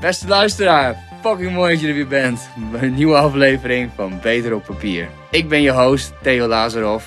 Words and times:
Beste 0.00 0.28
luisteraar, 0.28 0.96
fucking 1.22 1.52
mooi 1.52 1.72
dat 1.72 1.80
je 1.80 1.88
er 1.88 1.94
weer 1.94 2.08
bent. 2.08 2.48
Bij 2.70 2.82
een 2.82 2.94
nieuwe 2.94 3.16
aflevering 3.16 3.90
van 3.94 4.18
Beter 4.22 4.54
op 4.54 4.64
Papier. 4.64 5.08
Ik 5.30 5.48
ben 5.48 5.62
je 5.62 5.70
host, 5.70 6.12
Theo 6.22 6.46
Lazarov. 6.46 7.04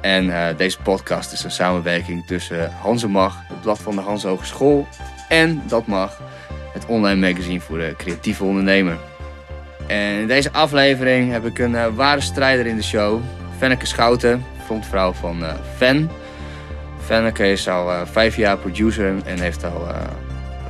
En 0.00 0.30
eh, 0.30 0.56
deze 0.56 0.78
podcast 0.82 1.32
is 1.32 1.44
een 1.44 1.50
samenwerking 1.50 2.26
tussen 2.26 2.72
Hansemag, 2.72 3.36
het 3.48 3.60
blad 3.60 3.78
van 3.78 3.94
de 3.94 4.00
Hans 4.00 4.22
Hogeschool, 4.22 4.86
en 5.28 5.62
Dat 5.66 5.86
Mag, 5.86 6.20
het 6.72 6.86
online 6.86 7.28
magazine 7.30 7.60
voor 7.60 7.78
de 7.78 7.94
creatieve 7.96 8.44
ondernemer. 8.44 8.98
En 9.86 10.20
in 10.20 10.26
deze 10.26 10.52
aflevering 10.52 11.32
heb 11.32 11.46
ik 11.46 11.58
een 11.58 11.74
eh, 11.74 11.86
ware 11.94 12.20
strijder 12.20 12.66
in 12.66 12.76
de 12.76 12.82
show, 12.82 13.20
Fenneke 13.58 13.86
Schouten, 13.86 14.44
frontvrouw 14.64 15.12
van 15.12 15.42
uh, 15.42 15.52
Fan. 15.76 16.10
Fenneke 17.04 17.50
is 17.50 17.68
al 17.68 18.06
vijf 18.06 18.36
jaar 18.36 18.58
producer 18.58 19.14
en 19.24 19.40
heeft 19.40 19.64
al 19.64 19.88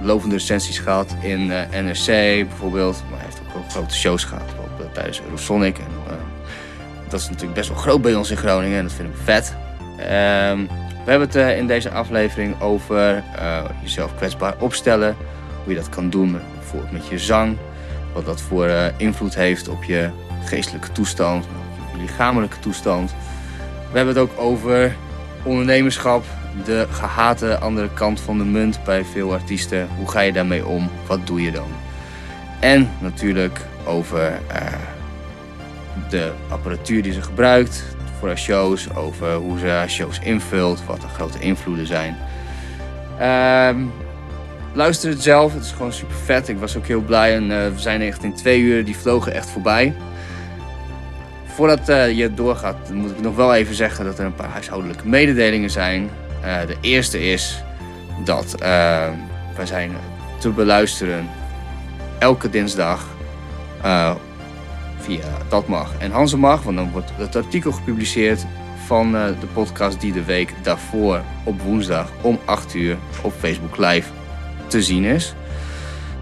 lovende 0.00 0.34
recensies 0.34 0.78
gehad 0.78 1.14
in 1.20 1.46
NRC 1.70 2.06
bijvoorbeeld. 2.48 3.02
Maar 3.10 3.18
hij 3.18 3.28
heeft 3.28 3.40
ook 3.46 3.52
wel 3.52 3.62
grote 3.68 3.94
shows 3.94 4.24
gehad, 4.24 4.46
bijvoorbeeld 4.46 4.94
tijdens 4.94 5.20
Eurosonic. 5.20 5.78
En, 5.78 5.86
dat 7.08 7.20
is 7.20 7.28
natuurlijk 7.28 7.54
best 7.54 7.68
wel 7.68 7.78
groot 7.78 8.02
bij 8.02 8.14
ons 8.14 8.30
in 8.30 8.36
Groningen 8.36 8.78
en 8.78 8.84
dat 8.84 8.92
vind 8.92 9.08
ik 9.08 9.20
vet. 9.24 9.56
Um, 10.00 10.68
we 11.04 11.10
hebben 11.14 11.28
het 11.28 11.58
in 11.58 11.66
deze 11.66 11.90
aflevering 11.90 12.60
over 12.60 13.24
jezelf 13.82 14.16
kwetsbaar 14.16 14.54
opstellen. 14.58 15.16
Hoe 15.64 15.72
je 15.72 15.78
dat 15.78 15.88
kan 15.88 16.10
doen, 16.10 16.40
bijvoorbeeld 16.54 16.92
met 16.92 17.06
je 17.06 17.18
zang. 17.18 17.56
Wat 18.12 18.26
dat 18.26 18.40
voor 18.40 18.70
invloed 18.96 19.34
heeft 19.34 19.68
op 19.68 19.84
je 19.84 20.10
geestelijke 20.44 20.92
toestand, 20.92 21.44
op 21.44 21.96
je 21.96 22.00
lichamelijke 22.00 22.58
toestand. 22.58 23.14
We 23.90 23.96
hebben 23.96 24.14
het 24.14 24.22
ook 24.22 24.40
over 24.40 24.96
ondernemerschap, 25.42 26.24
de 26.64 26.86
gehate 26.90 27.58
andere 27.58 27.88
kant 27.94 28.20
van 28.20 28.38
de 28.38 28.44
munt 28.44 28.84
bij 28.84 29.04
veel 29.04 29.32
artiesten. 29.32 29.88
Hoe 29.96 30.08
ga 30.10 30.20
je 30.20 30.32
daarmee 30.32 30.66
om? 30.66 30.90
Wat 31.06 31.26
doe 31.26 31.42
je 31.42 31.50
dan? 31.50 31.68
En 32.60 32.90
natuurlijk 32.98 33.60
over 33.84 34.40
uh, 34.52 34.66
de 36.10 36.32
apparatuur 36.48 37.02
die 37.02 37.12
ze 37.12 37.22
gebruikt 37.22 37.84
voor 38.18 38.28
haar 38.28 38.38
shows, 38.38 38.94
over 38.94 39.34
hoe 39.34 39.58
ze 39.58 39.66
haar 39.66 39.90
shows 39.90 40.18
invult, 40.18 40.84
wat 40.86 41.00
de 41.00 41.08
grote 41.08 41.38
invloeden 41.38 41.86
zijn. 41.86 42.16
Uh, 43.20 43.84
luister 44.72 45.10
het 45.10 45.22
zelf, 45.22 45.54
het 45.54 45.64
is 45.64 45.72
gewoon 45.72 45.92
super 45.92 46.16
vet. 46.16 46.48
Ik 46.48 46.58
was 46.58 46.76
ook 46.76 46.86
heel 46.86 47.00
blij 47.00 47.34
en 47.34 47.42
uh, 47.42 47.48
we 47.48 47.72
zijn 47.80 48.00
echt 48.00 48.22
in 48.22 48.34
twee 48.34 48.60
uur, 48.60 48.84
die 48.84 48.96
vlogen 48.96 49.34
echt 49.34 49.50
voorbij 49.50 49.94
voordat 51.58 51.88
uh, 51.88 52.12
je 52.12 52.34
doorgaat, 52.34 52.90
moet 52.92 53.10
ik 53.10 53.20
nog 53.20 53.36
wel 53.36 53.54
even 53.54 53.74
zeggen 53.74 54.04
dat 54.04 54.18
er 54.18 54.24
een 54.24 54.34
paar 54.34 54.48
huishoudelijke 54.48 55.08
mededelingen 55.08 55.70
zijn. 55.70 56.10
Uh, 56.44 56.66
de 56.66 56.76
eerste 56.80 57.30
is 57.30 57.62
dat 58.24 58.54
uh, 58.54 58.60
wij 59.56 59.66
zijn 59.66 59.92
te 60.38 60.48
beluisteren 60.48 61.28
elke 62.18 62.50
dinsdag 62.50 63.06
via 65.00 65.24
Dat 65.48 65.68
Mag 65.68 65.98
en 65.98 66.10
Hanse 66.10 66.36
Mag. 66.38 66.62
Want 66.62 66.76
dan 66.76 66.90
wordt 66.90 67.10
het 67.16 67.36
artikel 67.36 67.72
gepubliceerd 67.72 68.46
van 68.86 69.12
de 69.12 69.46
podcast 69.52 70.00
die 70.00 70.12
de 70.12 70.24
week 70.24 70.54
daarvoor 70.62 71.20
op 71.44 71.60
woensdag 71.60 72.10
om 72.20 72.38
8 72.44 72.74
uur 72.74 72.96
op 73.22 73.32
Facebook 73.38 73.76
Live 73.76 74.08
te 74.66 74.82
zien 74.82 75.04
is. 75.04 75.34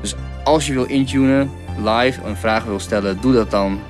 Dus 0.00 0.14
als 0.44 0.66
je 0.66 0.72
wil 0.72 0.84
intunen, 0.84 1.50
live 1.76 2.22
een 2.24 2.36
vraag 2.36 2.64
wil 2.64 2.78
stellen, 2.80 3.20
doe 3.20 3.32
dat 3.32 3.50
dan 3.50 3.80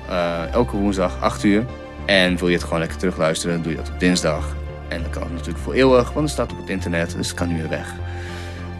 elke 0.51 0.77
woensdag 0.77 1.21
8 1.21 1.43
uur. 1.43 1.65
En 2.07 2.37
wil 2.37 2.47
je 2.47 2.53
het 2.53 2.63
gewoon 2.63 2.79
lekker 2.79 2.97
terugluisteren, 2.97 3.61
doe 3.61 3.71
je 3.71 3.77
dat 3.77 3.89
op 3.89 3.99
dinsdag. 3.99 4.56
En 4.87 5.01
dan 5.01 5.11
kan 5.11 5.33
natuurlijk 5.33 5.57
voor 5.57 5.73
eeuwig, 5.73 6.11
want 6.11 6.19
het 6.19 6.29
staat 6.29 6.51
op 6.51 6.57
het 6.57 6.69
internet, 6.69 7.15
dus 7.17 7.27
het 7.27 7.37
kan 7.37 7.47
niet 7.47 7.57
meer 7.57 7.69
weg. 7.69 7.93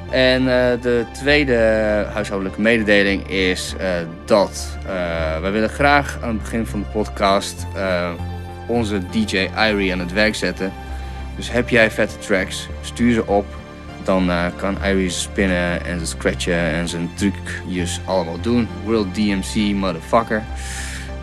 En 0.09 0.41
uh, 0.41 0.47
de 0.81 1.05
tweede 1.13 1.55
huishoudelijke 2.13 2.61
mededeling 2.61 3.29
is 3.29 3.75
uh, 3.81 3.89
dat 4.25 4.77
wij 5.41 5.51
willen 5.51 5.69
graag 5.69 6.17
aan 6.21 6.29
het 6.29 6.41
begin 6.41 6.65
van 6.65 6.79
de 6.79 6.85
podcast 6.85 7.65
onze 8.67 9.01
DJ 9.11 9.49
Irie 9.57 9.91
aan 9.91 9.99
het 9.99 10.13
werk 10.13 10.35
zetten. 10.35 10.73
Dus 11.35 11.51
heb 11.51 11.69
jij 11.69 11.91
vette 11.91 12.17
tracks, 12.17 12.67
stuur 12.81 13.13
ze 13.13 13.27
op 13.27 13.45
dan 14.07 14.31
kan 14.55 14.83
Iris 14.83 15.21
spinnen 15.21 15.85
en 15.85 15.99
ze 15.99 16.05
scratchen 16.05 16.57
en 16.57 16.87
zijn 16.87 17.09
trucjes 17.13 17.99
allemaal 18.05 18.41
doen. 18.41 18.67
World 18.85 19.15
DMC, 19.15 19.73
motherfucker. 19.73 20.43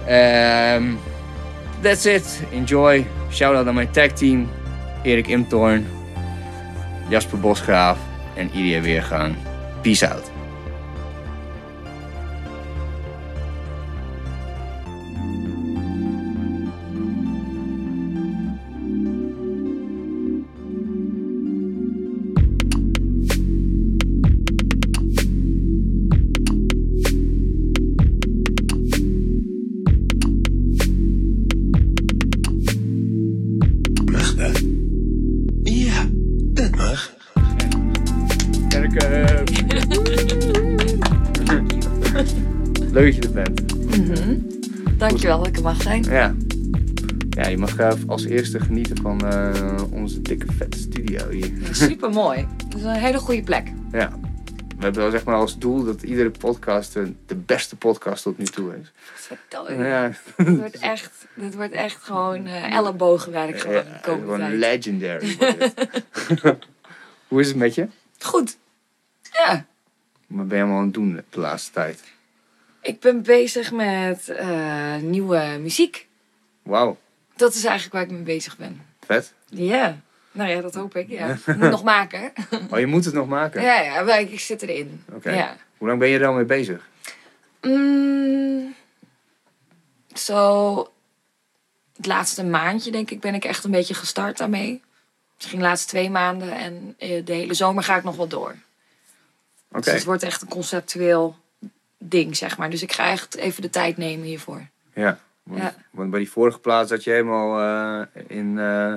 Um, 0.08 0.98
that's 1.80 2.04
it. 2.04 2.42
Enjoy. 2.52 3.06
Shout 3.30 3.56
out 3.56 3.66
aan 3.66 3.74
mijn 3.74 3.90
tag 3.90 4.12
team. 4.12 4.48
Erik 5.04 5.28
Imtorn, 5.28 5.86
Jasper 7.10 7.38
Bosgraaf 7.38 7.98
en 8.36 8.50
Iria 8.54 8.80
Weergaan. 8.80 9.36
Peace 9.82 10.02
out. 10.02 10.33
Zijn. 46.02 46.14
Ja. 46.14 46.34
Ja, 47.30 47.48
je 47.48 47.58
mag 47.58 48.06
als 48.06 48.24
eerste 48.24 48.60
genieten 48.60 48.96
van 48.96 49.20
uh, 49.24 49.82
onze 49.90 50.22
dikke 50.22 50.52
vette 50.52 50.78
studio 50.78 51.28
hier. 51.28 51.50
Super 51.70 52.10
mooi. 52.10 52.46
Het 52.64 52.74
is 52.76 52.82
een 52.82 52.92
hele 52.92 53.18
goede 53.18 53.42
plek. 53.42 53.72
Ja. 53.92 54.12
We 54.76 54.82
hebben 54.90 55.02
wel 55.02 55.10
zeg 55.10 55.24
maar 55.24 55.34
als 55.34 55.58
doel 55.58 55.84
dat 55.84 56.02
iedere 56.02 56.30
podcast 56.30 56.92
de 57.26 57.36
beste 57.36 57.76
podcast 57.76 58.22
tot 58.22 58.38
nu 58.38 58.44
toe 58.44 58.76
is. 58.80 58.92
Vertel 59.14 59.72
ja. 59.72 60.10
Het 60.36 60.58
wordt 60.58 60.78
echt, 60.78 61.26
het 61.40 61.54
wordt 61.54 61.72
echt 61.72 62.02
gewoon 62.02 62.46
uh, 62.46 62.76
ellebogenwerk 62.76 63.58
gewoon 63.58 63.74
ja, 63.74 64.00
Gewoon 64.02 64.38
tijd. 64.38 64.52
legendary. 64.52 65.36
Hoe 67.28 67.40
is 67.40 67.48
het 67.48 67.56
met 67.56 67.74
je? 67.74 67.88
Goed. 68.18 68.56
Ja. 69.32 69.64
Wat 70.26 70.48
ben 70.48 70.56
je 70.56 70.62
allemaal 70.62 70.80
aan 70.80 70.86
het 70.86 70.94
doen 70.94 71.20
de 71.30 71.40
laatste 71.40 71.72
tijd? 71.72 72.02
Ik 72.84 73.00
ben 73.00 73.22
bezig 73.22 73.72
met 73.72 74.28
uh, 74.28 74.96
nieuwe 74.96 75.58
muziek. 75.60 76.08
Wauw. 76.62 76.96
Dat 77.36 77.54
is 77.54 77.64
eigenlijk 77.64 77.94
waar 77.94 78.02
ik 78.02 78.10
mee 78.10 78.36
bezig 78.36 78.56
ben. 78.56 78.86
Vet. 79.06 79.32
Ja. 79.48 80.00
Nou 80.32 80.50
ja, 80.50 80.60
dat 80.60 80.74
hoop 80.74 80.96
ik. 80.96 81.08
Ja. 81.08 81.36
Moet 81.46 81.70
nog 81.70 81.84
maken. 81.84 82.32
Oh, 82.70 82.78
je 82.78 82.86
moet 82.86 83.04
het 83.04 83.14
nog 83.14 83.28
maken? 83.28 83.62
Ja, 83.62 83.80
ja 83.80 84.16
ik, 84.16 84.30
ik 84.30 84.40
zit 84.40 84.62
erin. 84.62 85.04
Oké. 85.12 85.30
Ja. 85.30 85.56
Hoe 85.78 85.88
lang 85.88 86.00
ben 86.00 86.08
je 86.08 86.18
er 86.18 86.26
al 86.26 86.32
mee 86.32 86.44
bezig? 86.44 86.88
Mm, 87.62 88.74
zo... 90.14 90.76
het 91.96 92.06
laatste 92.06 92.44
maandje, 92.44 92.90
denk 92.90 93.10
ik, 93.10 93.20
ben 93.20 93.34
ik 93.34 93.44
echt 93.44 93.64
een 93.64 93.70
beetje 93.70 93.94
gestart 93.94 94.38
daarmee. 94.38 94.82
Misschien 95.36 95.58
de 95.58 95.64
laatste 95.64 95.88
twee 95.88 96.10
maanden. 96.10 96.52
En 96.52 96.94
eh, 96.98 97.24
de 97.24 97.32
hele 97.32 97.54
zomer 97.54 97.82
ga 97.82 97.96
ik 97.96 98.04
nog 98.04 98.16
wel 98.16 98.28
door. 98.28 98.54
Oké. 99.70 99.80
Dus 99.80 99.92
het 99.92 100.04
wordt 100.04 100.22
echt 100.22 100.42
een 100.42 100.48
conceptueel 100.48 101.36
ding, 102.08 102.36
zeg 102.36 102.58
maar. 102.58 102.70
Dus 102.70 102.82
ik 102.82 102.92
ga 102.92 103.10
echt 103.10 103.36
even 103.36 103.62
de 103.62 103.70
tijd 103.70 103.96
nemen 103.96 104.26
hiervoor. 104.26 104.66
Ja, 104.94 105.18
want, 105.42 105.60
ja. 105.60 105.74
want 105.90 106.10
bij 106.10 106.18
die 106.18 106.30
vorige 106.30 106.58
plaats 106.58 106.90
zat 106.90 107.04
je 107.04 107.10
helemaal 107.10 107.60
uh, 107.60 108.06
in, 108.26 108.56
uh, 108.56 108.94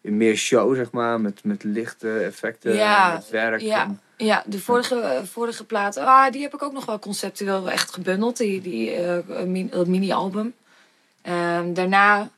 in 0.00 0.16
meer 0.16 0.36
show, 0.36 0.74
zeg 0.74 0.90
maar, 0.90 1.20
met, 1.20 1.44
met 1.44 1.64
lichte 1.64 2.18
effecten, 2.18 2.74
ja, 2.74 3.12
met 3.12 3.30
werk. 3.30 3.60
Ja, 3.60 3.82
en... 3.82 4.00
ja 4.16 4.42
de 4.46 4.58
vorige, 4.58 5.22
vorige 5.24 5.64
plaat, 5.64 5.96
ah, 5.96 6.30
die 6.30 6.42
heb 6.42 6.54
ik 6.54 6.62
ook 6.62 6.72
nog 6.72 6.84
wel 6.84 6.98
conceptueel 6.98 7.70
echt 7.70 7.92
gebundeld, 7.92 8.36
die, 8.36 8.60
die 8.60 9.00
uh, 9.00 9.84
mini-album. 9.86 10.54
Ehm, 11.22 11.72
daarna 11.72 12.30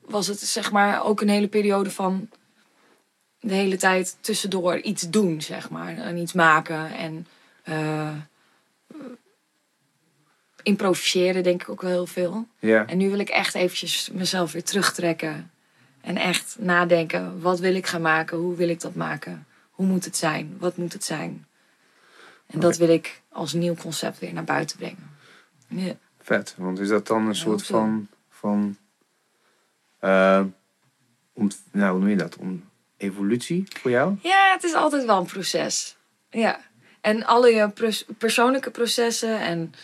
was 0.00 0.26
het 0.26 0.40
zeg 0.40 0.72
maar 0.72 1.04
ook 1.04 1.20
een 1.20 1.28
hele 1.28 1.48
periode 1.48 1.90
van 1.90 2.28
de 3.40 3.54
hele 3.54 3.76
tijd 3.76 4.16
tussendoor 4.20 4.78
iets 4.78 5.10
doen, 5.10 5.42
zeg 5.42 5.70
maar. 5.70 5.96
En 5.96 6.16
iets 6.16 6.32
maken 6.32 6.90
en 6.92 7.26
improviseren 10.64 11.42
denk 11.42 11.62
ik 11.62 11.68
ook 11.68 11.82
wel 11.82 11.90
heel 11.90 12.06
veel. 12.06 12.48
Ja. 12.58 12.86
En 12.86 12.96
nu 12.98 13.10
wil 13.10 13.18
ik 13.18 13.28
echt 13.28 13.54
eventjes 13.54 14.10
mezelf 14.12 14.52
weer 14.52 14.64
terugtrekken. 14.64 15.50
En 16.00 16.16
echt 16.16 16.56
nadenken, 16.58 17.40
wat 17.40 17.58
wil 17.58 17.74
ik 17.74 17.86
gaan 17.86 18.02
maken? 18.02 18.38
Hoe 18.38 18.56
wil 18.56 18.68
ik 18.68 18.80
dat 18.80 18.94
maken? 18.94 19.46
Hoe 19.70 19.86
moet 19.86 20.04
het 20.04 20.16
zijn? 20.16 20.56
Wat 20.58 20.76
moet 20.76 20.92
het 20.92 21.04
zijn? 21.04 21.46
En 22.46 22.60
dat 22.60 22.76
wil 22.76 22.88
ik 22.88 23.22
als 23.28 23.52
nieuw 23.52 23.74
concept 23.74 24.18
weer 24.18 24.32
naar 24.32 24.44
buiten 24.44 24.76
brengen. 24.76 25.16
Ja. 25.68 25.96
Vet, 26.20 26.54
want 26.58 26.78
is 26.78 26.88
dat 26.88 27.06
dan 27.06 27.26
een 27.26 27.34
soort 27.34 27.66
van, 27.66 28.08
van 28.28 28.76
uh, 30.00 30.44
om, 31.32 31.50
nou, 31.72 31.90
hoe 31.90 32.00
noem 32.00 32.08
je 32.08 32.16
dat? 32.16 32.36
Om 32.36 32.64
evolutie 32.96 33.64
voor 33.80 33.90
jou? 33.90 34.16
Ja, 34.22 34.52
het 34.52 34.64
is 34.64 34.74
altijd 34.74 35.04
wel 35.04 35.18
een 35.18 35.26
proces. 35.26 35.96
Ja. 36.30 36.60
En 37.00 37.24
alle 37.24 37.50
je 37.50 37.68
pers- 37.68 38.04
persoonlijke 38.18 38.70
processen 38.70 39.40
en 39.40 39.74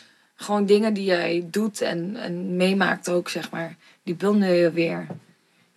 gewoon 0.42 0.66
dingen 0.66 0.94
die 0.94 1.04
jij 1.04 1.46
doet 1.50 1.80
en, 1.80 2.16
en 2.16 2.56
meemaakt 2.56 3.08
ook, 3.10 3.28
zeg 3.28 3.50
maar. 3.50 3.76
Die 4.02 4.14
bundel 4.14 4.52
je 4.52 4.70
weer 4.70 5.06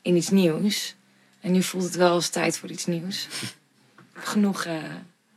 in 0.01 0.15
iets 0.15 0.29
nieuws. 0.29 0.95
En 1.41 1.51
nu 1.51 1.63
voelt 1.63 1.83
het 1.83 1.95
wel 1.95 2.11
als 2.11 2.29
tijd 2.29 2.57
voor 2.57 2.69
iets 2.69 2.85
nieuws. 2.85 3.27
Genoeg. 4.13 4.65
eh, 4.65 4.75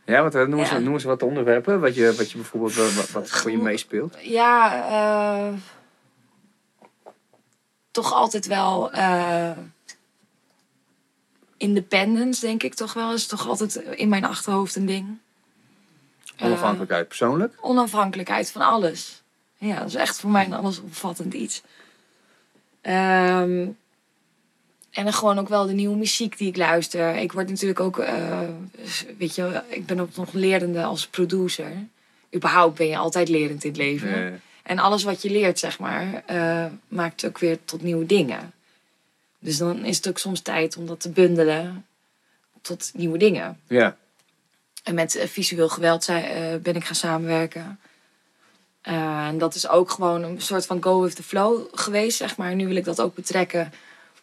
Ja, 0.05 0.21
want 0.23 0.35
uh, 0.35 0.47
noem, 0.47 0.59
eens, 0.61 0.71
Ja. 0.71 0.79
noem 0.79 0.93
eens 0.93 1.05
wat 1.05 1.23
onderwerpen. 1.23 1.81
Wat 1.81 1.95
je, 1.95 2.15
wat 2.15 2.31
je 2.31 2.37
bijvoorbeeld 2.37 2.75
wat, 2.75 2.93
wat- 2.95 3.11
wat 3.11 3.31
voor 3.31 3.51
je 3.51 3.59
meespeelt. 3.59 4.17
ja, 4.23 4.87
eh, 5.49 5.55
toch 7.91 8.13
altijd 8.13 8.47
wel 8.47 8.93
eh, 8.93 9.51
independence, 11.57 12.41
denk 12.41 12.63
ik 12.63 12.75
toch 12.75 12.93
wel. 12.93 13.13
Is 13.13 13.27
toch 13.27 13.49
altijd 13.49 13.75
in 13.77 14.09
mijn 14.09 14.25
achterhoofd 14.25 14.77
een 14.77 14.87
ding. 14.87 15.19
Eh, 16.37 16.47
Onafhankelijkheid 16.47 17.09
persoonlijk. 17.09 17.55
onafhankelijkheid 17.61 18.51
van 18.51 18.63
alles. 18.63 19.23
Ja, 19.59 19.79
dat 19.79 19.89
is 19.89 19.95
echt 19.95 20.21
voor 20.21 20.31
mij 20.31 20.45
een 20.45 20.53
allesomvattend 20.53 21.35
iets. 21.35 21.63
Ehm, 22.81 23.67
en 24.91 25.05
dan 25.05 25.13
gewoon 25.13 25.39
ook 25.39 25.49
wel 25.49 25.67
de 25.67 25.73
nieuwe 25.73 25.97
muziek 25.97 26.39
die 26.39 26.49
ik 26.49 26.57
luister. 26.57 27.15
Ik 27.17 27.33
word 27.33 27.49
natuurlijk 27.49 27.81
ook, 27.81 27.99
eh, 27.99 28.39
weet 29.19 29.35
je, 29.35 29.63
ik 29.69 29.87
ben 29.87 30.01
ook 30.01 30.17
nog 30.17 30.33
lerende 30.33 30.85
als 30.85 31.07
producer. 31.07 31.73
Überhaupt 32.35 32.77
ben 32.79 32.87
je 32.87 32.97
altijd 32.97 33.29
lerend 33.29 33.65
in 33.65 33.71
het 33.71 33.79
leven. 33.79 34.41
En 34.63 34.79
alles 34.79 35.03
wat 35.03 35.23
je 35.23 35.31
leert, 35.31 35.59
zeg 35.59 35.79
maar, 35.79 36.23
eh, 36.27 36.65
maakt 36.89 37.27
ook 37.27 37.39
weer 37.39 37.59
tot 37.65 37.83
nieuwe 37.83 38.07
dingen. 38.07 38.53
Dus 39.39 39.57
dan 39.57 39.85
is 39.85 39.97
het 39.97 40.09
ook 40.09 40.19
soms 40.19 40.41
tijd 40.41 40.77
om 40.77 40.87
dat 40.87 41.01
te 41.01 41.11
bundelen 41.11 41.87
tot 42.63 42.91
nieuwe 42.95 43.19
dingen. 43.19 43.61
ja. 43.69 43.97
En 44.87 44.95
met 44.95 45.15
eh, 45.15 45.27
visueel 45.27 45.69
geweld 45.69 46.09
eh, 46.09 46.23
ben 46.63 46.75
ik 46.75 46.85
gaan 46.85 46.95
samenwerken. 46.95 47.81
Eh, 48.81 49.27
en 49.27 49.39
dat 49.39 49.55
is 49.55 49.69
ook 49.69 49.91
gewoon 49.91 50.23
een 50.23 50.41
soort 50.41 50.67
van 50.67 50.83
go 50.83 51.03
with 51.03 51.17
the 51.17 51.23
flow 51.23 51.69
geweest, 51.73 52.17
zeg 52.17 52.37
maar. 52.37 52.55
Nu 52.55 52.67
wil 52.67 52.77
ik 52.77 52.85
dat 52.85 53.01
ook 53.01 53.15
betrekken. 53.15 53.73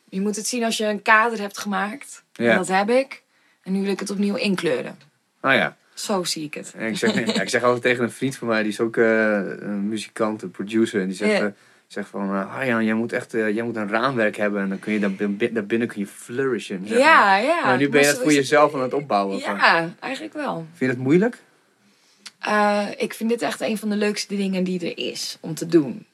Je 0.10 0.22
moet 0.22 0.36
het 0.36 0.48
zien 0.48 0.64
als 0.64 0.78
je 0.78 0.86
een 0.86 1.02
kader 1.02 1.40
hebt 1.40 1.58
gemaakt. 1.58 2.24
Ja. 2.34 2.52
En 2.52 2.58
dat 2.58 2.68
heb 2.68 2.90
ik. 2.90 3.24
En 3.64 3.72
nu 3.72 3.82
wil 3.82 3.92
ik 3.92 4.00
het 4.00 4.10
opnieuw 4.10 4.36
inkleuren. 4.36 4.98
Nou 5.42 5.56
ja. 5.56 5.78
Zo 5.94 6.24
zie 6.24 6.44
ik 6.46 6.54
het. 6.54 6.74
En 6.78 6.88
ik, 6.88 6.98
zeg, 6.98 7.14
ja, 7.36 7.42
ik 7.42 7.50
zeg 7.50 7.64
altijd 7.64 7.82
tegen 7.82 8.04
een 8.04 8.12
vriend 8.12 8.36
van 8.36 8.48
mij, 8.48 8.62
die 8.64 8.72
is 8.72 8.80
ook 8.80 8.96
een 8.96 9.88
muzikant, 9.88 10.42
een 10.42 10.52
producer. 10.52 11.02
En 11.02 11.08
die 11.08 11.16
zegt. 11.16 11.54
Zegt 11.94 12.10
van, 12.10 12.30
eh 12.36 12.56
Arjan, 12.56 12.86
jij 12.86 12.94
moet 12.94 13.14
echt 13.14 13.34
eh, 13.34 13.50
jij 13.56 13.64
moet 13.64 13.76
een 13.76 13.90
raamwerk 13.90 14.38
hebben. 14.38 14.62
En 14.62 14.70
dan 14.70 14.80
kun 14.80 14.94
je 14.94 15.00
daar, 15.00 15.12
bin- 15.12 15.54
daar 15.54 15.66
binnen 15.66 15.88
kun 15.88 16.00
je 16.00 16.08
flourishen. 16.08 16.88
zeg 16.88 16.98
maar. 16.98 17.08
Ja, 17.08 17.36
ja. 17.38 17.66
Maar 17.66 17.78
nu 17.78 17.90
ben 17.90 18.00
je 18.02 18.06
dat 18.06 18.16
zo 18.16 18.22
voor 18.22 18.32
het- 18.32 18.40
jezelf 18.40 18.74
aan 18.74 18.82
het 18.82 18.94
opbouwen. 18.94 19.38
Ja, 19.38 19.94
eigenlijk 20.00 20.34
wel. 20.34 20.56
Vind 20.74 20.80
je 20.80 20.88
dat 20.98 21.06
moeilijk? 21.06 21.38
Eh, 22.40 22.88
ik 22.98 23.14
vind 23.14 23.30
dit 23.30 23.42
echt 23.42 23.62
een 23.62 23.78
van 23.78 23.90
de 23.90 23.96
leukste 23.96 24.36
dingen 24.36 24.64
die 24.64 24.80
er 24.92 24.98
is 25.08 25.38
om 25.40 25.54
te 25.54 25.66
doen. 25.66 26.06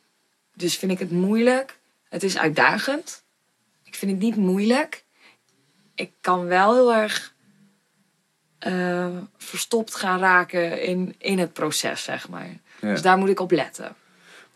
Dus 0.53 0.77
vind 0.77 0.91
ik 0.91 0.99
het 0.99 1.11
moeilijk. 1.11 1.77
Het 2.09 2.23
is 2.23 2.37
uitdagend. 2.37 3.23
Ik 3.83 3.95
vind 3.95 4.11
het 4.11 4.19
niet 4.21 4.35
moeilijk. 4.35 5.03
Ik 5.95 6.11
kan 6.21 6.45
wel 6.45 6.73
heel 6.73 6.93
erg 6.93 7.33
verstopt 9.37 9.95
gaan 9.95 10.19
raken 10.19 10.81
in, 10.83 11.15
in 11.17 11.39
het 11.39 11.53
proces, 11.53 12.03
zeg 12.03 12.29
maar. 12.29 12.47
Ja. 12.81 12.89
Dus 12.89 13.01
daar 13.01 13.17
moet 13.17 13.29
ik 13.29 13.39
op 13.39 13.51
letten. 13.51 13.95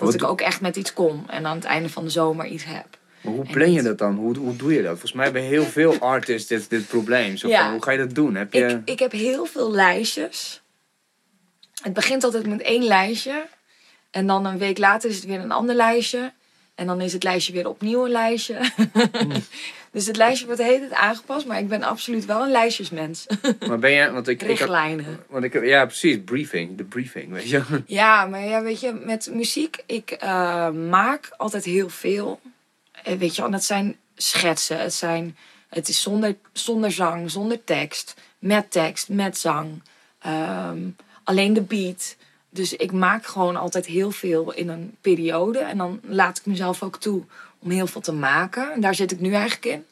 Dat 0.03 0.13
Wat 0.13 0.21
ik 0.21 0.27
ook 0.29 0.41
echt 0.41 0.61
met 0.61 0.75
iets 0.75 0.93
kom 0.93 1.23
en 1.27 1.45
aan 1.45 1.55
het 1.55 1.65
einde 1.65 1.89
van 1.89 2.03
de 2.03 2.09
zomer 2.09 2.45
iets 2.45 2.63
heb. 2.63 2.85
Maar 3.21 3.33
hoe 3.33 3.45
En 3.45 3.51
plan 3.51 3.71
je 3.71 3.81
dat 3.81 3.97
dan? 3.97 4.15
Hoe, 4.15 4.37
hoe 4.37 4.55
doe 4.55 4.73
je 4.73 4.81
dat? 4.81 4.91
Volgens 4.91 5.13
mij 5.13 5.23
hebben 5.23 5.41
heel 5.41 5.63
veel 5.63 5.99
artists 6.15 6.47
dit, 6.47 6.69
dit 6.69 6.87
probleem. 6.87 7.37
Zo 7.37 7.47
Ja. 7.47 7.63
van, 7.63 7.71
hoe 7.71 7.83
ga 7.83 7.91
je 7.91 7.97
dat 7.97 8.15
doen? 8.15 8.35
Heb 8.35 8.53
je... 8.53 8.65
Ik, 8.67 8.89
ik 8.89 8.99
heb 8.99 9.11
heel 9.11 9.45
veel 9.45 9.71
lijstjes. 9.71 10.61
Het 11.81 11.93
begint 11.93 12.23
altijd 12.23 12.47
met 12.47 12.61
één 12.61 12.83
lijstje. 12.83 13.45
En 14.11 14.27
dan 14.27 14.45
een 14.45 14.57
week 14.57 14.77
later 14.77 15.09
is 15.09 15.15
het 15.15 15.25
weer 15.25 15.39
een 15.39 15.51
ander 15.51 15.75
lijstje. 15.75 16.33
En 16.75 16.87
dan 16.87 17.01
is 17.01 17.13
het 17.13 17.23
lijstje 17.23 17.53
weer 17.53 17.67
opnieuw 17.69 18.05
een 18.05 18.11
lijstje. 18.11 18.57
dus 19.93 20.05
het 20.07 20.17
lijstje 20.17 20.45
wordt 20.45 20.61
hele 20.61 20.79
tijd 20.79 20.91
aangepast. 20.93 21.45
Maar 21.45 21.59
ik 21.59 21.67
ben 21.67 21.83
absoluut 21.83 22.25
wel 22.25 22.43
een 22.43 22.51
lijstjesmens. 22.51 23.25
Maar 23.67 23.79
ben 23.79 23.91
je... 23.91 24.11
Want 24.11 24.27
ik, 24.27 24.41
ik, 24.41 24.47
had- 24.47 24.57
Richtlijnen. 24.57 25.19
want 25.29 25.43
ik, 25.43 25.65
ja, 25.65 25.85
precies. 25.85 26.17
Briefing. 26.25 26.77
De 26.77 26.83
briefing, 26.83 27.31
weet 27.31 27.49
je. 27.49 27.61
Ja, 27.85 28.25
maar 28.25 28.43
ja, 28.45 28.61
weet 28.61 28.79
je, 28.79 28.91
met 29.05 29.29
muziek, 29.33 29.83
ik 29.85 30.11
eh, 30.11 30.69
maak 30.69 31.33
altijd 31.37 31.63
heel 31.65 31.89
veel. 31.89 32.39
En 33.03 33.17
weet 33.17 33.35
je, 33.35 33.41
wel, 33.41 33.51
dat 33.51 33.63
zijn 33.63 33.95
schetsen. 34.15 34.79
Het, 34.79 34.93
zijn, 34.93 35.37
het 35.69 35.87
is 35.89 36.01
zonder, 36.01 36.35
zonder 36.51 36.91
zang, 36.91 37.31
zonder 37.31 37.63
tekst, 37.63 38.13
met 38.39 38.71
tekst, 38.71 39.09
met 39.09 39.37
zang. 39.37 39.81
Ehm, 40.19 40.79
alleen 41.23 41.53
de 41.53 41.61
beat. 41.61 42.15
Dus 42.49 42.73
ik 42.75 42.91
maak 42.91 43.25
gewoon 43.25 43.55
altijd 43.55 43.85
heel 43.85 44.11
veel 44.11 44.53
in 44.53 44.69
een 44.69 44.95
periode. 45.01 45.59
En 45.59 45.77
dan 45.77 45.99
laat 46.03 46.37
ik 46.37 46.45
mezelf 46.45 46.83
ook 46.83 46.97
toe 46.99 47.23
om 47.63 47.69
heel 47.69 47.87
veel 47.87 48.01
te 48.01 48.11
maken. 48.11 48.71
En 48.71 48.81
daar 48.81 48.95
zit 48.95 49.11
ik 49.11 49.19
nu 49.19 49.33
eigenlijk 49.33 49.65
in. 49.65 49.85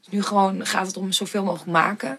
Dus 0.00 0.12
nu 0.12 0.22
gewoon 0.22 0.66
gaat 0.66 0.86
het 0.86 0.96
om 0.96 1.12
zoveel 1.12 1.44
mogelijk 1.44 1.70
maken. 1.70 2.18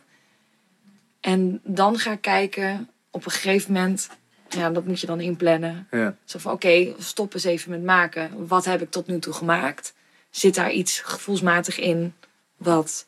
En 1.20 1.60
dan 1.64 1.98
ga 1.98 2.12
ik 2.12 2.22
kijken 2.22 2.90
op 3.10 3.26
een 3.26 3.32
gegeven 3.32 3.74
moment. 3.74 4.10
Ja, 4.50 4.70
dat 4.70 4.86
moet 4.86 5.00
je 5.00 5.08
dan 5.08 5.20
inplannen. 5.20 5.88
Ja. 5.92 6.16
Zo 6.26 6.40
van, 6.40 6.52
oké, 6.52 6.94
stop 6.98 7.34
eens 7.34 7.44
even 7.44 7.72
met 7.72 7.84
maken. 7.84 8.48
Wat 8.48 8.66
heb 8.66 8.82
ik 8.82 8.92
tot 8.92 9.08
nu 9.08 9.20
toe 9.20 9.34
gemaakt? 9.34 9.94
Zit 10.30 10.56
daar 10.56 10.72
iets 10.72 11.00
gevoelsmatig 11.00 11.80
in 11.80 12.14
wat 12.58 13.08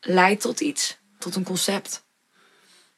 leidt 0.00 0.40
tot 0.40 0.60
iets? 0.60 0.98
Tot 1.18 1.36
een 1.36 1.44
concept? 1.44 2.04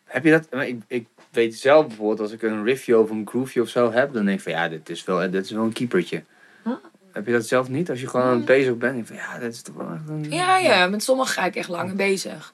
Heb 0.05 0.25
je 0.25 0.31
dat? 0.31 0.63
Ik, 0.63 0.83
ik 0.87 1.07
weet 1.31 1.59
zelf 1.59 1.87
bijvoorbeeld, 1.87 2.21
als 2.21 2.33
ik 2.33 2.43
een 2.43 2.65
riffje 2.65 2.99
of 2.99 3.11
een 3.11 3.29
groove 3.29 3.61
of 3.61 3.69
zo 3.69 3.93
heb, 3.93 4.13
dan 4.13 4.25
denk 4.25 4.37
ik 4.39 4.45
van 4.45 4.53
ja, 4.53 4.69
dit 4.69 4.89
is 4.89 5.05
wel, 5.05 5.31
dit 5.31 5.45
is 5.45 5.51
wel 5.51 5.65
een 5.65 5.73
keepertje. 5.73 6.25
Heb 7.13 7.27
je 7.27 7.33
dat 7.33 7.47
zelf 7.47 7.69
niet? 7.69 7.91
Als 7.91 8.01
je 8.01 8.09
gewoon 8.09 8.45
bezig 8.45 8.77
bent, 8.77 8.95
denk 8.95 9.09
je 9.09 9.15
van 9.15 9.17
ja, 9.17 9.39
dit 9.39 9.53
is 9.55 9.63
toch 9.63 9.75
wel 9.75 9.91
echt 9.91 10.09
een... 10.09 10.31
Ja, 10.31 10.59
ja, 10.59 10.87
met 10.87 11.03
sommige 11.03 11.33
ga 11.33 11.45
ik 11.45 11.57
echt 11.57 11.69
langer 11.69 11.97
bezig. 11.97 12.53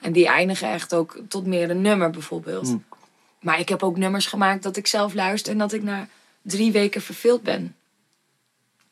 En 0.00 0.12
die 0.12 0.26
eindigen 0.26 0.70
echt 0.70 0.94
ook 0.94 1.18
tot 1.28 1.46
meer 1.46 1.70
een 1.70 1.80
nummer 1.80 2.10
bijvoorbeeld. 2.10 2.66
Hmm. 2.66 2.84
Maar 3.40 3.58
ik 3.58 3.68
heb 3.68 3.82
ook 3.82 3.96
nummers 3.96 4.26
gemaakt 4.26 4.62
dat 4.62 4.76
ik 4.76 4.86
zelf 4.86 5.14
luister 5.14 5.52
en 5.52 5.58
dat 5.58 5.72
ik 5.72 5.82
na 5.82 6.08
drie 6.42 6.72
weken 6.72 7.02
verveeld 7.02 7.42
ben. 7.42 7.76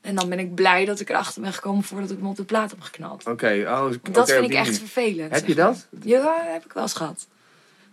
En 0.00 0.14
dan 0.14 0.28
ben 0.28 0.38
ik 0.38 0.54
blij 0.54 0.84
dat 0.84 1.00
ik 1.00 1.10
erachter 1.10 1.42
ben 1.42 1.52
gekomen 1.52 1.84
voordat 1.84 2.10
ik 2.10 2.16
hem 2.16 2.26
op 2.26 2.36
de 2.36 2.44
plaat 2.44 2.70
heb 2.70 2.80
geknald. 2.80 3.26
Oké, 3.26 3.64
oh, 3.66 3.90
Dat 4.12 4.30
vind 4.30 4.44
ik 4.44 4.52
echt 4.52 4.78
vervelend. 4.78 5.34
Heb 5.34 5.46
je 5.46 5.54
maar. 5.54 5.64
dat? 5.64 5.86
Ja, 6.02 6.42
heb 6.44 6.64
ik 6.64 6.72
wel 6.72 6.82
eens 6.82 6.92
gehad. 6.94 7.26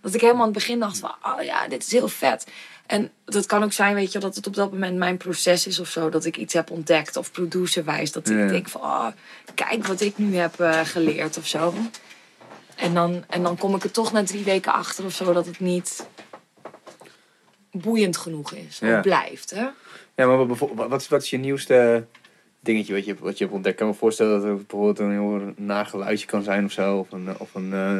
Dat 0.01 0.13
ik 0.13 0.21
helemaal 0.21 0.41
aan 0.41 0.47
het 0.47 0.57
begin 0.57 0.79
dacht 0.79 0.99
van, 0.99 1.15
oh 1.23 1.41
ja, 1.41 1.67
dit 1.67 1.83
is 1.83 1.91
heel 1.91 2.07
vet. 2.07 2.47
En 2.85 3.11
dat 3.25 3.45
kan 3.45 3.63
ook 3.63 3.73
zijn, 3.73 3.95
weet 3.95 4.11
je, 4.11 4.19
dat 4.19 4.35
het 4.35 4.47
op 4.47 4.55
dat 4.55 4.71
moment 4.71 4.97
mijn 4.97 5.17
proces 5.17 5.67
is 5.67 5.79
of 5.79 5.87
zo. 5.89 6.09
Dat 6.09 6.25
ik 6.25 6.37
iets 6.37 6.53
heb 6.53 6.69
ontdekt 6.71 7.15
of 7.17 7.31
producerwijs. 7.31 8.11
Dat 8.11 8.27
Ja. 8.29 8.43
ik 8.43 8.49
denk 8.49 8.69
van, 8.69 8.81
oh, 8.81 9.07
kijk 9.53 9.85
wat 9.87 10.01
ik 10.01 10.17
nu 10.17 10.35
heb 10.35 10.59
eh, 10.59 10.79
geleerd 10.83 11.37
of 11.37 11.47
zo. 11.47 11.73
En 12.75 12.93
dan, 12.93 13.23
en 13.29 13.43
dan 13.43 13.57
kom 13.57 13.75
ik 13.75 13.83
er 13.83 13.91
toch 13.91 14.11
na 14.11 14.23
drie 14.23 14.43
weken 14.43 14.73
achter 14.73 15.05
of 15.05 15.13
zo 15.13 15.33
dat 15.33 15.45
het 15.45 15.59
niet 15.59 16.07
boeiend 17.71 18.17
genoeg 18.17 18.51
is. 18.53 18.79
Of 18.81 18.87
Ja. 18.87 18.99
blijft, 18.99 19.49
hè? 19.49 19.67
Ja, 20.15 20.25
maar 20.25 20.47
wat, 20.47 20.69
wat, 20.75 21.01
is, 21.01 21.07
wat 21.07 21.21
is 21.23 21.29
je 21.29 21.37
nieuwste 21.37 22.05
dingetje 22.63 22.93
wat 22.93 23.05
je, 23.05 23.15
wat 23.19 23.37
je 23.37 23.43
hebt 23.43 23.55
ontdekt? 23.55 23.73
Ik 23.75 23.79
kan 23.79 23.89
me 23.91 23.97
voorstellen 23.99 24.41
dat 24.41 24.43
het 24.49 24.67
bijvoorbeeld 24.67 24.99
een 24.99 25.11
heel 25.11 25.53
nageluidje 25.55 26.25
kan 26.25 26.43
zijn 26.43 26.65
of 26.65 26.71
zo. 26.71 26.97
Of, 26.97 27.11
een, 27.11 27.27
of 27.37 27.55
een, 27.55 27.73
eh, 27.73 27.99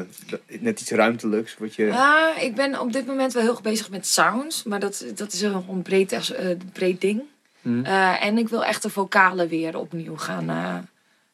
net 0.59 0.81
iets 0.81 0.91
ruimtelijks. 0.91 1.55
Wat 1.57 1.75
je... 1.75 1.91
Ah, 1.93 2.43
ik 2.43 2.55
ben 2.55 2.79
op 2.79 2.93
dit 2.93 3.05
moment 3.05 3.33
wel 3.33 3.41
heel 3.43 3.51
erg 3.51 3.61
bezig 3.61 3.89
met 3.89 4.07
sounds. 4.07 4.63
Maar 4.63 4.79
dat, 4.79 5.05
dat 5.15 5.33
is 5.33 5.41
een 5.41 5.65
een 5.69 5.81
breed, 5.81 6.11
eh, 6.31 6.47
breed 6.73 7.01
ding. 7.01 7.21
Hmm. 7.61 7.85
Eh, 7.85 8.25
en 8.25 8.37
ik 8.37 8.49
wil 8.49 8.63
echt 8.65 8.81
de 8.81 8.89
vocalen 8.89 9.47
weer 9.47 9.77
opnieuw 9.77 10.17
gaan. 10.17 10.49
eh, 10.49 10.75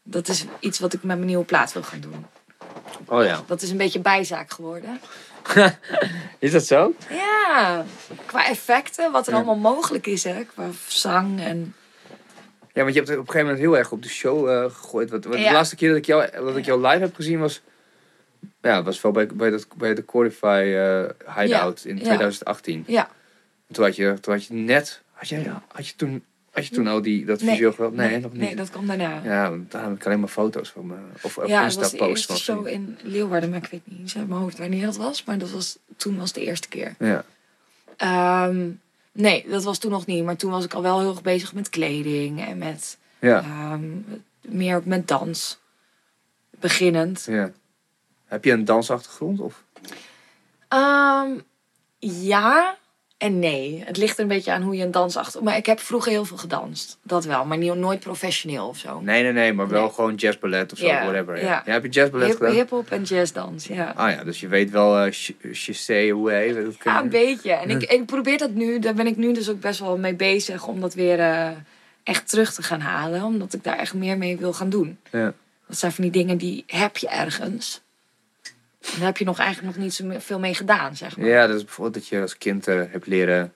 dat 0.03 0.27
is 0.27 0.45
iets 0.59 0.79
wat 0.79 0.93
ik 0.93 1.03
met 1.03 1.15
mijn 1.15 1.27
nieuwe 1.27 1.45
plaat 1.45 1.73
wil 1.73 1.83
gaan 1.83 1.99
doen. 1.99 2.25
Oh 3.05 3.23
ja. 3.23 3.41
Dat 3.47 3.61
is 3.61 3.69
een 3.69 3.77
beetje 3.77 3.99
bijzaak 3.99 4.51
geworden. 4.51 4.99
Is 6.39 6.51
dat 6.51 6.65
zo? 6.65 6.93
Ja, 7.09 7.85
qua 8.25 8.47
effecten, 8.47 9.11
wat 9.11 9.25
er 9.27 9.31
Ja. 9.33 9.37
allemaal 9.37 9.73
mogelijk 9.73 10.07
is, 10.07 10.23
hè. 10.23 10.43
Qua 10.43 10.67
zang 10.87 11.39
en... 11.41 11.73
Ja, 12.73 12.81
want 12.81 12.89
je 12.93 12.99
hebt 12.99 13.07
het 13.07 13.17
op 13.19 13.25
een 13.27 13.31
gegeven 13.31 13.47
moment 13.53 13.59
heel 13.59 13.77
erg 13.77 13.91
op 13.91 14.03
de 14.03 14.09
show 14.09 14.49
eh, 14.49 14.63
gegooid. 14.63 15.09
Wat, 15.09 15.23
wat 15.23 15.33
De 15.33 15.39
Ja. 15.39 15.51
laatste 15.51 15.75
keer 15.75 15.89
dat 15.89 15.97
ik, 15.97 16.05
jou, 16.05 16.31
dat 16.31 16.57
ik 16.57 16.65
jou 16.65 16.81
live 16.87 16.99
heb 17.03 17.15
gezien 17.15 17.39
was... 17.39 17.61
Ja, 18.61 18.83
was 18.83 19.01
wel 19.01 19.11
bij, 19.11 19.27
bij, 19.27 19.49
dat, 19.49 19.67
bij 19.77 19.93
de 19.93 20.01
Qualify 20.01 20.73
eh, 20.75 21.35
Hideout 21.41 21.85
in 21.85 21.95
Ja. 21.97 22.03
2018. 22.03 22.83
Ja, 22.87 23.09
Toen 23.71 23.83
had 23.85 23.95
je, 23.95 24.17
toen 24.21 24.33
had 24.33 24.45
je 24.45 24.53
net... 24.53 25.01
Had 25.11 25.29
je, 25.29 25.51
had 25.67 25.87
je, 25.87 25.95
toen, 25.95 26.23
had 26.51 26.65
je 26.67 26.73
toen 26.75 26.87
al 26.87 27.01
die, 27.01 27.25
dat 27.25 27.41
Nee. 27.41 27.49
visueel 27.49 27.71
geweld? 27.71 27.95
Nee, 27.95 28.19
nog 28.19 28.31
niet. 28.31 28.41
Nee, 28.41 28.55
dat 28.55 28.69
kwam 28.69 28.87
daarna. 28.87 29.21
Ja, 29.23 29.53
daar 29.69 29.83
heb 29.83 29.93
ik 29.95 30.05
alleen 30.05 30.19
maar 30.19 30.29
foto's 30.29 30.69
van 30.69 30.87
me. 30.87 30.95
Of, 31.21 31.37
of 31.37 31.47
Ja, 31.47 31.63
dat 31.63 31.75
was 31.75 31.75
de 31.75 31.81
Insta-posts 31.97 32.27
eerste 32.29 32.51
van 32.53 32.55
show 32.63 32.67
in 32.67 32.97
Leeuwarden, 33.03 33.49
maar 33.49 33.63
ik 33.63 33.69
weet 33.71 33.81
niet 33.83 33.99
eens 33.99 34.17
uit 34.17 34.27
mijn 34.27 34.41
hoofd 34.41 34.57
wanneer 34.57 34.85
dat 34.85 34.97
was. 34.97 35.23
Maar 35.23 35.37
dat 35.37 35.51
was, 35.51 35.77
toen 35.97 36.17
was 36.17 36.33
de 36.33 36.41
eerste 36.41 36.67
keer. 36.67 36.95
Ja. 36.99 37.23
Ehm, 37.97 38.69
nee, 39.11 39.45
dat 39.49 39.63
was 39.63 39.77
toen 39.77 39.91
nog 39.91 40.05
niet. 40.05 40.23
Maar 40.23 40.35
toen 40.35 40.51
was 40.51 40.65
ik 40.65 40.73
al 40.73 40.81
wel 40.81 40.99
heel 40.99 41.09
erg 41.09 41.21
bezig 41.21 41.53
met 41.53 41.69
kleding 41.69 42.45
en 42.45 42.57
met 42.57 42.97
Ja. 43.19 43.39
ehm, 43.41 43.87
meer 44.41 44.81
met 44.85 45.07
dans. 45.07 45.59
Beginnend. 46.59 47.23
ja. 47.29 47.51
Heb 48.25 48.43
je 48.45 48.51
een 48.51 48.65
dansachtergrond? 48.65 49.39
Of? 49.39 49.63
Ehm, 50.67 51.39
Ja 51.99 52.77
en 53.19 53.39
nee. 53.39 53.83
Het 53.85 53.97
ligt 53.97 54.17
er 54.17 54.21
een 54.23 54.27
beetje 54.29 54.51
aan 54.51 54.61
hoe 54.61 54.75
je 54.75 54.83
een 54.83 54.91
dans 54.91 55.17
achter... 55.17 55.43
Maar 55.43 55.57
ik 55.57 55.65
heb 55.65 55.79
vroeger 55.79 56.11
heel 56.11 56.25
veel 56.25 56.37
gedanst. 56.37 56.97
Dat 57.03 57.25
wel. 57.25 57.45
Maar 57.45 57.57
niet, 57.57 57.73
nooit 57.75 57.99
professioneel 57.99 58.67
of 58.67 58.77
zo. 58.77 58.99
Nee, 59.01 59.23
nee, 59.23 59.31
nee, 59.31 59.53
maar 59.53 59.67
wel 59.67 59.81
Nee. 59.83 59.91
gewoon 59.93 60.15
jazzballet 60.15 60.71
of 60.71 60.77
zo, 60.77 60.85
whatever. 60.87 61.35
Ja. 61.37 61.41
ja. 61.43 61.61
Ja, 61.65 61.71
heb 61.71 61.83
je 61.83 61.89
jazzballet 61.89 62.27
Hip- 62.27 62.37
gedaan? 62.37 62.53
Hip-hop 62.53 62.89
en 62.89 63.03
jazzdans, 63.03 63.65
ja. 63.67 63.93
Ah 63.95 64.11
ja, 64.11 64.23
dus 64.23 64.39
je 64.39 64.47
weet 64.47 64.69
wel 64.71 65.09
chassé, 65.51 66.09
hoe 66.09 66.31
heet 66.31 66.55
het? 66.55 66.75
Ja, 66.83 67.01
een 67.01 67.09
beetje. 67.09 67.51
En 67.51 67.69
ik, 67.69 67.83
ik 67.83 68.05
probeer 68.05 68.37
dat 68.37 68.51
nu, 68.51 68.79
daar 68.79 68.93
ben 68.93 69.07
ik 69.07 69.17
nu 69.17 69.33
dus 69.33 69.49
ook 69.49 69.59
best 69.59 69.79
wel 69.79 69.97
mee 69.97 70.15
bezig 70.15 70.67
om 70.67 70.79
dat 70.81 70.93
weer 70.93 71.19
eh, 71.19 71.47
echt 72.03 72.29
terug 72.29 72.53
te 72.53 72.63
gaan 72.63 72.81
halen. 72.81 73.23
Omdat 73.23 73.53
ik 73.53 73.63
daar 73.63 73.77
echt 73.77 73.93
meer 73.93 74.17
mee 74.17 74.37
wil 74.37 74.53
gaan 74.53 74.69
doen. 74.69 74.97
Ja. 75.11 75.33
Dat 75.67 75.77
zijn 75.77 75.91
van 75.91 76.03
die 76.03 76.13
dingen 76.13 76.37
die 76.37 76.63
heb 76.67 76.97
je 76.97 77.07
ergens. 77.09 77.81
Daar 78.79 79.05
heb 79.05 79.17
je 79.17 79.25
nog 79.25 79.39
eigenlijk 79.39 79.75
nog 79.75 79.85
niet 79.85 79.93
zo 79.93 80.11
veel 80.17 80.39
mee 80.39 80.53
gedaan, 80.55 80.95
zeg 80.95 81.17
maar. 81.17 81.27
Ja, 81.27 81.47
dat 81.47 81.55
is 81.55 81.63
bijvoorbeeld 81.63 81.95
dat 81.95 82.07
je 82.07 82.21
als 82.21 82.37
kind 82.37 82.67
eh, 82.67 82.75
hebt 82.75 83.05
leren 83.07 83.53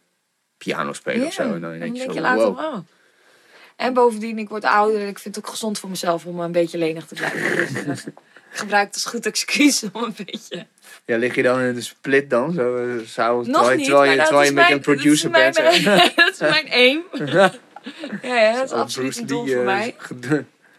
piano 0.58 0.94
spelen 0.94 1.28
of 1.28 1.34
zo. 1.34 1.42
En 1.42 1.62
dan 1.62 1.72
en 1.72 1.80
denk 1.80 1.96
je 1.96 2.14
zo, 2.14 2.20
later, 2.20 2.46
wow. 2.46 2.60
oh. 2.60 2.78
En 3.76 3.94
bovendien, 3.94 4.38
ik 4.40 4.50
word 4.50 4.64
ouder 4.64 5.02
en 5.02 5.08
ik 5.08 5.20
vind 5.20 5.36
het 5.36 5.46
ook 5.46 5.52
gezond 5.52 5.80
voor 5.80 5.90
mezelf 5.90 6.26
om 6.26 6.40
een 6.40 6.52
beetje 6.52 6.78
lenig 6.78 7.06
te 7.06 7.16
blijven. 7.16 7.58
Dus, 7.58 7.84
eh, 7.84 8.14
ik 8.52 8.60
gebruik 8.60 8.86
het 8.86 8.94
als 8.94 9.06
goed 9.06 9.26
excuus 9.26 9.84
om 9.92 10.04
een 10.04 10.16
beetje... 10.26 10.66
Ja, 11.06 11.18
lig 11.18 11.36
je 11.36 11.44
dan 11.44 11.60
in 11.60 11.74
de 11.74 11.82
split 11.82 12.30
dan? 12.30 12.54
Zo, 12.54 12.76
eh, 12.76 13.06
s'avonds, 13.06 13.48
Nog 13.48 13.58
terwijl, 13.58 13.78
niet, 13.78 13.88
terwijl 13.88 14.12
je, 14.12 14.18
terwijl 14.18 14.44
je 14.46 14.52
met 14.52 14.64
mijn- 14.64 14.76
een 14.76 14.82
producer 14.82 15.30
bent. 15.30 15.56
dat 16.16 16.32
is 16.32 16.40
mijn 16.40 16.72
aim. 16.72 17.04
Ja, 18.22 18.36
ja, 18.36 18.54
dat 18.56 18.66
is 18.66 18.72
absoluut 18.72 19.18
een 19.18 19.26
doel 19.26 19.48
voor 19.48 19.56
eh, 19.56 19.66
mij. 19.66 19.96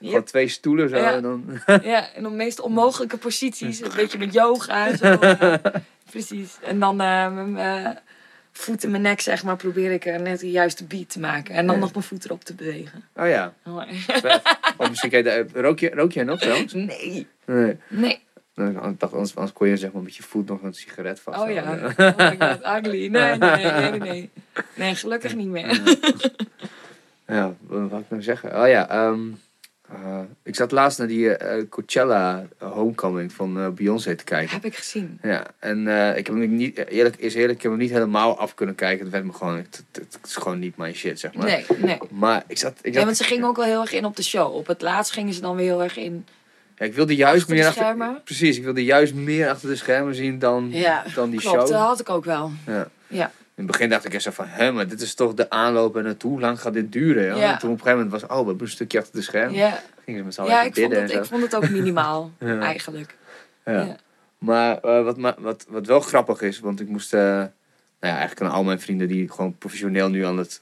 Gewoon 0.04 0.20
Yep. 0.20 0.26
twee 0.26 0.48
stoelen 0.48 0.88
zo 0.88 0.96
Ja. 0.96 1.12
en 1.12 1.22
dan... 1.22 1.44
Ja, 1.82 2.12
en 2.14 2.22
de 2.22 2.28
meest 2.30 2.60
onmogelijke 2.60 3.16
posities. 3.16 3.80
Een 3.80 3.90
beetje 3.96 4.18
met 4.18 4.32
yoga 4.32 4.86
en 4.86 4.98
zo. 4.98 5.04
eh, 5.12 5.54
precies. 6.10 6.56
En 6.62 6.78
dan 6.80 7.00
eh, 7.00 7.32
met 7.34 7.46
mijn 7.50 7.98
voet 8.52 8.84
in 8.84 8.90
mijn 8.90 9.02
nek, 9.02 9.20
zeg 9.20 9.44
maar, 9.44 9.56
probeer 9.56 9.92
ik 9.92 10.06
er 10.06 10.20
net 10.20 10.40
de 10.40 10.50
juiste 10.50 10.84
beat 10.84 11.08
te 11.10 11.20
maken. 11.20 11.54
En 11.54 11.66
dan 11.66 11.74
Ja. 11.74 11.80
nog 11.80 11.92
mijn 11.92 12.04
voet 12.04 12.24
erop 12.24 12.44
te 12.44 12.54
bewegen. 12.54 13.04
Oh 13.16 13.28
ja, 13.28 13.54
Oh, 13.66 13.82
vet. 13.92 14.42
Of 14.76 14.88
misschien 14.88 15.10
kan 15.10 15.18
je... 15.18 15.24
de- 15.52 15.60
Rook, 15.60 15.78
je, 15.78 15.90
rook 15.90 16.12
jij 16.12 16.24
nog 16.24 16.40
trouwens? 16.40 16.72
Nee. 16.72 17.26
Nee. 17.46 17.76
Nee. 17.88 18.22
Nou, 18.54 18.70
Ik 18.90 19.00
dacht, 19.00 19.12
anders, 19.12 19.34
anders 19.36 19.52
kon 19.54 19.68
je 19.68 19.76
zeg 19.76 19.92
maar 19.92 20.02
met 20.02 20.16
je 20.16 20.22
voet 20.22 20.48
nog 20.48 20.62
een 20.62 20.74
sigaret 20.74 21.20
vast. 21.20 21.40
Oh 21.40 21.50
ja. 21.50 21.62
Oh 21.62 22.16
my 22.16 22.36
god, 22.38 22.84
ugly. 22.84 23.06
Nee, 23.06 23.36
nee, 23.36 23.38
nee, 23.38 23.98
nee, 24.00 24.30
nee, 24.74 24.94
gelukkig 24.94 25.34
niet 25.34 25.48
meer. 25.48 25.80
Ja, 27.26 27.54
wat 27.60 27.88
wou 27.90 28.02
ik 28.02 28.10
nou 28.10 28.22
zeggen? 28.22 28.60
Oh 28.62 28.68
ja, 28.68 28.88
ehm, 28.88 29.20
eh, 29.92 30.20
ik 30.42 30.54
zat 30.54 30.70
laatst 30.72 30.98
naar 30.98 31.06
die 31.06 31.36
eh, 31.36 31.62
Coachella 31.68 32.46
Homecoming 32.58 33.32
van 33.32 33.58
eh, 33.60 33.68
Beyoncé 33.68 34.14
te 34.14 34.24
kijken. 34.24 34.54
Heb 34.54 34.64
ik 34.64 34.76
gezien. 34.76 35.18
Ja, 35.22 35.46
en 35.58 35.88
eh, 35.88 36.16
ik 36.16 36.26
heb 36.26 36.36
hem 36.36 36.56
niet, 36.56 36.86
eerlijk 36.88 37.16
is 37.16 37.34
eerlijk, 37.34 37.56
ik 37.56 37.62
heb 37.62 37.70
hem 37.70 37.80
niet 37.80 37.90
helemaal 37.90 38.38
af 38.38 38.54
kunnen 38.54 38.74
kijken. 38.74 39.02
Het 39.04 39.12
werd 39.12 39.24
me 39.24 39.32
gewoon, 39.32 39.56
het, 39.56 39.84
het- 39.92 40.12
het 40.20 40.26
is 40.26 40.36
gewoon 40.36 40.58
niet 40.58 40.76
mijn 40.76 40.94
shit, 40.94 41.20
zeg 41.20 41.34
maar. 41.34 41.46
Nee, 41.46 41.64
nee. 41.78 41.98
Maar 42.10 42.44
ik 42.46 42.58
zat, 42.58 42.72
ik, 42.82 42.94
Ja, 42.94 43.04
want 43.04 43.16
ze 43.16 43.24
gingen 43.24 43.46
ook 43.46 43.56
wel 43.56 43.64
heel 43.64 43.80
erg 43.80 43.92
in 43.92 44.04
op 44.04 44.16
de 44.16 44.22
show. 44.22 44.54
Op 44.54 44.66
het 44.66 44.82
laatst 44.82 45.12
gingen 45.12 45.34
ze 45.34 45.40
dan 45.40 45.56
weer 45.56 45.64
heel 45.66 45.82
erg 45.82 45.96
in. 45.96 46.26
ja, 46.76 46.84
ik 46.86 46.94
wilde 46.94 47.14
juist 47.16 47.40
achter 47.40 47.54
meer 47.54 47.62
de 47.62 47.68
achter, 47.68 47.84
schermen. 47.84 48.20
precies, 48.24 48.56
ik 48.56 48.64
wilde 48.64 48.84
juist 48.84 49.14
meer 49.14 49.48
achter 49.48 49.68
de 49.68 49.76
schermen 49.76 50.14
zien 50.14 50.38
dan, 50.38 50.68
Ja, 50.70 51.04
dan 51.14 51.30
die 51.30 51.40
Klopt, 51.40 51.56
show. 51.56 51.68
dat 51.68 51.80
had 51.86 52.00
ik 52.00 52.10
ook 52.10 52.24
wel. 52.24 52.50
Ja. 52.66 52.88
Ja. 53.06 53.30
In 53.56 53.62
het 53.62 53.72
begin 53.72 53.88
dacht 53.88 54.04
ik 54.12 54.20
zo 54.20 54.30
van, 54.30 54.46
hè, 54.48 54.72
maar 54.72 54.88
dit 54.88 55.00
is 55.00 55.14
toch 55.14 55.34
de 55.34 55.50
aanloop 55.50 55.96
en 55.96 56.04
naartoe. 56.04 56.30
Hoe 56.30 56.40
lang 56.40 56.60
gaat 56.60 56.72
dit 56.72 56.92
duren? 56.92 57.36
Ja? 57.36 57.52
En 57.52 57.58
toen 57.58 57.70
op 57.70 57.76
een 57.76 57.82
gegeven 57.82 58.04
moment 58.04 58.10
was, 58.10 58.22
oh, 58.22 58.40
we 58.40 58.46
hebben 58.48 58.60
een 58.66 58.72
stukje 58.72 58.98
achter 58.98 59.14
de 59.14 59.22
schermen. 59.22 59.54
Ja, 59.54 59.80
Gingen 60.04 60.18
ze 60.20 60.24
met 60.24 60.34
z'n 60.34 60.40
allen 60.40 60.52
ja 60.52 60.62
ik, 60.62 60.74
vond 60.74 60.92
het, 60.92 61.10
en 61.10 61.18
ik 61.18 61.24
vond 61.24 61.42
het 61.42 61.56
ook 61.56 61.68
minimaal, 61.68 62.30
Ja. 62.38 62.58
eigenlijk. 62.60 63.16
Ja. 63.64 63.72
Ja. 63.72 63.96
Maar 64.38 64.78
eh, 64.80 65.04
wat, 65.04 65.36
wat, 65.38 65.66
wat 65.68 65.86
wel 65.86 66.00
grappig 66.00 66.40
is, 66.40 66.60
want 66.60 66.80
ik 66.80 66.88
moest, 66.88 67.14
eh, 67.14 67.20
nou 67.20 67.48
ja, 68.00 68.18
eigenlijk 68.18 68.40
aan 68.40 68.50
al 68.50 68.64
mijn 68.64 68.80
vrienden 68.80 69.08
die 69.08 69.30
gewoon 69.30 69.58
professioneel 69.58 70.08
nu 70.08 70.24
aan 70.24 70.38
het, 70.38 70.60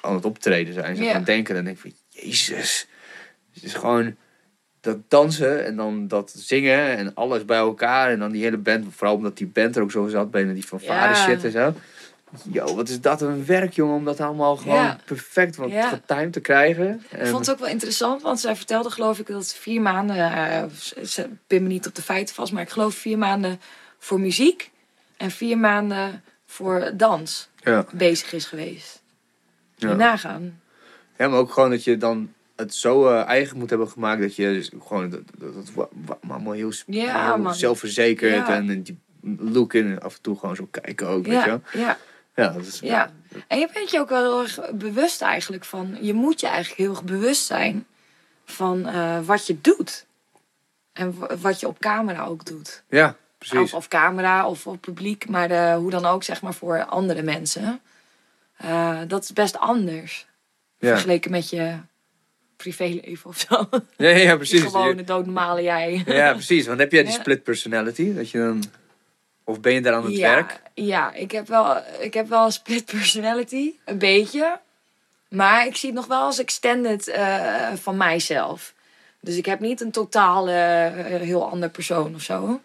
aan 0.00 0.14
het 0.14 0.24
optreden 0.24 0.74
zijn, 0.74 0.96
zeg 0.96 1.06
Ja. 1.06 1.12
maar, 1.12 1.24
denken. 1.24 1.54
Dan 1.54 1.64
denk 1.64 1.76
ik 1.76 1.82
van, 1.82 1.92
jezus, 2.08 2.86
het 3.54 3.62
is 3.62 3.74
gewoon 3.74 4.16
dat 4.80 4.98
dansen 5.08 5.64
en 5.64 5.76
dan 5.76 6.08
dat 6.08 6.32
zingen 6.36 6.96
en 6.96 7.14
alles 7.14 7.44
bij 7.44 7.58
elkaar. 7.58 8.10
En 8.10 8.18
dan 8.18 8.30
die 8.32 8.42
hele 8.42 8.56
band, 8.56 8.86
vooral 8.94 9.14
omdat 9.16 9.36
die 9.36 9.46
band 9.46 9.76
er 9.76 9.82
ook 9.82 9.90
zo 9.90 10.08
zat, 10.08 10.30
bijna 10.30 10.52
die 10.52 10.66
van 10.66 10.80
vader 10.80 11.16
shit 11.16 11.44
en 11.44 11.50
zo. 11.50 11.74
Yo, 12.44 12.74
wat 12.74 12.88
is 12.88 13.00
dat 13.00 13.20
een 13.22 13.46
werk, 13.46 13.72
jongen, 13.72 13.94
om 13.96 14.04
dat 14.04 14.20
allemaal 14.20 14.56
gewoon 14.56 14.74
Ja. 14.82 14.98
perfect 15.04 15.56
wat 15.56 15.70
Ja. 15.70 15.88
getimed 15.88 16.32
te 16.32 16.40
krijgen. 16.40 17.02
En, 17.10 17.20
Ik 17.20 17.26
vond 17.26 17.46
het 17.46 17.54
ook 17.54 17.60
wel 17.62 17.70
interessant, 17.72 18.22
want 18.22 18.40
zij 18.40 18.56
vertelde 18.56 18.90
geloof 18.90 19.18
ik 19.18 19.26
dat 19.26 19.46
ze 19.46 19.56
vier 19.60 19.80
maanden, 19.80 20.16
eh, 20.16 20.64
ze- 21.04 21.28
pin 21.46 21.62
me 21.62 21.68
niet 21.68 21.86
op 21.86 21.94
de 21.94 22.02
feiten 22.02 22.34
vast, 22.34 22.52
maar 22.52 22.62
ik 22.62 22.70
geloof 22.70 22.94
vier 22.94 23.18
maanden 23.18 23.60
voor 23.98 24.20
muziek 24.20 24.70
en 25.16 25.30
vier 25.30 25.58
maanden 25.58 26.22
voor 26.46 26.90
dans 26.94 27.48
ja. 27.62 27.86
bezig 27.92 28.32
is 28.32 28.44
geweest. 28.44 29.02
Ja. 29.76 29.88
Ja. 29.88 29.94
Nagaan. 29.94 30.60
Ja, 31.18 31.28
maar 31.28 31.38
ook 31.38 31.52
gewoon 31.52 31.70
dat 31.70 31.84
je 31.84 31.96
dan 31.96 32.32
het 32.56 32.74
zo 32.74 33.06
eh, 33.08 33.24
eigen 33.24 33.58
moet 33.58 33.70
hebben 33.70 33.88
gemaakt 33.88 34.20
dat 34.20 34.36
je 34.36 34.52
dus 34.52 34.70
gewoon 34.86 35.10
dat, 35.10 35.20
dat, 35.38 36.18
allemaal 36.28 36.52
heel, 36.52 36.72
sp- 36.72 36.84
Ja, 36.92 37.24
heel 37.26 37.38
man. 37.42 37.54
zelfverzekerd 37.54 38.46
Ja. 38.46 38.54
en, 38.54 38.70
en 38.70 38.82
die 38.82 38.98
look 39.38 39.74
in 39.74 39.86
en 39.86 40.00
af 40.00 40.14
en 40.16 40.22
toe 40.22 40.38
gewoon 40.38 40.56
zo 40.56 40.68
kijken 40.70 41.08
ook, 41.08 41.26
weet 41.26 41.42
je 41.42 41.46
wel. 41.48 41.60
Ja, 41.72 41.98
ja, 42.36 42.48
dat 42.48 42.66
is, 42.66 42.78
ja. 42.80 43.12
En 43.46 43.58
je 43.58 43.68
bent 43.72 43.90
je 43.90 43.98
ook 44.00 44.08
wel 44.08 44.22
heel 44.22 44.42
erg 44.42 44.72
bewust 44.72 45.22
eigenlijk 45.22 45.64
van, 45.64 45.98
je 46.00 46.14
moet 46.14 46.40
je 46.40 46.46
eigenlijk 46.46 46.78
heel 46.80 46.90
erg 46.90 47.04
bewust 47.04 47.46
zijn 47.46 47.86
van 48.44 48.86
eh, 48.86 49.18
wat 49.24 49.46
je 49.46 49.60
doet. 49.60 50.06
En 50.92 51.14
wat 51.40 51.60
je 51.60 51.66
op 51.68 51.78
camera 51.78 52.24
ook 52.24 52.44
doet. 52.44 52.82
ja, 52.88 53.16
precies. 53.38 53.58
Of, 53.58 53.74
of 53.74 53.88
camera 53.88 54.48
of 54.48 54.66
op 54.66 54.80
publiek, 54.80 55.28
maar 55.28 55.48
de, 55.48 55.74
hoe 55.78 55.90
dan 55.90 56.04
ook, 56.06 56.22
zeg 56.22 56.42
maar, 56.42 56.54
voor 56.54 56.84
andere 56.84 57.22
mensen. 57.22 57.80
Eh, 58.56 59.00
dat 59.06 59.22
is 59.22 59.32
best 59.32 59.58
anders. 59.58 60.26
Ja. 60.78 60.88
Vergeleken 60.88 61.30
met 61.30 61.50
je 61.50 61.76
privéleven 62.56 63.30
of 63.30 63.38
zo. 63.48 63.68
Ja, 63.96 64.08
ja, 64.08 64.16
Die 64.28 64.36
precies. 64.36 64.62
gewone 64.62 65.04
doodnormale 65.04 65.62
jij. 65.62 66.02
Ja, 66.06 66.32
precies. 66.32 66.66
Want 66.66 66.78
heb 66.78 66.92
jij 66.92 67.02
die 67.02 67.12
Ja. 67.12 67.18
split 67.18 67.42
personality? 67.42 68.14
Dat 68.14 68.30
je 68.30 68.38
dan... 68.38 68.64
Of 69.46 69.60
ben 69.60 69.72
je 69.72 69.80
daar 69.80 69.94
aan 69.94 70.04
het 70.04 70.16
ja, 70.16 70.34
werk? 70.34 70.60
Ja, 70.74 71.12
ik 71.12 71.30
heb, 71.30 71.48
wel, 71.48 71.76
ik 71.98 72.14
heb 72.14 72.28
wel 72.28 72.44
een 72.44 72.52
split 72.52 72.84
personality. 72.84 73.72
Een 73.84 73.98
beetje. 73.98 74.60
Maar 75.28 75.66
ik 75.66 75.76
zie 75.76 75.88
het 75.88 75.98
nog 75.98 76.06
wel 76.06 76.22
als 76.22 76.38
extended 76.38 77.08
eh, 77.08 77.72
van 77.72 77.96
mijzelf. 77.96 78.74
Dus 79.20 79.36
ik 79.36 79.46
heb 79.46 79.60
niet 79.60 79.80
een 79.80 79.90
totaal 79.90 80.48
eh, 80.48 80.86
heel 81.20 81.50
ander 81.50 81.68
persoon 81.68 82.14
of 82.14 82.22
zo. 82.22 82.60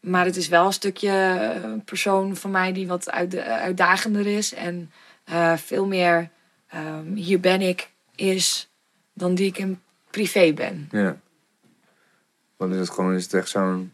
Maar 0.00 0.24
het 0.24 0.36
is 0.36 0.48
wel 0.48 0.66
een 0.66 0.72
stukje 0.72 1.10
eh, 1.10 1.70
persoon 1.84 2.36
van 2.36 2.50
mij 2.50 2.72
die 2.72 2.86
wat 2.86 3.10
uit, 3.10 3.36
uitdagender 3.36 4.26
is. 4.26 4.54
En 4.54 4.90
eh, 5.24 5.56
veel 5.56 5.86
meer 5.86 6.30
ehm, 6.68 7.14
hier 7.14 7.40
ben 7.40 7.60
ik 7.60 7.90
is 8.14 8.68
dan 9.12 9.34
die 9.34 9.46
ik 9.46 9.58
in 9.58 9.80
privé 10.10 10.52
ben. 10.52 10.88
Ja. 10.90 11.16
Want 12.56 12.72
is 12.72 12.78
het 12.78 12.90
gewoon, 12.90 13.14
is 13.14 13.22
het 13.22 13.34
echt 13.34 13.48
zo'n... 13.48 13.92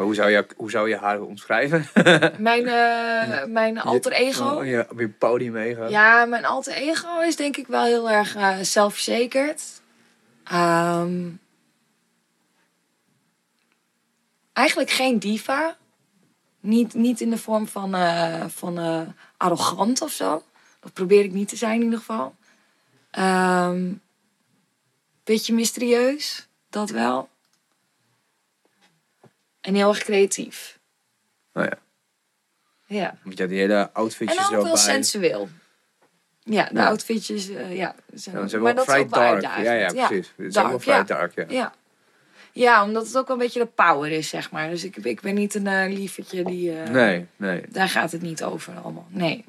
Maar 0.00 0.08
hoe 0.08 0.18
zou 0.18 0.30
je, 0.30 0.46
hoe 0.56 0.70
zou 0.70 0.88
je 0.88 0.96
haar 0.96 1.20
omschrijven? 1.20 1.86
Mijn, 2.38 2.66
eh, 2.66 3.44
mijn 3.44 3.80
alter 3.80 4.12
ego. 4.12 4.44
Oh, 4.44 4.66
ja, 4.66 4.86
op 4.90 4.98
je 4.98 5.08
podium 5.08 5.52
meegaan. 5.52 5.90
Ja, 5.90 6.24
mijn 6.24 6.44
alter 6.44 6.72
ego 6.72 7.20
is 7.20 7.36
denk 7.36 7.56
ik 7.56 7.66
wel 7.66 7.84
heel 7.84 8.10
erg 8.10 8.34
eh, 8.34 8.58
zelfverzekerd. 8.60 9.62
Ehm, 10.44 11.28
eigenlijk 14.52 14.90
geen 14.90 15.18
diva. 15.18 15.76
Niet, 16.60 16.94
niet 16.94 17.20
in 17.20 17.30
de 17.30 17.38
vorm 17.38 17.66
van, 17.68 17.94
eh, 17.94 18.44
van 18.48 18.78
arrogant 19.36 20.02
of 20.02 20.10
zo. 20.10 20.42
Dat 20.80 20.92
probeer 20.92 21.24
ik 21.24 21.32
niet 21.32 21.48
te 21.48 21.56
zijn 21.56 21.74
in 21.74 21.82
ieder 21.82 21.98
geval. 21.98 22.34
Ehm 23.10 23.92
beetje 25.24 25.54
mysterieus, 25.54 26.48
dat 26.70 26.90
wel. 26.90 27.28
En 29.60 29.74
heel 29.74 29.88
erg 29.88 29.98
creatief. 29.98 30.78
Oh 31.54 31.64
ja. 31.64 31.78
Ja. 32.86 33.14
Want 33.22 33.36
je 33.36 33.42
had 33.42 33.50
die 33.52 33.60
hele 33.60 33.90
outfitjes 33.92 34.38
En 34.38 34.44
ook 34.44 34.50
zo 34.50 34.62
wel 34.62 34.72
bij. 34.72 34.76
sensueel. 34.82 35.48
Ja, 36.42 36.64
de 36.72 36.78
Ja. 36.78 36.86
outfitjes, 36.86 37.48
eh, 37.48 37.76
ja. 37.76 37.94
Zijn, 38.14 38.36
Ja, 38.36 38.46
ze 38.46 38.50
hebben 38.56 38.60
maar 38.62 38.62
wel 38.62 38.74
dat 38.74 38.84
vrij 38.84 38.98
is 38.98 39.04
ook 39.04 39.10
wel 39.10 39.20
dark. 39.20 39.32
uitdagend. 39.34 39.64
Ja, 39.66 39.72
ja, 39.72 40.06
precies. 40.06 40.32
Het 40.36 40.46
is 40.46 40.56
ook 40.56 40.62
wel 40.62 40.70
dark, 40.70 40.82
vrij 40.82 40.96
ja. 40.96 41.02
dark, 41.02 41.34
ja. 41.34 41.44
Ja. 41.48 41.72
ja, 42.52 42.84
omdat 42.84 43.06
het 43.06 43.16
ook 43.18 43.26
wel 43.26 43.36
een 43.36 43.42
beetje 43.42 43.60
de 43.60 43.66
power 43.66 44.10
is, 44.10 44.28
zeg 44.28 44.50
maar. 44.50 44.68
Dus 44.70 44.84
ik, 44.84 44.96
ik 44.96 45.20
ben 45.20 45.34
niet 45.34 45.54
een 45.54 45.66
eh 45.66 45.92
lievertje 45.92 46.42
die... 46.44 46.80
eh, 46.80 46.88
Nee, 46.90 47.26
nee. 47.36 47.62
Daar 47.68 47.88
gaat 47.88 48.12
het 48.12 48.22
niet 48.22 48.42
over 48.44 48.74
allemaal. 48.82 49.06
Nee. 49.08 49.44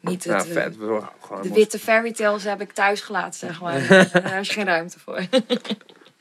Niet 0.00 0.24
Ja, 0.24 0.36
het, 0.36 0.46
eh, 0.46 0.52
vet. 0.52 0.74
Gewoon 1.20 1.42
de 1.42 1.52
witte 1.52 1.78
fairy 1.78 2.12
tales 2.12 2.44
heb 2.44 2.60
ik 2.60 2.72
thuis 2.72 3.00
gelaten, 3.00 3.38
zeg 3.38 3.60
maar. 3.60 3.86
Daar 4.12 4.40
is 4.40 4.48
geen 4.48 4.64
ruimte 4.66 4.98
voor. 4.98 5.20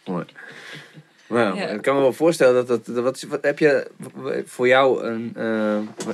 Mooi. 0.05 0.25
Nou, 1.31 1.55
Ja. 1.57 1.67
ik 1.67 1.81
kan 1.81 1.95
me 1.95 2.01
wel 2.01 2.13
voorstellen 2.13 2.65
dat 2.67 2.85
dat. 2.85 2.95
Wat, 3.03 3.21
wat 3.21 3.43
heb 3.43 3.59
je 3.59 3.91
voor 4.45 4.67
jou 4.67 5.03
een. 5.03 5.31
eh, 5.35 6.05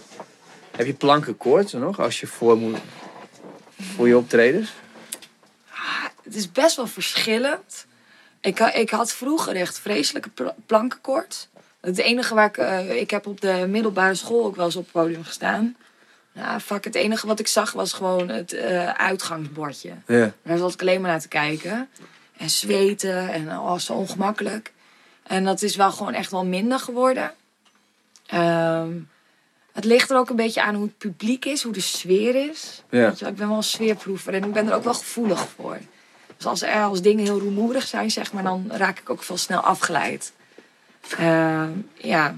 heb 0.75 0.85
je 0.85 0.93
plankenkoorts 0.93 1.73
nog 1.73 1.99
als 1.99 2.19
je 2.19 2.27
voor 2.27 2.57
moet. 2.57 2.77
voor 3.95 4.07
je 4.07 4.17
optredens? 4.17 4.73
het 6.23 6.35
is 6.35 6.51
best 6.51 6.75
wel 6.75 6.87
verschillend. 6.87 7.85
Ik, 8.41 8.59
ik 8.59 8.89
had 8.89 9.13
vroeger 9.13 9.55
echt 9.55 9.79
vreselijke 9.79 10.29
pl- 10.29 10.47
plankenkoorts. 10.65 11.47
Het 11.81 11.97
enige 11.97 12.35
waar 12.35 12.47
ik... 12.47 12.57
eh, 12.57 12.99
ik 12.99 13.09
heb 13.11 13.27
op 13.27 13.41
de 13.41 13.65
middelbare 13.69 14.15
school 14.15 14.45
ook 14.45 14.55
wel 14.55 14.65
eens 14.65 14.75
op 14.75 14.83
het 14.83 14.91
podium 14.91 15.23
gestaan. 15.23 15.75
Ja, 16.31 16.59
fuck, 16.59 16.83
het 16.83 16.95
enige 16.95 17.27
wat 17.27 17.39
ik 17.39 17.47
zag 17.47 17.71
was 17.71 17.93
gewoon 17.93 18.29
het 18.29 18.53
eh, 18.53 18.89
uitgangsbordje. 18.89 19.91
Ja. 20.07 20.31
Daar 20.43 20.57
zat 20.57 20.73
ik 20.73 20.81
alleen 20.81 21.01
maar 21.01 21.09
naar 21.11 21.19
te 21.21 21.27
kijken. 21.27 21.89
En 22.37 22.49
zweten 22.49 23.29
en 23.29 23.49
oh, 23.49 23.77
zo 23.77 23.93
ongemakkelijk. 23.93 24.71
En 25.27 25.43
dat 25.43 25.61
is 25.61 25.75
wel 25.75 25.91
gewoon 25.91 26.13
echt 26.13 26.31
wel 26.31 26.45
minder 26.45 26.79
geworden. 26.79 27.33
Ehm, 28.25 28.91
het 29.71 29.83
ligt 29.83 30.09
er 30.09 30.17
ook 30.17 30.29
een 30.29 30.35
beetje 30.35 30.61
aan 30.61 30.75
hoe 30.75 30.85
het 30.85 30.97
publiek 30.97 31.45
is, 31.45 31.63
hoe 31.63 31.73
de 31.73 31.79
sfeer 31.79 32.49
is. 32.49 32.83
Ja. 32.89 33.07
Weet 33.07 33.19
je, 33.19 33.23
wel, 33.23 33.33
ik 33.33 33.39
ben 33.39 33.47
wel 33.47 33.57
een 33.57 33.63
sfeerproever 33.63 34.33
en 34.33 34.43
ik 34.43 34.53
ben 34.53 34.67
er 34.67 34.75
ook 34.75 34.83
wel 34.83 34.93
gevoelig 34.93 35.47
voor. 35.55 35.77
Dus 36.37 36.45
als 36.45 36.61
er 36.61 36.83
als 36.83 37.01
dingen 37.01 37.23
heel 37.23 37.39
rumoerig 37.39 37.87
zijn, 37.87 38.11
zeg 38.11 38.33
maar, 38.33 38.43
dan 38.43 38.65
raak 38.71 38.99
ik 38.99 39.09
ook 39.09 39.23
veel 39.23 39.37
snel 39.37 39.59
afgeleid. 39.59 40.33
Ehm, 41.17 41.71
ja. 41.93 42.35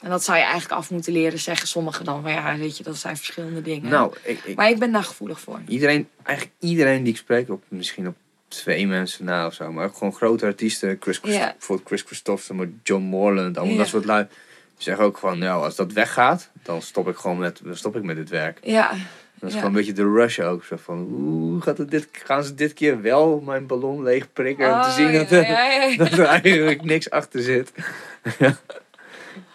En 0.00 0.10
dat 0.10 0.24
zou 0.24 0.38
je 0.38 0.44
eigenlijk 0.44 0.72
af 0.72 0.90
moeten 0.90 1.12
leren, 1.12 1.38
zeggen 1.38 1.68
sommigen 1.68 2.04
dan. 2.04 2.20
Maar 2.20 2.32
ja, 2.32 2.56
weet 2.56 2.76
je, 2.76 2.82
dat 2.82 2.96
zijn 2.96 3.16
verschillende 3.16 3.62
dingen. 3.62 3.90
Nou, 3.90 4.14
ik, 4.22 4.44
ik, 4.44 4.56
Maar 4.56 4.70
ik 4.70 4.78
ben 4.78 4.92
daar 4.92 5.04
gevoelig 5.04 5.40
voor. 5.40 5.60
iedereen, 5.68 6.08
eigenlijk 6.22 6.56
iedereen 6.58 7.02
die 7.02 7.12
ik 7.12 7.18
spreek, 7.18 7.50
op, 7.50 7.62
misschien 7.68 8.08
op 8.08 8.16
twee 8.52 8.86
mensen 8.86 9.24
na 9.24 9.46
of 9.46 9.54
zo, 9.54 9.72
maar 9.72 9.84
ook 9.84 9.96
gewoon 9.96 10.12
grote 10.14 10.46
artiesten, 10.46 10.96
Chris, 11.00 11.20
Ja. 11.22 11.50
bijvoorbeeld 11.58 11.88
Chris 11.88 12.02
Christopherson, 12.02 12.56
maar 12.56 12.68
John 12.82 13.02
Morland, 13.02 13.58
allemaal 13.58 13.76
dat 13.76 13.86
soort 13.86 14.04
lui. 14.04 14.26
Die 14.74 14.82
zeggen 14.90 15.04
ook 15.04 15.18
van, 15.18 15.38
nou, 15.38 15.64
als 15.64 15.76
dat 15.76 15.92
weggaat, 15.92 16.50
dan 16.62 16.82
stop 16.82 17.08
ik 17.08 17.16
gewoon 17.16 17.38
met, 17.38 17.60
dan 17.64 17.76
stop 17.76 17.96
ik 17.96 18.02
met 18.02 18.16
dit 18.16 18.28
werk. 18.28 18.58
Ja, 18.62 18.90
Dat 19.34 19.48
is 19.50 19.54
gewoon 19.56 19.70
een 19.70 19.76
beetje 19.76 19.92
de 19.92 20.12
rush 20.12 20.38
ook. 20.40 20.64
Zo 20.64 20.76
van, 20.76 20.98
hoe 20.98 21.60
gaat 21.60 21.78
het 21.78 21.90
dit, 21.90 22.08
gaan 22.12 22.44
ze 22.44 22.54
dit 22.54 22.72
keer 22.72 23.00
wel 23.02 23.40
mijn 23.40 23.66
ballon 23.66 24.02
leeg 24.02 24.32
prikken? 24.32 24.66
om 24.74 24.80
te 24.80 24.88
Oh, 24.88 24.94
zien 24.94 25.06
er- 25.08 25.96
dat 25.98 26.12
er 26.12 26.24
eigenlijk 26.24 26.82
niks 26.84 27.10
achter 27.10 27.42
zit. 27.42 27.72
ja. 28.38 28.56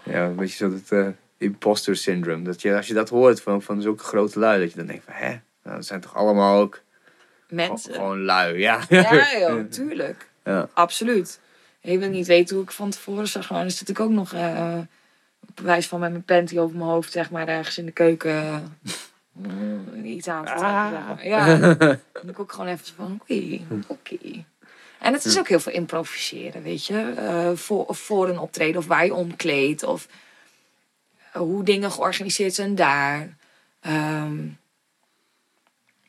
ja, 0.03 0.23
een 0.25 0.35
beetje 0.35 0.55
zo 0.57 0.69
dat 0.69 0.99
eh, 0.99 1.07
imposter 1.37 1.95
syndrome. 1.95 2.43
Dat 2.43 2.61
je, 2.61 2.75
als 2.75 2.87
je 2.87 2.93
dat 2.93 3.09
hoort 3.09 3.41
van, 3.41 3.61
van 3.61 3.81
zulke 3.81 4.03
grote 4.03 4.39
lui, 4.39 4.59
dat 4.59 4.71
je 4.71 4.77
dan 4.77 4.85
denkt 4.87 5.03
van, 5.05 5.13
hè? 5.13 5.29
Nou, 5.63 5.75
dat 5.75 5.85
zijn 5.85 6.01
toch 6.01 6.15
allemaal 6.15 6.61
ook 6.61 6.81
Mensen. 7.49 7.93
gewoon, 7.93 8.07
gewoon 8.07 8.23
lui, 8.23 8.59
ja. 8.59 8.81
Ja, 8.89 9.27
joh, 9.39 9.69
tuurlijk. 9.69 10.29
Ja. 10.43 10.69
Absoluut. 10.73 11.39
Je 11.79 11.97
wil 11.97 12.09
niet 12.09 12.27
weten 12.27 12.55
hoe 12.55 12.63
ik 12.65 12.71
van 12.71 12.89
tevoren 12.89 13.27
zag. 13.27 13.49
Maar 13.49 13.61
dan 13.61 13.71
zit 13.71 13.89
ik 13.89 13.99
ook 13.99 14.11
nog 14.11 14.33
eh 14.33 14.79
op 15.41 15.55
bewijs 15.55 15.87
van 15.87 15.99
met 15.99 16.11
mijn 16.11 16.23
panty 16.23 16.57
over 16.57 16.77
mijn 16.77 16.89
hoofd, 16.89 17.11
zeg 17.11 17.31
maar, 17.31 17.47
ergens 17.47 17.77
in 17.77 17.85
de 17.85 17.91
keuken 17.91 18.77
eh, 19.43 20.11
iets 20.13 20.27
aan 20.27 20.45
te 20.45 20.51
trekken. 20.51 21.05
Ah. 21.07 21.23
Ja, 21.23 21.57
dan 22.21 22.29
ik 22.29 22.39
ook 22.39 22.51
gewoon 22.51 22.67
even 22.67 22.85
van, 22.95 23.19
oké, 23.21 23.59
oké. 23.87 24.45
En 24.99 25.13
het 25.13 25.25
is 25.25 25.39
ook 25.39 25.47
heel 25.47 25.59
veel 25.59 25.73
improviseren, 25.73 26.63
weet 26.63 26.85
je. 26.85 27.13
Eh, 27.17 27.51
voor, 27.53 27.95
voor 27.95 28.29
een 28.29 28.39
optreden 28.39 28.77
of 28.77 28.87
waar 28.87 29.05
je 29.05 29.13
omkleedt. 29.13 29.83
Of 29.83 30.07
hoe 31.33 31.63
dingen 31.63 31.91
georganiseerd 31.91 32.53
zijn 32.53 32.75
daar. 32.75 33.35
Ehm, 33.81 34.37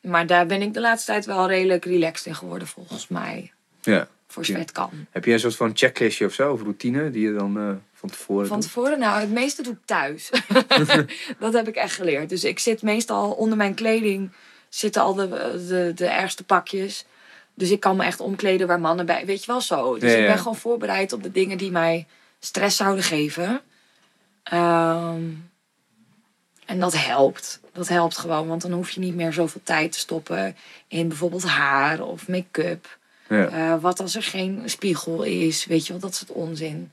maar 0.01 0.27
daar 0.27 0.45
ben 0.45 0.61
ik 0.61 0.73
de 0.73 0.79
laatste 0.79 1.11
tijd 1.11 1.25
wel 1.25 1.47
redelijk 1.47 1.85
relaxed 1.85 2.25
in 2.25 2.35
geworden, 2.35 2.67
volgens 2.67 3.07
mij. 3.07 3.51
ja. 3.81 4.07
Voor 4.27 4.45
zover 4.45 4.61
het 4.61 4.71
kan. 4.71 4.89
Heb 5.09 5.25
je 5.25 5.33
een 5.33 5.39
soort 5.39 5.55
van 5.55 5.71
checklistje 5.73 6.25
of 6.25 6.33
zo, 6.33 6.51
of 6.51 6.61
routine, 6.61 7.11
die 7.11 7.25
je 7.25 7.33
dan 7.33 7.57
eh, 7.57 7.71
van 7.93 8.09
tevoren 8.09 8.47
Van 8.47 8.59
doet? 8.59 8.65
tevoren, 8.67 8.99
nou, 8.99 9.19
het 9.19 9.31
meeste 9.31 9.61
doe 9.63 9.73
ik 9.73 9.79
thuis. 9.85 10.29
dat 11.39 11.53
heb 11.53 11.67
ik 11.67 11.75
echt 11.75 11.93
geleerd. 11.93 12.29
Dus 12.29 12.43
ik 12.43 12.59
zit 12.59 12.81
meestal 12.81 13.31
onder 13.31 13.57
mijn 13.57 13.73
kleding, 13.73 14.31
zitten 14.69 15.01
al 15.01 15.13
de, 15.13 15.27
de, 15.67 15.91
de 15.95 16.05
ergste 16.05 16.43
pakjes. 16.43 17.05
Dus 17.53 17.71
ik 17.71 17.79
kan 17.79 17.95
me 17.95 18.03
echt 18.03 18.19
omkleden 18.19 18.67
waar 18.67 18.79
mannen 18.79 19.05
bij. 19.05 19.25
Weet 19.25 19.39
je 19.45 19.51
wel 19.51 19.61
zo. 19.61 19.97
Dus 19.99 20.11
Ja, 20.11 20.17
ik 20.17 20.27
ben 20.27 20.37
gewoon 20.37 20.55
voorbereid 20.55 21.13
op 21.13 21.23
de 21.23 21.31
dingen 21.31 21.57
die 21.57 21.71
mij 21.71 22.07
stress 22.39 22.77
zouden 22.77 23.03
geven. 23.03 23.61
Ehm, 24.43 25.23
en 26.69 26.79
dat 26.79 26.95
helpt. 26.95 27.59
Dat 27.73 27.87
helpt 27.87 28.17
gewoon, 28.17 28.47
want 28.47 28.61
dan 28.61 28.71
hoef 28.71 28.89
je 28.89 28.99
niet 28.99 29.15
meer 29.15 29.33
zoveel 29.33 29.61
tijd 29.63 29.91
te 29.91 29.99
stoppen 29.99 30.55
in 30.87 31.07
bijvoorbeeld 31.07 31.43
haar 31.43 32.01
of 32.01 32.27
make-up. 32.27 32.97
Ja. 33.29 33.47
Eh, 33.47 33.81
wat 33.81 33.99
als 33.99 34.15
er 34.15 34.23
geen 34.23 34.61
spiegel 34.65 35.23
is, 35.23 35.65
weet 35.65 35.85
je 35.85 35.91
wel, 35.91 36.01
dat 36.01 36.15
soort 36.15 36.31
onzin. 36.31 36.91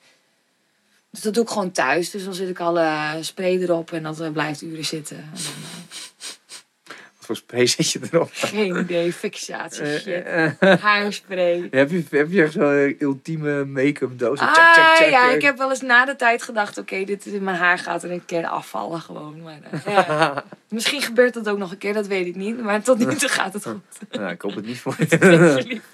Dus 1.10 1.20
dat 1.20 1.34
doe 1.34 1.42
ik 1.42 1.48
gewoon 1.48 1.70
thuis. 1.70 2.10
Dus 2.10 2.24
dan 2.24 2.34
zit 2.34 2.48
ik 2.48 2.60
alle 2.60 3.18
spray 3.20 3.58
erop 3.58 3.92
en 3.92 4.02
dat 4.02 4.20
eh, 4.20 4.30
blijft 4.30 4.62
uren 4.62 4.84
zitten. 4.84 5.16
En 5.16 5.30
dan, 5.32 5.42
eh, 5.44 6.96
Wat 7.15 7.15
voor 7.26 7.36
spray 7.36 7.66
zit 7.66 7.90
je 7.92 8.00
erop? 8.12 8.30
geen 8.32 8.76
idee, 8.76 9.12
fixatie, 9.12 9.82
Eh, 9.82 9.98
shit. 10.00 10.24
eh, 10.24 10.76
Haarspray. 10.82 11.68
heb, 11.70 11.90
je, 11.90 12.04
heb 12.10 12.30
je 12.30 12.42
echt 12.42 12.52
zo'n 12.52 12.96
ultieme 12.98 13.64
make-up 13.64 14.18
doos? 14.18 14.38
Ah, 14.40 14.52
Check, 14.54 14.64
check, 14.84 14.96
check. 14.96 15.10
ja, 15.10 15.30
ik 15.30 15.42
heb 15.42 15.58
wel 15.58 15.70
eens 15.70 15.80
na 15.80 16.04
de 16.04 16.16
tijd 16.16 16.42
gedacht, 16.42 16.78
oké, 16.78 17.04
dit 17.04 17.26
in 17.26 17.42
mijn 17.44 17.56
haar 17.56 17.78
gaat 17.78 18.02
er 18.04 18.10
een 18.10 18.24
keer 18.24 18.46
afvallen 18.46 19.00
gewoon. 19.00 19.42
Maar, 19.42 19.58
eh, 19.70 19.94
ja. 19.94 20.44
Misschien 20.68 21.02
gebeurt 21.02 21.34
dat 21.34 21.48
ook 21.48 21.58
nog 21.58 21.70
een 21.70 21.78
keer, 21.78 21.92
dat 21.94 22.06
weet 22.06 22.26
ik 22.26 22.36
niet. 22.36 22.62
Maar 22.62 22.82
tot 22.82 22.98
nu 22.98 23.14
toe 23.14 23.28
gaat 23.28 23.52
het 23.52 23.62
goed. 23.66 23.80
Nou, 24.18 24.30
ik 24.30 24.40
hoop 24.42 24.54
het 24.54 24.66
niet 24.66 24.78
voor 24.80 24.94
je. 25.08 25.18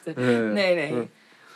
Eh, 0.04 0.14
Nee, 0.52 0.74
nee. 0.74 1.08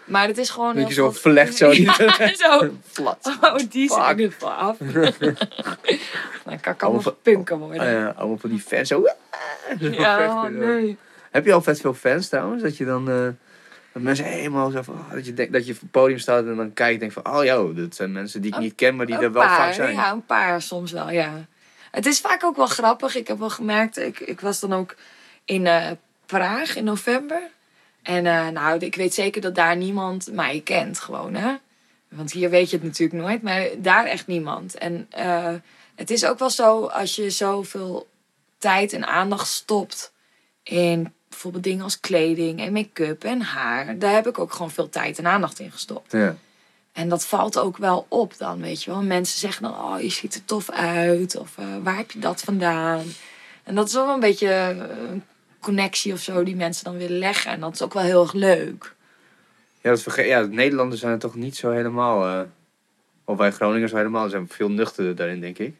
Maar 0.06 0.26
het 0.26 0.38
is 0.38 0.50
gewoon 0.50 0.74
Dat 0.74 0.88
je 0.88 0.94
zo 0.94 1.10
verlegt 1.10 1.56
zo. 1.56 1.70
Ja, 1.72 2.34
zo. 2.34 2.70
Flat. 2.92 3.36
Oh, 3.40 3.56
die 3.70 3.90
Fuck. 3.90 4.20
er 4.20 4.32
van 4.38 4.56
af. 4.56 4.76
Dan 6.44 6.60
kan 6.60 6.72
ik 6.72 6.82
allemaal 6.82 7.02
van- 7.02 7.16
punken 7.22 7.58
worden. 7.58 8.08
Eh, 8.08 8.18
allemaal 8.18 8.38
van 8.38 8.50
die 8.50 8.60
fans. 8.60 8.88
Zo, 8.88 9.04
zo 9.80 9.88
ja, 9.88 10.26
oh, 10.28 10.50
nee. 10.50 10.96
Heb 11.30 11.44
je 11.44 11.52
al 11.52 11.62
vet 11.62 11.80
veel 11.80 11.94
fans 11.94 12.28
trouwens? 12.28 12.62
Dat 12.62 12.76
je 12.76 12.84
dan... 12.84 13.10
eh, 13.10 13.28
dat 13.92 14.02
mensen 14.02 14.24
helemaal 14.24 14.70
zo 14.70 14.82
van... 14.82 14.94
oh, 14.94 15.12
dat, 15.12 15.26
je 15.26 15.34
denkt, 15.34 15.52
dat 15.52 15.66
je 15.66 15.72
op 15.72 15.80
het 15.80 15.90
podium 15.90 16.18
staat 16.18 16.44
en 16.46 16.56
dan 16.56 16.72
kijk 16.72 16.92
je 16.92 16.98
denkt 16.98 17.14
van... 17.14 17.26
Oh 17.36 17.44
joh, 17.44 17.76
dat 17.76 17.94
zijn 17.94 18.12
mensen 18.12 18.40
die 18.42 18.52
ik 18.52 18.58
niet 18.58 18.74
ken, 18.74 18.96
maar 18.96 19.06
die 19.06 19.14
er 19.14 19.32
wel 19.32 19.42
paar, 19.42 19.56
vaak 19.56 19.72
zijn. 19.72 19.94
Ja, 19.94 20.10
een 20.12 20.24
paar 20.26 20.62
soms 20.62 20.92
wel, 20.92 21.10
ja. 21.10 21.32
Het 21.90 22.06
is 22.06 22.20
vaak 22.20 22.44
ook 22.44 22.56
wel 22.56 22.66
grappig. 22.66 23.16
Ik 23.16 23.28
heb 23.28 23.38
wel 23.38 23.50
gemerkt, 23.50 23.98
ik, 23.98 24.20
ik 24.20 24.40
was 24.40 24.60
dan 24.60 24.72
ook 24.72 24.94
in 25.44 25.66
eh, 25.66 25.90
Praag 26.26 26.76
in 26.76 26.84
november. 26.84 27.40
En 28.06 28.26
eh, 28.26 28.48
nou, 28.48 28.78
ik 28.78 28.94
weet 28.94 29.14
zeker 29.14 29.40
dat 29.40 29.54
daar 29.54 29.76
niemand 29.76 30.32
mij 30.32 30.60
kent 30.64 30.98
gewoon, 30.98 31.34
hè. 31.34 31.54
Want 32.08 32.32
hier 32.32 32.50
weet 32.50 32.70
je 32.70 32.76
het 32.76 32.84
natuurlijk 32.84 33.22
nooit, 33.22 33.42
maar 33.42 33.68
daar 33.78 34.04
echt 34.04 34.26
niemand. 34.26 34.78
En 34.78 35.06
eh, 35.10 35.54
het 35.94 36.10
is 36.10 36.24
ook 36.24 36.38
wel 36.38 36.50
zo, 36.50 36.84
als 36.84 37.16
je 37.16 37.30
zoveel 37.30 38.08
tijd 38.58 38.92
en 38.92 39.06
aandacht 39.06 39.48
stopt 39.48 40.12
in 40.62 41.12
bijvoorbeeld 41.28 41.64
dingen 41.64 41.84
als 41.84 42.00
kleding 42.00 42.60
en 42.60 42.72
make-up 42.72 43.24
en 43.24 43.40
haar. 43.40 43.98
Daar 43.98 44.12
heb 44.12 44.26
ik 44.26 44.38
ook 44.38 44.52
gewoon 44.52 44.70
veel 44.70 44.88
tijd 44.88 45.18
en 45.18 45.26
aandacht 45.26 45.58
in 45.58 45.72
gestopt. 45.72 46.12
Ja. 46.12 46.36
En 46.92 47.08
dat 47.08 47.26
valt 47.26 47.58
ook 47.58 47.76
wel 47.76 48.06
op 48.08 48.38
dan, 48.38 48.60
weet 48.60 48.82
je 48.82 48.90
wel. 48.90 49.02
Mensen 49.02 49.38
zeggen 49.38 49.62
dan, 49.62 49.74
oh, 49.74 50.00
je 50.00 50.08
ziet 50.08 50.34
er 50.34 50.44
tof 50.44 50.70
uit. 50.70 51.36
Of 51.36 51.58
eh, 51.58 51.64
waar 51.82 51.96
heb 51.96 52.10
je 52.10 52.18
dat 52.18 52.40
vandaan? 52.40 53.04
En 53.64 53.74
dat 53.74 53.86
is 53.86 53.94
wel 53.94 54.14
een 54.14 54.20
beetje 54.20 54.52
een 55.10 55.22
connectie 55.66 56.12
of 56.12 56.20
zo 56.20 56.42
die 56.42 56.56
mensen 56.56 56.84
dan 56.84 56.96
willen 56.98 57.18
leggen. 57.18 57.50
En 57.50 57.60
dat 57.60 57.74
is 57.74 57.82
ook 57.82 57.94
wel 57.94 58.02
heel 58.02 58.22
erg 58.22 58.32
leuk. 58.32 58.94
Ja, 59.80 59.90
dat 59.90 60.02
verge- 60.02 60.22
ja, 60.26 60.42
de 60.42 60.48
Nederlanders 60.48 61.00
zijn 61.00 61.18
toch 61.18 61.34
niet 61.34 61.56
zo 61.56 61.70
helemaal... 61.70 62.26
eh, 62.26 62.40
of 63.24 63.36
wij 63.38 63.50
Groningers 63.52 63.92
helemaal 63.92 64.28
zijn 64.28 64.48
veel 64.48 64.68
nuchterder 64.70 65.16
daarin, 65.16 65.40
denk 65.40 65.58
ik. 65.58 65.74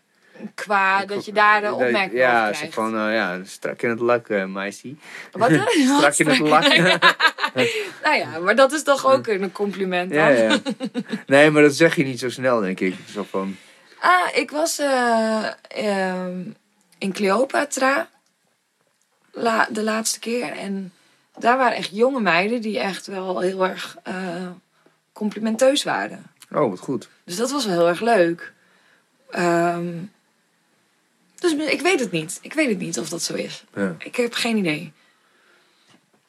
Qua 0.55 1.05
dat 1.05 1.25
je 1.25 1.33
daar 1.33 1.61
de 1.61 1.73
opmerking 1.73 2.13
Ja, 2.21 2.41
over 2.43 2.55
krijgt. 2.57 2.75
van, 2.75 2.95
eh, 2.97 3.15
ja, 3.15 3.41
strak 3.45 3.83
in 3.83 3.89
het 3.91 4.01
lak, 4.01 4.29
eh 4.29 4.45
meisje. 4.45 4.95
Wat? 5.33 5.49
hè? 5.59 5.61
Strak 5.97 6.17
in 6.17 6.27
het 6.29 6.39
lak. 6.39 6.63
nou 8.05 8.17
ja, 8.17 8.39
maar 8.39 8.57
dat 8.57 8.73
is 8.73 8.83
toch 8.83 9.07
ook 9.13 9.27
een 9.27 9.53
compliment 9.53 10.13
dan? 10.13 10.19
ja, 10.19 10.29
ja. 10.29 10.59
Nee, 11.27 11.51
maar 11.51 11.63
dat 11.63 11.75
zeg 11.75 11.97
je 11.97 12.05
niet 12.05 12.19
zo 12.19 12.29
snel, 12.31 12.61
denk 12.61 12.81
ik. 12.81 12.95
Zo 13.13 13.27
van, 13.31 13.57
Ah, 14.01 14.29
ik 14.37 14.51
was 14.51 14.79
eh, 14.79 15.47
ehm, 15.69 16.41
in 16.99 17.13
Cleopatra 17.13 18.09
la, 19.37 19.69
de 19.71 19.83
laatste 19.83 20.19
keer. 20.19 20.53
En 20.53 20.93
daar 21.39 21.57
waren 21.57 21.77
echt 21.77 21.91
jonge 21.93 22.21
meiden 22.21 22.61
die 22.61 22.79
echt 22.79 23.07
wel 23.07 23.41
heel 23.41 23.67
erg 23.67 23.97
eh, 24.03 24.49
complimenteus 25.13 25.85
waren. 25.85 26.25
oh, 26.51 26.71
wat 26.71 26.79
goed. 26.79 27.09
Dus 27.25 27.37
dat 27.37 27.51
was 27.51 27.65
wel 27.65 27.75
heel 27.75 27.89
erg 27.89 28.01
leuk. 28.01 28.53
Ehm, 29.31 29.95
dus 31.39 31.53
ik 31.53 31.81
weet 31.81 32.01
het 32.01 32.11
niet. 32.11 32.39
Ik 32.43 32.53
weet 32.53 32.69
het 32.69 32.79
niet 32.79 32.99
of 32.99 33.09
dat 33.09 33.23
zo 33.23 33.35
is. 33.35 33.65
Ja. 33.75 33.95
Ik 33.99 34.17
heb 34.17 34.35
geen 34.35 34.57
idee. 34.57 34.93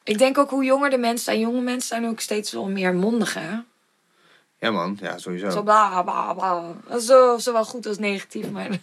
Ik 0.03 0.17
denk 0.17 0.37
ook 0.37 0.49
hoe 0.49 0.63
jonger 0.63 0.89
de 0.89 0.97
mensen 0.97 1.25
zijn. 1.25 1.39
Jonge 1.39 1.61
mensen 1.61 1.87
zijn 1.87 2.07
ook 2.07 2.19
steeds 2.19 2.51
wel 2.51 2.69
meer 2.69 2.93
mondig, 2.95 3.33
hè? 3.33 3.57
Ja, 4.59 4.71
man. 4.71 4.97
Ja, 5.01 5.17
sowieso. 5.17 5.49
Zo 5.49 5.63
bla 5.63 6.03
bla 6.03 6.33
bla. 6.33 6.99
Zo, 6.99 7.37
zowel 7.37 7.65
goed 7.65 7.85
als 7.85 7.97
negatief, 7.97 8.49
maar... 8.51 8.69
Ja, 8.71 8.79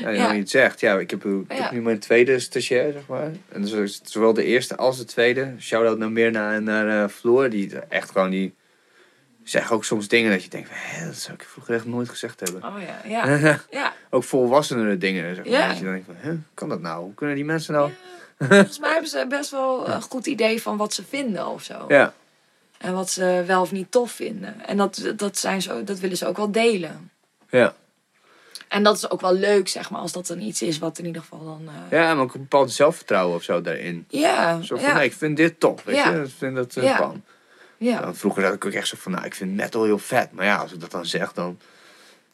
Ja. 0.00 0.10
ja. 0.10 0.32
je 0.32 0.38
het 0.38 0.50
zegt. 0.50 0.80
Ja, 0.80 0.98
ik 0.98 1.10
heb, 1.10 1.24
ik 1.24 1.52
Ja. 1.52 1.62
heb 1.62 1.70
nu 1.70 1.82
mijn 1.82 1.98
tweede 1.98 2.38
stagiair, 2.38 2.92
zeg 2.92 3.06
maar. 3.06 3.30
En 3.48 3.62
dus 3.62 4.00
zowel 4.04 4.32
de 4.32 4.44
eerste 4.44 4.76
als 4.76 4.98
de 4.98 5.04
tweede. 5.04 5.54
Shout-out 5.58 5.98
naar 5.98 6.10
Mirna 6.10 6.52
en 6.52 6.64
naar 6.64 7.02
eh, 7.02 7.08
Floor. 7.08 7.50
Die 7.50 7.78
echt 7.78 8.10
gewoon, 8.10 8.30
die 8.30 8.54
zeggen 9.44 9.76
ook 9.76 9.84
soms 9.84 10.08
dingen 10.08 10.30
dat 10.30 10.42
je 10.42 10.50
denkt 10.50 10.68
van... 10.68 10.76
Hé, 10.80 11.06
dat 11.06 11.14
zou 11.16 11.34
ik 11.36 11.42
vroeger 11.44 11.74
echt 11.74 11.84
nooit 11.86 12.08
gezegd 12.08 12.40
hebben. 12.40 12.64
Oh 12.64 12.82
ja, 12.82 13.26
ja. 13.26 13.58
Ja, 13.70 13.92
ook 14.10 14.24
volwassenere 14.24 14.98
dingen, 14.98 15.34
zeg 15.34 15.44
maar. 15.44 15.54
Ja. 15.54 15.68
Dat 15.68 15.78
je 15.78 15.84
dan 15.84 15.92
denkt 15.92 16.06
van, 16.06 16.16
hè, 16.18 16.36
kan 16.54 16.68
dat 16.68 16.80
nou? 16.80 17.02
Hoe 17.04 17.14
kunnen 17.14 17.36
die 17.36 17.44
mensen 17.44 17.74
nou... 17.74 17.90
volgens 18.38 18.78
mij 18.78 18.90
hebben 18.90 19.10
ze 19.10 19.26
best 19.28 19.50
wel 19.50 19.88
een 19.90 20.02
goed 20.02 20.26
idee 20.26 20.62
van 20.62 20.76
wat 20.76 20.94
ze 20.94 21.04
vinden 21.08 21.46
of 21.46 21.62
zo. 21.62 21.84
Ja. 21.88 22.14
En 22.78 22.94
wat 22.94 23.10
ze 23.10 23.42
wel 23.46 23.60
of 23.60 23.72
niet 23.72 23.90
tof 23.90 24.10
vinden. 24.12 24.66
En 24.66 24.76
dat, 24.76 25.12
dat, 25.16 25.38
zijn 25.38 25.62
ze, 25.62 25.84
dat 25.84 25.98
willen 25.98 26.16
ze 26.16 26.26
ook 26.26 26.36
wel 26.36 26.50
delen. 26.52 27.10
Ja. 27.50 27.74
En 28.68 28.82
dat 28.82 28.96
is 28.96 29.10
ook 29.10 29.20
wel 29.20 29.34
leuk, 29.34 29.68
zeg 29.68 29.90
maar, 29.90 30.00
als 30.00 30.12
dat 30.12 30.26
dan 30.26 30.40
iets 30.40 30.62
is 30.62 30.78
wat 30.78 30.98
in 30.98 31.06
ieder 31.06 31.22
geval 31.22 31.44
dan. 31.44 31.68
eh, 31.68 31.98
Ja, 31.98 32.14
maar 32.14 32.22
ook 32.24 32.34
een 32.34 32.40
bepaald 32.40 32.72
zelfvertrouwen 32.72 33.36
of 33.36 33.42
zo 33.42 33.60
daarin. 33.60 34.04
ja, 34.08 34.60
Zo 34.62 34.76
van, 34.76 34.84
ja, 34.88 34.94
nee, 34.96 35.06
ik 35.06 35.12
vind 35.12 35.36
dit 35.36 35.60
tof, 35.60 35.84
weet 35.84 35.96
Ja. 35.96 36.10
je. 36.12 36.22
Ik 36.22 36.30
vind 36.38 36.56
dat 36.56 36.76
eh, 36.76 36.84
Ja. 36.84 36.96
kan. 36.96 37.22
ja, 37.76 38.00
Dan 38.00 38.16
vroeger 38.16 38.44
had 38.44 38.54
ik 38.54 38.64
ook 38.64 38.72
echt 38.72 38.88
zo 38.88 38.96
van, 38.98 39.12
nou, 39.12 39.24
ik 39.24 39.34
vind 39.34 39.54
metal 39.54 39.84
heel 39.84 39.98
vet. 39.98 40.32
Maar 40.32 40.44
ja, 40.44 40.56
als 40.56 40.72
ik 40.72 40.80
dat 40.80 40.90
dan 40.90 41.06
zeg, 41.06 41.32
dan... 41.32 41.58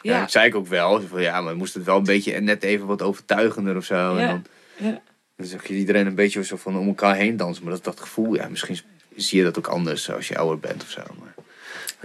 Ja, 0.00 0.20
dat 0.20 0.30
zei 0.30 0.46
ik 0.46 0.54
ook 0.54 0.66
wel. 0.66 1.00
Zo 1.00 1.06
van, 1.06 1.22
ja, 1.22 1.40
maar 1.40 1.56
moest 1.56 1.74
het 1.74 1.84
wel 1.84 1.96
een 1.96 2.02
beetje 2.04 2.40
net 2.40 2.62
even 2.62 2.86
wat 2.86 3.02
overtuigender 3.02 3.76
of 3.76 3.84
zo. 3.84 4.16
En 4.16 4.20
Ja. 4.22 4.26
dan, 4.26 4.44
ja. 4.76 5.00
dan 5.36 5.46
zag 5.46 5.66
je 5.66 5.74
iedereen 5.74 6.06
een 6.06 6.14
beetje 6.14 6.44
zo 6.44 6.56
van 6.56 6.78
om 6.78 6.86
elkaar 6.88 7.14
heen 7.16 7.36
dansen. 7.36 7.64
Maar 7.64 7.72
dat, 7.72 7.84
dat 7.84 8.00
gevoel, 8.00 8.34
ja, 8.34 8.48
misschien 8.48 8.78
zie 9.16 9.38
je 9.38 9.44
dat 9.44 9.58
ook 9.58 9.66
anders 9.66 10.10
als 10.10 10.28
je 10.28 10.38
ouder 10.38 10.58
bent 10.58 10.82
of 10.82 10.90
zo. 10.90 11.00
Maar, 11.20 11.34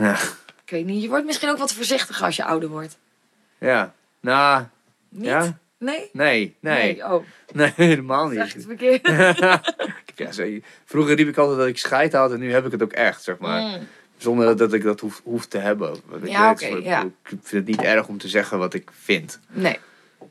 ja, 0.08 0.14
Ik 0.66 0.70
weet 0.72 0.86
niet, 0.86 1.02
je 1.02 1.08
wordt 1.10 1.26
misschien 1.26 1.50
ook 1.50 1.58
wat 1.58 1.74
voorzichtiger 1.74 2.26
als 2.26 2.36
je 2.36 2.44
ouder 2.46 2.70
wordt. 2.70 2.98
ja. 3.58 3.94
Nou, 4.20 4.64
Niet? 5.10 5.26
Ja? 5.26 5.58
Nee? 5.80 6.10
nee, 6.14 6.56
nee. 6.60 7.06
Oh, 7.06 7.24
Nee, 7.54 7.74
helemaal 7.76 8.30
zeg 8.30 8.48
ik 8.56 8.56
niet. 8.56 8.68
het 8.68 8.78
verkeerd? 9.02 9.38
ja, 10.16 10.60
vroeger 10.86 11.16
riep 11.16 11.28
ik 11.28 11.38
altijd 11.38 11.58
dat 11.58 11.68
ik 11.68 11.78
scheid 11.78 12.14
had 12.14 12.32
en 12.32 12.40
nu 12.40 12.52
heb 12.52 12.66
ik 12.66 12.72
het 12.72 12.82
ook 12.84 12.92
echt, 12.92 13.24
zeg 13.24 13.38
maar. 13.38 13.62
Mm. 13.62 13.88
Zonder 14.18 14.58
dat, 14.58 14.74
ik 14.74 14.84
dat 14.84 15.00
hoef, 15.00 15.22
hoef 15.24 15.46
te 15.46 15.58
hebben. 15.58 15.96
Ja, 16.24 16.52
oké, 16.52 16.66
ik- 16.66 16.84
ja. 16.84 17.02
Ik 17.04 17.12
vind 17.26 17.52
het 17.52 17.66
niet 17.66 17.82
erg 17.82 18.08
om 18.08 18.18
te 18.18 18.28
zeggen 18.28 18.58
wat 18.58 18.74
ik 18.74 18.90
vind. 19.02 19.40
Nee. 19.50 19.80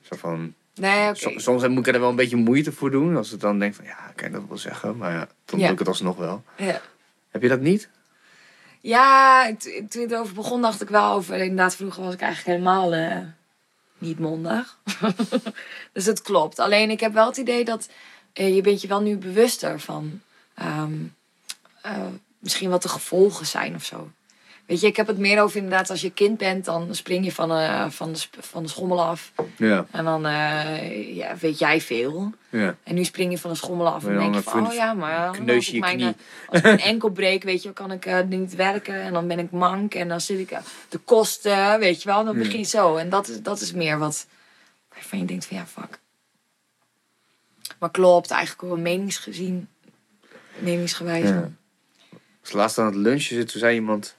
Zo 0.02 0.16
van, 0.16 0.54
Nee, 0.80 1.08
oké. 1.08 1.40
soms 1.40 1.68
moet 1.68 1.86
ik 1.86 1.94
er 1.94 2.00
wel 2.00 2.08
een 2.08 2.16
beetje 2.16 2.36
moeite 2.36 2.72
voor 2.72 2.90
doen. 2.90 3.16
Als 3.16 3.32
ik 3.32 3.40
dan 3.40 3.58
denk 3.58 3.74
van, 3.74 3.84
ja, 3.84 4.12
kan 4.14 4.28
je 4.28 4.34
dat 4.34 4.48
wel 4.48 4.58
zeggen? 4.58 4.96
Maar 4.96 5.12
ja, 5.12 5.28
dan 5.44 5.58
doe 5.58 5.68
ik 5.68 5.78
het 5.78 5.88
alsnog 5.88 6.16
wel. 6.16 6.42
Ja. 6.56 6.80
Heb 7.30 7.42
je 7.42 7.48
dat 7.48 7.60
niet? 7.60 7.88
Ja, 8.80 9.52
toen 9.88 10.02
het 10.02 10.14
over 10.14 10.34
begon 10.34 10.62
dacht 10.62 10.82
ik 10.82 10.88
wel 10.88 11.12
over... 11.12 11.36
Inderdaad, 11.36 11.76
vroeger 11.76 12.02
was 12.02 12.14
ik 12.14 12.20
eigenlijk 12.20 12.58
helemaal 12.58 12.92
eh, 12.92 13.18
niet 13.98 14.18
mondig. 14.18 14.78
dus 15.92 16.06
het 16.06 16.22
klopt. 16.22 16.58
Alleen 16.58 16.90
ik 16.90 17.00
heb 17.00 17.12
wel 17.12 17.26
het 17.26 17.36
idee 17.36 17.64
dat... 17.64 17.88
eh, 18.32 18.54
je 18.54 18.60
bent 18.60 18.80
je 18.80 18.88
wel 18.88 19.00
nu 19.00 19.16
bewuster 19.16 19.80
van... 19.80 20.20
ehm, 20.54 20.92
eh, 21.82 22.06
misschien 22.38 22.70
wat 22.70 22.82
de 22.82 22.88
gevolgen 22.88 23.46
zijn 23.46 23.74
of 23.74 23.84
zo. 23.84 24.10
Weet 24.66 24.80
je, 24.80 24.86
ik 24.86 24.96
heb 24.96 25.06
het 25.06 25.18
meer 25.18 25.42
over 25.42 25.56
inderdaad... 25.56 25.90
Als 25.90 26.00
je 26.00 26.10
kind 26.10 26.38
bent, 26.38 26.64
dan 26.64 26.94
spring 26.94 27.24
je 27.24 27.32
van, 27.32 27.52
eh, 27.52 27.88
van, 27.88 28.12
de, 28.12 28.20
van 28.40 28.62
de 28.62 28.68
schommel 28.68 29.02
af. 29.02 29.32
Ja. 29.56 29.86
En 29.90 30.04
dan 30.04 30.26
eh, 30.26 31.16
ja, 31.16 31.36
weet 31.40 31.58
jij 31.58 31.80
veel. 31.80 32.32
ja. 32.50 32.76
En 32.82 32.94
nu 32.94 33.04
spring 33.04 33.32
je 33.32 33.38
van 33.38 33.50
de 33.50 33.56
schommel 33.56 33.88
af 33.88 34.04
en 34.04 34.12
Ja, 34.12 34.18
denk 34.18 34.34
je 34.34 34.42
dan 34.42 34.52
van, 34.52 34.66
oh 34.66 34.72
ja, 34.72 34.94
maar 34.94 35.30
kneus 35.30 35.56
als 35.56 35.70
ik, 35.70 35.80
mijn, 35.80 36.00
eh, 36.00 36.06
als 36.48 36.58
ik 36.58 36.62
mijn 36.62 36.80
enkel 36.80 37.08
breek, 37.10 37.42
weet 37.42 37.62
je, 37.62 37.72
kan 37.72 37.92
ik 37.92 38.06
eh, 38.06 38.20
niet 38.28 38.54
werken. 38.54 38.94
En 38.94 39.12
dan 39.12 39.26
ben 39.26 39.38
ik 39.38 39.50
mank 39.50 39.94
en 39.94 40.08
dan 40.08 40.20
zit 40.20 40.38
ik 40.38 40.50
eh, 40.50 40.58
de 40.88 40.98
kosten, 40.98 41.78
weet 41.78 42.02
je 42.02 42.08
wel. 42.08 42.24
Dan 42.24 42.38
begin 42.38 42.58
je 42.58 42.64
zo. 42.64 42.96
En 42.96 43.08
dat 43.08 43.28
is, 43.28 43.42
dat 43.42 43.60
is 43.60 43.72
meer 43.72 43.98
wat 43.98 44.26
waarvan 44.92 45.18
je 45.18 45.24
denkt 45.24 45.46
van, 45.46 45.56
ja, 45.56 45.66
fuck. 45.66 45.98
Maar 47.78 47.90
klopt, 47.90 48.30
eigenlijk 48.30 48.62
ook 48.62 48.70
wel 48.70 48.78
meningsgezien, 48.78 49.68
meningsgewijs. 50.58 51.28
Ja. 51.28 51.32
dan. 51.32 51.56
Als 52.40 52.52
laatst 52.52 52.78
aan 52.78 52.86
het 52.86 52.94
lunchen 52.94 53.36
zit, 53.36 53.48
toen 53.48 53.60
zei 53.60 53.74
iemand... 53.74 54.16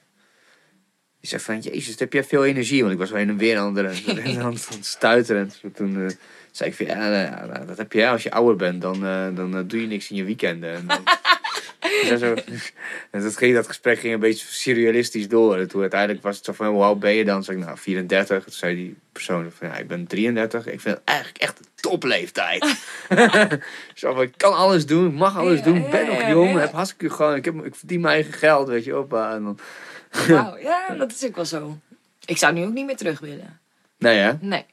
Die 1.20 1.28
zei 1.28 1.42
van, 1.42 1.60
jezus, 1.60 1.98
heb 1.98 2.12
jij 2.12 2.24
veel 2.24 2.44
energie? 2.44 2.80
Want 2.80 2.92
ik 2.92 2.98
was 2.98 3.10
wel 3.10 3.20
in 3.20 3.28
en 3.34 3.36
weer 3.36 3.58
aan 3.58 3.76
het, 3.76 4.78
stuiteren. 4.80 5.52
En 5.62 5.72
toen 5.72 6.04
eh, 6.04 6.14
zei 6.50 6.70
ik 6.70 6.76
van, 6.76 6.86
ja, 6.86 7.08
nou 7.08 7.46
nou, 7.46 7.66
dat 7.66 7.78
heb 7.78 7.92
je 7.92 8.08
als 8.08 8.22
je 8.22 8.30
ouder 8.30 8.56
bent. 8.56 8.82
Dan, 8.82 9.06
eh, 9.06 9.26
dan 9.34 9.56
eh, 9.56 9.62
doe 9.66 9.80
je 9.80 9.86
niks 9.86 10.10
in 10.10 10.16
je 10.16 10.24
weekenden. 10.24 10.74
En, 10.74 10.86
dan, 10.86 11.02
en, 12.10 12.18
zo, 12.18 12.34
en 13.10 13.22
dat, 13.22 13.36
ging, 13.36 13.54
dat 13.54 13.66
gesprek 13.66 13.98
ging 13.98 14.14
een 14.14 14.20
beetje 14.20 14.46
surrealistisch 14.48 15.28
door. 15.28 15.58
En 15.58 15.68
toen 15.68 15.80
uiteindelijk 15.80 16.22
was 16.22 16.36
het 16.36 16.44
zo 16.44 16.52
van, 16.52 16.66
hoe 16.66 16.82
oud 16.82 17.00
ben 17.00 17.12
je 17.12 17.24
dan? 17.24 17.44
Zei 17.44 17.58
ik, 17.58 17.64
nou, 17.64 17.78
34. 17.78 18.44
Toen 18.44 18.52
zei 18.52 18.74
die 18.74 18.96
persoon 19.12 19.52
van, 19.52 19.68
ja, 19.68 19.76
ik 19.76 19.88
ben 19.88 20.06
33. 20.06 20.66
Ik 20.66 20.80
vind 20.80 20.96
het 20.96 21.04
eigenlijk 21.04 21.38
echt 21.38 21.58
een 21.58 21.66
topleeftijd. 21.74 22.64
zo 23.94 24.14
van, 24.14 24.22
ik 24.22 24.34
kan 24.36 24.54
alles 24.54 24.86
doen, 24.86 25.06
ik 25.06 25.14
mag 25.14 25.36
alles 25.36 25.58
Ja, 25.58 25.64
doen. 25.64 25.90
Ben 25.90 26.06
nog 26.06 26.20
ja, 26.20 26.30
jong, 26.30 26.58
heb 26.58 26.72
hartstikke 26.72 27.14
gewoon, 27.14 27.34
ik, 27.34 27.44
heb, 27.44 27.64
ik 27.64 27.74
verdien 27.74 28.00
mijn 28.00 28.14
eigen 28.14 28.32
geld, 28.32 28.68
weet 28.68 28.84
je, 28.84 28.92
hoppa. 28.92 29.34
En 29.34 29.42
dan, 29.42 29.58
Wauw, 30.28 30.56
ja, 30.56 30.94
dat 30.94 31.10
is 31.12 31.24
ook 31.24 31.36
wel 31.36 31.44
zo. 31.44 31.78
Ik 32.24 32.36
zou 32.36 32.52
nu 32.54 32.64
ook 32.64 32.72
niet 32.72 32.86
meer 32.86 32.96
terug 32.96 33.20
willen. 33.20 33.60
nee 33.98 34.18
hè? 34.18 34.32
Nee. 34.40 34.64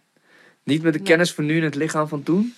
Niet 0.63 0.81
met 0.81 0.93
de 0.93 0.99
Nee. 0.99 1.07
kennis 1.07 1.33
van 1.33 1.45
nu 1.45 1.57
en 1.57 1.63
het 1.63 1.75
lichaam 1.75 2.07
van 2.07 2.23
toen? 2.23 2.55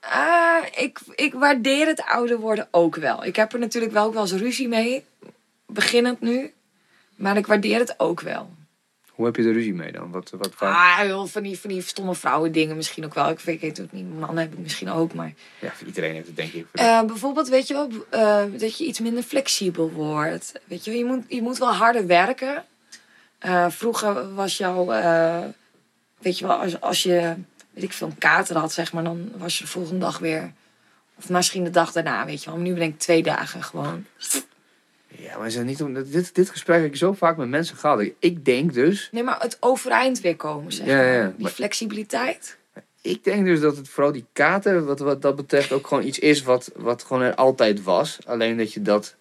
Ah, 0.00 0.64
ik, 0.76 0.98
ik 1.14 1.34
waardeer 1.34 1.86
het 1.86 2.02
ouder 2.02 2.38
worden 2.38 2.68
ook 2.70 2.96
wel. 2.96 3.24
Ik 3.24 3.36
heb 3.36 3.52
er 3.52 3.58
natuurlijk 3.58 3.92
wel 3.92 4.04
ook 4.06 4.12
wel 4.12 4.22
eens 4.22 4.32
ruzie 4.32 4.68
mee. 4.68 5.04
Beginnend 5.66 6.20
nu. 6.20 6.52
Maar 7.16 7.36
ik 7.36 7.46
waardeer 7.46 7.78
het 7.78 7.94
ook 8.00 8.20
wel. 8.20 8.50
Hoe 9.18 9.26
heb 9.26 9.36
je 9.36 9.42
er 9.42 9.52
ruzie 9.52 9.74
mee 9.74 9.92
dan? 9.92 10.10
Wat, 10.10 10.30
wat, 10.30 10.58
waar- 10.58 11.06
Ah, 11.08 11.26
van 11.26 11.42
die, 11.42 11.58
van 11.58 11.70
die 11.70 11.82
stomme 11.82 12.14
vrouwen 12.14 12.52
dingen 12.52 12.76
misschien 12.76 13.04
ook 13.04 13.14
wel. 13.14 13.28
Ik 13.30 13.40
weet, 13.40 13.60
het 13.62 13.80
ook 13.80 13.92
niet. 13.92 14.18
Mannen 14.18 14.38
heb 14.38 14.52
ik 14.52 14.58
misschien 14.58 14.90
ook. 14.90 15.14
Maar 15.14 15.32
Ja, 15.60 15.72
iedereen 15.86 16.12
heeft 16.14 16.26
het 16.26 16.36
denk 16.36 16.52
ik. 16.52 16.66
Eh, 16.72 17.02
bijvoorbeeld, 17.02 17.48
weet 17.48 17.66
je 17.68 17.74
wel, 17.74 17.88
eh, 18.10 18.44
dat 18.60 18.78
je 18.78 18.84
iets 18.84 19.00
minder 19.00 19.22
flexibel 19.22 19.90
wordt. 19.90 20.52
Weet 20.64 20.84
je, 20.84 20.90
wel, 20.90 20.98
je 21.00 21.04
moet, 21.06 21.24
je 21.28 21.42
moet 21.42 21.58
wel 21.58 21.72
harder 21.74 22.06
werken. 22.06 22.64
Eh, 23.38 23.66
vroeger 23.70 24.34
was 24.34 24.56
jouw, 24.56 24.86
weet 26.18 26.38
je 26.38 26.46
wel, 26.46 26.56
als, 26.56 26.80
als 26.80 27.02
je, 27.02 27.34
weet 27.70 27.84
ik 27.84 27.92
veel, 27.92 28.06
een 28.06 28.18
kater 28.18 28.56
had, 28.56 28.72
zeg 28.72 28.92
maar, 28.92 29.04
dan 29.04 29.32
was 29.36 29.58
je 29.58 29.64
de 29.64 29.70
volgende 29.70 30.00
dag 30.00 30.18
weer. 30.18 30.52
Of 31.16 31.28
misschien 31.28 31.64
de 31.64 31.70
dag 31.70 31.92
daarna, 31.92 32.24
weet 32.24 32.42
je 32.44 32.50
wel. 32.50 32.58
Maar 32.58 32.68
nu 32.68 32.74
ben 32.74 32.82
ik 32.82 32.98
twee 32.98 33.22
dagen 33.22 33.62
gewoon. 33.62 34.04
Ja, 35.16 35.38
maar 35.38 35.46
is 35.46 35.54
het 35.54 35.66
niet 35.66 35.82
om, 35.82 35.94
dit, 35.94 36.34
dit 36.34 36.50
gesprek 36.50 36.80
heb 36.80 36.86
ik 36.90 36.96
zo 36.96 37.12
vaak 37.12 37.36
met 37.36 37.48
mensen 37.48 37.76
gehad. 37.76 38.04
Ik 38.18 38.44
denk 38.44 38.74
dus, 38.74 39.08
Nee, 39.12 39.22
maar 39.22 39.40
het 39.40 39.56
overeind 39.60 40.20
weer 40.20 40.36
komen, 40.36 40.72
zeg 40.72 40.86
Ja, 40.86 40.96
maar. 40.96 41.04
ja, 41.12 41.26
Die 41.26 41.34
maar- 41.42 41.50
flexibiliteit. 41.50 42.58
ik 43.02 43.24
denk 43.24 43.44
dus 43.44 43.60
dat 43.60 43.76
het 43.76 43.88
vooral 43.88 44.12
die 44.12 44.24
kater, 44.32 44.84
wat, 44.84 44.98
wat 44.98 45.22
dat 45.22 45.36
betreft, 45.36 45.72
ook 45.72 45.86
gewoon 45.86 46.04
iets 46.04 46.18
is 46.18 46.42
wat, 46.42 46.70
wat 46.76 47.02
gewoon 47.04 47.22
er 47.22 47.34
altijd 47.34 47.82
was. 47.82 48.18
Alleen 48.26 48.56
dat 48.56 48.72
je 48.72 48.82
dat 48.82 49.16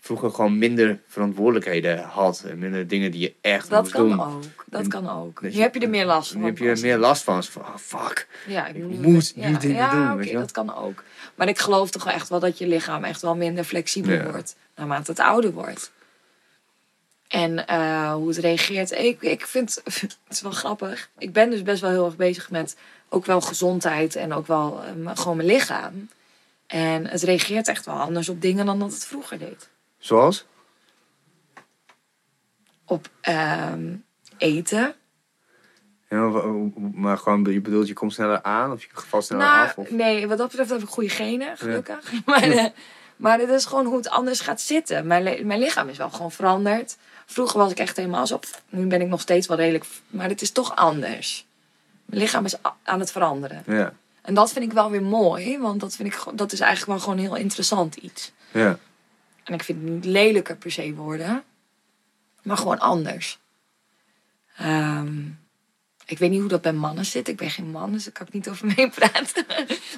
vroeger 0.00 0.30
gewoon 0.30 0.58
minder 0.58 0.98
verantwoordelijkheden 1.06 1.98
had. 2.02 2.44
En 2.48 2.58
minder 2.58 2.88
dingen 2.88 3.10
die 3.10 3.20
je 3.20 3.34
echt 3.40 3.70
Dat 3.70 3.80
moest 3.82 3.92
kan 3.92 4.08
doen. 4.08 4.20
ook. 4.22 4.42
Dat 4.66 4.80
En 4.82 4.88
kan 4.88 5.08
ook. 5.10 5.34
dat 5.42 5.50
Nu 5.50 5.56
je- 5.56 5.62
heb 5.62 5.74
je 5.74 5.80
er 5.80 5.88
meer 5.88 6.04
last 6.06 6.30
van. 6.32 6.40
Nu 6.40 6.46
heb 6.46 6.58
je 6.58 6.68
er 6.68 6.80
meer 6.80 6.98
last 6.98 7.22
van. 7.22 7.42
Oh, 7.58 7.76
fuck. 7.76 8.26
Ja, 8.46 8.66
ik 8.66 8.74
Ik 8.76 8.82
moet, 8.82 9.02
moet 9.02 9.32
ja, 9.36 9.48
nu 9.48 9.56
dingen 9.56 9.76
ja, 9.76 9.90
doen, 9.90 10.12
oké, 10.12 10.22
je 10.26 10.32
wel. 10.32 10.40
dat 10.40 10.50
kan 10.50 10.74
ook. 10.74 11.02
Maar 11.34 11.48
ik 11.48 11.58
geloof 11.58 11.90
toch 11.90 12.04
wel 12.04 12.12
echt 12.12 12.28
wel 12.28 12.40
dat 12.40 12.58
je 12.58 12.66
lichaam 12.66 13.04
echt 13.04 13.20
wel 13.22 13.36
minder 13.36 13.64
flexibel 13.64 14.12
Ja. 14.14 14.30
wordt 14.30 14.56
naarmate 14.76 15.10
het 15.10 15.20
ouder 15.20 15.52
wordt. 15.52 15.92
En 17.28 17.66
eh, 17.66 18.12
hoe 18.12 18.28
het 18.28 18.36
reageert, 18.38 18.90
ik, 18.92 19.22
ik 19.22 19.46
vind 19.46 19.80
het 19.84 20.16
is 20.28 20.40
wel 20.40 20.52
grappig. 20.52 21.10
Ik 21.18 21.32
ben 21.32 21.50
dus 21.50 21.62
best 21.62 21.80
wel 21.80 21.90
heel 21.90 22.04
erg 22.04 22.16
bezig 22.16 22.50
met 22.50 22.76
ook 23.08 23.26
wel 23.26 23.40
gezondheid 23.40 24.16
en 24.16 24.32
ook 24.32 24.46
wel 24.46 24.82
eh, 24.82 24.92
m- 24.92 25.14
gewoon 25.16 25.36
mijn 25.36 25.48
lichaam. 25.48 26.08
En 26.66 27.06
het 27.06 27.22
reageert 27.22 27.68
echt 27.68 27.86
wel 27.86 27.94
anders 27.94 28.28
op 28.28 28.40
dingen 28.40 28.66
dan 28.66 28.78
dat 28.78 28.92
het 28.92 29.04
vroeger 29.06 29.38
deed. 29.38 29.68
Zoals? 29.98 30.44
Op 32.84 33.08
ehm, 33.20 33.94
eten. 34.38 34.94
Ja, 36.08 36.18
maar, 36.94 37.18
gewoon, 37.18 37.44
je 37.52 37.60
bedoelt, 37.60 37.86
je 37.88 37.92
komt 37.94 38.12
sneller 38.12 38.42
aan 38.42 38.72
of 38.72 38.82
je 38.82 38.88
valt 38.92 39.24
sneller 39.24 39.44
Nou, 39.46 39.66
af? 39.66 39.76
Of? 39.76 39.90
nee, 39.90 40.26
wat 40.28 40.38
dat 40.38 40.48
betreft 40.48 40.70
heb 40.70 40.82
ik 40.82 40.88
goede 40.88 41.08
genen, 41.08 41.56
gelukkig. 41.56 42.12
Maar, 42.26 42.42
eh, 42.42 42.64
maar 43.16 43.38
het 43.38 43.48
is 43.48 43.64
gewoon 43.64 43.86
hoe 43.86 43.96
het 43.96 44.08
anders 44.08 44.40
gaat 44.40 44.60
zitten. 44.60 45.06
Mijn, 45.06 45.46
mijn 45.46 45.58
lichaam 45.60 45.88
is 45.88 45.96
wel 45.98 46.10
gewoon 46.10 46.32
veranderd. 46.32 46.96
Vroeger 47.26 47.58
was 47.58 47.70
ik 47.70 47.78
echt 47.78 47.96
helemaal 47.96 48.26
zo. 48.26 48.40
Nu 48.68 48.86
ben 48.86 49.00
ik 49.00 49.08
nog 49.08 49.20
steeds 49.20 49.46
wel 49.46 49.56
redelijk. 49.56 49.84
Maar 50.06 50.28
het 50.28 50.42
is 50.42 50.50
toch 50.52 50.76
anders. 50.76 51.46
Mijn 52.04 52.20
lichaam 52.22 52.44
is 52.44 52.54
aan 52.82 53.00
het 53.00 53.12
veranderen. 53.12 53.62
Ja, 53.66 53.92
En 54.22 54.34
dat 54.34 54.52
vind 54.52 54.64
ik 54.64 54.72
wel 54.72 54.90
weer 54.90 55.02
mooi. 55.02 55.58
Want 55.58 55.80
dat, 55.80 55.94
vind 55.96 56.08
ik, 56.08 56.14
gewoon- 56.14 56.36
dat 56.36 56.52
is 56.52 56.60
eigenlijk 56.60 56.90
wel 56.90 57.00
gewoon 57.08 57.24
heel 57.24 57.36
interessant 57.36 57.96
iets. 57.96 58.32
ja. 58.52 58.78
En 59.44 59.54
ik 59.54 59.62
vind 59.62 59.82
het 59.82 59.90
niet 59.90 60.04
lelijker 60.04 60.56
per 60.56 60.70
se 60.72 60.94
worden. 60.94 61.42
Maar 62.42 62.56
gewoon 62.56 62.78
anders. 62.78 63.38
Ehm, 64.56 65.16
ik 66.06 66.18
weet 66.18 66.30
niet 66.30 66.40
hoe 66.40 66.48
dat 66.48 66.62
bij 66.62 66.72
mannen 66.72 67.04
zit. 67.04 67.28
Ik 67.28 67.36
ben 67.36 67.50
geen 67.50 67.70
man, 67.70 67.92
dus 67.92 68.04
daar 68.04 68.12
kan 68.12 68.26
ik 68.26 68.32
niet 68.32 68.48
over 68.48 68.66
meepraten. 68.76 69.44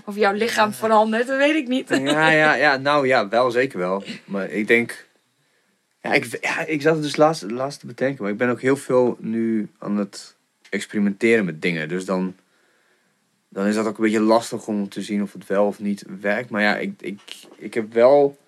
Of 0.05 0.17
jouw 0.17 0.33
lichaam 0.33 0.73
verandert, 0.73 1.27
dat 1.27 1.39
weet 1.39 1.55
ik 1.55 1.69
niet. 1.69 1.89
Ja, 1.89 2.31
ja, 2.31 2.55
ja, 2.55 2.77
nou 2.77 3.07
ja, 3.07 3.29
wel 3.29 3.51
zeker 3.51 3.79
wel. 3.79 4.03
Maar 4.25 4.51
ik 4.51 4.67
denk. 4.67 5.07
Ja, 6.03 6.13
ik, 6.13 6.39
ja, 6.41 6.67
ik 6.67 6.83
zat 6.83 6.95
het 6.95 7.03
dus 7.03 7.17
laatst, 7.17 7.51
laatst 7.51 7.81
te 7.81 7.87
bedenken, 7.87 8.23
maar 8.23 8.33
ik 8.33 8.39
ben 8.39 8.49
ook 8.49 8.61
heel 8.61 8.77
veel 8.77 9.17
nu 9.21 9.69
aan 9.79 9.97
het 9.97 10.37
experimenteren 10.71 11.45
met 11.45 11.63
dingen. 11.63 11.89
Dus 11.89 12.05
dan, 12.05 12.35
dan 13.49 13.67
is 13.67 13.75
dat 13.75 13.87
ook 13.87 13.97
een 13.97 14.05
beetje 14.05 14.21
lastig 14.21 14.67
om 14.67 14.89
te 14.89 15.03
zien 15.03 15.23
of 15.23 15.33
het 15.33 15.47
wel 15.47 15.67
of 15.67 15.81
niet 15.81 16.05
werkt. 16.21 16.51
Maar 16.51 16.63
ja, 16.63 16.77
ik, 16.77 16.93
ik, 17.01 17.21
ik 17.57 17.75
heb 17.75 17.93
wel 17.93 18.39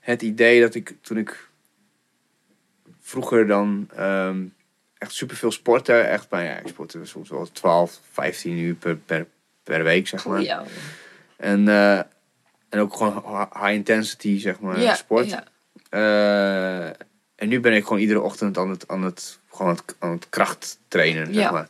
het 0.00 0.22
idee 0.22 0.60
dat 0.60 0.74
ik 0.74 0.94
toen 1.00 1.18
ik 1.18 1.48
vroeger 3.00 3.46
dan 3.46 3.88
ehm, 3.94 4.44
echt 4.98 5.12
superveel 5.12 5.52
sportte, 5.52 5.92
echt, 5.92 6.26
maar 6.30 6.44
ja, 6.44 6.56
ik 6.58 6.68
sportte 6.68 7.04
soms 7.04 7.30
wel 7.30 7.48
12, 7.52 8.00
15 8.12 8.58
uur 8.58 8.74
per, 8.74 8.96
per, 8.96 9.26
per 9.62 9.82
week, 9.84 10.08
zeg 10.08 10.24
maar. 10.26 10.42
Joh. 10.42 10.60
En, 11.36 11.68
eh, 11.68 11.98
En 12.68 12.80
ook 12.80 12.96
gewoon 12.96 13.24
hi- 13.26 13.60
high 13.60 13.72
intensity, 13.74 14.38
zeg 14.40 14.60
maar, 14.60 14.80
ja, 14.80 14.94
sport. 14.94 15.28
Ja. 15.30 15.44
Eh, 15.90 16.86
en 17.36 17.48
nu 17.48 17.60
ben 17.60 17.72
ik 17.74 17.82
gewoon 17.82 17.98
iedere 17.98 18.20
ochtend 18.20 18.58
aan 18.58 18.70
het, 18.70 18.88
aan 18.88 19.02
het, 19.02 19.38
gewoon 19.50 19.68
aan 19.70 19.76
het, 19.86 19.96
aan 19.98 20.10
het 20.10 20.28
kracht 20.28 20.78
trainen, 20.88 21.26
zeg 21.34 21.42
Ja. 21.42 21.50
maar. 21.50 21.68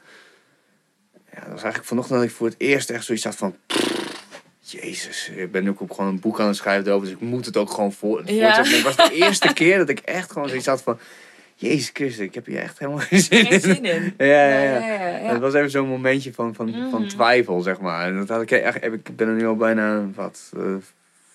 Ja, 1.33 1.41
dat 1.41 1.43
was 1.43 1.49
eigenlijk 1.63 1.85
vanochtend 1.85 2.19
dat 2.19 2.29
ik 2.29 2.35
voor 2.35 2.47
het 2.47 2.57
eerst 2.59 2.91
echt 2.91 3.05
zoiets 3.05 3.25
had 3.25 3.37
van... 3.37 3.57
Jezus, 4.61 5.29
ik 5.29 5.53
ben 5.53 5.69
ook 5.69 5.81
op 5.81 5.91
gewoon 5.91 6.11
een 6.11 6.21
boek 6.21 6.41
aan 6.41 6.47
het 6.47 6.57
schrijven 6.57 6.87
erover, 6.87 7.07
dus 7.07 7.17
ik 7.17 7.21
moet 7.23 7.47
het 7.47 7.57
ook 7.57 7.71
gewoon 7.71 7.93
voor, 7.93 8.31
Ja. 8.31 8.55
voortzetten. 8.55 8.75
Het 8.89 8.97
was 8.97 9.09
de 9.09 9.15
eerste 9.15 9.53
keer 9.53 9.79
dat 9.79 9.89
ik 9.89 9.99
echt 9.99 10.33
gewoon 10.33 10.49
zoiets 10.49 10.67
had 10.67 10.83
van... 10.83 10.99
Jezus 11.55 11.91
Christus, 11.93 12.27
ik 12.27 12.35
heb 12.35 12.47
hier 12.47 12.59
echt 12.61 12.79
helemaal 12.79 13.01
geen 13.01 13.21
zin 13.21 13.47
Geen 13.47 13.61
zin 13.61 13.85
in. 13.85 14.15
Ja, 14.19 14.25
ja, 14.27 14.49
ja. 14.49 14.63
ja, 14.63 14.79
ja, 14.95 15.07
ja. 15.09 15.33
Het 15.33 15.41
was 15.41 15.55
even 15.55 15.71
zo'n 15.71 15.89
momentje 15.89 16.33
van, 16.33 16.55
van, 16.55 16.75
van 16.91 17.01
Mhm. 17.01 17.09
twijfel, 17.09 17.61
zeg 17.61 17.81
maar. 17.81 18.07
En 18.07 18.17
dat 18.17 18.29
had 18.29 18.43
ik 18.43 18.51
echt, 18.51 18.85
ik 18.85 19.17
ben 19.17 19.29
er 19.29 19.35
nu 19.35 19.47
al 19.47 19.57
bijna, 19.57 20.05
wat, 20.15 20.51
eh, 20.57 20.63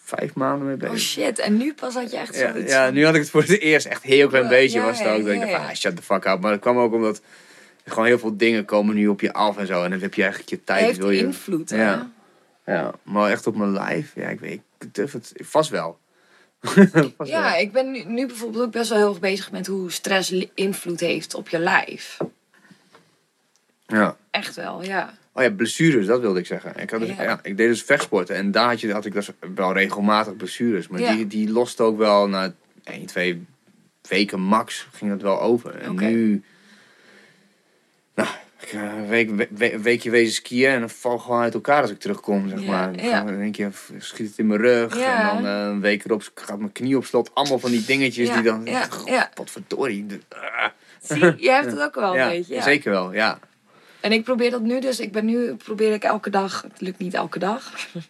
vijf 0.04 0.34
maanden 0.34 0.68
mee 0.68 0.76
bezig. 0.78 0.94
Oh 0.94 1.00
shit, 1.26 1.40
en 1.40 1.58
nu 1.58 1.74
pas 1.74 1.94
had 1.94 2.12
je 2.12 2.18
echt 2.18 2.36
Ja, 2.40 2.52
zoiets 2.52 2.72
ja, 2.72 2.86
van- 2.86 2.94
nu 2.94 3.06
had 3.06 3.14
ik 3.16 3.22
het 3.22 3.30
voor 3.30 3.42
het 3.42 3.60
eerst 3.60 3.86
echt 3.86 4.04
heel 4.04 4.28
klein 4.28 4.44
Ja, 4.44 4.50
beetje 4.50 4.80
ja, 4.80 4.86
was 4.86 5.00
het 5.00 5.08
ook. 5.08 5.18
Dat 5.26 5.28
ik 5.34 5.34
ja, 5.34 5.40
dacht, 5.40 5.52
ja. 5.52 5.70
ah, 5.70 5.76
shut 5.76 5.96
the 5.96 6.02
fuck 6.02 6.26
up. 6.26 6.40
Maar 6.42 6.52
dat 6.52 6.60
kwam 6.60 6.78
ook 6.78 6.94
omdat 6.94 7.22
er 7.84 7.92
gewoon 7.92 8.06
heel 8.08 8.20
veel 8.20 8.38
dingen 8.38 8.66
komen 8.66 8.96
nu 8.96 9.08
op 9.08 9.22
je 9.22 9.34
af 9.34 9.58
en 9.58 9.68
zo. 9.68 9.84
En 9.84 9.90
dan 9.90 10.00
heb 10.00 10.14
je 10.14 10.22
eigenlijk 10.22 10.52
je 10.52 10.64
tijd. 10.64 10.86
heeft 10.86 10.98
wil 10.98 11.10
je, 11.12 11.22
invloed. 11.24 11.70
Ja. 11.70 12.10
hè? 12.64 12.74
ja, 12.74 12.92
maar 13.04 13.32
echt 13.32 13.48
op 13.48 13.56
mijn 13.56 13.72
lijf. 13.72 14.12
Ja, 14.16 14.28
ik 14.28 14.40
weet, 14.40 14.62
ik 14.80 14.94
durf 14.94 15.12
het 15.12 15.32
vast 15.36 15.70
wel. 15.70 16.00
Ja, 17.24 17.56
ik 17.56 17.72
ben 17.72 17.92
nu, 17.92 18.04
nu 18.04 18.28
bijvoorbeeld 18.28 18.64
ook 18.64 18.72
best 18.72 18.90
wel 18.90 18.98
heel 18.98 19.10
erg 19.10 19.20
bezig 19.20 19.52
met 19.52 19.68
hoe 19.68 19.92
stress 19.92 20.46
invloed 20.54 21.00
heeft 21.00 21.34
op 21.34 21.50
je 21.50 21.60
lijf. 21.60 22.18
ja. 23.88 24.18
Echt 24.32 24.56
wel, 24.56 24.84
ja. 24.84 25.18
Oh 25.34 25.44
ja, 25.44 25.50
blessures, 25.52 26.06
dat 26.06 26.20
wilde 26.20 26.40
ik 26.40 26.46
zeggen. 26.46 26.74
Ik, 26.78 26.90
had 26.90 27.00
dus, 27.00 27.10
Ja. 27.10 27.24
ja. 27.24 27.40
ik 27.44 27.58
deed 27.58 27.68
dus 27.70 27.84
vechtsporten 27.84 28.36
en 28.36 28.52
daar 28.52 28.68
had, 28.68 28.80
je, 28.80 28.92
had 28.92 29.06
ik 29.06 29.14
dus 29.14 29.30
wel 29.56 29.74
regelmatig 29.74 30.36
blessures. 30.36 30.88
Maar 30.88 31.00
Ja. 31.00 31.16
die, 31.16 31.28
die 31.28 31.52
lost 31.52 31.82
ook 31.82 31.98
wel 31.98 32.28
na 32.28 32.54
1, 32.84 33.06
2 33.06 33.46
weken 34.02 34.40
max 34.40 34.88
ging 34.94 35.12
het 35.12 35.22
wel 35.22 35.42
over. 35.42 35.76
En 35.76 35.96
nu, 35.96 36.44
nou, 38.16 38.30
ik, 38.70 38.74
eh, 38.74 38.82
een 38.82 39.08
week, 39.08 39.30
we- 39.30 39.48
we- 39.50 39.74
een 39.74 39.82
weekje 39.82 40.10
wezen 40.10 40.34
skiën 40.34 40.70
en 40.70 40.80
dan 40.80 40.90
val 40.90 41.16
ik 41.16 41.22
gewoon 41.22 41.42
uit 41.42 41.54
elkaar 41.54 41.82
als 41.82 41.92
ik 41.92 42.00
terugkom, 42.00 42.50
zeg 42.50 42.62
Ja, 42.62 42.72
maar. 42.72 43.04
ja. 43.04 43.24
Dan 43.24 43.38
denk 43.38 43.56
je, 43.56 43.70
schiet 43.98 44.28
het 44.30 44.38
in 44.38 44.48
mijn 44.48 44.60
rug 44.62 44.98
Ja. 44.98 45.30
en 45.38 45.44
dan 45.44 45.52
eh, 45.54 45.62
een 45.68 45.82
week 45.82 46.06
erop 46.06 46.32
gaat 46.36 46.60
mijn 46.60 46.72
knie 46.72 46.98
op 46.98 47.06
slot. 47.06 47.32
Allemaal 47.34 47.60
van 47.60 47.72
die 47.72 47.86
dingetjes 47.86 48.34
die 48.34 48.42
dan, 48.42 48.66
ja, 48.66 48.88
wat 49.34 49.50
verdorie. 49.52 50.06
Ah. 50.30 50.68
Zie, 51.02 51.36
jij 51.38 51.56
hebt 51.56 51.72
het 51.72 51.82
ook 51.82 51.96
wel 51.96 52.18
een 52.18 52.30
beetje. 52.38 52.54
Ja. 52.56 52.62
zeker 52.62 52.92
wel, 52.92 53.14
ja. 53.14 53.40
En 54.00 54.12
ik 54.12 54.24
probeer 54.24 54.52
dat 54.52 54.62
nu 54.62 54.80
dus. 54.80 55.00
Ik 55.00 55.12
ben 55.12 55.26
nu, 55.26 55.56
probeer 55.56 55.94
ik 55.94 56.04
elke 56.04 56.30
dag. 56.30 56.62
Het 56.62 56.82
lukt 56.82 57.00
niet 57.00 57.14
elke 57.14 57.40
dag. 57.40 57.72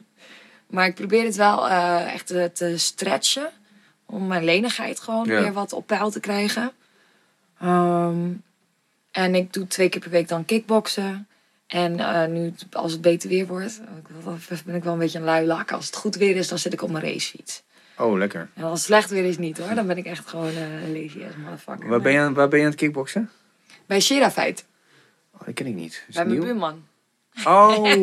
Maar 0.69 0.85
ik 0.87 0.95
probeer 0.95 1.23
het 1.23 1.35
wel 1.35 1.67
eh, 1.69 2.13
echt 2.13 2.27
te, 2.27 2.73
stretchen. 2.77 3.49
Om 4.05 4.27
mijn 4.27 4.43
lenigheid 4.43 4.99
gewoon 4.99 5.25
weer 5.27 5.53
wat 5.53 5.73
op 5.73 5.87
peil 5.87 6.09
te 6.11 6.19
krijgen. 6.19 6.71
Ehm, 7.59 8.17
en 9.11 9.35
ik 9.35 9.53
doe 9.53 9.67
twee 9.67 9.89
keer 9.89 10.01
per 10.01 10.09
week 10.09 10.27
dan 10.27 10.45
kickboksen. 10.45 11.27
En 11.67 11.99
eh, 11.99 12.25
nu, 12.27 12.53
als 12.71 12.91
het 12.91 13.01
beter 13.01 13.29
weer 13.29 13.47
wordt, 13.47 13.81
ik- 14.49 14.63
ben 14.65 14.75
ik 14.75 14.83
wel 14.83 14.93
een 14.93 14.99
beetje 14.99 15.17
een 15.17 15.23
lui 15.23 15.45
lak. 15.45 15.71
Als 15.71 15.85
het 15.85 15.95
goed 15.95 16.15
weer 16.15 16.35
is, 16.35 16.47
dan 16.47 16.57
zit 16.59 16.73
ik 16.73 16.81
op 16.81 16.89
mijn 16.91 17.03
racefiets. 17.03 17.63
Oh, 17.97 18.17
lekker. 18.17 18.49
En 18.53 18.63
als 18.63 18.71
het 18.79 18.87
slecht 18.87 19.09
weer 19.09 19.23
is, 19.25 19.37
niet 19.37 19.57
hoor. 19.57 19.75
Dan 19.75 19.87
ben 19.87 19.97
ik 19.97 20.05
echt 20.05 20.27
gewoon 20.29 20.49
eh, 20.49 20.83
een 20.83 21.01
lazy 21.01 21.23
ass 21.25 21.35
motherfucker. 21.37 21.89
Waar 21.89 22.01
ben, 22.01 22.11
je, 22.11 22.19
aan- 22.19 22.33
waar 22.33 22.47
ben 22.47 22.59
je 22.59 22.65
aan 22.65 22.71
het 22.71 22.79
kickboksen? 22.79 23.29
Bij 23.85 23.99
Shira 23.99 24.31
Feit. 24.31 24.65
Oh, 25.33 25.45
dat 25.45 25.53
ken 25.53 25.65
ik 25.65 25.73
niet. 25.75 26.03
Is 26.07 26.15
Bij 26.15 26.25
mijn 26.25 26.37
nieuw? 26.39 26.47
buurman. 26.47 26.87
Oh, 27.43 27.83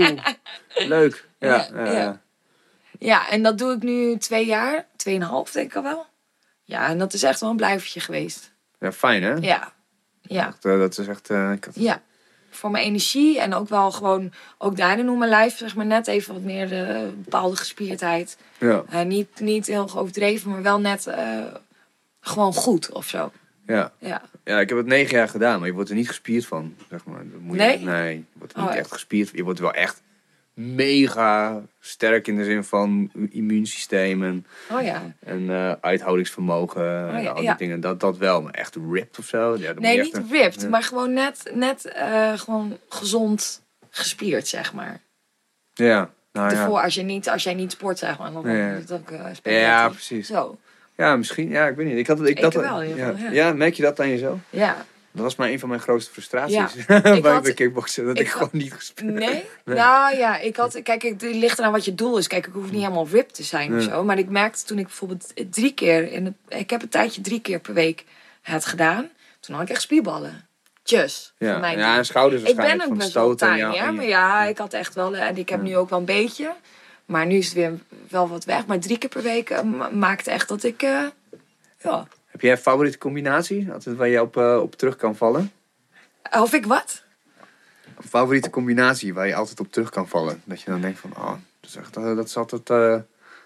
leuk. 0.75 1.29
Ja, 1.39 1.49
Ja, 1.49 1.69
ja, 1.75 1.85
ja. 1.85 1.93
ja. 1.93 2.21
Ja, 2.99 3.29
en 3.31 3.43
dat 3.43 3.59
doe 3.59 3.73
ik 3.75 3.83
nu 3.83 4.17
twee 4.19 4.47
jaar. 4.47 4.87
Tweeënhalf 4.97 5.51
denk 5.51 5.71
ik 5.71 5.77
al 5.77 5.83
wel. 5.83 6.07
Ja, 6.65 6.87
en 6.89 6.99
dat 6.99 7.13
is 7.13 7.23
echt 7.23 7.41
wel 7.41 7.51
een 7.51 7.57
blijvertje 7.57 8.01
geweest. 8.01 8.53
Ja, 8.81 8.93
fijn 8.93 9.23
hè? 9.23 9.33
Ja. 9.35 9.73
Ja. 10.29 10.45
Dat, 10.61 10.73
eh, 10.73 10.79
dat 10.79 10.99
is 10.99 11.07
echt... 11.07 11.31
eh, 11.31 11.49
had- 11.49 11.69
Ja. 11.75 12.03
Voor 12.51 12.71
mijn 12.71 12.85
energie 12.85 13.41
en 13.41 13.55
ook 13.55 13.69
wel 13.69 13.91
gewoon... 13.93 14.33
Ook 14.59 14.77
daarin 14.77 15.07
hoe 15.07 15.19
mijn 15.19 15.31
lijf 15.31 15.57
zeg 15.57 15.75
maar 15.77 15.87
net 15.87 16.07
even 16.07 16.35
wat 16.35 16.43
meer 16.43 16.69
de 16.69 17.13
bepaalde 17.17 17.57
gespierdheid. 17.57 18.37
ja, 18.59 18.85
Eh, 18.91 19.03
niet, 19.03 19.41
niet 19.41 19.67
heel 19.67 19.91
overdreven, 19.97 20.51
maar 20.51 20.63
wel 20.63 20.81
net 20.81 21.07
eh, 21.07 21.45
gewoon 22.21 22.53
goed 22.55 22.93
of 22.93 23.07
zo. 23.09 23.33
ja. 23.67 23.93
Ja. 23.99 24.23
ja, 24.45 24.61
ik 24.61 24.69
heb 24.69 24.79
het 24.79 24.87
negen 24.87 25.17
jaar 25.17 25.29
gedaan, 25.29 25.59
maar 25.59 25.69
je 25.69 25.75
wordt 25.75 25.91
er 25.91 25.97
niet 25.97 26.09
gespierd 26.09 26.47
van. 26.47 26.75
Zeg 26.91 27.05
maar. 27.05 27.19
Dat 27.31 27.41
moet 27.41 27.57
je- 27.57 27.63
Nee? 27.63 27.79
nee, 27.79 28.17
je 28.17 28.25
wordt 28.39 28.53
er 28.53 28.61
niet 28.61 28.71
Oh, 28.71 28.77
echt 28.77 28.93
gespierd 28.93 29.31
Je 29.33 29.43
wordt 29.45 29.59
wel 29.59 29.73
echt 29.73 30.03
mega 30.61 31.63
sterk 31.81 32.27
in 32.27 32.37
de 32.37 32.45
zin 32.45 32.65
van 32.65 33.11
immuunsysteem 33.31 34.25
en, 34.25 34.47
Oh 34.73 34.83
ja. 34.83 35.03
en 35.21 35.51
eh, 35.51 35.73
uithoudingsvermogen. 35.81 37.09
en 37.13 37.23
ja, 37.23 37.29
al 37.29 37.35
die 37.35 37.45
ja. 37.45 37.55
dingen. 37.55 37.81
Dat, 37.81 38.01
dat 38.01 38.17
wel, 38.17 38.43
maar 38.43 38.53
echt 38.53 38.77
ripped 38.93 39.19
of 39.19 39.27
zo. 39.27 39.57
Ja, 39.59 39.73
Nee, 39.73 40.01
niet 40.03 40.15
een- 40.15 40.29
ripped, 40.31 40.69
maar 40.69 40.83
gewoon 40.83 41.13
net, 41.13 41.51
net 41.55 41.85
eh, 41.85 42.39
gewoon 42.39 42.79
gezond 42.89 43.63
gespierd, 43.91 44.49
zeg 44.49 44.73
maar. 44.73 45.01
Ja, 45.75 46.11
nou 46.33 46.83
als, 46.83 46.95
je 46.95 47.03
niet, 47.03 47.29
als 47.29 47.43
jij 47.43 47.55
niet 47.55 47.73
sport, 47.73 47.99
zeg 47.99 48.19
maar, 48.19 48.33
dan 48.33 48.49
is 48.49 48.81
het 48.81 48.93
ook 48.93 49.11
uh, 49.11 49.21
Ja, 49.61 49.89
precies. 49.89 50.27
Zo, 50.27 50.59
Ja, 50.97 51.17
misschien. 51.17 51.49
Ja, 51.49 51.67
ik 51.67 51.77
weet 51.77 51.87
niet. 51.87 51.97
Ik 51.97 52.07
had, 52.07 52.19
het- 52.19 52.29
ik, 52.29 52.37
Ik 52.37 52.43
dat, 52.43 52.55
wel, 52.55 52.83
ja. 52.83 53.15
ja, 53.31 53.53
merk 53.53 53.75
je 53.75 53.83
dat 53.83 54.01
aan 54.01 54.09
jezelf? 54.09 54.39
ja. 54.51 54.77
Dat 55.17 55.25
was 55.25 55.37
maar 55.37 55.49
een 55.49 55.59
van 55.59 55.69
mijn 55.69 55.81
grootste 55.81 56.13
frustraties 56.13 56.55
Ja. 56.55 56.69
bij, 57.21 57.21
had- 57.33 57.55
kickboksen. 57.55 58.05
Dat 58.07 58.15
ik, 58.19 58.21
ik 58.21 58.27
had- 58.27 58.37
gewoon 58.43 58.63
niet 58.63 58.73
gespeeld 58.73 59.11
Nee? 59.25 59.45
Nou 59.65 60.17
ja, 60.17 60.39
ik 60.39 60.57
had, 60.57 60.83
kijk, 60.83 61.03
het 61.03 61.23
ligt 61.23 61.59
eraan 61.59 61.73
wat 61.73 61.85
je 61.85 61.95
doel 61.95 62.19
is. 62.19 62.27
Kijk, 62.27 62.47
ik 62.47 62.53
hoef 62.53 62.71
niet 62.71 62.81
helemaal 62.83 63.09
ripped 63.11 63.35
te 63.35 63.43
zijn 63.43 63.77
of 63.77 63.83
zo. 63.83 64.05
Maar 64.05 64.19
ik 64.19 64.29
merkte 64.29 64.65
toen 64.65 64.79
ik 64.79 64.85
bijvoorbeeld 64.87 65.33
drie 65.51 65.73
keer, 65.75 66.13
in 66.13 66.37
ik 66.49 66.71
heb 66.71 66.83
een 66.83 66.89
tijdje 66.89 67.21
drie 67.21 67.41
keer 67.41 67.59
per 67.59 67.75
week 67.75 68.05
het 68.43 68.65
gedaan. 68.67 69.09
Toen 69.41 69.55
had 69.55 69.65
ik 69.65 69.71
echt 69.71 69.83
spierballen. 69.83 70.49
Voor 71.39 71.49
Ja, 71.49 71.59
mijn 71.59 71.79
ja 71.79 71.97
en 71.97 72.05
schouders 72.07 72.43
Ik 72.43 72.57
ben 72.57 72.83
ook 72.83 72.97
best 72.97 73.13
wel 73.13 73.37
ja, 73.75 73.91
maar 73.91 74.05
ja, 74.05 74.43
ik 74.45 74.59
had 74.59 74.73
echt 74.73 74.95
wel, 74.95 75.17
en 75.17 75.37
ik 75.37 75.49
heb 75.49 75.63
nu 75.63 75.77
ook 75.77 75.91
wel 75.91 75.99
een 75.99 76.05
beetje. 76.05 76.53
Maar 77.05 77.27
nu 77.27 77.37
is 77.37 77.45
het 77.45 77.55
weer 77.55 77.73
wel 78.09 78.29
wat 78.29 78.45
weg. 78.45 78.67
Maar 78.67 78.79
drie 78.79 78.99
keer 78.99 79.09
per 79.09 79.23
week 79.23 79.51
eh, 79.51 79.63
ma- 79.63 79.89
maakt 79.91 80.27
echt 80.27 80.49
dat 80.49 80.63
ik, 80.63 80.83
eh, 80.83 81.03
ja. 81.83 82.07
Heb 82.37 82.45
jij 82.45 82.55
een 82.55 82.59
favoriete 82.59 82.99
combinatie? 82.99 83.73
Altijd 83.73 83.97
waar 83.97 84.09
je 84.09 84.21
op, 84.21 84.37
eh, 84.37 84.59
op 84.63 84.75
terug 84.75 84.97
kan 84.97 85.17
vallen? 85.17 85.53
Of 86.31 86.53
ik 86.53 86.67
wat? 86.67 87.05
Een 87.97 88.09
favoriete 88.09 88.51
combinatie 88.51 89.15
waar 89.15 89.27
je 89.27 89.35
altijd 89.35 89.61
op 89.61 89.73
terug 89.73 89.91
kan 89.91 90.09
vallen? 90.09 90.43
Dat 90.45 90.61
je 90.61 90.71
dan 90.71 90.81
denkt 90.81 90.99
van, 90.99 91.11
oh, 91.17 91.31
dat 91.61 91.71
is, 91.71 91.77
echt, 91.77 91.97
eh, 91.97 92.17
dat 92.17 92.27
is 92.27 92.37
altijd... 92.37 92.71
eh, 92.71 92.93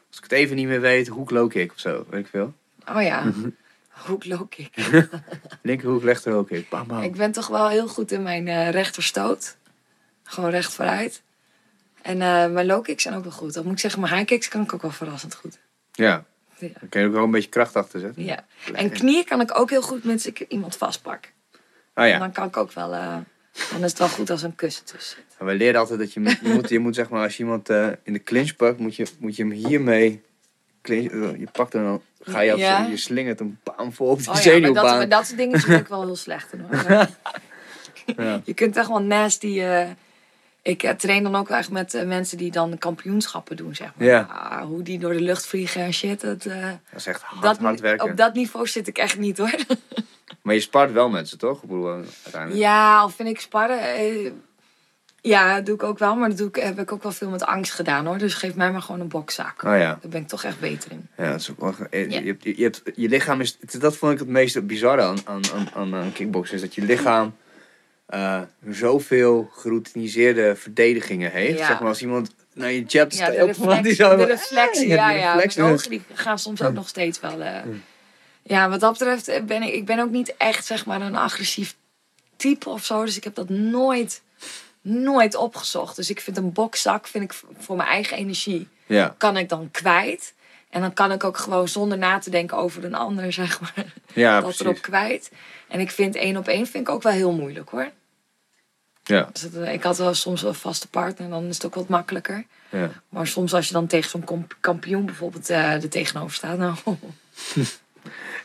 als 0.09 0.17
ik 0.17 0.23
het 0.23 0.33
even 0.33 0.57
niet 0.57 0.67
meer 0.67 0.81
weet, 0.81 1.09
hoek 1.09 1.31
low 1.31 1.51
kick 1.51 1.73
of 1.73 1.79
zo, 1.79 2.07
weet 2.09 2.21
ik 2.25 2.31
veel. 2.31 2.55
Oh 2.89 3.03
ja, 3.03 3.33
hoek 4.07 4.25
low 4.25 4.49
kick. 4.57 4.71
Linkerhoek, 5.63 6.03
rechter 6.03 6.33
low 6.33 6.47
kick, 6.47 6.69
bam 6.69 6.87
bam. 6.87 7.03
Ik 7.03 7.17
ben 7.17 7.33
toch 7.33 7.47
wel 7.47 7.69
heel 7.69 7.89
goed 7.89 8.13
in 8.13 8.23
mijn 8.23 8.49
eh 8.49 8.71
rechterstoot. 8.71 9.57
Gewoon 10.23 10.51
recht 10.51 10.75
vooruit. 10.75 11.23
En 12.03 12.19
mijn 12.53 12.67
low 12.67 12.83
kicks 12.83 13.03
zijn 13.03 13.15
ook 13.15 13.23
wel 13.23 13.33
goed. 13.33 13.55
Dat 13.55 13.65
moet 13.65 13.73
ik 13.73 13.79
zeggen, 13.79 14.01
mijn 14.01 14.15
high 14.15 14.27
kicks 14.27 14.49
kan 14.49 14.63
ik 14.63 14.75
ook 14.75 14.83
wel 14.83 14.91
verrassend 14.91 15.35
goed. 15.35 15.59
Ja, 15.93 16.25
Ja. 16.61 16.69
dan 16.81 16.89
kun 16.89 17.01
je 17.01 17.07
ook 17.07 17.13
wel 17.13 17.25
een 17.25 17.31
beetje 17.31 17.49
kracht 17.49 17.77
achter 17.77 18.01
zetten. 18.01 18.25
ja. 18.25 18.45
En 18.73 18.91
knieën 18.91 19.25
kan 19.25 19.41
ik 19.41 19.59
ook 19.59 19.71
heel 19.71 19.83
goed 19.83 20.05
met 20.05 20.27
ik 20.27 20.41
iemand 20.49 20.77
vastpak. 20.77 21.33
Oh 21.95 22.05
En 22.05 22.09
ja, 22.09 22.19
dan 22.19 22.33
kan 22.33 22.47
ik 22.47 22.57
ook 22.57 22.73
wel... 22.73 22.95
eh, 22.95 23.17
dan 23.71 23.85
is 23.85 23.91
het 23.91 23.99
wel 23.99 24.09
goed 24.09 24.31
als 24.31 24.43
een 24.43 24.55
kussen 24.55 24.85
tussen 24.85 25.17
zit. 25.17 25.37
En 25.39 25.47
wij 25.47 25.55
leren 25.55 25.81
altijd 25.81 25.99
dat 25.99 26.13
je, 26.13 26.21
moet- 26.21 26.39
je, 26.43 26.49
moet, 26.53 26.69
je 26.69 26.79
moet 26.79 26.95
zeg 26.95 27.09
maar, 27.09 27.23
als 27.23 27.37
je 27.37 27.43
iemand 27.43 27.69
eh, 27.69 27.89
in 28.03 28.13
de 28.13 28.23
clinch 28.23 28.57
pakt, 28.57 28.79
moet 28.79 28.97
je, 28.97 29.07
moet 29.19 29.37
je 29.37 29.43
hem 29.43 29.53
hiermee, 29.53 30.23
clinch, 30.83 31.11
eh, 31.13 31.39
je 31.39 31.47
pakt 31.53 31.73
hem 31.73 31.85
dan, 31.85 32.03
ga 32.23 32.41
je, 32.41 32.53
op 32.53 32.59
Ja. 32.59 32.87
je 32.87 32.97
slingert 32.97 33.39
hem 33.39 33.59
bam 33.63 33.93
voor 33.93 34.11
op 34.11 34.19
die 34.19 34.29
Oh 34.29 34.35
ja, 34.35 34.41
maar 34.43 34.51
dat, 34.53 34.63
zenuwbaan. 34.63 34.97
maar 34.97 35.09
dat 35.09 35.27
soort 35.27 35.39
dingen 35.39 35.61
vind 35.61 35.81
ik 35.81 35.87
wel 35.89 36.05
heel 36.05 36.17
slecht. 36.17 36.53
Hoor. 36.69 37.09
Ja. 38.17 38.41
Je 38.45 38.55
kunt 38.55 38.77
echt 38.77 38.89
wel 38.89 39.03
nasty... 39.03 39.61
eh, 39.61 39.89
ik 40.71 40.83
eh, 40.83 40.91
train 40.91 41.23
dan 41.23 41.37
ook 41.37 41.49
echt 41.49 41.71
met 41.71 41.95
eh, 41.95 42.07
mensen 42.07 42.39
die 42.39 42.51
dan 42.51 42.79
kampioenschappen 42.79 43.57
doen, 43.57 43.75
zeg 43.75 43.91
maar. 43.97 44.07
Ja. 44.07 44.21
Ah, 44.21 44.63
hoe 44.65 44.83
die 44.83 44.99
door 44.99 45.13
de 45.13 45.21
lucht 45.21 45.47
vliegen 45.47 45.83
en 45.83 45.93
shit. 45.93 46.21
Dat, 46.21 46.45
eh, 46.45 46.63
Dat 46.63 47.01
is 47.01 47.07
echt 47.07 47.23
hard, 47.23 47.43
dat, 47.43 47.59
hard 47.59 47.81
werken. 47.81 48.11
Op 48.11 48.17
dat 48.17 48.35
niveau 48.35 48.67
zit 48.67 48.87
ik 48.89 48.99
echt 48.99 49.19
niet 49.19 49.39
hoor. 49.39 49.55
Maar 50.43 50.55
je 50.55 50.61
spart 50.61 50.93
wel 50.93 51.09
met 51.09 51.29
ze, 51.29 51.37
toch? 51.37 51.63
Ik 51.63 51.69
bedoel, 51.69 51.89
uiteindelijk. 52.25 52.61
Ja, 52.63 53.05
of 53.05 53.15
vind 53.15 53.29
ik 53.29 53.41
sparren. 53.41 53.81
eh, 53.81 54.31
ja, 55.21 55.55
dat 55.55 55.67
doe 55.67 55.75
ik 55.75 55.83
ook 55.83 55.99
wel. 55.99 56.17
Maar 56.17 56.29
dat 56.29 56.39
doe 56.39 56.49
ik, 56.49 56.57
heb 56.57 56.79
ik 56.79 56.93
ook 56.93 57.03
wel 57.03 57.13
veel 57.13 57.29
met 57.29 57.45
angst 57.45 57.73
gedaan 57.73 58.07
hoor. 58.07 58.19
Dus 58.19 58.35
geef 58.35 58.55
mij 58.55 58.73
maar 58.73 58.83
gewoon 58.83 59.01
een 59.01 59.09
bokzak. 59.09 59.63
Oh 59.63 59.71
ja. 59.77 59.99
Daar 60.01 60.11
ben 60.11 60.21
ik 60.21 60.29
toch 60.29 60.45
echt 60.45 60.61
beter 60.61 60.91
in. 60.91 61.09
Ja, 61.17 61.31
dat 61.31 61.41
is 61.41 61.51
ook 61.51 61.61
wel, 61.61 61.75
je, 61.91 62.23
hebt, 62.25 62.45
je, 62.45 62.63
hebt, 62.63 62.83
je 62.95 63.09
lichaam 63.09 63.41
is... 63.41 63.59
Dat 63.59 63.97
vond 63.97 64.13
ik 64.13 64.19
het 64.19 64.29
meest 64.29 64.67
bizarre 64.67 65.03
aan, 65.03 65.19
aan, 65.25 65.43
aan, 65.55 65.69
aan, 65.75 65.95
aan 65.95 66.13
kickboksen. 66.13 66.55
Is 66.55 66.61
dat 66.61 66.75
je 66.75 66.83
lichaam 66.83 67.35
eh, 68.11 68.41
zoveel 68.71 69.51
geroutiniseerde 69.53 70.57
verdedigingen 70.57 71.31
heeft. 71.31 71.59
Ja. 71.59 71.67
Zeg 71.67 71.81
maar 71.81 71.89
als 71.89 72.01
iemand 72.03 72.35
naar 72.55 72.73
je 72.73 72.83
jab 72.83 73.11
Ja, 73.11 73.17
staat... 73.17 73.33
de, 73.35 73.45
reflex, 73.53 73.97
de 73.97 74.25
reflexen. 74.25 74.89
Ja, 74.89 74.95
Ja, 75.11 75.13
de 75.13 75.19
ja. 75.19 75.33
reflexen. 75.33 75.63
Mijn 75.63 75.75
ogen 75.75 75.91
die 75.91 76.03
gaan 76.15 76.39
soms 76.39 76.63
ook 76.63 76.73
nog 76.73 76.89
steeds 76.89 77.21
wel. 77.21 77.41
eh, 77.43 77.55
Ja, 78.43 78.69
wat 78.69 78.81
dat 78.81 78.93
betreft 78.99 79.29
eh, 79.29 79.43
ben 79.43 79.63
ik, 79.63 79.73
ik 79.75 79.85
ben 79.85 79.99
ook 79.99 80.11
niet 80.11 80.35
echt 80.37 80.65
zeg 80.67 80.87
maar 80.87 81.01
een 81.01 81.17
agressief 81.17 81.77
type 82.37 82.69
of 82.69 82.85
zo. 82.85 83.05
Dus 83.05 83.17
ik 83.17 83.25
heb 83.25 83.35
dat 83.35 83.49
nooit, 83.49 84.23
nooit 84.81 85.35
opgezocht. 85.35 85.97
Dus 85.97 86.11
ik 86.11 86.21
vind 86.21 86.37
een 86.37 86.53
bokzak 86.53 87.07
vind 87.07 87.25
ik 87.25 87.41
voor 87.59 87.77
mijn 87.77 87.89
eigen 87.89 88.17
energie 88.17 88.69
Ja, 88.87 89.15
kan 89.19 89.37
ik 89.37 89.49
dan 89.49 89.69
kwijt. 89.71 90.35
En 90.71 90.81
dan 90.81 90.93
kan 90.93 91.13
ik 91.13 91.25
ook 91.25 91.37
gewoon 91.37 91.69
zonder 91.69 91.99
na 91.99 92.19
te 92.19 92.31
denken 92.31 92.57
over 92.57 92.85
een 92.85 92.95
ander, 92.95 93.33
zeg 93.43 93.61
maar, 93.61 93.93
ja 94.13 94.33
dat 94.35 94.43
precies. 94.43 94.61
erop 94.61 94.83
kwijt. 94.83 95.31
En 95.69 95.81
ik 95.81 95.91
vind 95.91 96.15
één 96.17 96.37
op 96.37 96.49
één 96.49 96.67
vind 96.67 96.89
ik 96.89 96.95
ook 96.95 97.03
wel 97.03 97.13
heel 97.13 97.33
moeilijk 97.33 97.69
hoor. 97.71 97.91
Ja, 99.11 99.29
Dus 99.33 99.43
het- 99.43 99.55
ik 99.69 99.83
had 99.83 99.99
wel 99.99 100.15
soms 100.15 100.41
wel 100.43 100.51
een 100.51 100.57
vaste 100.57 100.89
partner, 100.89 101.29
dan 101.29 101.45
is 101.45 101.55
het 101.55 101.67
ook 101.67 101.75
wat 101.75 101.89
makkelijker. 101.89 102.45
ja. 102.71 102.91
Maar 103.09 103.27
soms 103.27 103.55
als 103.55 103.67
je 103.67 103.73
dan 103.73 103.87
tegen 103.87 104.11
zo'n 104.11 104.47
kampioen 104.61 105.05
bijvoorbeeld 105.07 105.51
eh 105.51 105.73
er 105.83 105.89
tegenover 105.89 106.35
staat, 106.37 106.59
nou, 106.59 106.75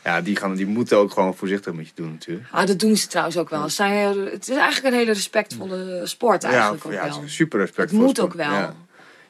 ja 0.04 0.20
die, 0.20 0.36
gaan, 0.36 0.54
die 0.54 0.66
moeten 0.66 0.98
ook 0.98 1.12
gewoon 1.12 1.34
voorzichtig 1.36 1.72
met 1.72 1.86
je 1.86 1.92
doen 1.94 2.10
natuurlijk. 2.10 2.46
ah, 2.50 2.66
dat 2.66 2.78
doen 2.78 2.96
ze 2.96 3.06
trouwens 3.06 3.36
ook 3.36 3.50
wel. 3.50 3.62
Het, 3.62 3.72
zijn, 3.72 3.92
heel- 3.92 4.24
het 4.32 4.48
is 4.48 4.56
eigenlijk 4.56 4.94
een 4.94 5.00
hele 5.00 5.12
respectvolle 5.12 6.00
sport 6.04 6.44
eigenlijk 6.44 6.82
ja, 6.84 6.88
ook 6.88 6.94
ja, 6.94 7.02
wel. 7.08 7.22
super 7.28 7.58
respect 7.58 7.90
Het 7.90 8.00
moet 8.00 8.10
sport. 8.16 8.20
ook 8.26 8.34
wel. 8.34 8.50
Ja. 8.52 8.74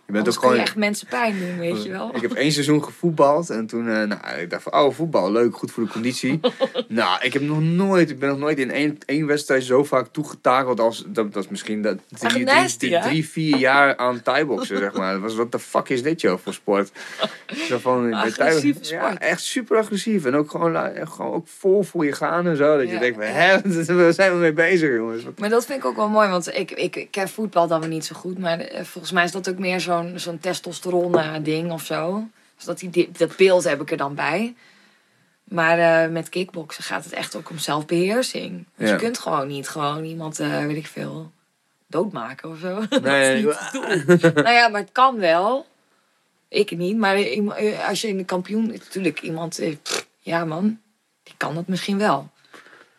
Je 0.07 0.13
bent 0.13 0.25
Anders 0.27 0.37
ook 0.37 0.43
kun 0.43 0.51
gewoon... 0.51 0.65
je 0.65 0.71
echt 0.71 0.77
mensen 0.77 1.07
pijn 1.07 1.39
doen, 1.39 1.59
weet 1.59 1.83
je 1.85 1.91
wel. 1.91 2.11
Ik 2.15 2.23
heb 2.23 2.33
één 2.33 2.53
seizoen 2.53 2.85
gevoetbald 2.85 3.51
en 3.51 3.67
toen, 3.67 3.89
eh, 3.89 3.95
nou, 3.95 4.39
ik 4.39 4.51
dacht 4.51 4.63
van, 4.63 4.73
oh, 4.73 4.95
voetbal, 4.95 5.33
leuk, 5.33 5.57
goed 5.57 5.71
voor 5.71 5.85
de 5.85 5.91
conditie. 5.91 6.41
nou, 6.89 7.25
ik 7.25 7.33
heb 7.33 7.43
nog 7.43 7.61
nooit, 7.61 8.11
ik 8.11 8.19
ben 8.19 8.29
nog 8.29 8.39
nooit 8.39 8.59
in 8.59 8.71
één, 8.71 8.99
één 9.07 9.27
wedstrijd 9.27 9.65
zo 9.65 9.85
vaak 9.85 10.07
toegetakeld 10.13 10.81
als, 10.81 11.05
dat, 11.07 11.33
dat 11.33 11.45
is 11.45 11.51
misschien 11.51 11.83
dat 11.83 11.99
drie, 12.09 12.31
drie, 12.31 12.45
nasty, 12.45 12.99
drie, 13.01 13.29
vier 13.29 13.57
jaar 13.57 13.97
aan 13.97 14.23
thaiboxen, 14.23 14.79
zeg 14.79 14.93
maar. 14.93 15.21
Was, 15.21 15.35
wat 15.35 15.53
de 15.53 15.59
fuck 15.59 15.89
is 15.89 16.03
dit, 16.03 16.21
joh, 16.21 16.39
voor 16.43 16.55
sport? 16.55 16.91
Zo 17.69 17.79
van, 17.79 18.15
Agressieve 18.15 18.79
Ja, 18.83 19.19
echt 19.19 19.41
super 19.41 19.79
agressief. 19.79 20.25
En 20.25 20.35
ook 20.35 20.51
gewoon, 20.51 20.77
gewoon 21.09 21.33
ook 21.33 21.49
vol 21.49 21.83
voor 21.83 22.05
je 22.05 22.13
gaan 22.13 22.47
en 22.47 22.57
zo. 22.57 22.77
Dat 22.77 22.91
je 22.91 22.99
denkt, 22.99 23.17
van, 23.17 23.27
hè, 23.27 23.61
waar 24.03 24.13
zijn 24.13 24.33
we 24.33 24.39
mee 24.39 24.53
bezig, 24.53 24.95
jongens? 24.95 25.23
Maar 25.39 25.49
dat 25.49 25.67
vind 25.67 25.79
ik 25.79 25.85
ook 25.85 25.97
wel 25.97 26.09
mooi, 26.09 26.29
want 26.29 26.47
ik, 26.55 26.71
ik, 26.71 26.97
ik 26.97 27.11
ken 27.11 27.29
voetbal 27.29 27.67
dan 27.67 27.81
weer 27.81 27.89
niet 27.89 28.05
zo 28.05 28.17
goed. 28.17 28.39
Maar 28.39 28.59
eh, 28.59 28.85
volgens 28.85 29.13
mij 29.13 29.25
is 29.25 29.33
dat 29.33 29.49
ook 29.49 29.59
meer 29.59 29.81
zo'n 29.99 30.19
zo'n 30.19 30.39
testosteron 30.39 31.19
eh, 31.19 31.35
ding 31.43 31.73
of 31.73 31.85
zo. 31.85 32.29
Dus 32.57 32.65
dat, 32.65 32.79
die, 32.79 33.11
dat 33.13 33.37
beeld 33.37 33.65
heb 33.65 33.81
ik 33.81 33.91
er 33.91 33.97
dan 33.97 34.15
bij. 34.15 34.55
Maar 35.45 35.79
eh, 36.05 36.11
met 36.11 36.29
kickboksen 36.29 36.85
gaat 36.85 37.05
het 37.05 37.13
echt 37.13 37.37
ook 37.37 37.51
om 37.51 37.59
zelfbeheersing. 37.59 38.65
Dus 38.77 38.89
Ja. 38.89 38.95
je 38.95 39.01
kunt 39.01 39.19
gewoon 39.19 39.47
niet 39.49 39.69
gewoon 39.69 40.05
iemand, 40.05 40.41
eh, 40.41 40.67
weet 40.67 40.77
ik 40.77 40.87
veel, 40.87 41.33
doodmaken 41.87 42.51
of 42.51 42.59
zo. 42.59 42.81
dat 42.89 43.03
Nee, 43.03 43.37
is 43.39 43.45
niet 44.07 44.35
nou 44.35 44.49
ja, 44.51 44.69
maar 44.69 44.81
het 44.81 44.93
kan 44.93 45.19
wel. 45.19 45.67
Ik 46.49 46.71
niet, 46.77 46.97
maar 46.97 47.17
als 47.89 48.01
je 48.01 48.09
in 48.09 48.17
de 48.17 48.25
kampioen... 48.25 48.67
Natuurlijk, 48.67 49.21
iemand... 49.21 49.61
pff, 49.83 50.07
Ja 50.21 50.45
man, 50.45 50.81
die 51.23 51.35
kan 51.37 51.55
dat 51.55 51.67
misschien 51.67 51.99
wel. 51.99 52.31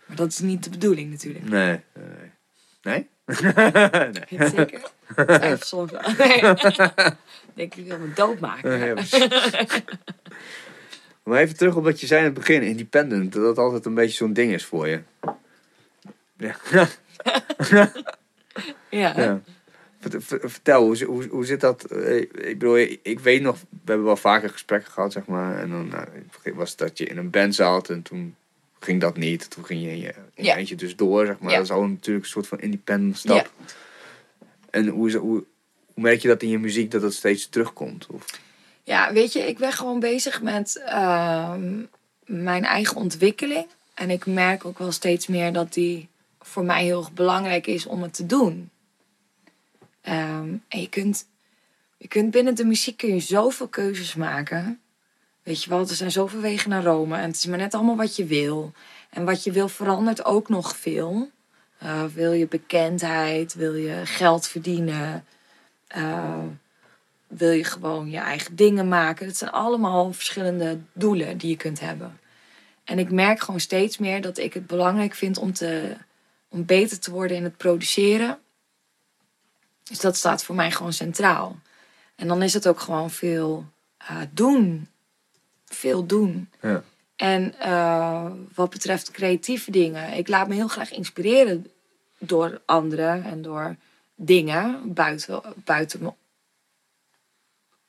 Maar 0.05 0.15
dat 0.15 0.27
is 0.27 0.39
niet 0.39 0.63
de 0.63 0.69
bedoeling 0.69 1.11
natuurlijk. 1.11 1.49
Nee, 1.49 1.79
nee. 2.81 3.07
Nee? 3.27 4.49
Zeker? 4.49 4.81
Twijfel 5.15 5.65
soms 5.65 5.91
wel. 5.91 6.01
Nee. 6.17 6.55
Denk 7.53 7.73
je 7.73 7.83
wil 7.83 7.97
me 7.97 8.13
doodmaken. 8.13 8.77
Ja, 8.85 8.93
precies. 9.03 9.27
maar 11.23 11.39
even 11.39 11.57
terug 11.57 11.75
op 11.75 11.83
wat 11.83 11.99
je 12.01 12.07
zei 12.07 12.19
in 12.19 12.25
het 12.25 12.33
begin, 12.33 12.61
independent, 12.61 13.33
dat 13.33 13.43
dat 13.43 13.57
altijd 13.57 13.85
een 13.85 13.93
beetje 13.93 14.15
zo'n 14.17 14.33
ding 14.33 14.53
is 14.53 14.65
voor 14.65 14.87
je. 14.87 15.01
Ja. 16.37 16.55
Ja. 18.89 19.13
ja. 19.17 19.41
Vert- 19.99 20.23
ver- 20.23 20.49
Vertel, 20.49 20.83
hoe, 20.83 21.03
hoe, 21.03 21.27
hoe 21.27 21.45
zit 21.45 21.61
dat? 21.61 21.83
eh, 21.83 22.15
Ik 22.17 22.31
bedoel, 22.59 22.77
ik 23.01 23.19
weet 23.19 23.41
nog, 23.41 23.57
we 23.69 23.77
hebben 23.85 24.05
wel 24.05 24.15
vaker 24.15 24.49
gesprekken 24.49 24.91
gehad, 24.91 25.11
zeg 25.11 25.25
maar. 25.25 25.59
En 25.59 25.69
dan 25.69 25.87
nou, 25.87 26.07
was 26.55 26.69
het 26.69 26.79
dat 26.79 26.97
je 26.97 27.05
in 27.05 27.17
een 27.17 27.29
band 27.29 27.55
zat 27.55 27.89
en 27.89 28.01
toen 28.01 28.35
ging 28.79 29.01
dat 29.01 29.17
niet. 29.17 29.49
Toen 29.49 29.65
ging 29.65 29.81
je 29.81 29.89
in 29.89 29.97
je, 29.97 30.07
in 30.33 30.43
je 30.43 30.43
Ja. 30.43 30.55
eentje 30.55 30.75
dus 30.75 30.95
door, 30.95 31.25
zeg 31.25 31.39
maar. 31.39 31.53
Dat 31.53 31.63
is 31.63 31.71
al 31.71 31.87
natuurlijk 31.87 32.25
een 32.25 32.31
soort 32.31 32.47
van 32.47 32.59
independent 32.59 33.17
stap. 33.17 33.51
Ja. 33.57 33.65
En 34.69 34.87
hoe, 34.87 35.07
is, 35.07 35.13
hoe, 35.13 35.43
hoe 35.93 36.03
merk 36.03 36.21
je 36.21 36.27
dat 36.27 36.41
in 36.41 36.49
je 36.49 36.59
muziek 36.59 36.91
dat 36.91 37.01
het 37.01 37.13
steeds 37.13 37.49
terugkomt? 37.49 38.07
Of, 38.07 38.25
Ja, 38.83 39.13
weet 39.13 39.33
je, 39.33 39.39
ik 39.39 39.57
ben 39.57 39.71
gewoon 39.71 39.99
bezig 39.99 40.41
met 40.41 40.81
ehm, 40.85 41.81
mijn 42.25 42.65
eigen 42.65 42.95
ontwikkeling. 42.95 43.67
En 43.93 44.09
ik 44.09 44.25
merk 44.25 44.65
ook 44.65 44.77
wel 44.79 44.91
steeds 44.91 45.27
meer 45.27 45.53
dat 45.53 45.73
die 45.73 46.07
voor 46.39 46.63
mij 46.63 46.83
heel 46.83 46.99
erg 46.99 47.11
belangrijk 47.13 47.67
is 47.67 47.85
om 47.85 48.01
het 48.01 48.13
te 48.13 48.25
doen. 48.25 48.69
Ehm, 50.01 50.53
en 50.67 50.81
je 50.81 50.89
kunt, 50.89 51.25
je 51.97 52.07
kunt 52.07 52.31
binnen 52.31 52.55
de 52.55 52.65
muziek 52.65 52.97
kun 52.97 53.13
je 53.13 53.19
zoveel 53.19 53.67
keuzes 53.67 54.15
maken. 54.15 54.79
Weet 55.47 55.63
je 55.63 55.69
wel, 55.69 55.79
er 55.79 55.95
zijn 55.95 56.11
zoveel 56.11 56.39
wegen 56.39 56.69
naar 56.69 56.83
Rome. 56.83 57.17
En 57.17 57.27
het 57.27 57.35
is 57.35 57.45
maar 57.45 57.57
net 57.57 57.73
allemaal 57.73 57.95
wat 57.95 58.15
je 58.15 58.25
wil. 58.25 58.71
En 59.09 59.25
wat 59.25 59.43
je 59.43 59.51
wil 59.51 59.67
verandert 59.67 60.25
ook 60.25 60.49
nog 60.49 60.77
veel. 60.77 61.31
Eh, 61.77 62.03
wil 62.05 62.31
je 62.31 62.47
bekendheid? 62.47 63.53
Wil 63.53 63.75
je 63.75 64.05
geld 64.05 64.47
verdienen? 64.47 65.25
Eh, 65.87 66.43
wil 67.27 67.51
je 67.51 67.63
gewoon 67.63 68.09
je 68.09 68.17
eigen 68.17 68.55
dingen 68.55 68.87
maken? 68.87 69.27
Dat 69.27 69.37
zijn 69.37 69.51
allemaal 69.51 70.13
verschillende 70.13 70.79
doelen 70.93 71.37
die 71.37 71.49
je 71.49 71.57
kunt 71.57 71.79
hebben. 71.79 72.19
En 72.83 72.99
ik 72.99 73.11
merk 73.11 73.39
gewoon 73.39 73.59
steeds 73.59 73.97
meer 73.97 74.21
dat 74.21 74.37
ik 74.37 74.53
het 74.53 74.67
belangrijk 74.67 75.13
vind 75.13 75.37
om, 75.37 75.53
te, 75.53 75.97
om 76.49 76.65
beter 76.65 76.99
te 76.99 77.11
worden 77.11 77.37
in 77.37 77.43
het 77.43 77.57
produceren. 77.57 78.39
Dus 79.83 79.99
dat 79.99 80.15
staat 80.15 80.43
voor 80.43 80.55
mij 80.55 80.71
gewoon 80.71 80.93
centraal. 80.93 81.59
En 82.15 82.27
dan 82.27 82.41
is 82.41 82.53
het 82.53 82.67
ook 82.67 82.79
gewoon 82.79 83.11
veel 83.11 83.65
eh, 83.97 84.17
doen. 84.31 84.87
Veel 85.67 86.05
doen. 86.05 86.49
ja. 86.61 86.83
En 87.15 87.59
eh, 87.59 88.31
wat 88.53 88.69
betreft 88.69 89.11
creatieve 89.11 89.71
dingen, 89.71 90.13
ik 90.13 90.27
laat 90.27 90.47
me 90.47 90.53
heel 90.53 90.67
graag 90.67 90.91
inspireren 90.91 91.71
door 92.17 92.61
anderen 92.65 93.23
en 93.23 93.41
door 93.41 93.75
dingen 94.15 94.93
buiten, 94.93 95.41
buiten, 95.55 96.03
me- 96.03 96.13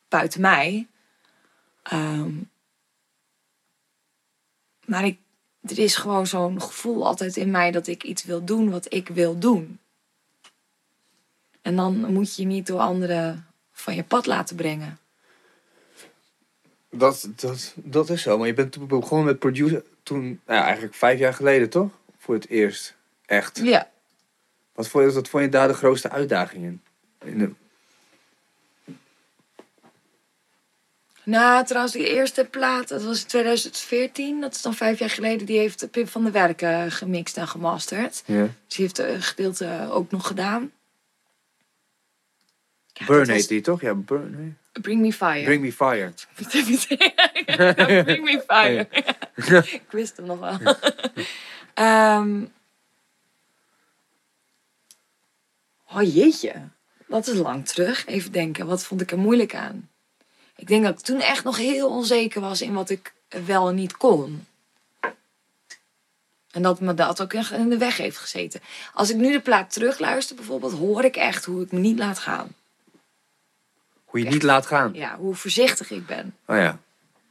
buiten 0.08 0.40
mij. 0.40 0.86
Ehm, 1.82 2.32
maar 4.84 5.04
ik, 5.04 5.18
er 5.60 5.78
is 5.78 5.96
gewoon 5.96 6.26
zo'n 6.26 6.62
gevoel 6.62 7.06
altijd 7.06 7.36
in 7.36 7.50
mij 7.50 7.70
dat 7.70 7.86
ik 7.86 8.02
iets 8.04 8.24
wil 8.24 8.44
doen 8.44 8.70
wat 8.70 8.92
ik 8.92 9.08
wil 9.08 9.38
doen. 9.38 9.78
En 11.62 11.76
dan 11.76 12.12
moet 12.12 12.36
je 12.36 12.42
je 12.42 12.48
niet 12.48 12.66
door 12.66 12.80
anderen 12.80 13.46
van 13.72 13.94
je 13.94 14.04
pad 14.04 14.26
laten 14.26 14.56
brengen. 14.56 14.98
Dat, 16.90 17.28
dat, 17.36 17.72
dat 17.76 18.10
is 18.10 18.22
zo. 18.22 18.38
Maar 18.38 18.46
je 18.46 18.54
bent 18.54 18.72
toen 18.72 18.86
begonnen 18.86 19.26
met 19.26 19.38
producer 19.38 19.82
toen, 20.02 20.40
nou 20.46 20.62
eigenlijk 20.62 20.94
vijf 20.94 21.18
jaar 21.18 21.34
geleden, 21.34 21.70
toch? 21.70 21.90
Voor 22.18 22.34
het 22.34 22.48
eerst. 22.48 22.94
Echt. 23.26 23.60
Ja. 23.62 23.90
Wat 24.72 24.88
vond 24.88 25.04
je, 25.08 25.12
wat 25.12 25.28
vond 25.28 25.44
je 25.44 25.48
daar 25.50 25.68
de 25.68 25.74
grootste 25.74 26.10
uitdagingen? 26.10 26.82
In 27.24 27.38
de, 27.38 27.50
Nou, 31.22 31.64
trouwens, 31.64 31.92
die 31.94 32.08
eerste 32.08 32.44
plaat, 32.44 32.88
dat 32.88 33.02
was 33.02 33.20
in 33.22 33.26
2014. 33.26 34.40
Dat 34.40 34.54
is 34.54 34.62
dan 34.62 34.74
vijf 34.74 34.98
jaar 34.98 35.10
geleden. 35.10 35.46
Die 35.46 35.58
heeft 35.58 35.90
Pim 35.90 36.06
van 36.06 36.22
der 36.22 36.32
Werk 36.32 36.62
eh, 36.62 36.84
gemixt 36.88 37.36
en 37.36 37.48
gemasterd. 37.48 38.22
ja. 38.26 38.42
Dus 38.66 38.76
die 38.76 38.84
heeft 38.86 38.98
een 38.98 39.22
gedeelte 39.22 39.88
ook 39.90 40.10
nog 40.10 40.26
gedaan. 40.26 40.72
Ja, 42.92 43.06
Burn 43.06 43.18
dat 43.18 43.28
was- 43.28 43.36
heet 43.36 43.48
die, 43.48 43.60
toch? 43.60 43.80
Ja, 43.80 43.94
Burn. 43.94 44.58
Bring 44.80 45.00
Me 45.00 45.12
Fire. 45.12 45.44
Bring 45.44 45.62
Me 45.62 45.72
Fire. 45.72 46.12
Bring 48.04 48.24
Me 48.24 48.42
Fire. 48.46 48.88
Ik 49.78 49.86
wist 49.90 50.16
hem 50.16 50.26
nog 50.26 50.38
wel. 50.38 50.58
Ehm. 51.74 52.44
oh 55.92 56.14
jeetje, 56.14 56.52
dat 57.06 57.26
is 57.26 57.34
lang 57.38 57.66
terug. 57.66 58.06
Even 58.06 58.32
denken, 58.32 58.66
wat 58.66 58.84
vond 58.84 59.00
ik 59.00 59.10
er 59.10 59.18
moeilijk 59.18 59.54
aan? 59.54 59.88
Ik 60.56 60.66
denk 60.66 60.84
dat 60.84 60.98
ik 60.98 61.04
toen 61.04 61.20
echt 61.20 61.44
nog 61.44 61.56
heel 61.56 61.88
onzeker 61.88 62.40
was 62.40 62.62
in 62.62 62.72
wat 62.72 62.90
ik 62.90 63.12
wel 63.46 63.68
en 63.68 63.74
niet 63.74 63.96
kon. 63.96 64.46
En 66.50 66.62
dat 66.62 66.80
me 66.80 66.94
dat 66.94 67.22
ook 67.22 67.32
echt 67.32 67.52
in 67.52 67.68
de 67.68 67.78
weg 67.78 67.96
heeft 67.96 68.18
gezeten. 68.18 68.60
Als 68.94 69.10
ik 69.10 69.16
nu 69.16 69.32
de 69.32 69.40
plaat 69.40 69.72
terugluister 69.72 70.36
bijvoorbeeld, 70.36 70.72
hoor 70.72 71.04
ik 71.04 71.16
echt 71.16 71.44
hoe 71.44 71.62
ik 71.62 71.72
me 71.72 71.78
niet 71.78 71.98
laat 71.98 72.18
gaan. 72.18 72.54
Hoe 74.08 74.20
je 74.20 74.28
niet 74.28 74.42
laat 74.42 74.66
gaan. 74.66 74.90
Ja, 74.94 75.16
hoe 75.16 75.34
voorzichtig 75.34 75.90
ik 75.90 76.06
ben. 76.06 76.36
Oh 76.46 76.56
ja. 76.56 76.78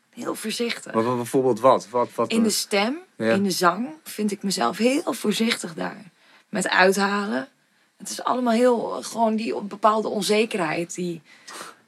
Heel 0.09 0.35
voorzichtig. 0.35 0.93
Maar 0.93 1.15
bijvoorbeeld 1.15 1.59
wat? 1.59 1.89
wat, 1.89 2.09
wat 2.15 2.31
In 2.31 2.43
de 2.43 2.49
stem, 2.49 2.97
Ja. 3.17 3.33
in 3.33 3.43
de 3.43 3.51
zang, 3.51 3.89
vind 4.03 4.31
ik 4.31 4.43
mezelf 4.43 4.77
heel 4.77 5.13
voorzichtig 5.13 5.73
daar. 5.73 6.03
Met 6.49 6.69
uithalen. 6.69 7.47
Het 7.97 8.09
is 8.09 8.23
allemaal 8.23 8.53
heel, 8.53 8.79
gewoon 9.01 9.35
die 9.35 9.61
bepaalde 9.61 10.07
onzekerheid, 10.07 10.95
die 10.95 11.21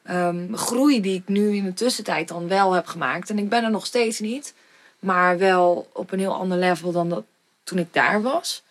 ehm, 0.03 0.53
groei 0.53 1.01
die 1.01 1.15
ik 1.15 1.27
nu 1.27 1.55
in 1.55 1.63
de 1.63 1.73
tussentijd 1.73 2.27
dan 2.27 2.47
wel 2.47 2.71
heb 2.71 2.87
gemaakt. 2.87 3.29
En 3.29 3.37
ik 3.37 3.49
ben 3.49 3.63
er 3.63 3.71
nog 3.71 3.85
steeds 3.85 4.19
niet, 4.19 4.53
maar 4.99 5.37
wel 5.37 5.89
op 5.93 6.11
een 6.11 6.19
heel 6.19 6.35
ander 6.35 6.57
level 6.57 6.91
dan 6.91 7.09
dat 7.09 7.23
toen 7.63 7.77
ik 7.77 7.93
daar 7.93 8.21
was. 8.21 8.63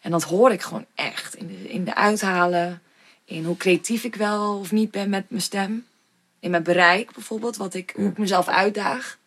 En 0.00 0.10
dat 0.10 0.22
hoor 0.22 0.52
ik 0.52 0.62
gewoon 0.62 0.86
echt 0.94 1.34
in 1.34 1.46
de, 1.46 1.68
in 1.68 1.84
de 1.84 1.94
uithalen, 1.94 2.82
in 3.30 3.44
hoe 3.44 3.56
creatief 3.56 4.04
ik 4.04 4.14
wel 4.14 4.58
of 4.58 4.72
niet 4.72 4.90
ben 4.90 5.08
met 5.08 5.24
mijn 5.28 5.42
stem. 5.42 5.86
In 6.40 6.50
mijn 6.50 6.62
bereik 6.62 7.12
bijvoorbeeld, 7.12 7.56
wat 7.56 7.74
ik, 7.74 7.92
hoe 7.96 8.08
ik 8.08 8.18
mezelf 8.18 8.48
uitdaag. 8.48 9.18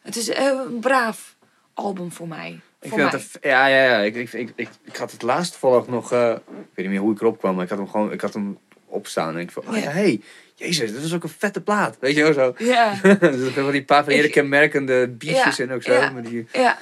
Het 0.00 0.16
is 0.16 0.28
eh, 0.28 0.44
een 0.44 0.80
braaf 0.80 1.36
album 1.74 2.12
voor 2.12 2.28
mij. 2.28 2.60
Ik 2.80 2.88
voor 2.88 2.98
vind 2.98 3.12
mij. 3.12 3.20
het 3.20 3.38
ja, 3.42 3.66
ja, 3.66 3.84
ja. 3.84 3.98
Ik, 3.98 4.14
ik, 4.14 4.32
ik, 4.32 4.52
ik, 4.56 4.68
ik 4.84 4.96
had 4.96 5.12
het 5.12 5.22
laatst 5.22 5.50
toevallig 5.50 5.86
nog... 5.86 6.12
eh, 6.12 6.30
ik 6.30 6.36
weet 6.46 6.70
niet 6.74 6.88
meer 6.88 7.00
hoe 7.00 7.12
ik 7.12 7.20
erop 7.20 7.38
kwam, 7.38 7.54
maar 7.54 7.64
ik 7.64 7.70
had 7.70 7.78
hem 7.78 7.88
gewoon... 7.88 8.12
Ik 8.12 8.20
had 8.20 8.32
hem 8.34 8.58
opstaan. 8.86 9.34
En 9.34 9.40
ik 9.40 9.50
van, 9.50 9.62
oh 9.68 9.76
Ja. 9.76 9.90
hey, 9.90 10.20
jezus, 10.54 10.92
dat 10.92 11.02
is 11.02 11.14
ook 11.14 11.22
een 11.22 11.28
vette 11.28 11.60
plaat. 11.60 11.96
Weet 12.00 12.16
je 12.16 12.22
wel 12.22 12.32
zo. 12.32 12.54
Ja, 12.64 12.94
dus 13.20 13.54
wel 13.54 13.70
die 13.70 13.84
paar 13.84 14.04
van 14.04 14.12
hele 14.12 14.28
kenmerkende 14.30 15.14
Ja, 15.18 15.52
en 15.58 15.70
ook 15.72 15.82
zo. 15.82 15.92
ja. 15.92 16.10
Maar 16.10 16.22
die, 16.22 16.46
ja. 16.52 16.78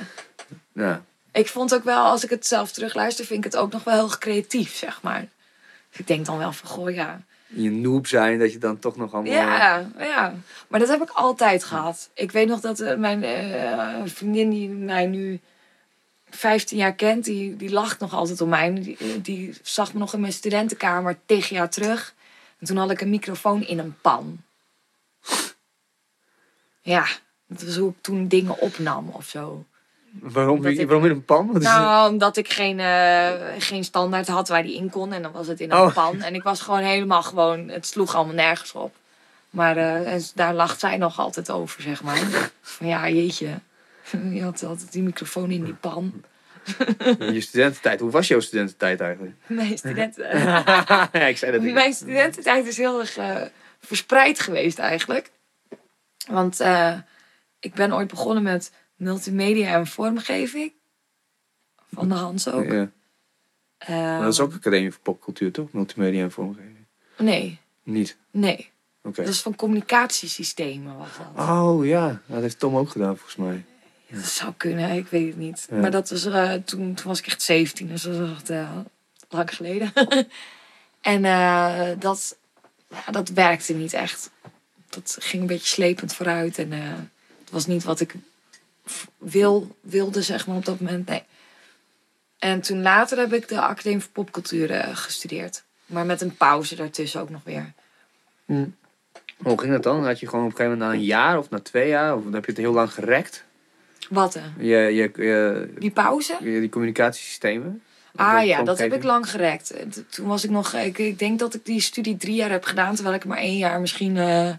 ja. 0.72 1.04
Ik 1.32 1.48
vond 1.48 1.74
ook 1.74 1.84
wel, 1.84 2.04
als 2.04 2.24
ik 2.24 2.30
het 2.30 2.46
zelf 2.46 2.72
terugluister, 2.72 3.24
vind 3.24 3.44
ik 3.44 3.52
het 3.52 3.60
ook 3.60 3.72
nog 3.72 3.84
wel 3.84 3.94
heel 3.94 4.18
creatief, 4.18 4.74
zeg 4.74 5.02
maar. 5.02 5.28
Dus 5.90 6.00
ik 6.00 6.06
denk 6.06 6.26
dan 6.26 6.38
wel 6.38 6.52
van, 6.52 6.68
goh, 6.68 6.94
ja. 6.94 7.20
Je 7.46 7.70
noob 7.70 8.06
zijn, 8.06 8.38
dat 8.38 8.52
je 8.52 8.58
dan 8.58 8.78
toch 8.78 8.96
nog 8.96 9.12
allemaal... 9.12 9.32
Ja, 9.32 9.90
ja. 9.98 10.34
Maar 10.68 10.80
dat 10.80 10.88
heb 10.88 11.02
ik 11.02 11.10
altijd 11.10 11.64
gehad. 11.64 12.10
Ik 12.14 12.32
weet 12.32 12.48
nog 12.48 12.60
dat 12.60 12.80
eh, 12.80 12.96
mijn 12.96 13.22
eh, 13.24 14.02
vriendin 14.04 14.50
die 14.50 14.68
mij 14.68 15.06
nu 15.06 15.40
15 16.30 16.78
jaar 16.78 16.94
kent, 16.94 17.24
die, 17.24 17.56
die 17.56 17.70
lacht 17.70 18.00
nog 18.00 18.14
altijd 18.14 18.40
om 18.40 18.48
mij. 18.48 18.74
Die, 18.74 19.20
die 19.20 19.54
zag 19.62 19.92
me 19.92 19.98
nog 19.98 20.14
in 20.14 20.20
mijn 20.20 20.32
studentenkamer 20.32 21.18
tig 21.26 21.48
jaar 21.48 21.70
terug. 21.70 22.14
En 22.58 22.66
toen 22.66 22.76
had 22.76 22.90
ik 22.90 23.00
een 23.00 23.10
microfoon 23.10 23.66
in 23.66 23.78
een 23.78 23.96
pan. 24.00 24.42
Ja, 26.80 27.06
dat 27.46 27.62
was 27.62 27.76
hoe 27.76 27.90
ik 27.90 27.96
toen 28.00 28.28
dingen 28.28 28.58
opnam 28.58 29.08
of 29.08 29.28
zo. 29.28 29.64
Waarom, 30.12 30.66
ik- 30.66 30.86
waarom 30.86 31.04
in 31.04 31.10
een 31.10 31.24
pan? 31.24 31.46
Wat 31.46 31.56
is 31.62 31.68
het? 31.68 31.74
Nou, 31.76 32.10
omdat 32.12 32.36
ik 32.36 32.52
geen, 32.52 32.80
eh, 32.80 33.30
geen 33.58 33.84
standaard 33.84 34.28
had 34.28 34.48
waar 34.48 34.62
die 34.62 34.76
in 34.76 34.90
kon. 34.90 35.12
En 35.12 35.22
dan 35.22 35.32
was 35.32 35.46
het 35.46 35.60
in 35.60 35.70
een 35.70 35.78
Oh. 35.78 35.94
pan. 35.94 36.22
En 36.22 36.34
ik 36.34 36.42
was 36.42 36.60
gewoon 36.60 36.80
helemaal 36.80 37.22
gewoon... 37.22 37.68
Het 37.68 37.86
sloeg 37.86 38.14
allemaal 38.14 38.34
nergens 38.34 38.72
op. 38.72 38.94
Maar 39.50 39.76
eh, 39.76 40.12
en 40.12 40.22
daar 40.34 40.54
lacht 40.54 40.80
zij 40.80 40.96
nog 40.96 41.18
altijd 41.18 41.50
over, 41.50 41.82
zeg 41.82 42.02
maar. 42.02 42.50
Van 42.62 42.86
ja, 42.86 43.08
jeetje. 43.08 43.48
Je 44.32 44.42
had 44.42 44.64
altijd 44.64 44.92
die 44.92 45.02
microfoon 45.02 45.50
in 45.50 45.64
die 45.64 45.74
pan. 45.74 46.12
Je 47.18 47.40
studententijd. 47.40 48.00
Hoe 48.00 48.10
was 48.10 48.28
jouw 48.28 48.40
studententijd 48.40 49.00
eigenlijk? 49.00 49.34
Mijn, 49.46 49.78
studenten, 49.78 50.38
ja, 50.38 51.10
ik 51.26 51.36
zei 51.36 51.52
dat 51.52 51.60
niet. 51.60 51.74
mijn 51.74 51.92
studententijd 51.92 52.66
is 52.66 52.76
heel 52.76 53.00
erg 53.00 53.16
eh, 53.16 53.36
verspreid 53.80 54.40
geweest 54.40 54.78
eigenlijk. 54.78 55.30
Want 56.28 56.60
ik 57.60 57.74
ben 57.74 57.92
ooit 57.92 58.08
begonnen 58.08 58.42
met 58.42 58.72
multimedia 59.00 59.74
en 59.74 59.86
vormgeving. 59.86 60.72
Van 61.92 62.08
de 62.08 62.14
Hans 62.14 62.48
ook. 62.48 62.70
Ja. 63.86 64.20
Dat 64.20 64.32
is 64.32 64.40
ook 64.40 64.54
Academie 64.54 64.90
voor 64.90 65.00
Popcultuur, 65.02 65.52
toch? 65.52 65.72
Multimedia 65.72 66.22
en 66.22 66.32
vormgeving. 66.32 66.86
Nee, 67.18 67.58
Niet? 67.82 68.16
nee. 68.30 68.70
Oké. 69.02 69.22
Dat 69.22 69.32
is 69.32 69.40
van 69.40 69.56
communicatiesystemen 69.56 70.98
was 70.98 71.08
dat. 71.34 71.48
Oh 71.48 71.86
ja, 71.86 72.20
dat 72.26 72.40
heeft 72.40 72.58
Tom 72.58 72.76
ook 72.76 72.90
gedaan 72.90 73.16
volgens 73.16 73.36
mij. 73.36 73.64
Dat 74.08 74.24
zou 74.24 74.52
kunnen, 74.56 74.90
ik 74.90 75.06
weet 75.06 75.26
het 75.26 75.36
niet. 75.36 75.66
Ja. 75.70 75.76
Maar 75.76 75.90
dat 75.90 76.10
was, 76.10 76.24
eh, 76.24 76.52
toen, 76.52 76.94
toen 76.94 77.06
was 77.06 77.18
ik 77.18 77.26
echt 77.26 77.42
17, 77.42 77.88
dus 77.88 78.02
dat 78.02 78.16
was 78.16 78.30
echt 78.30 78.50
eh, 78.50 78.76
lang 79.28 79.56
geleden. 79.56 79.92
en 81.00 81.24
eh, 81.24 81.88
dat, 81.98 82.36
ja, 82.88 83.12
dat 83.12 83.28
werkte 83.28 83.74
niet 83.74 83.92
echt. 83.92 84.30
Dat 84.88 85.16
ging 85.20 85.42
een 85.42 85.48
beetje 85.48 85.66
slepend 85.66 86.14
vooruit. 86.14 86.58
En 86.58 86.72
het 86.72 87.50
was 87.50 87.66
niet 87.66 87.84
wat 87.84 88.00
ik 88.00 88.14
wil, 89.18 89.76
wilde, 89.80 90.22
zeg 90.22 90.46
maar, 90.46 90.56
op 90.56 90.64
dat 90.64 90.80
moment. 90.80 91.08
Nee. 91.08 91.22
En 92.38 92.60
toen 92.60 92.82
later 92.82 93.18
heb 93.18 93.32
ik 93.32 93.48
de 93.48 93.60
Academie 93.60 94.00
voor 94.00 94.10
Popcultuur 94.12 94.70
eh, 94.70 94.96
gestudeerd. 94.96 95.62
Maar 95.86 96.06
met 96.06 96.20
een 96.20 96.36
pauze 96.36 96.76
daartussen 96.76 97.20
ook 97.20 97.30
nog 97.30 97.44
weer. 97.44 97.72
Hoe 99.36 99.60
ging 99.60 99.72
dat 99.72 99.82
dan? 99.82 100.04
Had 100.04 100.20
je 100.20 100.28
gewoon 100.28 100.44
op 100.44 100.50
een 100.50 100.56
gegeven 100.56 100.78
moment 100.78 100.92
na 100.92 100.98
een 100.98 101.06
jaar 101.06 101.38
of 101.38 101.50
na 101.50 101.60
twee 101.60 101.88
jaar? 101.88 102.16
Of 102.16 102.22
heb 102.32 102.44
je 102.44 102.50
het 102.50 102.60
heel 102.60 102.72
lang 102.72 102.92
gerekt? 102.92 103.44
Wat 104.08 104.34
eh, 104.34 104.42
Je, 104.58 104.66
je, 104.66 105.10
je, 105.16 105.68
Die 105.78 105.90
pauze? 105.90 106.36
die 106.40 106.68
communicatiesystemen? 106.68 107.82
Ah 108.14 108.44
ja, 108.46 108.62
dat 108.62 108.78
heb 108.78 108.92
ik 108.92 109.02
lang 109.02 109.30
gerekt. 109.30 109.74
Toen 110.08 110.26
was 110.26 110.44
ik 110.44 110.50
nog, 110.50 110.74
ik, 110.74 110.98
ik 110.98 111.18
denk 111.18 111.38
dat 111.38 111.54
ik 111.54 111.64
die 111.64 111.80
studie 111.80 112.16
drie 112.16 112.34
jaar 112.34 112.50
heb 112.50 112.64
gedaan, 112.64 112.94
terwijl 112.94 113.16
ik 113.16 113.24
maar 113.24 113.38
één 113.38 113.56
jaar 113.56 113.80
misschien 113.80 114.16
eh, 114.16 114.50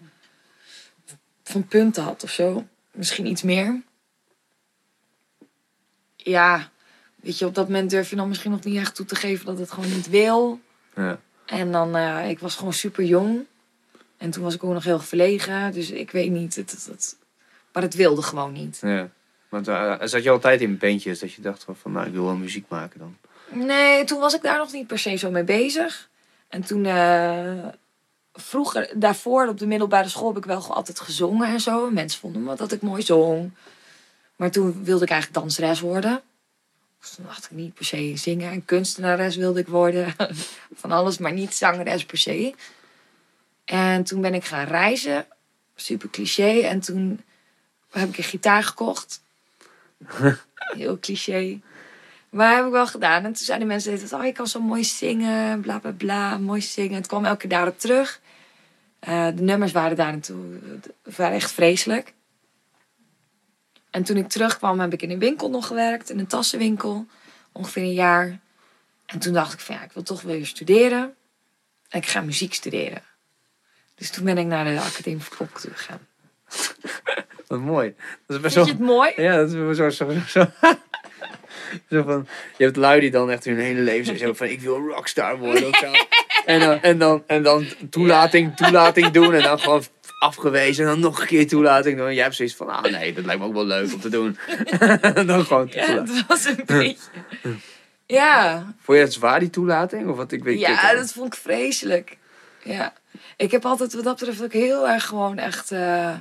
van 1.43 1.67
punten 1.67 2.03
had 2.03 2.23
of 2.23 2.29
zo. 2.31 2.65
Misschien 2.91 3.25
iets 3.25 3.41
meer. 3.41 3.81
Ja, 6.23 6.69
weet 7.15 7.37
je, 7.37 7.45
op 7.45 7.55
dat 7.55 7.67
moment 7.67 7.89
durf 7.89 8.09
je 8.09 8.15
dan 8.15 8.27
misschien 8.27 8.51
nog 8.51 8.63
niet 8.63 8.77
echt 8.77 8.95
toe 8.95 9.05
te 9.05 9.15
geven 9.15 9.45
dat 9.45 9.57
het 9.59 9.71
gewoon 9.71 9.89
niet 9.89 10.09
wil. 10.09 10.59
Ja. 10.95 11.19
En 11.45 11.71
dan, 11.71 11.95
eh, 11.95 12.29
ik 12.29 12.39
was 12.39 12.55
gewoon 12.55 12.73
super 12.73 13.03
jong. 13.03 13.45
En 14.17 14.31
toen 14.31 14.43
was 14.43 14.53
ik 14.55 14.63
ook 14.63 14.73
nog 14.73 14.83
heel 14.83 14.99
verlegen, 14.99 15.71
dus 15.71 15.91
ik 15.91 16.11
weet 16.11 16.31
niet. 16.31 16.55
Het, 16.55 16.71
het, 16.71 16.85
het- 16.85 17.15
maar 17.73 17.83
het 17.83 17.95
wilde 17.95 18.21
gewoon 18.21 18.53
niet. 18.53 18.79
ja. 18.81 19.09
Want 19.49 19.67
eh, 19.67 19.95
zat 20.03 20.23
je 20.23 20.29
altijd 20.29 20.61
in 20.61 20.77
bandjes 20.77 21.19
dat 21.19 21.33
je 21.33 21.41
dacht 21.41 21.63
van, 21.63 21.75
van 21.75 21.91
nou, 21.91 22.07
ik 22.07 22.13
wil 22.13 22.25
wel 22.25 22.35
muziek 22.35 22.65
maken 22.67 22.99
dan? 22.99 23.17
Nee, 23.65 24.03
toen 24.03 24.19
was 24.19 24.33
ik 24.33 24.41
daar 24.41 24.57
nog 24.57 24.71
niet 24.71 24.87
per 24.87 24.99
se 24.99 25.15
zo 25.15 25.31
mee 25.31 25.43
bezig. 25.43 26.09
En 26.47 26.61
toen, 26.61 26.85
eh, 26.85 27.65
vroeger, 28.33 28.89
daarvoor 28.95 29.47
op 29.47 29.57
de 29.59 29.67
middelbare 29.67 30.09
school 30.09 30.27
heb 30.27 30.37
ik 30.37 30.45
wel 30.45 30.73
altijd 30.75 30.99
gezongen 30.99 31.47
en 31.47 31.59
zo. 31.59 31.87
En 31.87 31.93
mensen 31.93 32.19
vonden 32.19 32.43
me 32.43 32.55
dat 32.55 32.71
ik 32.71 32.81
mooi 32.81 33.01
zong. 33.01 33.51
Maar 34.41 34.51
toen 34.51 34.83
wilde 34.83 35.03
ik 35.03 35.09
eigenlijk 35.09 35.41
danseres 35.41 35.79
worden. 35.79 36.21
Dus 36.99 37.11
toen 37.15 37.25
dacht 37.25 37.45
ik 37.45 37.51
niet 37.51 37.73
per 37.73 37.85
se 37.85 38.13
zingen. 38.15 38.51
En 38.51 38.65
kunstenares 38.65 39.35
wilde 39.35 39.59
ik 39.59 39.67
worden. 39.67 40.13
Van 40.81 40.91
alles, 40.91 41.17
maar 41.17 41.31
niet 41.31 41.53
zangeres 41.53 42.05
per 42.05 42.17
se. 42.17 42.53
En 43.65 44.03
toen 44.03 44.21
ben 44.21 44.33
ik 44.33 44.43
gaan 44.43 44.67
reizen. 44.67 45.25
Super 45.75 46.09
cliché. 46.09 46.59
En 46.59 46.79
toen 46.79 47.21
heb 47.91 48.09
ik 48.09 48.17
een 48.17 48.23
gitaar 48.23 48.63
gekocht. 48.63 49.21
Heel 50.55 50.99
cliché. 50.99 51.59
Maar 52.29 52.55
heb 52.55 52.65
ik 52.65 52.71
wel 52.71 52.87
gedaan. 52.87 53.23
En 53.25 53.33
toen 53.33 53.45
zeiden 53.45 53.67
mensen, 53.67 54.17
oh, 54.17 54.25
je 54.25 54.31
kan 54.31 54.47
zo 54.47 54.59
mooi 54.61 54.83
zingen, 54.83 55.61
bla 55.61 55.79
bla 55.79 55.91
bla, 55.91 56.37
mooi 56.37 56.61
zingen. 56.61 56.95
Het 56.95 57.07
kwam 57.07 57.25
elke 57.25 57.37
keer 57.37 57.49
daarop 57.49 57.79
terug. 57.79 58.21
Eh, 58.99 59.27
de 59.35 59.41
nummers 59.41 59.71
waren 59.71 59.97
daar 59.97 60.11
naartoe, 60.11 60.59
waren 61.03 61.35
echt 61.35 61.51
vreselijk. 61.51 62.13
En 63.91 64.03
toen 64.03 64.17
ik 64.17 64.29
terugkwam, 64.29 64.79
heb 64.79 64.93
ik 64.93 65.01
in 65.01 65.11
een 65.11 65.19
winkel 65.19 65.49
nog 65.49 65.67
gewerkt, 65.67 66.09
in 66.09 66.19
een 66.19 66.27
tassenwinkel, 66.27 67.05
ongeveer 67.51 67.83
een 67.83 67.93
jaar. 67.93 68.39
En 69.05 69.19
toen 69.19 69.33
dacht 69.33 69.53
ik 69.53 69.59
van 69.59 69.75
ja, 69.75 69.83
ik 69.83 69.91
wil 69.91 70.03
toch 70.03 70.21
weer 70.21 70.45
studeren. 70.45 71.15
En 71.89 71.99
ik 71.99 72.05
ga 72.05 72.21
muziek 72.21 72.53
studeren. 72.53 73.03
Dus 73.95 74.09
toen 74.09 74.25
ben 74.25 74.37
ik 74.37 74.45
naar 74.45 74.65
de 74.65 74.79
Academie 74.79 75.21
voor 75.21 75.37
Popcultuur 75.37 75.75
gegaan. 75.75 76.07
Wat 77.47 77.59
mooi. 77.59 77.95
Dat 78.25 78.35
is 78.37 78.41
best 78.41 78.53
Vind 78.53 78.65
je 78.65 78.71
het 78.71 78.81
mooi? 78.81 79.13
Ja, 79.15 79.35
dat 79.35 79.47
is 79.47 79.77
zo... 79.77 79.89
zo, 79.89 80.09
zo. 80.27 80.45
Zo 81.89 82.03
van, 82.03 82.27
je 82.57 82.63
hebt 82.63 82.75
lui 82.75 82.99
die 82.99 83.11
dan 83.11 83.31
echt 83.31 83.45
hun 83.45 83.59
hele 83.59 83.79
leven 83.79 84.05
zeggen 84.05 84.27
zo 84.27 84.33
van 84.33 84.47
ik 84.47 84.61
wil 84.61 84.77
rockstar 84.77 85.37
worden. 85.37 85.69
En 86.45 86.59
dan, 86.59 86.81
en 86.81 86.97
dan, 86.97 87.23
en 87.27 87.43
dan 87.43 87.65
toelating, 87.89 88.55
toelating 88.55 89.11
doen 89.11 89.33
en 89.33 89.41
dan 89.41 89.59
gewoon 89.59 89.83
afgewezen 90.21 90.85
en 90.85 90.91
dan 90.91 90.99
nog 90.99 91.19
een 91.21 91.27
keer 91.27 91.47
toelating 91.47 91.97
doen. 91.97 92.07
En 92.07 92.13
jij 92.13 92.23
hebt 92.23 92.35
zoiets 92.35 92.55
van, 92.55 92.69
ah 92.69 92.81
nee, 92.83 93.13
dat 93.13 93.25
lijkt 93.25 93.41
me 93.41 93.47
ook 93.47 93.53
wel 93.53 93.65
leuk 93.65 93.93
om 93.93 93.99
te 93.99 94.09
doen. 94.09 94.37
En 95.01 95.27
dan 95.27 95.45
gewoon 95.45 95.69
Ja, 95.71 95.85
toelating. 95.85 96.17
dat 96.17 96.25
was 96.27 96.45
een 96.45 96.63
beetje... 96.65 96.97
Ja, 98.05 98.65
Vond 98.81 98.97
je 98.97 99.03
het 99.03 99.13
zwaar 99.13 99.39
die 99.39 99.49
toelating? 99.49 100.09
Of 100.09 100.17
wat 100.17 100.31
ik 100.31 100.43
weet 100.43 100.59
Ja, 100.59 100.93
dat 100.93 101.11
vond 101.11 101.33
ik 101.33 101.39
vreselijk. 101.39 102.17
Ja. 102.63 102.93
Ik 103.37 103.51
heb 103.51 103.65
altijd, 103.65 103.93
wat 103.93 104.03
dat 104.03 104.17
betreft, 104.19 104.43
ook 104.43 104.53
heel 104.53 104.89
erg 104.89 105.05
gewoon 105.05 105.37
echt. 105.37 105.71
eh, 105.71 106.15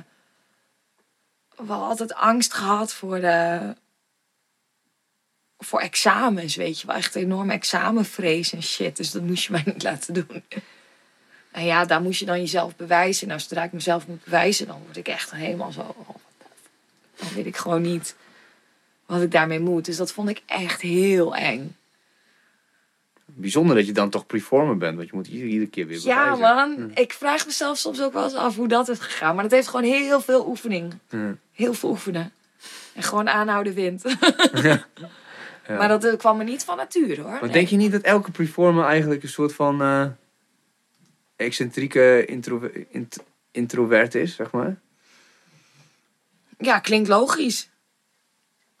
wel 1.55 1.83
altijd 1.83 2.13
angst 2.13 2.53
gehad 2.53 2.93
voor 2.93 3.19
de. 3.19 3.59
voor 5.57 5.79
examens, 5.79 6.55
weet 6.55 6.81
je 6.81 6.87
wel. 6.87 6.95
Echt 6.95 7.15
enorme 7.15 7.53
examenvrees 7.53 8.53
en 8.53 8.63
shit. 8.63 8.97
Dus 8.97 9.11
dat 9.11 9.21
moest 9.21 9.43
je 9.43 9.51
mij 9.51 9.63
niet 9.65 9.83
laten 9.83 10.13
doen. 10.13 10.43
En 11.51 11.65
ja, 11.65 11.85
daar 11.85 12.01
moest 12.01 12.19
je 12.19 12.25
dan 12.25 12.39
jezelf 12.39 12.75
bewijzen. 12.75 13.27
Nou, 13.27 13.39
zodra 13.39 13.63
ik 13.63 13.71
mezelf 13.71 14.07
moet 14.07 14.23
bewijzen, 14.23 14.67
dan 14.67 14.79
word 14.85 14.97
ik 14.97 15.07
echt 15.07 15.31
helemaal 15.31 15.71
zo. 15.71 15.79
oh, 15.81 16.15
Dan 17.15 17.27
weet 17.35 17.45
ik 17.45 17.57
gewoon 17.57 17.81
niet 17.81 18.15
wat 19.05 19.21
ik 19.21 19.31
daarmee 19.31 19.59
moet. 19.59 19.85
Dus 19.85 19.97
dat 19.97 20.11
vond 20.11 20.29
ik 20.29 20.41
echt 20.45 20.81
heel 20.81 21.35
eng. 21.35 21.75
Bijzonder 23.25 23.75
dat 23.75 23.85
je 23.85 23.91
dan 23.91 24.09
toch 24.09 24.25
performer 24.25 24.77
bent, 24.77 24.95
want 24.97 25.09
je 25.09 25.15
moet 25.15 25.27
iedere, 25.27 25.49
iedere 25.49 25.69
keer 25.69 25.87
weer 25.87 25.99
Ja, 26.03 26.31
bewijzen. 26.35 26.79
man. 26.81 26.91
Ik 26.93 27.13
vraag 27.13 27.45
mezelf 27.45 27.77
soms 27.77 28.01
ook 28.01 28.13
wel 28.13 28.23
eens 28.23 28.33
af 28.35 28.55
hoe 28.55 28.67
dat 28.67 28.89
is 28.89 28.99
gegaan. 28.99 29.33
Maar 29.33 29.43
dat 29.43 29.51
heeft 29.53 29.67
gewoon 29.67 29.85
heel 29.91 30.21
veel 30.21 30.47
oefening. 30.47 30.93
Ja. 31.09 31.35
Heel 31.51 31.73
veel 31.73 31.89
oefenen. 31.89 32.31
En 32.93 33.03
gewoon 33.03 33.29
aanhouden 33.29 33.73
wint. 33.73 34.03
Ja. 34.53 34.85
Ja. 35.67 35.77
Maar 35.77 35.87
dat 35.87 36.03
eh, 36.03 36.17
kwam 36.17 36.37
me 36.37 36.43
niet 36.43 36.63
van 36.63 36.77
nature 36.77 37.21
hoor. 37.21 37.29
Maar 37.31 37.41
Nee. 37.41 37.51
denk 37.51 37.67
je 37.67 37.75
niet 37.75 37.91
dat 37.91 38.01
elke 38.01 38.31
performer 38.31 38.85
eigenlijk 38.85 39.23
een 39.23 39.29
soort 39.29 39.53
van 39.53 39.81
eh, 39.81 40.05
excentrieke 41.41 42.25
intro 42.25 42.69
int- 42.89 43.17
introvert 43.51 44.15
is, 44.15 44.35
zeg 44.35 44.51
maar? 44.51 44.79
Ja, 46.57 46.79
klinkt 46.79 47.07
logisch. 47.09 47.69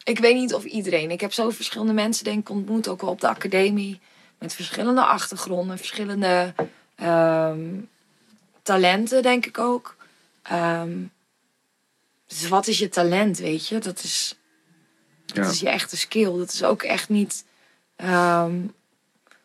Ik 0.03 0.19
weet 0.19 0.35
niet 0.35 0.53
of 0.53 0.63
iedereen. 0.63 1.11
Ik 1.11 1.21
heb 1.21 1.33
zo 1.33 1.49
verschillende 1.49 1.93
mensen 1.93 2.23
denk 2.23 2.39
ik 2.39 2.49
ontmoet. 2.49 2.87
Ook 2.87 3.01
wel 3.01 3.09
op 3.09 3.21
de 3.21 3.27
academie. 3.27 3.99
Met 4.39 4.53
verschillende 4.53 5.03
achtergronden. 5.05 5.77
Verschillende 5.77 6.53
ehm, 6.95 7.69
talenten 8.61 9.21
denk 9.21 9.45
ik 9.45 9.57
ook. 9.57 9.95
Ehm, 10.41 10.97
dus 12.27 12.47
wat 12.47 12.67
is 12.67 12.79
je 12.79 12.89
talent, 12.89 13.37
weet 13.37 13.67
je? 13.67 13.77
Dat 13.79 14.03
is... 14.03 14.35
Dat 15.25 15.45
Ja. 15.45 15.51
is 15.51 15.59
je 15.59 15.69
echte 15.69 15.97
skill. 15.97 16.37
Dat 16.37 16.51
is 16.53 16.63
ook 16.63 16.83
echt 16.83 17.09
niet. 17.09 17.45
ehm, 17.95 18.59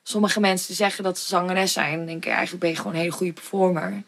sommige 0.08 0.40
mensen 0.40 0.74
zeggen 0.74 1.04
dat 1.04 1.18
ze 1.18 1.26
zangeres 1.26 1.72
zijn. 1.72 1.96
Dan 1.96 2.06
denk 2.06 2.24
ik, 2.24 2.30
eigenlijk 2.32 2.60
ben 2.60 2.70
je 2.70 2.76
gewoon 2.76 2.92
een 2.92 2.98
hele 2.98 3.10
goede 3.12 3.32
performer. 3.32 4.02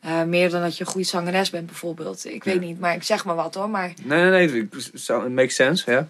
Eh, 0.00 0.22
meer 0.22 0.50
dan 0.50 0.60
dat 0.62 0.76
je 0.76 0.84
een 0.84 0.90
goede 0.90 1.06
zangeres 1.06 1.50
bent, 1.50 1.66
bijvoorbeeld. 1.66 2.24
Ik 2.24 2.44
weet 2.44 2.54
Ja. 2.54 2.60
niet, 2.60 2.80
maar 2.80 2.94
ik 2.94 3.02
zeg 3.02 3.24
maar 3.24 3.34
wat 3.34 3.54
hoor. 3.54 3.70
Maar 3.70 3.92
Nee, 4.02 4.30
nee, 4.30 4.48
nee. 4.48 4.68
It 4.94 5.28
makes 5.28 5.54
sense, 5.54 5.90
ja. 5.90 6.08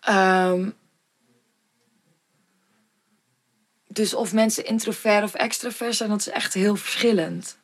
Ehm, 0.00 0.70
dus 3.88 4.14
of 4.14 4.32
mensen 4.32 4.64
introvert 4.64 5.24
of 5.24 5.34
extravert 5.34 5.94
zijn, 5.94 6.08
dat 6.08 6.20
is 6.20 6.28
echt 6.28 6.54
heel 6.54 6.76
verschillend. 6.76 7.58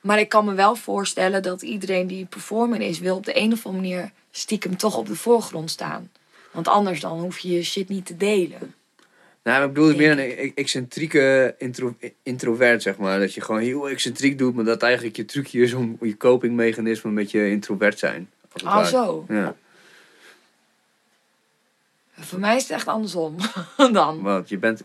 Maar 0.00 0.18
ik 0.18 0.28
kan 0.28 0.44
me 0.44 0.54
wel 0.54 0.76
voorstellen 0.76 1.42
dat 1.42 1.62
iedereen 1.62 2.06
die 2.06 2.24
performer 2.24 2.80
is, 2.80 2.98
wil 2.98 3.16
op 3.16 3.24
de 3.24 3.36
een 3.38 3.52
of 3.52 3.66
andere 3.66 3.82
manier 3.88 4.10
stiekem 4.30 4.76
toch 4.76 4.96
op 4.96 5.06
de 5.06 5.16
voorgrond 5.16 5.70
staan. 5.70 6.10
Want 6.52 6.68
anders 6.68 7.00
dan 7.00 7.20
hoef 7.20 7.38
je 7.38 7.48
je 7.50 7.62
shit 7.62 7.88
niet 7.88 8.06
te 8.06 8.16
delen. 8.16 8.74
Nou, 9.42 9.62
ik 9.66 9.72
bedoel 9.72 9.88
het 9.88 9.96
meer 9.96 10.10
een 10.10 10.18
e- 10.18 10.52
excentrieke 10.54 11.54
intro, 11.58 11.96
introvert, 12.22 12.82
zeg 12.82 12.96
maar. 12.96 13.18
Dat 13.18 13.34
je 13.34 13.40
gewoon 13.40 13.60
heel 13.60 13.88
excentriek 13.88 14.38
doet, 14.38 14.54
maar 14.54 14.64
dat 14.64 14.82
eigenlijk 14.82 15.16
je 15.16 15.24
trucje 15.24 15.60
is 15.60 15.72
om 15.72 15.96
je 16.00 16.16
copingmechanisme 16.16 17.08
een 17.08 17.16
beetje 17.16 17.50
introvert 17.50 17.98
zijn. 17.98 18.30
Ah, 18.64 18.84
zo. 18.86 19.24
Ja, 19.28 19.56
Voor 22.18 22.38
mij 22.38 22.56
is 22.56 22.62
het 22.62 22.70
echt 22.72 22.86
andersom 22.86 23.36
dan. 23.92 24.22
want 24.22 24.48
je 24.48 24.58
bent... 24.58 24.82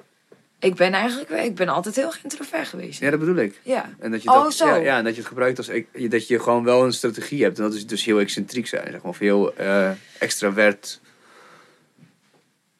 Ik 0.59 0.75
ben 0.75 0.93
eigenlijk, 0.93 1.29
ik 1.45 1.55
ben 1.55 1.67
altijd 1.67 1.95
heel 1.95 2.13
introvert 2.23 2.67
geweest. 2.67 2.99
Ja, 2.99 3.09
dat 3.09 3.19
bedoel 3.19 3.35
ik. 3.35 3.59
Ja. 3.63 3.89
En 3.99 4.11
dat 4.11 4.23
je 4.23 4.29
Oh, 4.29 4.43
dat, 4.43 4.53
zo. 4.53 4.67
Ja, 4.67 4.75
ja, 4.75 4.97
en 4.97 5.03
dat 5.03 5.13
je 5.13 5.19
het 5.19 5.27
gebruikt 5.29 5.57
als... 5.57 5.67
e- 5.67 6.07
Dat 6.07 6.27
je 6.27 6.39
gewoon 6.39 6.63
wel 6.63 6.83
een 6.83 6.93
strategie 6.93 7.43
hebt. 7.43 7.57
En 7.57 7.63
dat 7.63 7.73
is 7.73 7.87
dus 7.87 8.05
heel 8.05 8.19
excentriek 8.19 8.67
zijn, 8.67 8.83
zeg 8.91 9.01
maar. 9.01 9.11
Of 9.11 9.19
heel 9.19 9.55
eh 9.55 9.91
extravert 10.19 10.99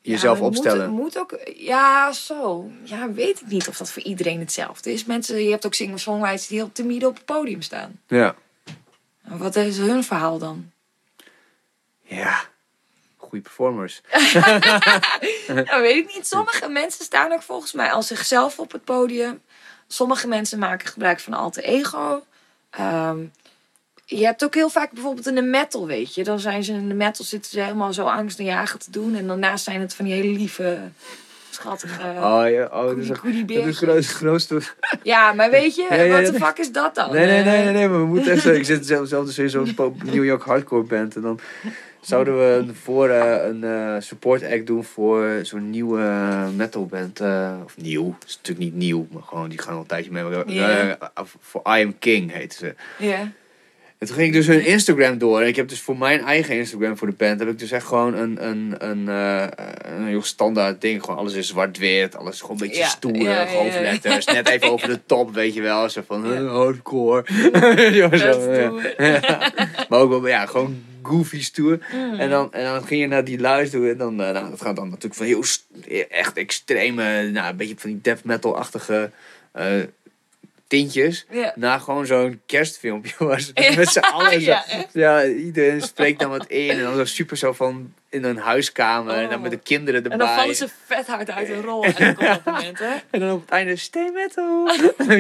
jezelf 0.05 0.39
Ja, 0.39 0.45
opstellen. 0.45 0.89
Moet, 0.89 0.99
moet 1.01 1.17
ook, 1.17 1.39
ja, 1.55 2.11
zo. 2.11 2.71
Ja, 2.83 3.11
weet 3.11 3.41
ik 3.41 3.47
niet 3.47 3.67
of 3.67 3.77
dat 3.77 3.91
voor 3.91 4.03
iedereen 4.03 4.39
hetzelfde 4.39 4.93
is. 4.93 5.05
Mensen, 5.05 5.43
je 5.43 5.49
hebt 5.49 5.65
ook 5.65 5.73
singer-songwriters 5.73 6.47
die 6.47 6.57
heel 6.57 6.71
timide 6.71 7.07
op 7.07 7.15
het 7.15 7.25
podium 7.25 7.61
staan. 7.61 7.99
Ja. 8.07 8.35
Wat 9.21 9.55
is 9.55 9.77
hun 9.77 10.03
verhaal 10.03 10.37
dan? 10.37 10.71
Ja. 12.01 12.45
Goede 13.17 13.43
performers. 13.43 14.01
Nou, 15.47 15.81
weet 15.81 15.95
ik 15.95 16.15
niet. 16.15 16.27
Sommige 16.27 16.69
mensen 16.69 17.05
staan 17.05 17.31
ook 17.31 17.41
volgens 17.41 17.73
mij 17.73 17.91
als 17.91 18.07
zichzelf 18.07 18.59
op 18.59 18.71
het 18.71 18.83
podium. 18.83 19.41
Sommige 19.87 20.27
mensen 20.27 20.59
maken 20.59 20.87
gebruik 20.87 21.19
van 21.19 21.33
alter 21.33 21.63
ego. 21.63 22.23
Ehm, 22.69 23.25
je 24.05 24.25
hebt 24.25 24.43
ook 24.43 24.53
heel 24.53 24.69
vaak 24.69 24.91
bijvoorbeeld 24.91 25.27
in 25.27 25.35
de 25.35 25.41
metal, 25.41 25.87
weet 25.87 26.15
je. 26.15 26.23
Dan 26.23 26.39
zijn 26.39 26.63
ze 26.63 26.73
in 26.73 26.87
de 26.87 26.93
metal 26.93 27.25
zitten 27.25 27.51
ze 27.51 27.61
helemaal 27.61 27.93
zo 27.93 28.05
angstaanjagend 28.05 28.83
te 28.83 28.91
doen. 28.91 29.15
En 29.15 29.27
daarnaast 29.27 29.63
zijn 29.63 29.81
het 29.81 29.93
van 29.93 30.05
die 30.05 30.13
hele 30.13 30.37
lieve, 30.37 30.79
schattige... 31.49 32.01
Oh 32.01 32.43
ja, 32.49 32.65
oh, 32.65 32.85
dat 32.85 32.97
is, 32.97 33.07
dat 33.79 33.95
is 33.95 34.11
grootste, 34.11 34.61
Ja, 35.03 35.33
maar 35.33 35.49
weet 35.49 35.75
je, 35.75 35.81
ja, 35.89 36.07
wat 36.07 36.25
de 36.25 36.31
nee. 36.31 36.41
fuck 36.41 36.57
is 36.57 36.71
dat 36.71 36.95
dan? 36.95 37.11
Nee, 37.11 37.25
nee, 37.25 37.43
nee, 37.43 37.73
nee, 37.73 37.87
maar 37.87 37.99
we 37.99 38.05
moeten 38.05 38.33
even. 38.33 38.55
Ik 38.55 38.65
zit 38.65 38.85
zelf, 38.85 39.07
zelf 39.07 39.25
dus 39.25 39.37
in 39.37 39.49
zo'n 39.49 39.75
New 40.03 40.25
York 40.25 40.43
hardcore 40.43 40.83
band. 40.83 41.15
En 41.15 41.21
dan 41.21 41.39
zouden 42.01 42.37
we 42.37 42.53
een, 42.53 42.75
voor, 42.75 43.09
eh, 43.09 43.47
een 43.47 43.63
eh, 43.63 43.95
support 43.99 44.43
act 44.43 44.67
doen 44.67 44.83
voor 44.83 45.39
zo'n 45.43 45.69
nieuwe 45.69 46.01
metal 46.55 46.85
band. 46.85 47.19
eh, 47.19 47.53
of 47.63 47.77
nieuw, 47.77 48.15
is 48.25 48.35
natuurlijk 48.35 48.65
niet 48.65 48.75
nieuw, 48.75 49.07
maar 49.11 49.23
gewoon 49.23 49.49
die 49.49 49.61
gaan 49.61 49.73
al 49.73 49.79
een 49.79 49.85
tijdje 49.85 50.11
mee. 50.11 50.23
Voor 51.39 51.61
I 51.61 51.83
Am 51.83 51.99
King 51.99 52.31
heette 52.31 52.55
ze. 52.55 52.75
Ja. 52.97 53.31
En 53.97 54.07
toen 54.07 54.15
ging 54.15 54.27
ik 54.27 54.33
dus 54.33 54.47
hun 54.47 54.65
Instagram 54.65 55.17
door. 55.17 55.41
En 55.41 55.47
ik 55.47 55.55
heb 55.55 55.69
dus 55.69 55.81
voor 55.81 55.97
mijn 55.97 56.21
eigen 56.21 56.55
Instagram 56.55 56.97
voor 56.97 57.07
de 57.07 57.13
band... 57.17 57.39
heb 57.39 57.49
ik 57.49 57.59
dus 57.59 57.71
echt 57.71 57.85
gewoon 57.85 58.15
een, 58.15 58.47
een, 58.47 58.75
een, 58.77 59.09
eh, 59.09 59.47
een 59.97 60.05
heel 60.05 60.23
standaard 60.23 60.81
ding. 60.81 61.01
Gewoon 61.01 61.17
alles 61.17 61.33
is 61.33 61.47
zwart-wit. 61.47 62.15
Alles 62.15 62.41
gewoon 62.41 62.61
een 62.61 62.67
beetje 62.67 62.81
Ja, 62.81 62.87
stoer. 62.87 63.17
ja, 63.17 63.41
ja, 63.41 63.47
hoofdletters. 63.47 64.25
Net 64.25 64.49
even 64.49 64.71
over 64.71 64.87
de 64.87 64.99
top, 65.05 65.33
weet 65.33 65.53
je 65.53 65.61
wel. 65.61 65.89
Zo 65.89 66.01
van 66.07 66.33
eh, 66.33 66.51
hardcore. 66.51 67.23
ja, 67.91 68.07
Dat 68.17 68.41
zo. 68.41 68.79
Maar 69.89 69.99
ook 69.99 70.09
wel, 70.09 70.27
ja, 70.27 70.45
gewoon 70.45 70.83
goofy 71.01 71.41
stoer. 71.41 71.79
Mm. 71.93 72.13
En, 72.13 72.29
dan, 72.29 72.53
en 72.53 72.63
dan 72.63 72.85
ging 72.85 73.01
je 73.01 73.07
naar 73.07 73.23
die 73.23 73.39
luister 73.39 73.79
toe. 73.79 73.89
En 73.89 73.97
dan, 73.97 74.21
eh, 74.21 74.31
nou, 74.31 74.49
dat 74.49 74.61
gaat 74.61 74.75
dan 74.75 74.89
natuurlijk 74.89 75.15
van 75.15 75.25
heel 75.25 75.43
echt 76.09 76.37
extreme... 76.37 77.29
Nou, 77.29 77.49
een 77.49 77.57
beetje 77.57 77.75
van 77.77 77.89
die 77.89 78.01
death 78.01 78.23
metal-achtige... 78.23 79.11
tintjes 80.67 81.25
Ja. 81.29 81.51
naar 81.55 81.79
gewoon 81.79 82.05
zo'n 82.05 82.41
kerstfilmpje 82.45 83.13
ze 83.39 83.51
Ja. 83.53 83.75
met 83.75 83.89
z'n 83.89 83.99
allen 83.99 84.41
zo, 84.41 84.55
Ja, 84.93 85.25
iedereen 85.25 85.81
spreekt 85.81 86.19
dan 86.19 86.29
wat 86.29 86.45
in 86.47 86.69
en 86.69 86.81
dan 86.83 86.95
zo 86.95 87.05
super 87.05 87.37
zo 87.37 87.53
van 87.53 87.93
in 88.09 88.23
een 88.23 88.37
huiskamer 88.37 89.15
en 89.15 89.29
dan 89.29 89.41
met 89.41 89.51
de 89.51 89.57
kinderen 89.57 90.03
erbij. 90.03 90.11
En 90.11 90.25
dan 90.25 90.35
vallen 90.35 90.55
ze 90.55 90.67
vet 90.85 91.07
hard 91.07 91.29
uit 91.31 91.47
hun 91.47 91.61
rol 91.61 91.83
hè? 91.93 92.93
En 93.09 93.19
dan 93.19 93.31
op 93.31 93.41
het 93.41 93.49
einde 93.49 93.75
stay 93.75 94.09
metal. 94.13 94.69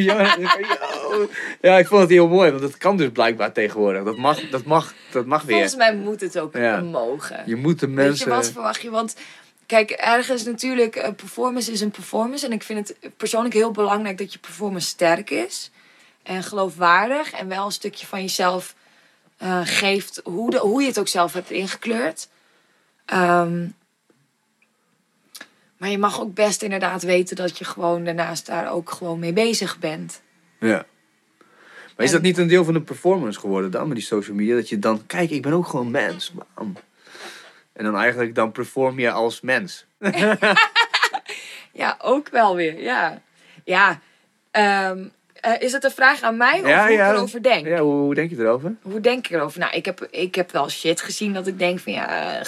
ja, 1.61 1.77
ik 1.77 1.87
vond 1.87 2.01
het 2.01 2.09
heel 2.09 2.27
mooi, 2.27 2.49
want 2.49 2.61
dat 2.61 2.77
kan 2.77 2.97
dus 2.97 3.09
blijkbaar 3.09 3.51
tegenwoordig. 3.51 4.03
Dat 4.03 4.17
mag, 4.17 4.49
dat 4.49 4.65
mag, 4.65 4.93
dat 5.11 5.25
mag 5.25 5.41
weer. 5.41 5.51
Volgens 5.51 5.75
mij 5.75 5.95
moet 5.95 6.21
het 6.21 6.39
ook 6.39 6.53
mogen. 6.91 7.43
Je 7.45 7.55
moet 7.55 7.79
de 7.79 7.85
Weet 7.87 7.95
je, 7.95 8.01
mensen. 8.03 8.29
wat 8.29 8.51
verwacht 8.51 8.81
je? 8.81 8.89
Want 8.89 9.15
kijk, 9.65 9.91
ergens 9.91 10.43
natuurlijk, 10.43 10.95
een 10.95 11.15
performance 11.15 11.71
is 11.71 11.81
een 11.81 11.91
performance. 11.91 12.45
En 12.45 12.51
ik 12.51 12.63
vind 12.63 12.87
het 12.87 13.17
persoonlijk 13.17 13.53
heel 13.53 13.71
belangrijk 13.71 14.17
dat 14.17 14.33
je 14.33 14.39
performance 14.39 14.87
sterk 14.87 15.29
is. 15.29 15.71
En 16.23 16.43
geloofwaardig. 16.43 17.31
En 17.31 17.47
wel 17.47 17.65
een 17.65 17.71
stukje 17.71 18.05
van 18.05 18.21
jezelf 18.21 18.75
eh, 19.37 19.61
geeft, 19.63 20.21
hoe, 20.23 20.49
de, 20.49 20.57
hoe 20.57 20.81
je 20.81 20.87
het 20.87 20.99
ook 20.99 21.07
zelf 21.07 21.33
hebt 21.33 21.51
ingekleurd. 21.51 22.29
Ehm, 23.05 23.67
maar 25.77 25.89
je 25.89 25.97
mag 25.97 26.21
ook 26.21 26.33
best 26.33 26.61
inderdaad 26.61 27.03
weten 27.03 27.35
dat 27.35 27.57
je 27.57 27.65
gewoon 27.65 28.03
daarnaast 28.03 28.45
daar 28.45 28.71
ook 28.71 28.91
gewoon 28.91 29.19
mee 29.19 29.33
bezig 29.33 29.79
bent. 29.79 30.21
Ja. 30.59 30.85
Maar 31.95 32.05
is 32.05 32.11
dat 32.11 32.21
niet 32.21 32.37
een 32.37 32.47
deel 32.47 32.63
van 32.63 32.73
de 32.73 32.81
performance 32.81 33.39
geworden 33.39 33.71
dan 33.71 33.87
met 33.87 33.97
die 33.97 34.05
social 34.05 34.35
media? 34.35 34.55
Dat 34.55 34.69
je 34.69 34.79
dan, 34.79 35.05
kijk, 35.05 35.29
ik 35.29 35.41
ben 35.41 35.53
ook 35.53 35.67
gewoon 35.67 35.91
mens. 35.91 36.33
Bam. 36.55 36.75
En 37.75 37.83
dan 37.83 37.95
eigenlijk 37.97 38.35
dan 38.35 38.51
perform 38.51 38.99
je 38.99 39.11
als 39.11 39.41
mens. 39.41 39.85
Ja, 41.71 41.97
ook 42.01 42.29
wel 42.29 42.55
weer, 42.55 42.79
ja. 42.81 43.21
Ja, 43.63 43.99
ehm, 44.51 45.03
eh, 45.33 45.61
is 45.61 45.71
het 45.71 45.83
een 45.83 45.91
vraag 45.91 46.21
aan 46.21 46.37
mij 46.37 46.59
of 46.59 46.65
hoe 46.85 46.91
ik 46.93 46.99
erover 46.99 47.43
denk? 47.43 47.67
Ja, 47.67 47.79
hoe, 47.79 47.93
hoe 47.93 48.15
denk 48.15 48.29
je 48.29 48.37
erover? 48.37 48.75
Hoe 48.81 48.99
denk 48.99 49.27
ik 49.27 49.35
erover? 49.35 49.59
Nou, 49.59 49.73
ik 49.73 49.85
heb, 49.85 50.07
ik 50.09 50.35
heb 50.35 50.51
wel 50.51 50.69
shit 50.69 51.01
gezien 51.01 51.33
dat 51.33 51.47
ik 51.47 51.59
denk 51.59 51.79
van 51.79 51.93
ja, 51.93 52.37
eh, 52.39 52.45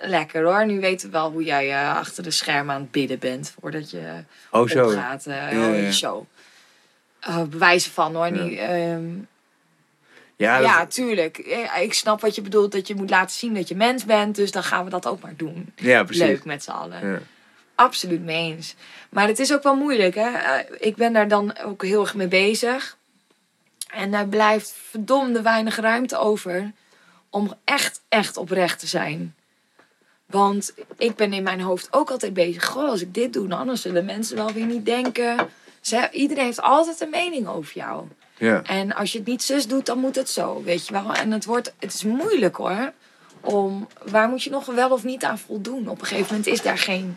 lekker 0.00 0.44
hoor. 0.44 0.66
Nu 0.66 0.80
weten 0.80 1.06
we 1.06 1.12
wel 1.12 1.30
hoe 1.30 1.44
jij 1.44 1.70
eh, 1.72 1.96
achter 1.96 2.22
de 2.22 2.30
schermen 2.30 2.74
aan 2.74 2.80
het 2.80 2.90
bidden 2.90 3.18
bent 3.18 3.54
voordat 3.60 3.90
je 3.90 4.12
Oh, 4.50 4.68
zo. 4.68 4.86
opgaat. 4.86 5.26
eh 5.26 5.52
Ja, 5.52 5.68
oh, 5.68 5.82
ja. 5.82 5.90
Zo. 5.90 6.26
Bewijzen 7.48 7.92
van 7.92 8.14
hoor. 8.14 8.30
Niet, 8.30 8.58
Ja, 10.44 10.86
tuurlijk. 10.86 11.38
Ik 11.80 11.94
snap 11.94 12.20
wat 12.20 12.34
je 12.34 12.42
bedoelt, 12.42 12.72
dat 12.72 12.88
je 12.88 12.94
moet 12.94 13.10
laten 13.10 13.36
zien 13.36 13.54
dat 13.54 13.68
je 13.68 13.74
mens 13.76 14.04
bent. 14.04 14.36
Dus 14.36 14.50
dan 14.50 14.62
gaan 14.62 14.84
we 14.84 14.90
dat 14.90 15.06
ook 15.06 15.20
maar 15.20 15.36
doen. 15.36 15.72
ja 15.76 16.04
precies. 16.04 16.22
Leuk 16.22 16.44
met 16.44 16.62
z'n 16.62 16.70
allen. 16.70 17.08
Ja. 17.10 17.18
Absoluut 17.74 18.22
mee 18.24 18.52
eens. 18.52 18.74
Maar 19.08 19.26
het 19.28 19.38
is 19.38 19.52
ook 19.52 19.62
wel 19.62 19.76
moeilijk, 19.76 20.14
hè. 20.14 20.30
Eh, 20.30 20.76
Ik 20.78 20.96
ben 20.96 21.12
daar 21.12 21.28
dan 21.28 21.58
ook 21.58 21.82
heel 21.84 22.00
erg 22.00 22.14
mee 22.14 22.28
bezig. 22.28 22.96
En 23.94 24.10
daar 24.10 24.26
blijft 24.26 24.74
verdomde 24.90 25.42
weinig 25.42 25.76
ruimte 25.76 26.16
over 26.16 26.72
om 27.30 27.54
echt, 27.64 28.00
echt 28.08 28.36
oprecht 28.36 28.78
te 28.78 28.86
zijn. 28.86 29.34
Want 30.26 30.74
ik 30.98 31.14
ben 31.14 31.32
in 31.32 31.42
mijn 31.42 31.60
hoofd 31.60 31.88
ook 31.90 32.10
altijd 32.10 32.32
bezig. 32.34 32.64
Goh, 32.64 32.88
als 32.88 33.00
ik 33.00 33.14
dit 33.14 33.32
doe, 33.32 33.48
dan 33.48 33.58
anders 33.58 33.82
zullen 33.82 34.04
mensen 34.04 34.36
wel 34.36 34.52
weer 34.52 34.66
niet 34.66 34.84
denken. 34.84 35.48
Ze, 35.80 36.08
iedereen 36.12 36.44
heeft 36.44 36.60
altijd 36.60 37.00
een 37.00 37.10
mening 37.10 37.48
over 37.48 37.72
jou. 37.74 38.06
Ja. 38.44 38.62
En 38.62 38.94
als 38.94 39.12
je 39.12 39.18
het 39.18 39.26
niet 39.26 39.42
zus 39.42 39.66
doet, 39.66 39.86
dan 39.86 39.98
moet 39.98 40.16
het 40.16 40.30
zo, 40.30 40.62
weet 40.62 40.86
je 40.86 40.92
wel. 40.92 41.14
En 41.14 41.30
het, 41.30 41.44
wordt, 41.44 41.74
het 41.78 41.94
is 41.94 42.04
moeilijk 42.04 42.56
hoor. 42.56 42.92
Om, 43.40 43.88
waar 44.04 44.28
moet 44.28 44.42
je 44.42 44.50
nog 44.50 44.66
wel 44.66 44.90
of 44.90 45.04
niet 45.04 45.24
aan 45.24 45.38
voldoen? 45.38 45.88
Op 45.88 46.00
een 46.00 46.06
gegeven 46.06 46.28
moment 46.28 46.46
is 46.46 46.62
daar 46.62 46.78
geen... 46.78 47.16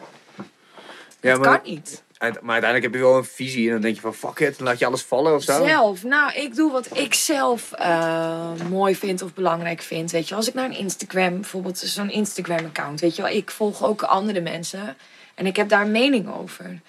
Ja, 1.22 1.32
het 1.32 1.42
maar, 1.42 1.62
kan 1.62 1.72
niet. 1.72 2.04
maar 2.20 2.30
uiteindelijk 2.32 2.84
heb 2.84 2.94
je 2.94 3.00
wel 3.00 3.18
een 3.18 3.26
visie 3.26 3.66
en 3.66 3.72
dan 3.72 3.82
denk 3.82 3.96
je 3.96 4.02
van 4.02 4.14
fuck 4.14 4.40
it, 4.40 4.58
dan 4.58 4.68
laat 4.68 4.80
je 4.80 4.86
alles 4.86 5.02
vallen 5.02 5.36
of 5.36 5.44
zo. 5.44 5.66
Zelf, 5.66 6.04
nou, 6.04 6.34
ik 6.34 6.56
doe 6.56 6.72
wat 6.72 6.98
ik 6.98 7.14
zelf 7.14 7.72
eh, 7.72 8.52
mooi 8.70 8.96
vind 8.96 9.22
of 9.22 9.34
belangrijk 9.34 9.82
vind. 9.82 10.12
Weet 10.12 10.28
je, 10.28 10.36
als 10.36 10.48
ik 10.48 10.54
naar 10.54 10.66
een 10.66 10.78
Instagram, 10.78 11.34
bijvoorbeeld 11.34 11.78
zo'n 11.78 12.10
Instagram-account, 12.10 13.00
weet 13.00 13.16
je 13.16 13.22
wel, 13.22 13.32
ik 13.32 13.52
volg 13.52 13.84
ook 13.84 14.02
andere 14.02 14.42
mensen 14.42 14.98
en 15.36 15.46
ik 15.46 15.56
heb 15.56 15.70
daar 15.70 15.82
een 15.82 15.92
mening 15.92 16.34
over. 16.34 16.80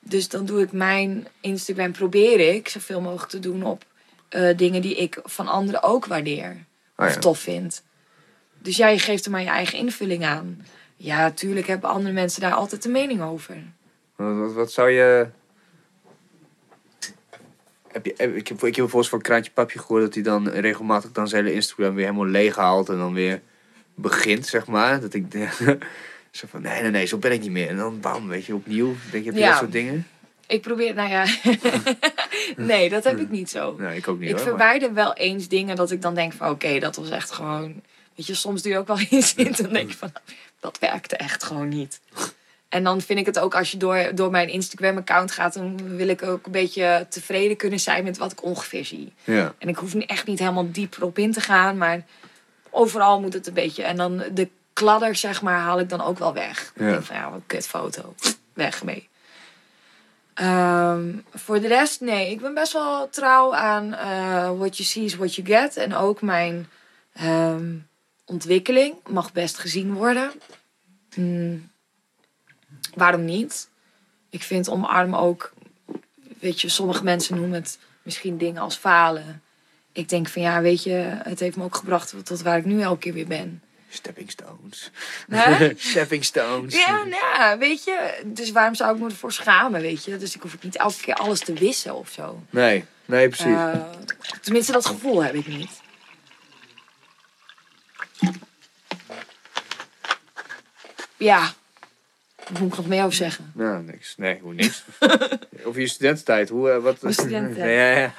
Dus 0.00 0.28
dan 0.28 0.44
doe 0.44 0.62
ik 0.62 0.72
mijn 0.72 1.28
Instagram, 1.40 1.92
probeer 1.92 2.54
ik 2.54 2.68
zoveel 2.68 3.00
mogelijk 3.00 3.30
te 3.30 3.38
doen 3.38 3.62
op 3.62 3.84
eh, 4.28 4.56
dingen 4.56 4.82
die 4.82 4.96
ik 4.96 5.20
van 5.24 5.46
anderen 5.48 5.82
ook 5.82 6.06
waardeer 6.06 6.56
Oh, 6.96 7.06
of 7.06 7.14
ja. 7.14 7.20
tof 7.20 7.38
vind. 7.38 7.82
Dus 8.58 8.76
ja, 8.76 8.88
je 8.88 8.98
geeft 8.98 9.24
er 9.24 9.30
maar 9.30 9.40
je 9.42 9.48
eigen 9.48 9.78
invulling 9.78 10.24
aan. 10.24 10.66
Ja, 10.96 11.18
natuurlijk 11.18 11.66
hebben 11.66 11.90
andere 11.90 12.14
mensen 12.14 12.40
daar 12.40 12.52
altijd 12.52 12.84
een 12.84 12.90
mening 12.92 13.22
over. 13.22 13.56
Wat, 14.16 14.36
wat, 14.36 14.52
wat 14.52 14.72
zou 14.72 14.90
je... 14.90 15.28
Heb 17.88 18.04
je, 18.06 18.14
heb- 18.16 18.34
ik, 18.36 18.48
heb, 18.48 18.56
ik 18.58 18.62
heb 18.64 18.74
bijvoorbeeld 18.74 19.08
van 19.08 19.20
Kraantje 19.20 19.50
Papje 19.50 19.78
gehoord 19.78 20.02
dat 20.02 20.14
hij 20.14 20.22
dan 20.22 20.48
regelmatig 20.48 21.12
dan 21.12 21.28
zijn 21.28 21.44
hele 21.44 21.54
Instagram 21.56 21.94
weer 21.94 22.04
helemaal 22.04 22.26
leeg 22.26 22.56
haalt 22.56 22.88
en 22.88 22.96
dan 22.96 23.12
weer 23.14 23.40
begint, 23.94 24.46
zeg 24.46 24.66
maar. 24.66 25.00
Dat 25.00 25.14
ik, 25.14 25.24
Zo 26.30 26.46
van, 26.50 26.62
nee, 26.62 26.82
nee, 26.82 26.90
nee, 26.90 27.06
zo 27.06 27.18
ben 27.18 27.32
ik 27.32 27.40
niet 27.40 27.50
meer. 27.50 27.68
En 27.68 27.76
dan 27.76 28.00
bam, 28.00 28.28
weet 28.28 28.44
je, 28.44 28.54
opnieuw. 28.54 28.94
Denk 29.10 29.24
je, 29.24 29.30
heb 29.30 29.34
je 29.34 29.40
Ja. 29.40 29.48
dat 29.50 29.58
soort 29.58 29.72
dingen? 29.72 30.06
Ik 30.48 30.62
probeer, 30.62 30.94
nou 30.94 31.08
ja. 31.10 31.24
nee, 32.56 32.88
dat 32.88 33.04
heb 33.04 33.18
ik 33.18 33.30
niet 33.30 33.50
zo. 33.50 33.74
Nee, 33.78 33.96
ik 33.96 34.08
ook 34.08 34.18
niet 34.18 34.28
Ik 34.30 34.36
hoor. 34.36 34.44
maar- 34.46 34.56
verwijder 34.56 34.94
wel 34.94 35.12
eens 35.14 35.48
dingen 35.48 35.76
dat 35.76 35.90
ik 35.90 36.02
dan 36.02 36.14
denk 36.14 36.32
van 36.32 36.50
oké, 36.50 36.78
dat 36.78 36.96
was 36.96 37.10
echt 37.10 37.30
gewoon. 37.30 37.82
Weet 38.14 38.26
je, 38.26 38.34
soms 38.34 38.62
doe 38.62 38.72
je 38.72 38.78
ook 38.78 38.86
wel 38.86 38.98
iets 39.10 39.34
in. 39.34 39.54
Dan 39.56 39.72
denk 39.72 39.90
je 39.90 39.96
van 39.96 40.12
dat 40.60 40.78
werkte 40.78 41.16
echt 41.16 41.42
gewoon 41.44 41.68
niet. 41.68 42.00
En 42.68 42.84
dan 42.84 43.00
vind 43.00 43.18
ik 43.18 43.26
het 43.26 43.38
ook 43.38 43.54
als 43.54 43.70
je 43.70 43.76
door, 43.76 44.10
door 44.14 44.30
mijn 44.30 44.48
Instagram-account 44.48 45.30
gaat, 45.30 45.54
dan 45.54 45.96
wil 45.96 46.08
ik 46.08 46.22
ook 46.22 46.46
een 46.46 46.52
beetje 46.52 47.06
tevreden 47.10 47.56
kunnen 47.56 47.80
zijn 47.80 48.04
met 48.04 48.18
wat 48.18 48.32
ik 48.32 48.42
ongeveer 48.44 48.84
zie. 48.84 49.12
Ja, 49.24 49.54
En 49.58 49.68
ik 49.68 49.76
hoef 49.76 49.94
niet- 49.94 50.10
echt 50.10 50.26
niet 50.26 50.38
helemaal 50.38 50.70
diep 50.72 50.96
erop 50.96 51.18
in 51.18 51.32
te 51.32 51.40
gaan, 51.40 51.76
maar 51.76 52.04
overal 52.70 53.20
moet 53.20 53.32
het 53.32 53.46
een 53.46 53.54
beetje. 53.54 53.82
En 53.82 53.96
dan 53.96 54.22
de 54.32 54.48
kladder, 54.72 55.14
zeg 55.16 55.42
maar, 55.42 55.58
haal 55.58 55.80
ik 55.80 55.88
dan 55.88 56.00
ook 56.02 56.18
wel 56.18 56.32
weg. 56.34 56.72
Ja. 56.76 56.84
Ik 56.86 56.90
denk 56.92 57.04
van 57.04 57.16
ja, 57.16 57.24
wat 57.24 57.34
een 57.34 57.46
kutfoto. 57.46 58.14
Weg 58.52 58.84
mee. 58.84 59.08
Ehm, 60.38 61.16
voor 61.34 61.60
de 61.60 61.66
rest, 61.66 62.00
nee. 62.00 62.30
Ik 62.30 62.40
ben 62.40 62.54
best 62.54 62.72
wel 62.72 63.08
trouw 63.08 63.54
aan 63.54 63.94
eh, 63.94 64.58
what 64.58 64.76
you 64.76 64.88
see 64.88 65.04
is 65.04 65.16
what 65.16 65.34
you 65.34 65.46
get. 65.46 65.76
En 65.76 65.94
ook 65.94 66.22
mijn 66.22 66.68
ehm, 67.12 67.76
ontwikkeling 68.24 68.94
mag 69.08 69.32
best 69.32 69.58
gezien 69.58 69.92
worden. 69.94 70.30
Hmm, 71.14 71.70
waarom 72.94 73.24
niet? 73.24 73.68
Ik 74.30 74.42
vind 74.42 74.68
omarmen 74.68 75.18
ook... 75.18 75.52
Weet 76.40 76.60
je, 76.60 76.68
sommige 76.68 77.04
mensen 77.04 77.36
noemen 77.36 77.60
het 77.60 77.78
misschien 78.02 78.38
dingen 78.38 78.62
als 78.62 78.76
falen. 78.76 79.42
Ik 79.92 80.08
denk 80.08 80.28
van 80.28 80.42
ja, 80.42 80.60
weet 80.60 80.82
je, 80.82 80.92
het 81.22 81.40
heeft 81.40 81.56
me 81.56 81.64
ook 81.64 81.76
gebracht 81.76 82.14
tot 82.24 82.42
waar 82.42 82.58
ik 82.58 82.64
nu 82.64 82.80
elke 82.80 82.98
keer 82.98 83.12
weer 83.12 83.26
ben. 83.26 83.62
Stepping 83.88 84.30
stones. 84.30 84.90
Stepping 85.90 86.24
stones. 86.24 86.74
Ja, 86.74 86.96
nou, 86.96 87.10
ja, 87.10 87.58
weet 87.58 87.84
je. 87.84 88.22
Dus 88.24 88.50
waarom 88.50 88.74
zou 88.74 88.94
ik 88.94 89.02
me 89.02 89.08
ervoor 89.08 89.32
schamen, 89.32 89.80
weet 89.80 90.04
je? 90.04 90.16
Dus 90.16 90.34
ik 90.34 90.42
hoef 90.42 90.62
niet 90.62 90.76
elke 90.76 91.00
keer 91.00 91.14
alles 91.14 91.40
te 91.40 91.52
wissen 91.52 91.94
of 91.94 92.10
zo. 92.10 92.42
Nee, 92.50 92.84
nee, 93.04 93.28
precies. 93.28 93.46
Eh, 93.46 93.80
tenminste, 94.40 94.72
dat 94.72 94.86
gevoel 94.86 95.24
heb 95.24 95.34
ik 95.34 95.46
niet. 95.46 95.70
Ja. 101.16 101.52
Wat 102.36 102.58
moet 102.58 102.70
ik 102.70 102.76
nog 102.76 102.86
meer 102.86 103.02
over 103.02 103.16
zeggen? 103.16 103.52
Nou, 103.54 103.82
niks. 103.82 104.16
Nee, 104.16 104.38
hoe 104.40 104.54
niks. 104.54 104.84
Over 105.64 105.80
je 105.80 105.88
studententijd. 105.88 106.48
Hoe, 106.48 106.70
eh, 106.70 106.78
wat, 106.78 107.02
Mijn 107.02 107.14
studententijd. 107.14 107.70
Ja, 107.74 107.90
ja, 107.90 107.98
ja. 107.98 108.12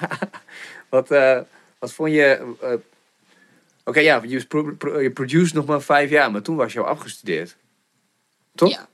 wat, 0.88 1.10
eh, 1.10 1.40
wat 1.78 1.92
vond 1.92 2.12
je... 2.12 2.54
eh, 3.90 3.96
Oké, 3.96 4.00
ja, 4.00 4.20
je, 4.24 4.44
pro, 4.46 4.74
pro- 4.78 5.00
je 5.00 5.10
produce 5.10 5.54
nog 5.54 5.66
maar 5.66 5.82
vijf 5.82 6.10
jaar, 6.10 6.30
maar 6.30 6.42
toen 6.42 6.56
was 6.56 6.72
je 6.72 6.78
al 6.80 6.86
afgestudeerd. 6.86 7.56
Toch? 8.54 8.70
Ja. 8.70 8.88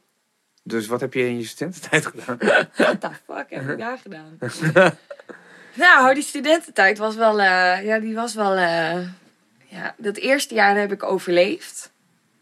Dus 0.63 0.87
wat 0.87 1.01
heb 1.01 1.15
je 1.15 1.27
in 1.29 1.39
je 1.39 1.45
studententijd 1.45 2.07
gedaan? 2.07 2.37
What 2.77 3.01
the 3.01 3.11
fuck 3.27 3.47
heb 3.51 3.71
ik 3.71 3.79
daar 3.79 3.99
gedaan? 3.99 4.39
nou, 5.75 6.15
die 6.15 6.23
studententijd 6.23 6.99
was 6.99 7.15
wel... 7.17 7.41
eh, 7.41 7.85
ja, 7.85 7.99
die 7.99 8.15
was 8.15 8.35
wel... 8.35 8.55
eh, 8.55 9.09
ja, 9.69 9.95
dat 9.99 10.17
eerste 10.17 10.55
jaar 10.55 10.77
heb 10.77 10.93
ik 10.93 11.03
overleefd. 11.03 11.91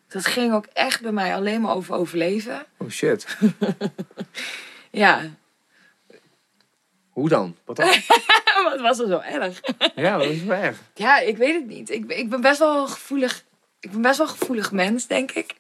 Dat 0.08 0.26
ging 0.26 0.52
ook 0.54 0.66
echt 0.72 1.00
bij 1.02 1.12
mij 1.12 1.34
alleen 1.34 1.60
maar 1.60 1.74
over 1.74 1.94
overleven. 1.94 2.64
Oh 2.78 2.88
shit. 2.90 3.26
Ja. 4.90 5.22
Hoe 7.14 7.28
dan? 7.28 7.56
Wat 7.64 7.76
dan? 7.76 7.86
Wat 8.70 8.80
was 8.80 8.98
er 8.98 9.06
zo 9.08 9.18
erg? 9.18 9.60
ja, 9.94 10.18
dat 10.18 10.26
is 10.26 10.42
wel 10.42 10.56
erg. 10.58 10.78
Ja, 10.94 11.18
ik 11.18 11.36
weet 11.36 11.54
het 11.54 11.66
niet. 11.66 11.90
Ik, 11.90 12.06
ben- 12.06 12.18
ik 12.18 12.30
ben 12.30 12.40
best 12.40 12.58
wel 12.58 12.86
gevoelig. 12.86 13.44
Ik 13.80 13.90
ben 13.90 14.02
best 14.02 14.18
wel 14.18 14.26
gevoelig 14.28 14.72
mens, 14.72 15.06
denk 15.06 15.30
ik. 15.30 15.54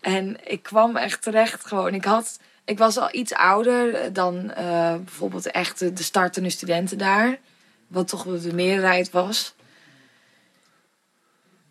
En 0.00 0.36
ik 0.44 0.62
kwam 0.62 0.96
echt 0.96 1.22
terecht 1.22 1.66
gewoon. 1.66 1.94
Ik 1.94 2.04
had, 2.04 2.38
ik 2.64 2.78
was 2.78 2.96
al 2.96 3.08
iets 3.12 3.32
ouder 3.34 4.12
dan 4.12 4.50
eh, 4.52 4.94
bijvoorbeeld 4.94 5.50
echt 5.50 5.78
de, 5.78 5.92
de 5.92 6.02
startende 6.02 6.50
studenten 6.50 6.98
daar. 6.98 7.38
Wat 7.86 8.08
toch 8.08 8.22
de 8.40 8.54
meerderheid 8.54 9.10
was. 9.10 9.54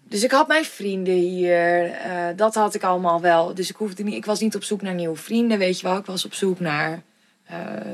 Dus 0.04 0.24
ik 0.24 0.32
had 0.32 0.48
mijn 0.48 0.66
vrienden 0.66 1.14
hier. 1.14 1.92
eh, 1.92 2.28
dat 2.36 2.56
had 2.56 2.74
ik 2.76 2.84
allemaal 2.84 3.22
wel. 3.22 3.54
Dus 3.54 3.70
ik, 3.70 3.76
hoefde 3.76 4.04
niet, 4.04 4.14
ik 4.16 4.26
was 4.26 4.40
niet 4.40 4.56
op 4.56 4.64
zoek 4.64 4.82
naar 4.82 4.94
nieuwe 4.94 5.16
vrienden, 5.16 5.58
weet 5.58 5.80
je 5.80 5.88
wel. 5.88 5.98
Ik 5.98 6.06
was 6.06 6.26
op 6.26 6.34
zoek 6.34 6.60
naar 6.60 7.02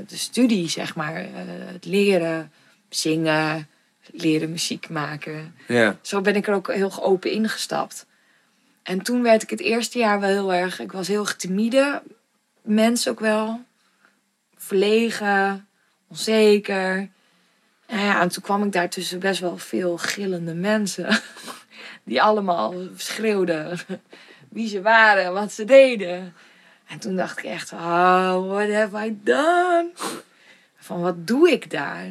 de 0.08 0.18
studie, 0.18 0.70
zeg 0.70 0.96
maar. 0.96 1.16
Eh, 1.16 1.26
het 1.46 1.86
leren, 1.86 2.52
zingen, 2.90 3.68
leren 4.12 4.52
muziek 4.52 4.90
maken. 4.90 5.56
Ja. 5.68 5.98
Zo 6.02 6.22
ben 6.22 6.36
ik 6.36 6.48
er 6.48 6.54
ook 6.54 6.74
heel 6.74 7.04
open 7.04 7.32
ingestapt. 7.32 8.06
En 8.84 9.02
toen 9.02 9.22
werd 9.22 9.44
ik 9.44 9.50
het 9.50 9.60
eerste 9.60 10.00
jaar 10.00 10.20
wel 10.20 10.30
heel 10.30 10.54
erg... 10.54 10.80
Ik 10.80 10.92
was 10.92 11.08
heel 11.08 11.26
timide. 11.26 12.02
Mens 12.62 13.08
ook 13.08 13.20
wel. 13.20 13.62
Verlegen. 14.56 15.68
Onzeker. 16.08 17.10
En, 17.86 18.00
ja, 18.00 18.22
en 18.22 18.30
toen 18.30 18.44
kwam 18.44 18.64
ik 18.64 18.72
daar 18.72 18.90
tussen 18.90 19.20
best 19.20 19.40
wel 19.40 19.58
veel 19.58 19.98
gillende 19.98 20.54
mensen. 20.54 21.20
Die 22.04 22.22
allemaal 22.22 22.74
schreeuwden 22.96 23.80
wie 24.50 24.68
ze 24.68 24.82
waren, 24.82 25.34
wat 25.34 25.52
ze 25.52 25.66
deden. 25.66 26.34
En 26.92 27.00
toen 27.00 27.16
dacht 27.16 27.38
ik 27.38 27.44
echt, 27.44 27.72
oh, 27.72 28.48
what 28.48 28.72
have 28.72 29.06
I 29.06 29.20
done? 29.24 29.90
Van, 30.78 31.02
wat 31.02 31.28
doe 31.28 31.52
ik 31.52 31.70
daar? 31.70 32.06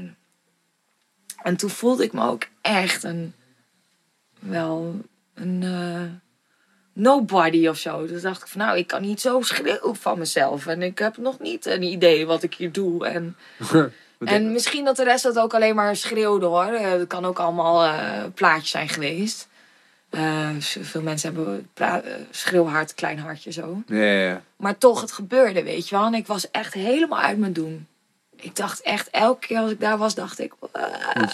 En 1.43 1.57
toen 1.57 1.71
voelde 1.71 2.05
ik 2.05 2.13
me 2.13 2.27
ook 2.27 2.47
echt 2.61 3.03
een, 3.03 3.35
wel 4.39 5.01
een 5.35 5.63
eh, 5.63 6.31
nobody 6.93 7.69
of 7.69 7.79
zo. 7.79 8.07
Dus 8.07 8.23
dacht 8.23 8.43
ik 8.43 8.49
van, 8.49 8.61
nou, 8.61 8.79
ik 8.79 8.87
kan 8.87 9.03
niet 9.03 9.21
zo 9.21 9.41
schreeuwen 9.41 9.97
van 9.97 10.19
mezelf. 10.19 10.67
En 10.67 10.83
ik 10.83 10.99
heb 10.99 11.17
nog 11.17 11.39
niet 11.39 11.67
een 11.67 11.83
idee 11.83 12.27
wat 12.27 12.43
ik 12.43 12.55
hier 12.55 12.73
doe. 12.73 13.07
En, 13.07 13.37
en 14.19 14.53
misschien 14.53 14.85
dat 14.85 14.97
de 14.97 15.05
rest 15.05 15.23
dat 15.23 15.39
ook 15.39 15.55
alleen 15.55 15.75
maar 15.75 15.97
schreeuwde 15.97 16.47
hoor. 16.47 16.65
Eh, 16.65 16.91
Het 16.91 17.07
kan 17.09 17.25
ook 17.25 17.39
allemaal 17.39 17.85
eh, 17.85 18.25
plaatjes 18.35 18.71
zijn 18.71 18.89
geweest. 18.89 19.49
Eh, 20.11 20.49
veel 20.61 21.03
mensen 21.03 21.35
hebben 21.35 21.69
eh, 21.75 21.95
schreeuwhart, 22.31 22.95
klein 22.95 23.19
hartje 23.19 23.51
zo. 23.53 23.83
Ja, 23.87 23.97
ja, 23.97 24.29
ja. 24.29 24.43
Maar 24.57 24.79
toch, 24.79 25.01
het 25.01 25.13
gebeurde, 25.13 25.63
weet 25.63 25.89
je 25.89 25.97
wel. 25.97 26.07
En 26.07 26.15
ik 26.15 26.27
was 26.27 26.51
echt 26.51 26.75
helemaal 26.75 27.21
uit 27.21 27.39
mijn 27.39 27.53
doen. 27.53 27.87
Ik 28.37 28.57
dacht 28.57 28.81
echt, 28.81 29.11
elke 29.11 29.47
keer 29.47 29.59
als 29.59 29.71
ik 29.71 29.81
daar 29.81 29.99
was, 29.99 30.15
dacht 30.15 30.39
ik... 30.39 30.53
"Ah." 30.73 31.31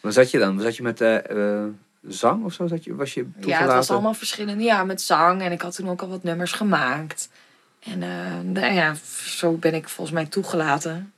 Waar 0.00 0.12
zat 0.12 0.30
je 0.30 0.38
dan? 0.38 0.60
Zat 0.60 0.76
je 0.76 0.82
met 0.82 1.00
eh, 1.00 1.64
zang 2.08 2.44
of 2.44 2.52
zo? 2.52 2.66
Zat 2.66 2.84
je, 2.84 2.94
was 2.94 3.14
je 3.14 3.20
Ja, 3.20 3.26
het 3.34 3.42
toegelaten? 3.42 3.76
was 3.76 3.90
allemaal 3.90 4.14
verschillende. 4.14 4.64
Ja, 4.64 4.84
met 4.84 5.02
zang. 5.02 5.42
En 5.42 5.52
ik 5.52 5.60
had 5.62 5.74
toen 5.74 5.88
ook 5.88 6.02
al 6.02 6.08
wat 6.08 6.22
nummers 6.22 6.52
gemaakt. 6.52 7.28
En 7.82 7.98
nou 8.52 8.74
ja, 8.74 8.94
zo 9.24 9.52
ben 9.52 9.74
ik 9.74 9.88
volgens 9.88 10.16
mij 10.16 10.26
toegelaten. 10.26 11.12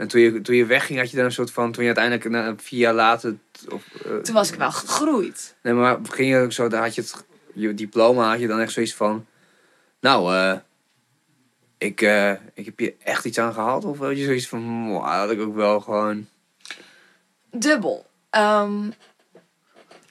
En 0.00 0.08
toen 0.08 0.20
je, 0.20 0.40
toen 0.40 0.56
je 0.56 0.66
wegging, 0.66 0.98
had 0.98 1.10
je 1.10 1.16
dan 1.16 1.24
een 1.24 1.32
soort 1.32 1.50
van... 1.50 1.72
Toen 1.72 1.84
je 1.84 1.94
uiteindelijk 1.94 2.28
na, 2.28 2.54
vier 2.56 2.78
jaar 2.78 2.94
later... 2.94 3.36
Of, 3.68 3.84
eh, 4.04 4.16
Toen 4.16 4.34
was 4.34 4.52
ik 4.52 4.58
wel 4.58 4.72
gegroeid. 4.72 5.54
Nee, 5.62 5.72
maar 5.72 5.98
ging 6.02 6.30
je 6.30 6.38
ook 6.38 6.52
zo... 6.52 6.68
Dan 6.68 6.80
had 6.80 6.94
je 6.94 7.00
het... 7.00 7.24
Je 7.54 7.74
diploma 7.74 8.30
had 8.30 8.40
je 8.40 8.46
dan 8.46 8.60
echt 8.60 8.72
zoiets 8.72 8.94
van... 8.94 9.26
Nou, 10.00 10.34
eh... 10.34 10.56
ik, 11.78 12.02
eh, 12.02 12.32
ik 12.54 12.64
heb 12.64 12.78
hier 12.78 12.94
echt 13.02 13.24
iets 13.24 13.38
aan 13.38 13.52
gehad. 13.52 13.84
Of 13.84 13.98
had 13.98 14.18
je 14.18 14.24
zoiets 14.24 14.48
van... 14.48 14.60
"Mwah, 14.60 15.10
dat 15.10 15.18
had 15.18 15.30
ik 15.30 15.40
ook 15.40 15.54
wel 15.54 15.80
gewoon... 15.80 16.28
Dubbel. 17.50 18.06
Ehm, 18.30 18.86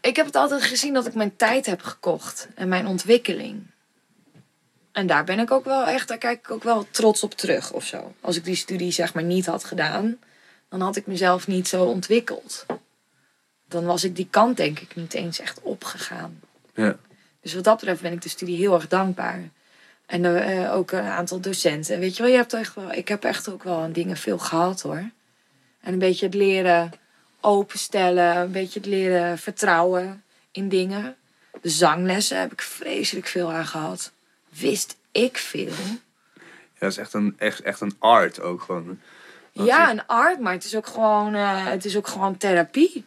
ik 0.02 0.16
heb 0.16 0.26
het 0.26 0.36
altijd 0.36 0.64
gezien 0.64 0.94
dat 0.94 1.08
ik 1.08 1.14
mijn 1.14 1.36
tijd 1.36 1.66
heb 1.66 1.82
gekocht. 1.82 2.48
En 2.56 2.68
mijn 2.68 2.88
ontwikkeling. 2.88 3.62
En 4.92 5.08
daar 5.08 5.24
ben 5.24 5.40
ik 5.40 5.52
ook 5.52 5.66
wel 5.66 5.86
echt, 5.86 6.08
daar 6.08 6.18
kijk 6.18 6.40
ik 6.40 6.52
ook 6.52 6.64
wel 6.64 6.88
trots 6.92 7.24
op 7.24 7.34
terug 7.34 7.72
of 7.72 7.86
zo. 7.86 8.14
Als 8.22 8.36
ik 8.36 8.44
die 8.44 8.56
studie 8.56 8.92
zeg 8.92 9.14
maar 9.14 9.24
niet 9.24 9.46
had 9.46 9.64
gedaan, 9.64 10.18
dan 10.70 10.82
had 10.82 10.96
ik 10.96 11.08
mezelf 11.08 11.48
niet 11.48 11.68
zo 11.68 11.84
ontwikkeld. 11.84 12.66
Dan 13.68 13.86
was 13.86 14.04
ik 14.04 14.16
die 14.16 14.28
kant 14.30 14.58
denk 14.58 14.80
ik 14.80 14.96
niet 14.96 15.14
eens 15.14 15.40
echt 15.40 15.62
opgegaan. 15.62 16.40
Ja. 16.74 16.96
Dus 17.42 17.54
wat 17.54 17.64
dat 17.64 17.80
betreft 17.80 18.02
ben 18.02 18.12
ik 18.12 18.22
de 18.22 18.30
studie 18.30 18.58
heel 18.58 18.74
erg 18.74 18.88
dankbaar. 18.88 19.50
En 20.06 20.26
eh, 20.26 20.76
ook 20.76 20.92
een 20.92 21.04
aantal 21.04 21.40
docenten. 21.40 22.00
Weet 22.00 22.16
je 22.16 22.24
wel, 22.24 22.32
je 22.32 22.38
hebt 22.38 22.54
echt 22.54 22.76
wel, 22.76 22.92
ik 22.92 23.08
heb 23.08 23.24
echt 23.24 23.50
ook 23.50 23.64
wel 23.64 23.80
aan 23.80 23.92
dingen 23.92 24.18
veel 24.18 24.38
gehad 24.38 24.82
hoor. 24.82 25.10
En 25.82 25.94
een 25.94 26.00
beetje 26.00 26.26
het 26.26 26.36
leren 26.36 26.92
openstellen, 27.42 28.38
een 28.38 28.52
beetje 28.52 28.80
het 28.80 28.88
leren 28.88 29.38
vertrouwen 29.38 30.24
in 30.52 30.70
dingen. 30.70 31.16
De 31.62 31.70
zanglessen 31.70 32.40
heb 32.40 32.52
ik 32.52 32.62
vreselijk 32.62 33.28
veel 33.28 33.52
aan 33.52 33.66
gehad. 33.66 34.12
Wist 34.50 34.96
ik 35.12 35.38
veel. 35.38 35.72
Ja, 36.36 36.80
dat 36.86 36.92
is 36.92 36.98
echt 36.98 37.14
een, 37.14 37.36
echt, 37.38 37.62
echt 37.62 37.82
een 37.82 37.96
art 38.00 38.42
ook 38.42 38.62
gewoon. 38.62 39.00
Wat 39.54 39.66
Ja, 39.68 39.86
je- 39.88 39.92
een 39.94 40.06
art, 40.06 40.40
maar 40.40 40.54
het 40.54 40.64
is 40.64 40.76
ook 40.76 40.88
gewoon, 40.88 41.36
eh, 41.36 41.66
het 41.66 41.86
is 41.86 41.98
ook 41.98 42.08
gewoon 42.08 42.38
therapie. 42.38 43.06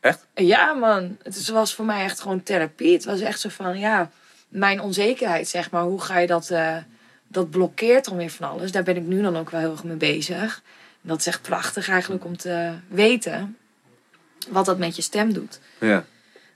Echt? 0.00 0.26
Ja, 0.34 0.72
man. 0.72 1.16
Het 1.22 1.36
is- 1.36 1.48
was 1.48 1.74
voor 1.74 1.84
mij 1.84 2.04
echt 2.04 2.20
gewoon 2.20 2.42
therapie. 2.42 2.92
Het 2.92 3.04
was 3.04 3.20
echt 3.20 3.40
zo 3.40 3.48
van, 3.48 3.78
ja, 3.78 4.10
mijn 4.48 4.80
onzekerheid, 4.80 5.48
zeg 5.48 5.70
maar. 5.70 5.82
Hoe 5.82 6.00
ga 6.00 6.18
je 6.18 6.26
dat, 6.26 6.50
eh, 6.50 6.76
dat 7.28 7.50
blokkeert 7.50 8.04
dan 8.04 8.16
weer 8.16 8.30
van 8.30 8.48
alles. 8.50 8.72
Daar 8.72 8.82
ben 8.82 8.96
ik 8.96 9.02
nu 9.02 9.22
dan 9.22 9.36
ook 9.36 9.50
wel 9.50 9.60
heel 9.60 9.70
erg 9.70 9.84
mee 9.84 9.96
bezig. 9.96 10.62
En 11.02 11.08
dat 11.08 11.18
is 11.18 11.26
echt 11.26 11.42
prachtig 11.42 11.88
eigenlijk 11.88 12.24
om 12.24 12.36
te 12.36 12.72
weten 12.88 13.56
wat 14.48 14.64
dat 14.64 14.78
met 14.78 14.96
je 14.96 15.02
stem 15.02 15.32
doet. 15.32 15.60
Ja. 15.80 16.04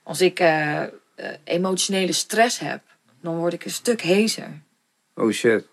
Als 0.03 0.21
ik, 0.21 0.41
eh, 0.41 0.83
emotionele 1.45 2.13
stress 2.13 2.59
heb, 2.59 2.81
dan 3.27 3.37
word 3.37 3.53
ik 3.53 3.65
een 3.65 3.71
stuk 3.71 4.01
hezer. 4.03 4.61
Oh 5.15 5.31
shit. 5.33 5.67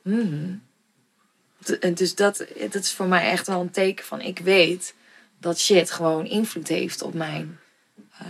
En 1.79 1.93
dus 1.93 2.15
dat, 2.15 2.45
dat 2.59 2.75
is 2.83 2.93
voor 2.93 3.05
mij 3.07 3.29
echt 3.29 3.47
wel 3.47 3.61
een 3.61 3.71
teken 3.71 4.05
van 4.05 4.21
ik 4.21 4.39
weet 4.39 4.95
dat 5.39 5.59
shit 5.59 5.91
gewoon 5.91 6.25
invloed 6.25 6.67
heeft 6.67 7.01
op 7.01 7.13
mijn. 7.13 7.59
eh, 8.17 8.27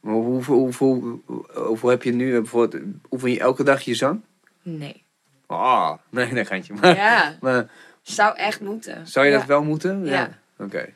Maar 0.00 0.14
hoeveel, 0.14 0.54
hoeveel, 0.58 1.22
hoeveel 1.54 1.88
heb 1.88 2.02
je 2.02 2.12
nu? 2.12 2.32
Bijvoorbeeld, 2.32 2.82
oefen 3.10 3.30
je 3.30 3.40
elke 3.40 3.62
dag 3.62 3.80
je 3.82 3.94
zang? 3.94 4.20
nee. 4.62 5.02
Ah, 5.46 5.92
nee, 6.10 6.32
nee, 6.32 6.44
geintje. 6.44 6.74
Maar, 6.74 6.96
Ja, 6.96 7.36
maar 7.40 7.70
zou 8.02 8.36
echt 8.36 8.60
moeten. 8.60 9.06
zou 9.06 9.26
je 9.26 9.32
Ja. 9.32 9.38
dat 9.38 9.46
wel 9.46 9.62
moeten? 9.62 10.04
Ja. 10.06 10.38
Oké. 10.58 10.88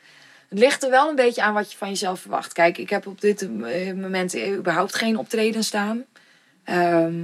Het 0.48 0.58
ligt 0.58 0.82
er 0.82 0.90
wel 0.90 1.08
een 1.08 1.14
beetje 1.16 1.42
aan 1.42 1.54
wat 1.54 1.72
je 1.72 1.78
van 1.78 1.88
jezelf 1.88 2.20
verwacht. 2.20 2.52
Kijk, 2.52 2.78
ik 2.78 2.90
heb 2.90 3.06
op 3.06 3.20
dit 3.20 3.42
eh, 3.42 3.92
moment 3.94 4.36
überhaupt 4.38 4.94
geen 4.94 5.16
optreden 5.18 5.64
staan. 5.64 6.04
Ehm, 6.64 7.22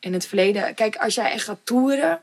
in 0.00 0.12
het 0.12 0.26
verleden, 0.26 0.74
kijk, 0.74 0.96
als 0.96 1.14
jij 1.14 1.32
echt 1.32 1.44
gaat 1.44 1.58
toeren. 1.64 2.20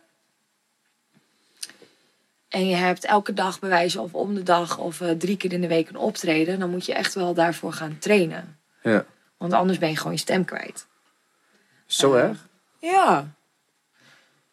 En 2.50 2.68
je 2.68 2.76
hebt 2.76 3.06
elke 3.06 3.34
dag 3.34 3.60
bewijzen 3.60 4.02
of 4.02 4.14
om 4.14 4.36
de 4.36 4.44
dag 4.44 4.78
of 4.78 5.02
eh, 5.02 5.12
drie 5.12 5.38
keer 5.38 5.54
in 5.54 5.62
de 5.62 5.68
week 5.68 5.90
een 5.90 5.98
optreden. 5.98 6.60
Dan 6.60 6.70
moet 6.70 6.86
je 6.86 6.94
echt 6.94 7.14
wel 7.14 7.34
daarvoor 7.34 7.74
gaan 7.74 7.98
trainen. 8.00 8.60
Ja. 8.82 9.06
Want 9.38 9.54
anders 9.54 9.78
ben 9.78 9.90
je 9.90 9.98
gewoon 9.98 10.12
je 10.14 10.20
stem 10.20 10.46
kwijt. 10.46 10.86
Zo 11.86 12.14
Eh, 12.14 12.24
erg? 12.24 12.48
Ja. 12.80 13.28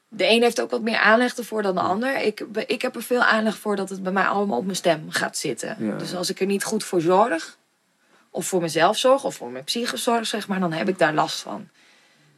De 0.08 0.28
een 0.28 0.42
heeft 0.42 0.60
ook 0.60 0.70
wat 0.70 0.82
meer 0.82 0.98
aanleg 0.98 1.36
ervoor 1.36 1.62
dan 1.62 1.74
de 1.74 1.80
ander. 1.80 2.16
Ik, 2.20 2.44
ik 2.66 2.82
heb 2.82 2.96
er 2.96 3.02
veel 3.02 3.22
aanleg 3.22 3.58
voor 3.58 3.76
dat 3.76 3.88
het 3.88 4.02
bij 4.02 4.12
mij 4.12 4.24
allemaal 4.24 4.58
op 4.58 4.64
mijn 4.64 4.76
stem 4.76 5.10
gaat 5.10 5.36
zitten. 5.36 5.76
Ja. 5.78 5.96
Dus 5.96 6.14
als 6.14 6.30
ik 6.30 6.40
er 6.40 6.46
niet 6.46 6.64
goed 6.64 6.84
voor 6.84 7.00
zorg, 7.00 7.56
of 8.30 8.46
voor 8.46 8.60
mezelf 8.60 8.98
zorg, 8.98 9.24
of 9.24 9.34
voor 9.34 9.50
mijn 9.50 9.64
psychisch 9.64 10.02
zorg, 10.02 10.26
zeg 10.26 10.48
maar, 10.48 10.60
dan 10.60 10.72
heb 10.72 10.88
ik 10.88 10.98
daar 10.98 11.14
last 11.14 11.40
van. 11.40 11.68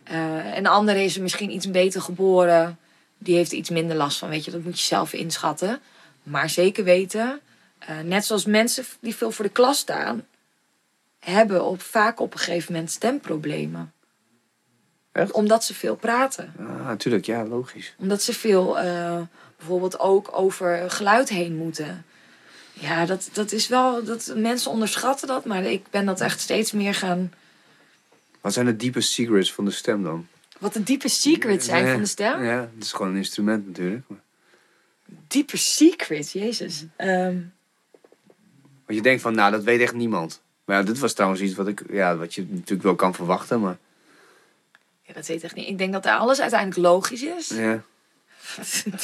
Eh, 0.04 0.56
en 0.56 0.62
de 0.62 0.68
andere 0.68 1.04
is 1.04 1.16
er 1.16 1.22
misschien 1.22 1.50
iets 1.50 1.70
beter 1.70 2.00
geboren. 2.00 2.78
Die 3.18 3.36
heeft 3.36 3.52
iets 3.52 3.70
minder 3.70 3.96
last 3.96 4.18
van, 4.18 4.28
weet 4.28 4.44
je. 4.44 4.50
Dat 4.50 4.64
moet 4.64 4.78
je 4.78 4.84
zelf 4.84 5.12
inschatten. 5.12 5.80
Maar 6.22 6.50
zeker 6.50 6.84
weten, 6.84 7.40
eh, 7.78 8.00
net 8.00 8.24
zoals 8.24 8.44
mensen 8.44 8.84
die 9.00 9.14
veel 9.14 9.30
voor 9.30 9.44
de 9.44 9.50
klas 9.50 9.78
staan, 9.78 10.24
hebben 11.18 11.64
op, 11.64 11.82
vaak 11.82 12.20
op 12.20 12.32
een 12.32 12.38
gegeven 12.38 12.72
moment 12.72 12.90
stemproblemen. 12.90 13.92
Echt? 15.12 15.32
Omdat 15.32 15.64
ze 15.64 15.74
veel 15.74 15.96
praten. 15.96 16.52
Ah, 16.58 16.86
natuurlijk. 16.86 17.26
Ja, 17.26 17.44
logisch. 17.44 17.94
Omdat 17.98 18.22
ze 18.22 18.32
veel 18.32 18.78
eh, 18.78 19.20
bijvoorbeeld 19.56 19.98
ook 19.98 20.28
over 20.32 20.90
geluid 20.90 21.28
heen 21.28 21.56
moeten. 21.56 22.04
Ja, 22.72 23.06
dat, 23.06 23.28
dat 23.32 23.52
is 23.52 23.68
wel. 23.68 24.04
Dat, 24.04 24.32
mensen 24.36 24.70
onderschatten 24.70 25.28
dat, 25.28 25.44
maar 25.44 25.64
ik 25.64 25.84
ben 25.90 26.06
dat 26.06 26.20
echt 26.20 26.40
steeds 26.40 26.72
meer 26.72 26.94
gaan. 26.94 27.32
Wat 28.44 28.52
zijn 28.52 28.66
de 28.66 28.76
diepe 28.76 29.00
secrets 29.00 29.52
van 29.52 29.64
de 29.64 29.70
stem 29.70 30.02
dan? 30.02 30.26
Wat 30.58 30.72
de 30.72 30.82
diepe 30.82 31.08
secrets 31.08 31.66
zijn 31.66 31.84
Ja, 31.84 31.92
van 31.92 32.00
de 32.00 32.06
stem. 32.06 32.44
Ja, 32.44 32.70
het 32.74 32.84
is 32.84 32.92
gewoon 32.92 33.10
een 33.10 33.16
instrument 33.16 33.66
natuurlijk. 33.66 34.06
Diepe 35.26 35.56
secrets, 35.56 36.32
Jezus. 36.32 36.84
Ehm, 36.96 37.36
Want 38.86 38.98
je 38.98 39.00
denkt 39.02 39.22
van, 39.22 39.34
nou, 39.34 39.50
dat 39.50 39.62
weet 39.62 39.80
echt 39.80 39.94
niemand. 39.94 40.42
Maar 40.64 40.76
ja, 40.76 40.82
dit 40.82 40.98
was 40.98 41.12
trouwens 41.12 41.40
iets 41.42 41.54
wat, 41.54 41.68
ik, 41.68 41.82
ja, 41.90 42.16
wat 42.16 42.34
je 42.34 42.46
natuurlijk 42.50 42.82
wel 42.82 42.94
kan 42.94 43.14
verwachten. 43.14 43.60
Maar 43.60 43.76
ja, 45.02 45.12
dat 45.14 45.26
weet 45.26 45.36
ik 45.36 45.42
echt 45.42 45.54
niet. 45.54 45.68
Ik 45.68 45.78
denk 45.78 45.92
dat 45.92 46.02
daar 46.02 46.18
alles 46.18 46.40
uiteindelijk 46.40 46.80
logisch 46.80 47.22
is. 47.22 47.48
ja. 47.48 47.82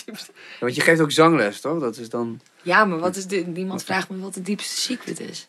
Ja, 0.07 0.14
Want 0.61 0.74
je 0.74 0.80
geeft 0.80 1.01
ook 1.01 1.11
zangles, 1.12 1.61
toch? 1.61 1.80
Dat 1.80 1.97
is 1.97 2.09
dan... 2.09 2.41
ja, 2.62 2.84
maar 2.84 2.99
wat 2.99 3.16
is 3.16 3.26
de, 3.26 3.36
niemand 3.36 3.84
vraagt 3.84 4.09
me 4.11 4.18
wat 4.18 4.34
de 4.34 4.43
diepste 4.43 4.76
secret 4.76 5.20
is. 5.20 5.49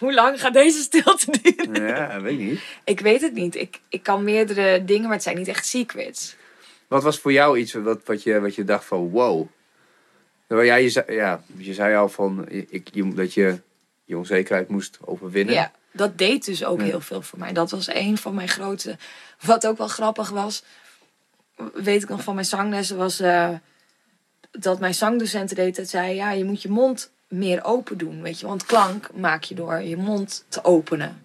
Hoe 0.00 0.14
lang 0.14 0.40
gaat 0.40 0.52
deze 0.52 0.82
stilte 0.82 1.30
duren? 1.42 1.86
Ja, 1.86 2.20
weet 2.20 2.32
ik 2.32 2.46
niet. 2.46 2.60
Ik 2.84 3.00
weet 3.00 3.20
het 3.20 3.32
niet. 3.32 3.54
Ik, 3.54 3.80
ik 3.88 4.02
kan 4.02 4.24
meerdere 4.24 4.84
dingen, 4.84 5.02
maar 5.02 5.12
het 5.12 5.22
zijn 5.22 5.36
niet 5.36 5.48
echt 5.48 5.66
secrets. 5.66 6.36
Wat 6.88 7.02
was 7.02 7.18
voor 7.18 7.32
jou 7.32 7.58
iets 7.58 7.72
wat, 7.72 8.00
wat, 8.04 8.22
je, 8.22 8.40
wat 8.40 8.54
je 8.54 8.64
dacht 8.64 8.84
van, 8.84 9.10
wow. 9.10 9.46
Ja, 10.48 10.74
je 10.74 10.88
zei, 10.88 11.12
ja, 11.12 11.42
je 11.56 11.74
zei 11.74 11.96
al 11.96 12.08
van, 12.08 12.48
ik, 12.48 12.88
je, 12.92 13.14
dat 13.14 13.34
je 13.34 13.60
je 14.04 14.16
onzekerheid 14.16 14.68
moest 14.68 14.98
overwinnen. 15.04 15.54
Ja, 15.54 15.72
dat 15.92 16.18
deed 16.18 16.44
dus 16.44 16.64
ook 16.64 16.78
Ja. 16.78 16.84
heel 16.84 17.00
veel 17.00 17.22
voor 17.22 17.38
mij. 17.38 17.52
Dat 17.52 17.70
was 17.70 17.88
een 17.94 18.18
van 18.18 18.34
mijn 18.34 18.48
grote... 18.48 18.96
Wat 19.40 19.66
ook 19.66 19.78
wel 19.78 19.88
grappig 19.88 20.28
was, 20.30 20.62
weet 21.74 22.02
ik 22.02 22.08
nog 22.08 22.22
van 22.22 22.34
mijn 22.34 22.46
zanglessen, 22.46 22.96
was 22.96 23.20
eh, 23.20 23.50
dat 24.50 24.80
mijn 24.80 24.94
zangdocenten 24.94 25.56
deed 25.56 25.76
het 25.76 25.90
zei, 25.90 26.14
ja, 26.14 26.30
je 26.30 26.44
moet 26.44 26.62
je 26.62 26.68
mond 26.68 27.10
meer 27.30 27.64
open 27.64 27.98
doen, 27.98 28.22
weet 28.22 28.40
je. 28.40 28.46
Want 28.46 28.66
klank 28.66 29.10
maak 29.14 29.42
je 29.42 29.54
door 29.54 29.80
je 29.80 29.96
mond 29.96 30.44
te 30.48 30.64
openen. 30.64 31.22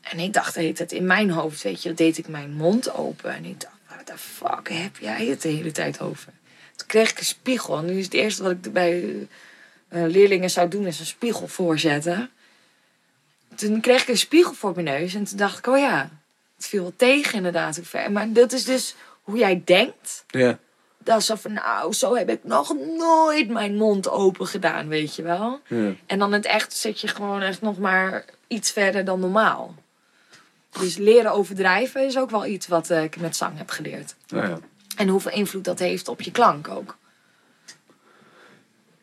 En 0.00 0.18
ik 0.18 0.32
dacht, 0.32 0.54
heet 0.54 0.78
het 0.78 0.92
in 0.92 1.06
mijn 1.06 1.30
hoofd, 1.30 1.62
weet 1.62 1.82
je, 1.82 1.94
deed 1.94 2.18
ik 2.18 2.28
mijn 2.28 2.52
mond 2.52 2.94
open. 2.94 3.34
En 3.34 3.44
ik 3.44 3.60
dacht, 3.60 3.74
waar 3.88 4.04
de 4.04 4.18
fuck 4.18 4.68
heb 4.68 4.96
jij 4.96 5.26
het 5.26 5.42
de 5.42 5.48
hele 5.48 5.72
tijd 5.72 6.00
over? 6.00 6.32
Toen 6.76 6.86
kreeg 6.86 7.10
ik 7.10 7.18
een 7.18 7.24
spiegel. 7.24 7.78
En 7.78 7.84
nu 7.84 7.98
is 7.98 8.04
het 8.04 8.14
eerste 8.14 8.42
wat 8.42 8.52
ik 8.52 8.72
bij 8.72 9.28
eh, 9.88 10.04
leerlingen 10.06 10.50
zou 10.50 10.68
doen, 10.68 10.86
is 10.86 11.00
een 11.00 11.06
spiegel 11.06 11.48
voorzetten. 11.48 12.30
Toen 13.54 13.80
kreeg 13.80 14.02
ik 14.02 14.08
een 14.08 14.18
spiegel 14.18 14.54
voor 14.54 14.72
mijn 14.74 14.86
neus. 14.86 15.14
En 15.14 15.24
toen 15.24 15.36
dacht 15.36 15.58
ik, 15.58 15.66
oh 15.66 15.78
ja, 15.78 16.10
het 16.56 16.66
viel 16.66 16.82
wel 16.82 16.96
tegen 16.96 17.34
inderdaad. 17.34 17.80
Maar 18.10 18.32
dat 18.32 18.52
is 18.52 18.64
dus 18.64 18.94
hoe 19.22 19.38
jij 19.38 19.62
denkt. 19.64 20.24
Ja. 20.26 20.58
Dat 21.04 21.18
is 21.18 21.26
zo 21.26 21.34
van, 21.34 21.52
nou, 21.52 21.92
zo 21.92 22.14
heb 22.16 22.28
ik 22.30 22.44
nog 22.44 22.74
nooit 22.96 23.48
mijn 23.48 23.76
mond 23.76 24.08
open 24.10 24.46
gedaan, 24.46 24.88
weet 24.88 25.16
je 25.16 25.22
wel. 25.22 25.60
ja. 25.66 25.92
En 26.06 26.18
dan 26.18 26.28
in 26.28 26.34
het 26.34 26.46
echt 26.46 26.72
zit 26.72 27.00
je 27.00 27.08
gewoon 27.08 27.40
echt 27.40 27.60
nog 27.60 27.78
maar 27.78 28.24
iets 28.48 28.72
verder 28.72 29.04
dan 29.04 29.20
normaal. 29.20 29.74
Dus 30.80 30.96
leren 30.96 31.32
overdrijven 31.32 32.04
is 32.06 32.18
ook 32.18 32.30
wel 32.30 32.46
iets 32.46 32.66
wat 32.66 32.90
eh, 32.90 33.02
ik 33.02 33.16
met 33.20 33.36
zang 33.36 33.58
heb 33.58 33.70
geleerd. 33.70 34.14
Nou 34.28 34.48
ja. 34.48 34.58
En 34.96 35.08
hoeveel 35.08 35.30
invloed 35.32 35.64
dat 35.64 35.78
heeft 35.78 36.08
op 36.08 36.20
je 36.20 36.30
klank 36.30 36.68
ook. 36.68 36.96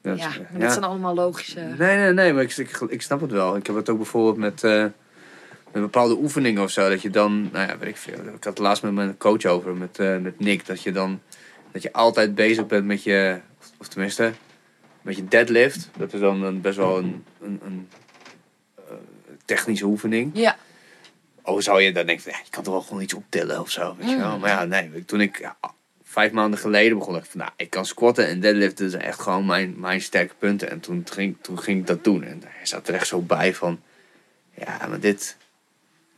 Ja, 0.02 0.12
Ja, 0.12 0.28
dat- 0.28 0.52
maar 0.52 0.60
dat 0.62 0.72
zijn 0.72 0.84
allemaal 0.84 1.14
logische... 1.14 1.60
Nee, 1.60 1.98
nee, 1.98 2.14
nee, 2.14 2.34
maar 2.34 2.44
ik, 2.44 2.58
ik, 2.58 2.78
ik 2.88 3.02
snap 3.02 3.22
het 3.22 3.32
wel. 3.32 3.56
Ik 3.56 3.68
heb 3.68 3.76
het 3.76 3.90
ook 3.90 3.98
bijvoorbeeld 3.98 4.38
met, 4.38 4.64
eh, 4.64 4.82
met 5.72 5.82
bepaalde 5.82 6.16
oefeningen 6.18 6.64
of 6.64 6.70
zo. 6.72 6.90
Dat 6.90 7.02
je 7.02 7.10
dan, 7.10 7.50
nou 7.52 7.68
ja, 7.68 7.78
weet 7.78 7.90
ik 7.90 7.98
veel. 7.98 8.14
Ik 8.14 8.26
had 8.44 8.44
het 8.44 8.58
laatst 8.60 8.84
met 8.84 8.92
mijn 8.94 9.18
coach 9.18 9.46
over, 9.46 9.76
met, 9.76 10.00
eh, 10.00 10.18
met 10.18 10.40
Nick. 10.40 10.66
Dat 10.66 10.82
je 10.84 10.92
dan, 10.92 11.22
dat 11.72 11.82
je 11.82 11.94
altijd 11.94 12.36
bezig 12.36 12.68
bent 12.68 12.86
met 12.86 13.04
je, 13.04 13.40
of 13.78 13.88
tenminste, 13.88 14.32
met 15.02 15.16
je 15.16 15.28
deadlift. 15.28 15.90
Dat 15.98 16.14
is 16.14 16.20
dan 16.20 16.44
een, 16.44 16.62
best 16.62 16.78
wel 16.78 16.98
een, 16.98 17.24
een, 17.42 17.60
een 17.64 17.90
eh, 18.76 18.84
technische 19.46 19.86
oefening. 19.86 20.32
Ja, 20.34 20.58
Oh, 21.44 21.60
zou 21.60 21.82
je 21.82 21.92
dan 21.92 22.06
denken, 22.06 22.32
ja, 22.32 22.38
je 22.44 22.50
kan 22.50 22.64
toch 22.64 22.74
wel 22.74 22.82
gewoon 22.82 23.02
iets 23.02 23.14
optillen 23.14 23.60
of 23.60 23.70
zo, 23.70 23.96
weet 23.98 24.10
je 24.10 24.18
wel. 24.18 24.36
Mm. 24.36 24.40
Maar 24.40 24.50
ja, 24.50 24.66
nee, 24.66 25.06
toen 25.06 25.22
ik 25.22 25.40
ja, 25.40 25.58
vijf 26.04 26.32
maanden 26.32 26.60
geleden 26.60 26.98
begon, 26.98 27.14
dacht 27.14 27.26
ik 27.26 27.32
van, 27.32 27.40
nou, 27.40 27.52
ik 27.56 27.70
kan 27.70 27.86
squatten 27.86 28.28
en 28.28 28.40
deadliften 28.40 28.90
zijn 28.90 29.02
echt 29.02 29.20
gewoon 29.20 29.46
mijn, 29.46 29.80
mijn 29.80 30.02
sterke 30.02 30.34
punten. 30.38 30.70
En 30.70 30.80
toen 30.80 31.04
ging, 31.12 31.38
toen 31.42 31.60
ging 31.60 31.80
ik 31.80 31.88
dat 31.88 32.04
doen 32.04 32.24
en 32.24 32.42
hij 32.46 32.66
zat 32.66 32.88
er 32.88 32.94
echt 32.94 33.08
zo 33.08 33.22
bij 33.22 33.54
van, 33.54 33.82
ja, 34.54 34.88
maar 34.90 35.00
dit, 35.00 35.38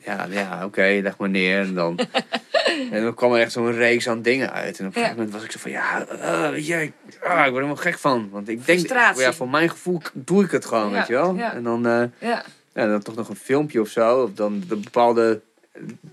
ja, 0.06 0.28
ja 0.30 0.66
oké, 0.66 1.00
leg 1.04 1.18
maar 1.18 1.30
neer. 1.30 1.60
En 1.60 1.74
dan, 1.74 2.00
en 2.92 3.04
dan 3.04 3.14
kwam 3.14 3.34
er 3.34 3.42
echt 3.42 3.52
zo'n 3.52 3.72
reeks 3.72 4.10
aan 4.10 4.22
dingen 4.22 4.52
uit. 4.52 4.80
En 4.80 4.86
op 4.86 4.96
een 4.96 5.02
gegeven 5.02 5.18
moment 5.18 5.34
was 5.36 5.44
ik 5.44 5.52
zo 5.52 5.60
van, 5.60 5.72
ja, 5.72 6.06
eh, 6.08 6.50
weet 6.50 6.68
je, 6.68 6.82
ik, 6.82 6.92
ah, 7.24 7.30
ik 7.32 7.36
word 7.36 7.48
er 7.48 7.54
helemaal 7.54 7.76
gek 7.76 7.98
van. 8.00 8.30
Want 8.32 8.50
ik 8.50 8.66
denk, 8.66 8.88
ja, 9.18 9.34
voor 9.34 9.50
mijn 9.50 9.70
gevoel 9.70 10.02
doe 10.14 10.44
ik 10.44 10.52
het 10.52 10.66
gewoon, 10.66 10.92
weet 10.92 11.08
je 11.08 11.14
wel. 11.14 11.38
En 11.38 11.64
dan... 11.64 11.86
eh, 11.88 12.04
ja. 12.30 12.44
ja, 12.74 12.88
dan 12.88 13.02
toch 13.02 13.16
nog 13.16 13.30
een 13.30 13.36
filmpje 13.36 13.82
of 13.82 13.88
zo. 13.90 14.22
Of 14.24 14.34
dan 14.34 14.64
de 14.68 14.76
bepaalde 14.76 15.42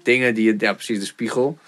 dingen 0.02 0.34
die 0.34 0.44
je... 0.44 0.54
Ja, 0.58 0.72
precies, 0.72 0.98
de 0.98 1.04
spiegel. 1.04 1.58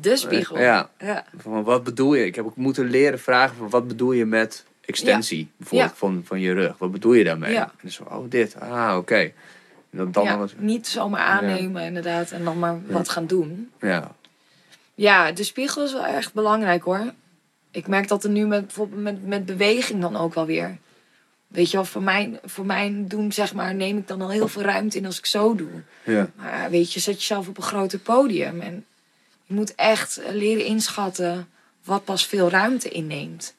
De 0.00 0.16
spiegel. 0.16 0.58
Ja. 0.58 0.90
ja. 0.98 1.24
Van 1.36 1.62
wat 1.62 1.84
bedoel 1.84 2.14
je? 2.14 2.24
Ik 2.26 2.34
heb 2.34 2.44
ook 2.44 2.56
moeten 2.56 2.84
leren 2.90 3.18
vragen 3.20 3.56
van 3.56 3.70
wat 3.70 3.88
bedoel 3.88 4.12
je 4.12 4.24
met 4.26 4.64
extensie? 4.84 5.48
Bijvoorbeeld 5.56 5.90
Ja. 5.90 5.96
van, 5.96 6.22
van 6.24 6.40
je 6.40 6.52
rug. 6.52 6.78
Wat 6.78 6.92
bedoel 6.92 7.12
je 7.12 7.24
daarmee? 7.24 7.56
En 7.56 7.70
dan 7.82 7.90
zo, 7.90 8.02
oh 8.02 8.24
dit. 8.30 8.60
Ah, 8.60 8.94
oké. 8.96 9.32
Dan, 9.90 10.12
dan 10.12 10.24
Ja, 10.24 10.34
alles... 10.34 10.54
Niet 10.56 10.86
zomaar 10.86 11.20
aannemen 11.20 11.82
inderdaad 11.82 12.30
en 12.30 12.44
dan 12.44 12.58
maar 12.58 12.86
wat 12.86 13.08
gaan 13.08 13.26
doen. 13.26 13.70
Ja. 13.80 14.14
Ja, 14.94 15.32
de 15.32 15.44
spiegel 15.44 15.84
is 15.84 15.92
wel 15.92 16.04
echt 16.04 16.32
belangrijk 16.32 16.82
hoor. 16.82 17.12
Ik 17.70 17.86
merk 17.86 18.08
dat 18.08 18.24
er 18.24 18.30
nu 18.30 18.46
met, 18.46 18.66
bijvoorbeeld 18.66 19.02
met, 19.02 19.26
met 19.26 19.46
beweging 19.46 20.00
dan 20.00 20.16
ook 20.16 20.34
wel 20.34 20.46
weer. 20.46 20.78
Weet 21.46 21.70
je 21.70 21.76
wel, 21.76 21.86
voor 21.86 22.02
mijn, 22.02 22.38
voor 22.44 22.66
mijn 22.66 23.08
doen 23.08 23.32
zeg 23.32 23.54
maar 23.54 23.74
neem 23.74 23.98
ik 23.98 24.08
dan 24.08 24.20
al 24.20 24.30
heel 24.30 24.48
veel 24.48 24.62
ruimte 24.62 24.96
in 24.98 25.06
als 25.06 25.18
ik 25.18 25.26
zo 25.26 25.54
doe. 25.54 25.82
Ja. 26.04 26.30
Maar 26.34 26.70
weet 26.70 26.92
je, 26.92 27.00
zet 27.00 27.18
jezelf 27.18 27.48
op 27.48 27.56
een 27.56 27.62
groter 27.62 27.98
podium. 27.98 28.60
En 28.60 28.86
je 29.44 29.54
moet 29.54 29.74
echt 29.74 30.20
leren 30.30 30.64
inschatten 30.64 31.48
wat 31.84 32.04
pas 32.04 32.26
veel 32.26 32.50
ruimte 32.50 32.88
inneemt. 32.88 33.54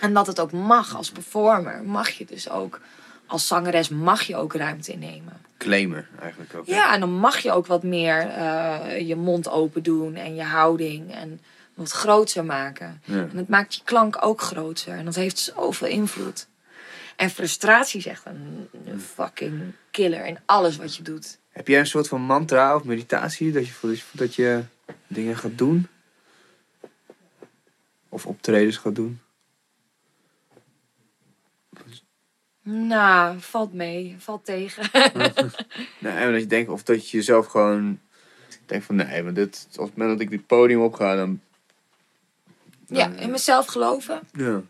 En 0.00 0.14
dat 0.14 0.26
het 0.26 0.40
ook 0.40 0.52
mag 0.52 0.96
als 0.96 1.10
performer. 1.10 1.82
Mag 1.84 2.10
je 2.10 2.24
dus 2.24 2.50
ook, 2.50 2.80
als 3.26 3.46
zangeres 3.46 3.88
mag 3.88 4.22
je 4.22 4.36
ook 4.36 4.54
ruimte 4.54 4.92
innemen. 4.92 5.40
Claimer 5.58 6.08
eigenlijk 6.20 6.54
ook. 6.54 6.66
Ja, 6.66 6.94
en 6.94 7.00
dan 7.00 7.12
mag 7.12 7.38
je 7.38 7.52
ook 7.52 7.66
wat 7.66 7.82
meer 7.82 8.28
eh, 8.28 9.08
je 9.08 9.16
mond 9.16 9.48
open 9.48 9.82
doen 9.82 10.14
en 10.14 10.34
je 10.34 10.42
houding. 10.42 11.14
En 11.14 11.40
Wat 11.74 11.90
groter 11.90 12.44
maken. 12.44 13.00
Ja. 13.04 13.14
En 13.14 13.30
dat 13.32 13.48
maakt 13.48 13.74
je 13.74 13.80
klank 13.84 14.16
ook 14.20 14.40
groter. 14.40 14.92
En 14.92 15.04
dat 15.04 15.14
heeft 15.14 15.38
zoveel 15.38 15.88
invloed. 15.88 16.46
En 17.16 17.30
frustratie 17.30 17.98
is 17.98 18.06
echt 18.06 18.26
een, 18.26 18.68
een 18.86 19.00
fucking 19.00 19.72
killer 19.90 20.26
in 20.26 20.38
alles 20.44 20.76
wat 20.76 20.96
je 20.96 21.02
doet. 21.02 21.38
Heb 21.50 21.68
jij 21.68 21.80
een 21.80 21.86
soort 21.86 22.08
van 22.08 22.20
mantra 22.20 22.74
of 22.76 22.84
meditatie 22.84 23.52
dat 23.52 23.66
je 23.66 23.72
voelt 23.72 24.02
dat 24.12 24.34
je 24.34 24.62
dingen 25.06 25.36
gaat 25.36 25.58
doen? 25.58 25.88
Of 28.08 28.26
optredens 28.26 28.76
gaat 28.76 28.94
doen? 28.94 29.20
Nou, 32.68 33.40
valt 33.40 33.72
mee. 33.72 34.16
Valt 34.18 34.44
tegen. 34.44 34.90
Nee, 35.98 36.12
maar 36.14 36.32
dat 36.32 36.40
je 36.40 36.46
denkt, 36.46 36.70
of 36.70 36.82
dat 36.82 37.10
je 37.10 37.16
jezelf 37.16 37.46
gewoon 37.46 38.00
denkt 38.66 38.84
van 38.86 38.94
nee, 38.96 39.22
maar 39.22 39.32
dit, 39.34 39.66
op 39.76 39.84
het 39.86 39.96
moment 39.96 40.18
dat 40.18 40.20
ik 40.26 40.30
dit 40.30 40.46
podium 40.46 40.80
op 40.82 40.94
ga, 40.94 41.14
dan. 41.14 41.40
ja, 42.86 43.10
in 43.18 43.30
mezelf 43.30 43.66
geloven. 43.66 44.20
Ja. 44.32 44.60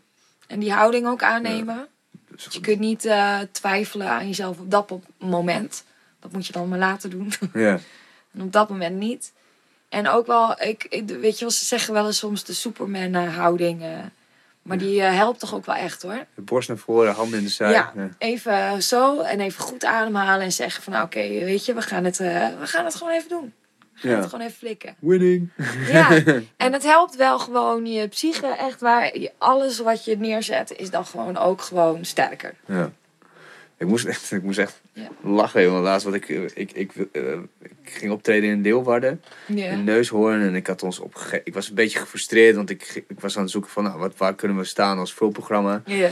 En 0.47 0.59
die 0.59 0.71
houding 0.71 1.07
ook 1.07 1.23
aannemen. 1.23 1.87
Dus 2.27 2.43
Dus 2.43 2.53
je 2.53 2.59
kunt 2.59 2.79
niet 2.79 3.05
eh, 3.05 3.39
twijfelen 3.51 4.07
aan 4.09 4.27
jezelf 4.27 4.59
op 4.59 4.71
dat 4.71 4.91
moment. 5.19 5.83
Dat 6.19 6.31
moet 6.31 6.45
je 6.47 6.53
dan 6.53 6.67
maar 6.69 6.79
laten 6.79 7.09
doen. 7.09 7.31
Ja. 7.53 7.79
En 8.33 8.41
op 8.41 8.51
dat 8.51 8.69
moment 8.69 8.95
niet. 8.95 9.33
En 9.89 10.07
ook 10.07 10.27
wel, 10.27 10.61
ik, 10.61 10.83
ik- 10.89 11.07
weet 11.09 11.33
je 11.33 11.39
wel, 11.45 11.51
ze 11.53 11.65
zeggen 11.65 11.93
wel 11.93 12.05
eens 12.05 12.17
soms 12.17 12.43
de 12.43 12.53
Superman-houding. 12.53 13.81
eh, 13.81 13.89
maar 14.67 14.77
die 14.77 15.01
eh, 15.01 15.15
helpt 15.15 15.39
toch 15.39 15.53
ook 15.55 15.65
wel 15.65 15.75
echt 15.75 16.01
hoor. 16.01 16.25
De 16.35 16.41
borst 16.41 16.67
naar 16.67 16.77
voren, 16.77 17.13
handen 17.13 17.37
in 17.39 17.43
de 17.45 17.51
zij. 17.51 17.71
Ja, 17.71 17.91
Ja. 17.95 18.09
even 18.17 18.83
zo 18.83 19.19
en 19.21 19.39
even 19.39 19.61
goed 19.63 19.85
ademhalen 19.85 20.45
en 20.45 20.51
zeggen 20.51 20.83
van 20.83 20.93
nou 20.93 21.05
oké, 21.05 21.19
weet 21.27 21.65
je, 21.65 21.73
we 21.73 21.81
gaan, 21.81 22.03
het, 22.03 22.19
eh, 22.19 22.47
we 22.59 22.67
gaan 22.67 22.85
het 22.85 22.95
gewoon 22.95 23.13
even 23.13 23.29
doen. 23.29 23.53
We 23.93 23.99
gaan 23.99 24.11
Ja. 24.11 24.17
het 24.17 24.29
gewoon 24.29 24.45
even 24.45 24.57
flikken. 24.57 24.95
Winning. 24.99 25.49
Ja, 25.87 26.09
en 26.57 26.73
het 26.73 26.83
helpt 26.83 27.15
wel 27.15 27.39
gewoon 27.39 27.85
je 27.85 28.07
psyche 28.07 28.47
echt 28.47 28.81
waar. 28.81 29.11
Alles 29.37 29.79
wat 29.79 30.05
je 30.05 30.17
neerzet 30.17 30.71
is 30.77 30.89
dan 30.89 31.05
gewoon 31.05 31.37
ook 31.37 31.61
gewoon 31.61 32.05
sterker. 32.05 32.53
Ja. 32.65 32.91
Ik 33.77 33.87
moest 33.87 34.05
echt, 34.05 34.31
ik 34.31 34.43
moest 34.43 34.59
echt 34.59 34.81
Ja. 34.97 35.29
lachen, 35.29 35.63
jongen. 35.63 35.81
Laatst, 35.81 36.05
wat 36.05 36.13
ik, 36.13 36.29
eh, 36.29 36.43
ik, 36.53 36.71
ik, 36.71 36.91
eh, 37.11 37.21
ik 37.61 37.71
ging 37.83 38.11
optreden 38.11 38.49
in 38.49 38.61
Leeuwarden. 38.61 39.21
Ja. 39.47 39.69
in 39.69 39.83
Neushoorn. 39.83 40.41
En 40.41 40.55
ik 40.55 40.67
had 40.67 40.83
ons 40.83 40.99
opge... 40.99 41.41
Ik 41.43 41.53
was 41.53 41.69
een 41.69 41.75
beetje 41.75 41.99
gefrustreerd, 41.99 42.55
want 42.55 42.69
ik, 42.69 43.03
ik 43.07 43.19
was 43.19 43.35
aan 43.37 43.43
het 43.43 43.51
zoeken 43.51 43.71
van 43.71 43.83
nou, 43.83 43.99
wat, 43.99 44.17
waar 44.17 44.35
kunnen 44.35 44.57
we 44.57 44.63
staan 44.63 44.97
als 44.97 45.13
vulprogramma. 45.13 45.81
Ja. 45.85 46.09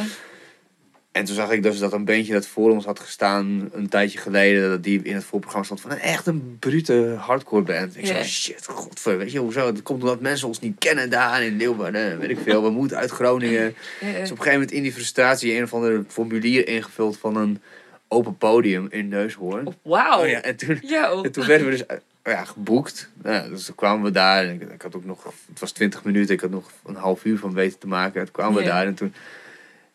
En 1.12 1.26
toen 1.26 1.36
zag 1.36 1.52
ik 1.52 1.64
dus 1.64 1.80
dat 1.80 1.94
een 1.94 2.06
bandje 2.06 2.34
dat 2.34 2.48
voor 2.48 2.72
ons 2.72 2.86
had 2.86 3.00
gestaan 3.00 3.70
een 3.72 3.90
tijdje 3.90 4.18
geleden, 4.18 4.70
dat 4.70 4.84
die 4.84 5.02
in 5.04 5.16
het 5.16 5.24
voorprogramma 5.24 5.66
stond 5.66 5.82
van 5.82 5.92
een 5.92 6.00
echt 6.00 6.28
een 6.28 6.58
brute 6.60 7.16
hardcore 7.20 7.62
band. 7.62 7.98
Ik 7.98 8.06
zei, 8.06 8.24
shit, 8.24 8.66
godver, 8.66 9.18
weet 9.18 9.32
je 9.32 9.40
hoezo? 9.40 9.72
Dat 9.72 9.84
komt 9.84 10.02
omdat 10.02 10.20
mensen 10.20 10.48
ons 10.48 10.60
niet 10.60 10.76
kennen 10.78 11.10
daar 11.10 11.44
in 11.44 11.58
Leeuwarden, 11.58 12.20
weet 12.20 12.30
ik 12.30 12.40
veel. 12.44 12.64
We 12.64 12.70
moeten 12.70 12.98
uit 12.98 13.12
Groningen. 13.12 13.76
Dus 14.00 14.08
op 14.08 14.16
een 14.16 14.28
gegeven 14.28 14.52
moment 14.52 14.72
in 14.72 14.82
die 14.82 14.94
frustratie 14.94 15.56
een 15.56 15.64
of 15.64 15.74
ander 15.74 16.04
formulier 16.08 16.68
ingevuld 16.68 17.18
van 17.18 17.36
een 17.36 17.62
open 18.08 18.38
podium 18.38 18.88
in 18.90 19.08
Neushoorn. 19.08 19.76
Wauw. 19.82 20.22
Oh 20.22 20.28
ja, 20.30 20.42
en 20.42 20.56
toen, 20.56 20.80
Yo. 20.84 21.24
en 21.24 21.32
toen 21.32 21.46
werden 21.46 21.66
we 21.68 21.72
dus 21.72 21.86
eh, 21.86 21.98
ja, 22.24 22.44
geboekt. 22.46 23.10
Ja, 23.24 23.48
dus 23.48 23.66
toen 23.66 23.76
kwamen 23.76 24.04
we 24.04 24.12
daar. 24.12 24.44
En 24.46 24.62
ik, 24.62 24.72
ik 24.72 24.82
had 24.82 24.96
ook 24.96 25.06
nog, 25.06 25.24
het 25.50 25.60
was 25.60 25.72
20 25.72 26.04
minuten, 26.04 26.34
ik 26.36 26.42
had 26.42 26.50
nog 26.50 26.72
een 26.86 26.96
half 26.96 27.26
uur 27.26 27.38
van 27.38 27.54
weten 27.54 27.80
te 27.80 27.88
maken. 27.88 28.24
Toen 28.24 28.32
kwamen 28.34 28.58
we 28.62 28.64
daar 28.68 28.86
en 28.86 28.94
toen, 28.96 29.14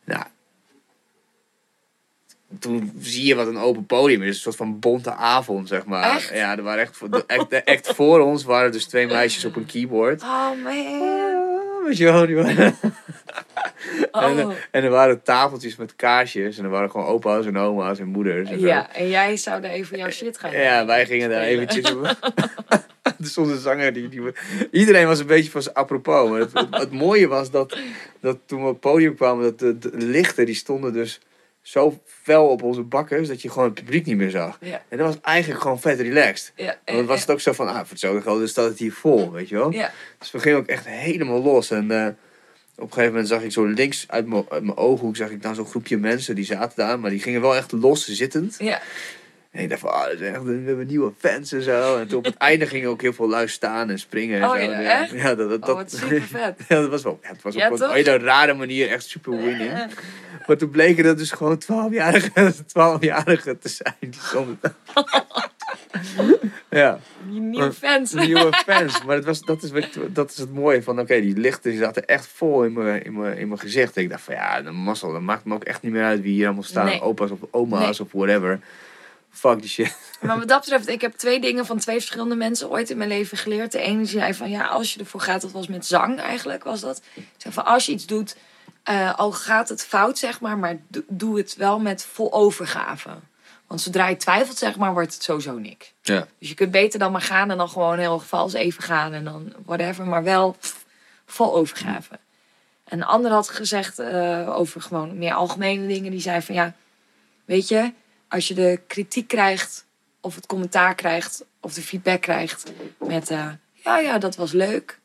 nou, 0.05 0.23
toen 2.59 2.93
zie 3.01 3.25
je 3.27 3.35
wat 3.35 3.47
een 3.47 3.59
open 3.59 3.87
podium 3.87 4.23
is. 4.23 4.35
Een 4.35 4.43
soort 4.43 4.57
van 4.57 4.79
bonte 4.79 5.13
avond, 5.13 5.69
zeg 5.69 5.85
maar. 5.85 6.15
Echt? 6.15 6.29
Ja, 6.35 6.57
er 6.57 6.63
waren 6.63 6.83
echt, 6.83 6.97
voor- 6.97 7.11
de 7.11 7.25
act, 7.27 7.51
de 7.51 7.65
act 7.67 7.95
voor 7.95 8.21
ons 8.21 8.45
waren 8.45 8.73
dus 8.73 8.85
twee 8.85 9.07
meisjes 9.07 9.45
op 9.45 9.57
een 9.57 9.67
keyboard. 9.67 10.23
Oh 10.23 10.51
man. 10.63 10.77
Ah, 10.77 11.87
Weet 11.87 11.97
je 11.97 12.05
En, 14.13 14.13
Oh. 14.13 14.39
eh, 14.39 14.49
en 14.71 14.85
er 14.85 14.91
waren 14.91 15.23
tafeltjes 15.23 15.77
met 15.77 15.97
kaarsjes. 15.97 16.59
En 16.59 16.65
er 16.65 16.71
waren 16.71 16.91
gewoon 16.91 17.07
opa's 17.07 17.47
en 17.47 17.59
oma's 17.59 17.99
en 17.99 18.07
moeders. 18.07 18.51
En 18.51 18.61
zo. 18.61 18.67
Ja, 18.67 18.95
en 18.95 19.09
jij 19.09 19.37
zou 19.37 19.61
daar 19.61 19.71
even 19.71 19.99
jouw 19.99 20.11
shit 20.11 20.39
gaan 20.39 20.53
Ja, 20.53 20.87
wij 20.87 21.07
gingen 21.07 21.31
daar 21.31 21.43
eventjes 21.43 21.93
op. 21.95 22.17
Stond 23.23 23.51
een 23.51 23.59
zanger 23.59 23.93
die, 23.93 24.09
die... 24.09 24.21
Iedereen 24.71 25.07
was 25.07 25.19
een 25.19 25.27
beetje 25.27 25.51
van 25.51 25.63
zijn 25.63 25.75
apropos. 25.75 26.31
Maar 26.31 26.41
het, 26.41 26.53
het, 26.53 26.67
het 26.71 26.93
mooie 26.93 27.29
was 27.29 27.51
dat, 27.51 27.79
dat 28.21 28.39
toen 28.47 28.61
we 28.61 28.67
op 28.67 28.73
het 28.73 28.81
podium 28.81 29.15
kwamen... 29.17 29.43
dat 29.45 29.59
de, 29.59 29.79
de 29.79 30.07
lichten 30.07 30.47
die 30.47 30.55
stonden 30.55 30.93
dus 30.93 31.21
zo 31.63 32.01
fel 32.05 32.47
op 32.49 32.63
onze 32.63 32.83
bakkers... 32.83 33.29
dat 33.29 33.43
je 33.43 33.51
gewoon 33.51 33.65
het 33.65 33.75
publiek 33.75 34.07
niet 34.07 34.17
meer 34.17 34.31
zag. 34.31 34.59
Ja, 34.61 34.83
En 34.89 34.99
dat 34.99 35.07
was 35.07 35.17
eigenlijk 35.23 35.61
gewoon 35.63 35.81
vet 35.81 36.01
relaxed. 36.01 36.53
ja, 36.57 36.65
Want 36.85 36.99
dan 36.99 37.07
was 37.07 37.21
het 37.21 37.31
ook 37.31 37.41
zo 37.41 37.53
van... 37.53 37.69
Ah, 37.69 37.75
voor 37.77 37.87
hetzelfde 37.89 38.21
geld 38.21 38.49
staat 38.49 38.69
het 38.69 38.79
hier 38.79 38.93
vol, 38.93 39.33
weet 39.33 39.49
je 39.49 39.55
wel? 39.55 39.73
ja. 39.73 39.91
Dus 40.19 40.31
we 40.31 40.39
gingen 40.39 40.59
ook 40.59 40.67
echt 40.67 40.87
helemaal 40.87 41.43
los. 41.43 41.71
En 41.71 41.91
eh, 41.91 42.07
op 42.81 42.87
een 42.87 42.93
gegeven 42.93 43.11
moment 43.13 43.29
zag 43.29 43.43
ik 43.43 43.53
zo 43.53 43.65
links 43.65 44.05
uit 44.09 44.27
mijn, 44.27 44.77
ooghoek... 44.77 45.17
zag 45.17 45.31
ik 45.31 45.43
dan 45.43 45.55
zo'n 45.55 45.67
groepje 45.67 45.97
mensen 45.97 46.35
die 46.35 46.45
zaten 46.45 46.77
daar... 46.77 47.01
maar 47.01 47.11
die 47.11 47.21
gingen 47.21 47.41
wel 47.41 47.57
echt 47.57 47.73
los 47.73 48.09
zittend. 48.09 48.57
ja. 48.59 48.81
En 49.51 49.63
ik 49.63 49.69
dacht 49.69 49.81
van, 49.81 49.93
ah, 49.93 50.05
dat 50.05 50.13
is 50.13 50.21
echt, 50.21 50.43
we 50.43 50.63
hebben 50.65 50.87
nieuwe 50.87 51.13
fans 51.19 51.53
en 51.53 51.63
zo. 51.63 51.97
En 51.97 52.09
toen 52.09 52.19
op 52.19 52.25
het 52.25 52.37
einde 52.51 52.67
gingen 52.67 52.89
ook 52.89 53.01
heel 53.03 53.13
veel 53.13 53.29
lui 53.29 53.49
staan 53.49 53.91
en 53.91 53.99
springen 53.99 54.41
en 54.43 54.49
Oh 54.49 54.55
zo. 54.55 54.61
ja, 54.61 54.81
ja, 54.81 55.01
echt? 55.01 55.11
ja, 55.11 55.35
dat, 55.35 55.51
dat, 55.51 55.69
Oh, 55.69 55.77
dat, 55.77 55.91
super 56.01 56.23
vet. 56.23 56.61
ja, 56.69 56.81
dat 56.81 56.91
was 56.91 57.03
wel, 57.03 57.19
het 57.23 57.43
was 57.43 57.57
op 57.57 57.81
een 57.81 57.91
hele 57.91 58.19
rare 58.19 58.55
manier 58.55 58.89
echt 58.89 59.05
super 59.05 59.37
winning. 59.43 59.87
Maar 60.47 60.57
toen 60.57 60.71
bleken 60.71 61.05
dat 61.05 61.19
dus 61.19 61.31
gewoon 61.31 61.63
12-jarigen 61.63 62.67
12 62.67 62.99
te 63.61 63.69
zijn. 63.69 63.95
Die 64.01 64.21
stonden. 64.23 64.61
Ja, 66.71 66.99
nieuwe 67.27 67.73
fans. 67.73 68.13
nieuwe 68.13 68.53
fans. 68.67 69.05
Maar 69.05 69.17
dat, 69.17 69.25
was, 69.25 69.41
dat, 69.41 69.63
is, 69.63 69.71
dat 70.09 70.31
is 70.31 70.37
het 70.37 70.55
mooie 70.55 70.83
van, 70.83 71.01
oké, 71.01 71.21
die 71.21 71.37
lichten 71.37 71.71
die 71.71 71.81
zaten 71.81 72.07
echt 72.07 72.27
vol 72.27 72.65
in 72.65 72.73
mijn, 72.73 73.05
in 73.05 73.19
mijn, 73.19 73.39
in 73.39 73.49
mijn 73.49 73.61
gezicht. 73.61 73.97
Ik 73.97 74.11
dacht 74.11 74.23
van, 74.23 74.35
ja, 74.35 74.63
de 74.63 74.71
mazzel, 74.71 75.13
dat 75.13 75.21
maakt 75.21 75.45
me 75.45 75.55
ook 75.55 75.65
echt 75.65 75.83
niet 75.83 75.93
meer 75.93 76.05
uit 76.05 76.21
wie 76.21 76.33
hier 76.33 76.45
allemaal 76.45 76.63
staan. 76.63 76.85
Nee. 76.85 77.01
Opa's 77.01 77.31
of 77.31 77.39
oma's 77.51 78.01
of 78.01 78.09
whatever. 78.13 78.61
Fuck 79.31 79.61
die 79.61 79.69
shit. 79.69 79.97
Maar 80.21 80.39
wat 80.39 80.49
dat 80.49 80.61
betreft, 80.61 80.89
ik 80.89 81.01
heb 81.01 81.13
twee 81.13 81.41
dingen 81.41 81.67
van 81.67 81.79
twee 81.79 81.97
verschillende 81.97 82.35
mensen 82.35 82.71
ooit 82.71 82.91
in 82.91 82.97
mijn 82.97 83.09
leven 83.09 83.39
geleerd. 83.39 83.73
De 83.73 83.79
ene 83.81 84.05
zei 84.05 84.35
van 84.35 84.51
ja, 84.51 84.67
als 84.67 84.95
je 84.95 85.01
ervoor 85.01 85.21
gaat, 85.21 85.41
dat 85.41 85.51
was 85.53 85.69
met 85.69 85.87
zang 85.87 86.21
eigenlijk, 86.21 86.65
was 86.65 86.81
dat. 86.81 87.03
Zeg 87.37 87.53
van 87.53 87.65
als 87.65 87.87
je 87.87 87.93
iets 87.93 88.07
doet, 88.07 88.37
eh, 88.83 89.19
al 89.19 89.33
gaat 89.33 89.69
het 89.69 89.85
fout, 89.85 90.19
zeg 90.19 90.41
maar, 90.41 90.59
maar 90.59 90.77
do- 90.89 91.03
doe 91.09 91.37
het 91.39 91.57
wel 91.57 91.81
met 91.81 92.05
vol 92.13 92.33
overgave. 92.33 93.09
Want 93.71 93.83
zodra 93.83 94.09
je 94.09 94.17
twijfelt, 94.17 94.59
zeg 94.59 94.77
maar, 94.77 94.93
wordt 94.93 95.15
het 95.15 95.23
sowieso 95.23 95.59
niks. 95.59 95.93
Ja. 96.03 96.27
Dus 96.39 96.49
je 96.49 96.55
kunt 96.55 96.71
beter 96.71 96.99
dan 96.99 97.13
maar 97.13 97.21
gaan 97.21 97.51
en 97.51 97.57
dan 97.57 97.69
gewoon 97.69 97.99
heel 97.99 98.19
vals 98.21 98.53
even 98.53 98.83
gaan 98.83 99.13
en 99.13 99.25
dan 99.25 99.53
whatever, 99.65 100.07
maar 100.07 100.23
wel 100.23 100.57
vol 101.27 101.55
overgave. 101.55 102.19
En 102.85 102.99
een 102.99 103.05
ander 103.07 103.31
had 103.31 103.49
gezegd 103.49 103.99
eh, 103.99 104.57
over 104.57 104.83
gewoon 104.83 105.19
meer 105.19 105.33
algemene 105.35 105.87
dingen. 105.87 106.11
Die 106.11 106.21
zei 106.21 106.43
van 106.43 106.55
ja, 106.55 106.75
weet 107.45 107.69
je, 107.69 107.93
als 108.29 108.49
je 108.49 108.55
de 108.55 108.81
kritiek 108.87 109.29
krijgt 109.29 109.85
of 110.21 110.35
het 110.35 110.47
commentaar 110.47 110.95
krijgt 110.95 111.45
of 111.61 111.75
de 111.75 111.83
feedback 111.83 112.21
krijgt 112.21 112.73
met 112.99 113.31
eh, 113.31 113.49
ja, 113.73 113.99
ja, 113.99 114.19
dat 114.19 114.37
was 114.37 114.53
leuk. 114.53 114.99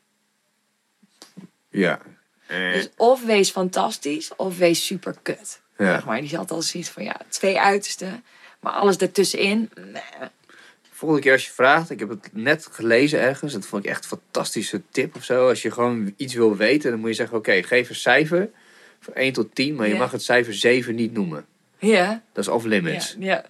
Ja. 1.70 2.00
Eh, 2.46 2.72
Dus 2.72 2.88
of 2.96 3.24
wees 3.24 3.50
fantastisch 3.50 4.36
of 4.36 4.58
wees 4.58 4.86
super 4.86 5.16
kut. 5.22 5.60
ja. 5.78 5.84
Zeg 5.92 6.04
maar 6.04 6.20
die 6.20 6.36
had 6.36 6.50
al 6.50 6.62
zoiets 6.62 6.90
van 6.90 7.04
ja, 7.04 7.16
twee 7.28 7.60
uitersten. 7.60 8.24
Maar 8.60 8.72
alles 8.72 8.96
ertussenin, 8.96 9.70
nee. 9.92 10.28
Volgende 10.90 11.22
keer 11.24 11.32
als 11.32 11.46
je 11.46 11.52
vraagt, 11.52 11.90
ik 11.90 11.98
heb 11.98 12.08
het 12.08 12.28
net 12.32 12.68
gelezen 12.70 13.20
ergens, 13.20 13.52
dat 13.52 13.66
vond 13.66 13.84
ik 13.84 13.90
echt 13.90 14.02
een 14.04 14.18
fantastische 14.18 14.82
tip 14.90 15.16
of 15.16 15.24
zo. 15.24 15.48
Als 15.48 15.62
je 15.62 15.70
gewoon 15.70 16.14
iets 16.16 16.34
wil 16.34 16.56
weten, 16.56 16.90
dan 16.90 17.00
moet 17.00 17.08
je 17.08 17.14
zeggen, 17.14 17.36
oké, 17.36 17.62
geef 17.62 17.88
een 17.88 17.94
cijfer 17.94 18.50
van 19.00 19.14
1 19.14 19.32
tot 19.32 19.54
10, 19.54 19.74
maar 19.74 19.86
je 19.86 19.92
Ja. 19.92 19.98
mag 19.98 20.10
het 20.10 20.22
cijfer 20.22 20.54
7 20.54 20.94
niet 20.94 21.12
noemen. 21.12 21.46
Ja, 21.78 22.22
Dat 22.32 22.44
is 22.44 22.50
off 22.50 22.62
ja, 22.64 22.68
limits. 22.70 23.16
ja. 23.18 23.44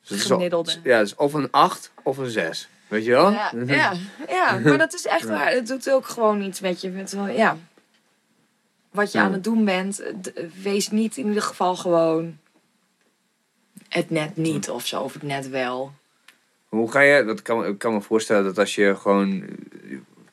Dus 0.00 0.08
het 0.10 0.18
is 0.18 0.24
gemiddelde. 0.24 0.70
al- 0.72 0.78
ja, 0.84 0.98
dus 1.00 1.14
of 1.14 1.32
een 1.34 1.48
8 1.50 1.92
of 2.02 2.16
een 2.18 2.30
6. 2.30 2.68
Weet 2.88 3.04
je 3.04 3.10
wel? 3.10 3.30
Ja, 3.30 3.52
ja, 3.66 3.92
ja, 4.28 4.58
maar 4.58 4.78
dat 4.78 4.94
is 4.94 5.06
echt 5.06 5.24
waar. 5.34 5.50
Het 5.52 5.66
doet 5.66 5.90
ook 5.90 6.06
gewoon 6.06 6.42
iets 6.42 6.60
met 6.60 6.80
je. 6.80 6.88
Met, 6.90 7.12
wel- 7.12 7.28
ja. 7.28 7.56
Wat 8.90 9.12
je 9.12 9.18
Ja. 9.18 9.24
aan 9.24 9.32
het 9.32 9.44
doen 9.44 9.64
bent, 9.64 10.02
wees 10.62 10.88
niet 10.90 11.16
in 11.16 11.26
ieder 11.26 11.42
geval 11.42 11.76
gewoon 11.76 12.38
het 13.88 14.10
net 14.10 14.36
niet 14.36 14.70
of 14.70 14.86
zo, 14.86 15.00
of 15.00 15.12
het 15.12 15.22
net 15.22 15.48
wel. 15.48 15.92
Hoe 16.68 16.90
ga 16.90 17.00
je, 17.00 17.24
dat 17.24 17.42
kan, 17.42 17.66
ik 17.66 17.78
kan 17.78 17.92
me 17.92 18.00
voorstellen 18.00 18.44
dat 18.44 18.58
als 18.58 18.74
je 18.74 18.96
gewoon, 18.96 19.44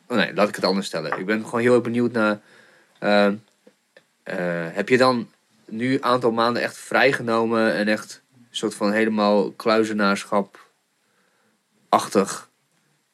oh 0.07 0.17
nee, 0.17 0.33
laat 0.33 0.49
ik 0.49 0.55
het 0.55 0.65
anders 0.65 0.88
stellen. 0.88 1.19
Ik 1.19 1.25
ben 1.25 1.43
gewoon 1.43 1.61
heel 1.61 1.73
erg 1.73 1.83
benieuwd 1.83 2.11
naar, 2.11 2.39
eh, 2.99 3.25
eh, 4.23 4.73
heb 4.73 4.89
je 4.89 4.97
dan 4.97 5.29
nu 5.65 5.93
een 5.93 6.03
aantal 6.03 6.31
maanden 6.31 6.61
echt 6.61 6.77
vrijgenomen 6.77 7.73
en 7.73 7.88
echt 7.88 8.21
een 8.33 8.45
soort 8.51 8.75
van 8.75 8.91
helemaal 8.91 9.51
kluizenaarschap-achtig 9.51 12.49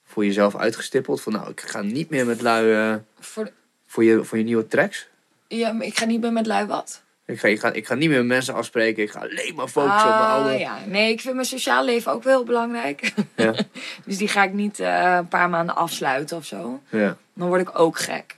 voor 0.03 0.26
jezelf 0.26 0.55
uitgestippeld? 0.55 1.21
Van 1.21 1.34
nou, 1.34 1.49
ik 1.49 1.61
ga 1.61 1.82
niet 1.82 2.09
meer 2.09 2.26
met 2.26 2.41
lui 2.41 2.74
eh, 2.74 2.95
Voor, 3.19 3.51
voor, 3.86 4.03
je, 4.03 4.24
voor 4.24 4.38
je 4.38 4.43
nieuwe 4.43 4.67
tracks. 4.67 5.07
ja, 5.47 5.71
maar 5.71 5.86
ik 5.86 5.97
ga 5.97 6.05
niet 6.05 6.21
meer 6.21 6.34
met 6.34 6.45
lui 6.45 6.67
wat. 6.67 7.03
Ik 7.26 7.39
ga, 7.39 7.47
ik, 7.47 7.59
ga, 7.59 7.71
ik 7.71 7.88
ga 7.88 7.95
niet 7.95 8.09
meer 8.09 8.17
met 8.17 8.28
mensen 8.28 8.53
afspreken. 8.53 9.03
Ik 9.03 9.11
ga 9.11 9.19
alleen 9.19 9.55
maar 9.55 9.67
focussen 9.67 10.09
op 10.09 10.15
mijn 10.15 10.26
Ah, 10.28 10.34
oude. 10.34 10.57
ja. 10.57 10.78
Nee, 10.86 11.11
ik 11.11 11.21
vind 11.21 11.34
mijn 11.34 11.47
sociaal 11.47 11.86
leven 11.86 12.11
ook 12.11 12.24
wel 12.24 12.34
heel 12.36 12.43
belangrijk. 12.45 13.13
Ja. 13.36 13.53
dus 14.05 14.17
die 14.17 14.28
ga 14.28 14.43
ik 14.43 14.53
niet 14.53 14.80
eh, 14.80 15.15
een 15.17 15.28
paar 15.28 15.49
maanden 15.49 15.76
afsluiten 15.76 16.38
of 16.38 16.45
zo. 16.45 16.82
Ja. 16.89 17.17
Dan 17.34 17.47
word 17.47 17.61
ik 17.61 17.80
ook 17.80 17.99
gek. 17.99 18.36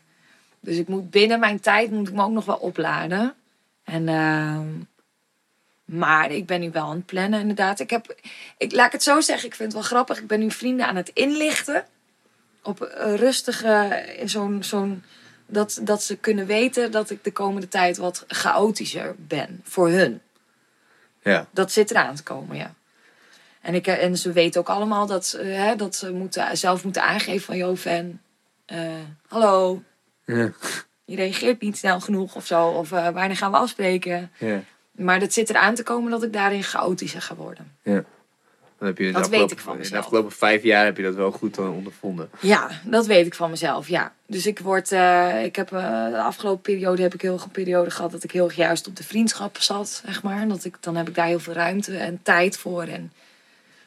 Dus 0.59 0.77
ik 0.77 0.87
moet 0.87 1.09
binnen 1.09 1.39
mijn 1.39 1.59
tijd 1.59 1.91
moet 1.91 2.07
ik 2.07 2.13
me 2.13 2.23
ook 2.23 2.31
nog 2.31 2.45
wel 2.45 2.55
opladen. 2.55 3.33
En, 3.83 4.07
ehm, 4.07 4.67
maar 5.85 6.31
ik 6.31 6.45
ben 6.45 6.59
nu 6.59 6.71
wel 6.71 6.83
aan 6.83 6.95
het 6.95 7.05
plannen, 7.05 7.39
inderdaad. 7.39 7.79
Ik 7.79 7.89
heb, 7.89 8.15
ik, 8.57 8.71
laat 8.71 8.85
ik 8.85 8.91
het 8.91 9.03
zo 9.03 9.21
zeggen, 9.21 9.47
ik 9.47 9.55
vind 9.55 9.71
het 9.73 9.81
wel 9.81 9.89
grappig. 9.89 10.19
Ik 10.19 10.27
ben 10.27 10.39
nu 10.39 10.51
vrienden 10.51 10.87
aan 10.87 10.95
het 10.95 11.11
inlichten. 11.13 11.85
Op 12.63 12.87
een 12.93 13.15
rustige, 13.15 14.03
in 14.17 14.29
zo'n, 14.29 14.63
zo'n, 14.63 15.03
dat, 15.45 15.79
dat 15.81 16.03
ze 16.03 16.15
kunnen 16.15 16.45
weten 16.45 16.91
dat 16.91 17.09
ik 17.09 17.23
de 17.23 17.31
komende 17.31 17.67
tijd 17.67 17.97
wat 17.97 18.23
chaotischer 18.27 19.15
ben 19.17 19.61
voor 19.63 19.89
hun. 19.89 20.21
Ja. 21.21 21.47
Dat 21.51 21.71
zit 21.71 21.91
eraan 21.91 22.15
te 22.15 22.23
komen, 22.23 22.57
ja. 22.57 22.73
En, 23.61 23.73
ik, 23.73 23.87
eh, 23.87 24.03
en 24.03 24.17
ze 24.17 24.31
weten 24.31 24.61
ook 24.61 24.69
allemaal 24.69 25.05
dat, 25.07 25.25
ze, 25.25 25.37
hè, 25.37 25.75
dat 25.75 25.95
ze 25.95 26.11
moeten, 26.11 26.57
zelf 26.57 26.83
moeten 26.83 27.03
aangeven 27.03 27.45
van... 27.45 27.57
Yo, 27.57 27.75
fan, 27.75 28.19
eh, 28.65 28.79
hallo, 29.27 29.83
Ja. 30.25 30.51
je 31.05 31.15
reageert 31.15 31.61
niet 31.61 31.77
snel 31.77 31.99
genoeg 31.99 32.35
of 32.35 32.45
zo. 32.45 32.67
Of 32.67 32.91
eh, 32.91 33.09
wanneer 33.09 33.37
gaan 33.37 33.51
we 33.51 33.57
afspreken? 33.57 34.31
Ja. 34.37 34.61
Maar 34.91 35.19
dat 35.19 35.33
zit 35.33 35.49
eraan 35.49 35.75
te 35.75 35.83
komen 35.83 36.11
dat 36.11 36.23
ik 36.23 36.33
daarin 36.33 36.63
chaotischer 36.63 37.21
ga 37.21 37.35
worden. 37.35 37.77
Dan 38.77 38.87
heb 38.87 38.97
je 38.97 39.11
Dat 39.11 39.29
weet 39.29 39.51
ik 39.51 39.59
van 39.59 39.77
de 39.81 39.97
afgelopen 39.97 40.31
vijf 40.31 40.63
jaar 40.63 40.85
heb 40.85 40.97
je 40.97 41.03
dat 41.03 41.15
wel 41.15 41.31
goed 41.31 41.57
eh, 41.57 41.75
ondervonden. 41.75 42.29
Ja, 42.39 42.69
dat 42.83 43.05
weet 43.05 43.25
ik 43.25 43.35
van 43.35 43.49
mezelf, 43.49 43.87
ja. 43.87 44.13
Dus 44.27 44.45
ik 44.45 44.59
word, 44.59 44.91
eh, 44.91 45.43
ik 45.43 45.55
heb 45.55 45.71
eh, 45.71 46.09
de 46.09 46.21
afgelopen 46.21 46.61
periode 46.61 47.01
heb 47.01 47.13
ik 47.13 47.21
heel 47.21 47.39
een 47.43 47.51
periode 47.51 47.91
gehad 47.91 48.11
dat 48.11 48.23
ik 48.23 48.31
heel 48.31 48.45
erg 48.45 48.55
juist 48.55 48.87
op 48.87 48.95
de 48.95 49.03
vriendschap 49.03 49.57
zat, 49.57 50.01
zeg 50.05 50.23
maar. 50.23 50.47
Dat 50.47 50.65
ik, 50.65 50.77
dan 50.79 50.95
heb 50.95 51.07
ik 51.07 51.15
daar 51.15 51.27
heel 51.27 51.39
veel 51.39 51.53
ruimte 51.53 51.97
en 51.97 52.19
tijd 52.23 52.57
voor 52.57 52.83
en 52.83 53.11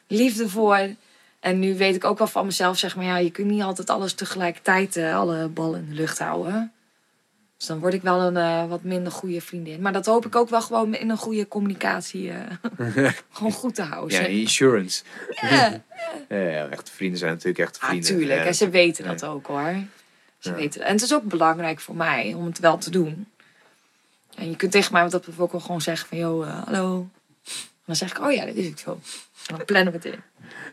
liefde 0.07 0.49
voor. 0.49 0.89
En 1.41 1.59
nu 1.59 1.77
weet 1.77 1.95
ik 1.95 2.05
ook 2.05 2.19
wel 2.19 2.27
van 2.27 2.47
mezelf, 2.47 2.79
zeg 2.79 2.97
maar, 2.97 3.05
ja, 3.05 3.17
je 3.17 3.31
kunt 3.31 3.51
niet 3.51 3.63
altijd 3.63 3.91
alles 3.91 4.15
tegelijkertijd, 4.15 4.97
eh, 4.97 5.17
alle 5.17 5.49
ballen 5.49 5.81
in 5.81 5.89
de 5.89 5.95
lucht 5.95 6.19
houden. 6.19 6.73
Dus 7.59 7.67
dan 7.67 7.79
word 7.79 7.95
ik 7.95 8.03
wel 8.03 8.21
een 8.21 8.37
eh, 8.37 8.69
wat 8.69 8.83
minder 8.83 9.13
goede 9.13 9.41
vriendin. 9.41 9.81
Maar 9.81 9.93
dat 9.93 10.07
hoop 10.07 10.27
ik 10.27 10.37
ook 10.37 10.49
wel 10.49 10.61
gewoon 10.63 10.95
in 10.95 11.11
een 11.11 11.17
goede 11.17 11.49
communicatie 11.49 12.31
eh, 12.31 13.11
gewoon 13.33 13.53
goed 13.53 13.75
te 13.75 13.83
houden. 13.83 14.21
Ja, 14.21 14.27
insurance. 14.27 15.03
Ja. 15.41 15.81
Ja, 16.29 16.37
ja, 16.57 16.69
echte 16.69 16.93
vrienden 16.93 17.19
zijn 17.19 17.31
natuurlijk 17.33 17.59
echt 17.59 17.79
Ah, 17.81 17.89
vrienden. 17.89 18.09
tuurlijk. 18.09 18.41
Ja, 18.41 18.47
en 18.47 18.55
ze 18.55 18.69
weten 18.71 19.05
dat 19.05 19.25
ook 19.25 19.47
hoor. 19.47 19.75
Ze 20.39 20.49
Ja. 20.51 20.55
weten. 20.55 20.81
En 20.83 20.93
het 20.93 21.03
is 21.03 21.15
ook 21.15 21.23
belangrijk 21.23 21.81
voor 21.81 21.97
mij 21.97 22.35
om 22.37 22.45
het 22.47 22.59
wel 22.59 22.79
te 22.79 22.91
doen. 22.91 23.27
En 24.35 24.51
je 24.51 24.57
kunt 24.57 24.73
tegen 24.73 24.93
mij 24.93 25.09
dat 25.09 25.39
ook 25.39 25.51
wel 25.51 25.61
gewoon 25.61 25.81
zeggen 25.81 26.09
van, 26.09 26.19
joh, 26.19 26.49
eh, 26.49 26.63
hallo. 26.65 27.09
En 27.45 27.85
dan 27.85 27.97
zeg 27.97 28.11
ik, 28.11 28.21
oh 28.21 28.33
ja, 28.33 28.45
dat 28.47 28.55
is 28.55 28.69
ook 28.69 28.79
zo. 28.79 28.91
En 29.47 29.57
dan 29.57 29.65
plannen 29.65 29.93
we 29.93 29.99
het 29.99 30.07
in. 30.15 30.21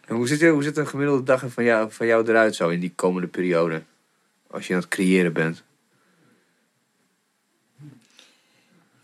En 0.07 0.15
hoe 0.15 0.27
ziet, 0.27 0.41
hoe 0.41 0.63
ziet 0.63 0.77
een 0.77 0.87
gemiddelde 0.87 1.23
dag 1.23 1.43
van 1.47 1.63
jou, 1.63 1.91
van 1.91 2.07
jou 2.07 2.29
eruit 2.29 2.55
zo 2.55 2.69
in 2.69 2.79
die 2.79 2.93
komende 2.95 3.27
periode? 3.27 3.81
Als 4.47 4.67
je 4.67 4.73
aan 4.73 4.79
het 4.79 4.89
creëren 4.89 5.33
bent. 5.33 5.63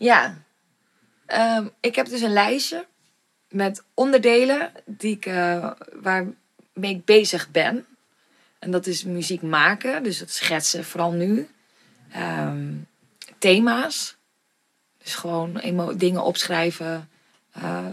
Ja. 0.01 0.43
Ehm, 1.25 1.67
ik 1.79 1.95
heb 1.95 2.05
dus 2.05 2.21
een 2.21 2.33
lijstje 2.33 2.85
met 3.49 3.83
onderdelen 3.93 4.71
die 4.85 5.15
ik, 5.15 5.25
eh, 5.25 5.71
waarmee 5.93 6.33
ik 6.73 7.05
bezig 7.05 7.51
ben. 7.51 7.85
En 8.59 8.71
dat 8.71 8.87
is 8.87 9.03
muziek 9.03 9.41
maken, 9.41 10.03
dus 10.03 10.19
het 10.19 10.31
schetsen, 10.31 10.85
vooral 10.85 11.11
nu. 11.11 11.49
Ehm, 12.11 12.73
thema's. 13.37 14.15
Dus 14.97 15.15
gewoon 15.15 15.57
emo- 15.57 15.95
dingen 15.97 16.23
opschrijven. 16.23 17.09
Eh, 17.51 17.85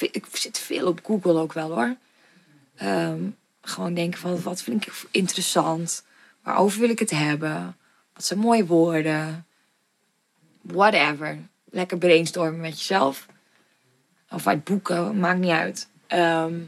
ik 0.00 0.26
zit 0.32 0.58
veel 0.58 0.86
op 0.86 1.00
Google 1.04 1.40
ook 1.40 1.52
wel 1.52 1.70
hoor. 1.70 1.96
Ehm, 2.76 3.22
gewoon 3.62 3.94
denken 3.94 4.20
van 4.20 4.42
wat 4.42 4.62
vind 4.62 4.86
ik 4.86 4.92
interessant? 5.10 6.04
Waarover 6.42 6.80
wil 6.80 6.90
ik 6.90 6.98
het 6.98 7.10
hebben? 7.10 7.76
Wat 8.14 8.24
zijn 8.24 8.38
mooie 8.38 8.66
woorden? 8.66 9.46
Whatever. 10.72 11.38
Lekker 11.70 11.98
brainstormen 11.98 12.60
met 12.60 12.78
jezelf. 12.78 13.26
Of 14.30 14.46
uit 14.46 14.64
boeken, 14.64 15.18
maakt 15.18 15.38
niet 15.38 15.50
uit. 15.50 15.88
Ehm, 16.06 16.60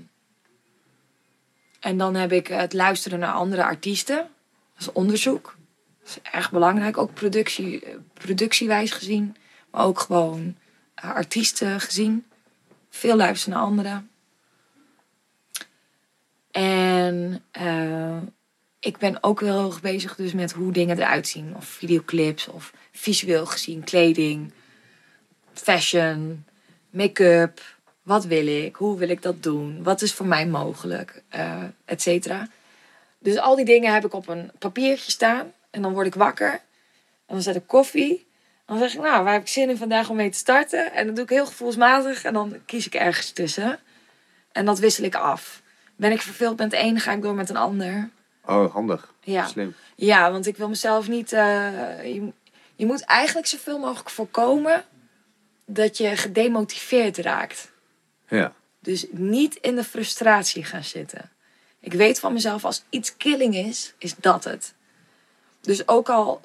en 1.80 1.98
dan 1.98 2.14
heb 2.14 2.32
ik 2.32 2.46
het 2.46 2.72
luisteren 2.72 3.18
naar 3.18 3.32
andere 3.32 3.64
artiesten. 3.64 4.16
Dat 4.16 4.26
is 4.78 4.92
onderzoek. 4.92 5.56
Dat 6.00 6.08
is 6.08 6.18
erg 6.32 6.50
belangrijk. 6.50 6.98
Ook 6.98 7.14
productie, 7.14 7.84
productiewijs 8.12 8.90
gezien. 8.90 9.36
Maar 9.70 9.84
ook 9.84 10.00
gewoon 10.00 10.56
eh, 10.94 11.14
artiesten 11.14 11.80
gezien. 11.80 12.26
Veel 12.90 13.16
luisteren 13.16 13.58
naar 13.58 13.66
anderen. 13.66 14.10
En 16.50 17.42
eh, 17.50 18.16
ik 18.80 18.98
ben 18.98 19.22
ook 19.22 19.40
wel 19.40 19.58
heel 19.58 19.66
erg 19.66 19.80
bezig 19.80 20.16
dus 20.16 20.32
met 20.32 20.52
hoe 20.52 20.72
dingen 20.72 20.98
eruit 20.98 21.28
zien. 21.28 21.56
Of 21.56 21.64
videoclips, 21.64 22.48
of 22.48 22.72
visueel 22.92 23.46
gezien, 23.46 23.84
kleding, 23.84 24.52
fashion, 25.52 26.44
make-up. 26.90 27.60
Wat 28.02 28.24
wil 28.24 28.46
ik? 28.46 28.76
Hoe 28.76 28.98
wil 28.98 29.08
ik 29.08 29.22
dat 29.22 29.42
doen? 29.42 29.82
Wat 29.82 30.02
is 30.02 30.12
voor 30.14 30.26
mij 30.26 30.46
mogelijk? 30.46 31.22
eh 31.28 31.62
et 31.84 32.02
cetera. 32.02 32.48
Dus 33.18 33.36
al 33.36 33.56
die 33.56 33.64
dingen 33.64 33.92
heb 33.92 34.04
ik 34.04 34.14
op 34.14 34.28
een 34.28 34.50
papiertje 34.58 35.10
staan. 35.10 35.52
En 35.70 35.82
dan 35.82 35.92
word 35.92 36.06
ik 36.06 36.14
wakker. 36.14 36.52
En 36.52 36.60
dan 37.36 37.42
zet 37.42 37.56
ik 37.56 37.66
koffie. 37.66 38.26
Dan 38.66 38.78
zeg 38.78 38.94
ik, 38.94 39.00
nou, 39.00 39.24
waar 39.24 39.32
heb 39.32 39.42
ik 39.42 39.48
zin 39.48 39.70
in 39.70 39.76
vandaag 39.76 40.08
om 40.08 40.16
mee 40.16 40.30
te 40.30 40.38
starten? 40.38 40.92
En 40.92 41.06
dat 41.06 41.14
doe 41.14 41.24
ik 41.24 41.30
heel 41.30 41.46
gevoelsmatig. 41.46 42.24
En 42.24 42.32
dan 42.32 42.56
kies 42.66 42.86
ik 42.86 42.94
ergens 42.94 43.30
tussen. 43.30 43.78
En 44.52 44.64
dat 44.64 44.78
wissel 44.78 45.04
ik 45.04 45.14
af. 45.14 45.62
Ben 45.96 46.12
ik 46.12 46.22
verveeld 46.22 46.58
met 46.58 46.72
een, 46.72 47.00
ga 47.00 47.12
ik 47.12 47.22
door 47.22 47.34
met 47.34 47.50
een 47.50 47.56
ander. 47.56 48.10
Oh, 48.50 48.72
handig. 48.72 49.12
Ja. 49.20 49.46
Slim. 49.46 49.74
Ja, 49.96 50.30
want 50.32 50.46
ik 50.46 50.56
wil 50.56 50.68
mezelf 50.68 51.08
niet. 51.08 51.32
eh, 51.32 52.04
je, 52.14 52.32
je 52.76 52.86
moet 52.86 53.04
eigenlijk 53.04 53.46
zoveel 53.46 53.78
mogelijk 53.78 54.10
voorkomen 54.10 54.84
dat 55.64 55.96
je 55.96 56.16
gedemotiveerd 56.16 57.16
raakt. 57.18 57.70
Ja. 58.28 58.52
Dus 58.78 59.06
niet 59.10 59.54
in 59.54 59.74
de 59.74 59.84
frustratie 59.84 60.64
gaan 60.64 60.84
zitten. 60.84 61.30
Ik 61.80 61.92
weet 61.92 62.20
van 62.20 62.32
mezelf, 62.32 62.64
als 62.64 62.84
iets 62.90 63.16
killing 63.16 63.54
is, 63.54 63.94
is 63.98 64.14
dat 64.16 64.44
het. 64.44 64.74
Dus 65.60 65.88
ook 65.88 66.08
al, 66.08 66.40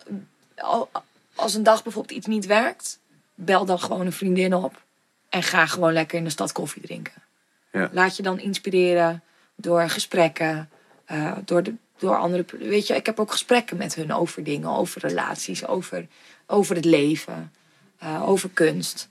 al 0.56 0.90
als 1.36 1.54
een 1.54 1.64
dag 1.64 1.84
bijvoorbeeld 1.84 2.18
iets 2.18 2.28
niet 2.28 2.46
werkt, 2.46 3.00
bel 3.36 3.66
dan 3.66 3.80
gewoon 3.80 4.06
een 4.06 4.12
vriendin 4.12 4.54
op 4.54 4.84
en 5.30 5.44
ga 5.44 5.66
gewoon 5.66 5.94
lekker 5.94 6.18
in 6.18 6.24
de 6.24 6.30
stad 6.30 6.52
koffie 6.52 6.82
drinken. 6.82 7.24
Ja. 7.72 7.90
Laat 7.92 8.18
je 8.18 8.24
dan 8.24 8.40
inspireren 8.40 9.24
door 9.56 9.90
gesprekken, 9.90 10.70
eh, 11.06 11.38
door, 11.46 11.64
de, 11.64 11.74
door 11.98 12.18
andere. 12.18 12.46
Weet 12.60 12.88
je, 12.88 12.96
ik 12.96 13.06
heb 13.06 13.20
ook 13.20 13.32
gesprekken 13.32 13.78
met 13.78 13.96
hun 13.96 14.14
over 14.14 14.44
dingen, 14.44 14.70
over 14.70 15.02
relaties, 15.02 15.68
over, 15.68 16.08
over 16.46 16.76
het 16.76 16.86
leven, 16.86 17.52
eh, 17.98 18.30
over 18.30 18.50
kunst. 18.50 19.10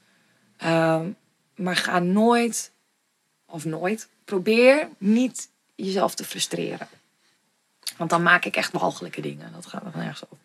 Ehm, 0.56 1.10
maar 1.56 1.76
ga 1.76 1.98
nooit, 1.98 2.72
of 3.46 3.64
nooit, 3.64 4.08
probeer 4.24 4.88
niet 4.98 5.50
jezelf 5.74 6.14
te 6.14 6.24
frustreren. 6.24 6.88
Want 7.96 8.10
dan 8.10 8.22
maak 8.22 8.44
ik 8.44 8.56
echt 8.56 8.72
walgelijke 8.72 9.20
dingen. 9.20 9.52
Dat 9.52 9.66
gaat 9.66 9.84
nog 9.84 9.94
nergens 9.94 10.24
over. 10.24 10.44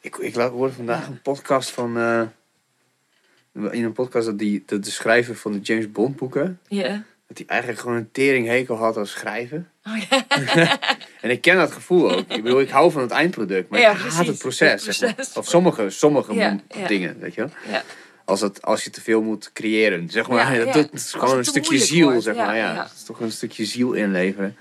Ik, 0.00 0.16
ik 0.16 0.34
hoorde 0.34 0.74
vandaag 0.74 1.06
een 1.06 1.22
podcast 1.22 1.70
van... 1.70 1.98
eh, 1.98 2.22
in 3.52 3.84
een 3.84 3.92
podcast 3.92 4.26
dat, 4.26 4.38
die, 4.38 4.62
dat 4.66 4.84
de 4.84 4.90
schrijver 4.90 5.36
van 5.36 5.52
de 5.52 5.60
James 5.60 5.92
Bond 5.92 6.16
boeken... 6.16 6.60
Ja. 6.68 7.04
Dat 7.26 7.38
hij 7.38 7.46
eigenlijk 7.46 7.80
gewoon 7.80 7.96
een 7.96 8.10
teringhekel 8.12 8.76
had 8.76 8.96
aan 8.96 9.06
schrijven. 9.06 9.68
Oh, 9.86 9.96
ja. 10.10 10.78
En 11.20 11.30
ik 11.30 11.40
ken 11.40 11.56
dat 11.56 11.72
gevoel 11.72 12.12
ook. 12.12 12.24
Ik 12.32 12.42
bedoel, 12.42 12.60
ik 12.60 12.70
hou 12.70 12.90
van 12.92 13.02
het 13.02 13.10
eindproduct, 13.10 13.70
maar 13.70 13.80
Ja, 13.80 13.90
ik 13.90 13.96
haat 13.96 14.06
precies. 14.08 14.26
het 14.28 14.38
proces. 14.38 14.86
Het 14.86 14.94
zeg 14.94 15.16
maar. 15.16 15.26
Of 15.34 15.48
sommige, 15.48 15.90
sommige 15.90 16.34
Ja, 16.34 16.58
dingen, 16.86 17.18
weet 17.20 17.34
je 17.34 17.40
wel. 17.40 17.50
Ja. 17.70 17.82
Als, 18.24 18.40
het, 18.40 18.62
als 18.62 18.84
je 18.84 18.90
te 18.90 19.00
veel 19.00 19.22
moet 19.22 19.50
creëren, 19.52 20.10
zeg 20.10 20.28
maar. 20.28 20.54
Dat, 20.64 20.72
dat 20.72 20.88
is 20.92 21.12
gewoon 21.12 21.38
een 21.38 21.44
stukje 21.44 21.78
ziel, 21.78 22.08
wordt, 22.08 22.22
zeg 22.24 22.36
maar. 22.36 22.56
Ja. 22.56 22.82
Het 22.82 22.92
is 22.96 23.02
toch 23.04 23.20
een 23.20 23.32
stukje 23.32 23.64
ziel 23.64 23.92
inleveren. 23.92 24.56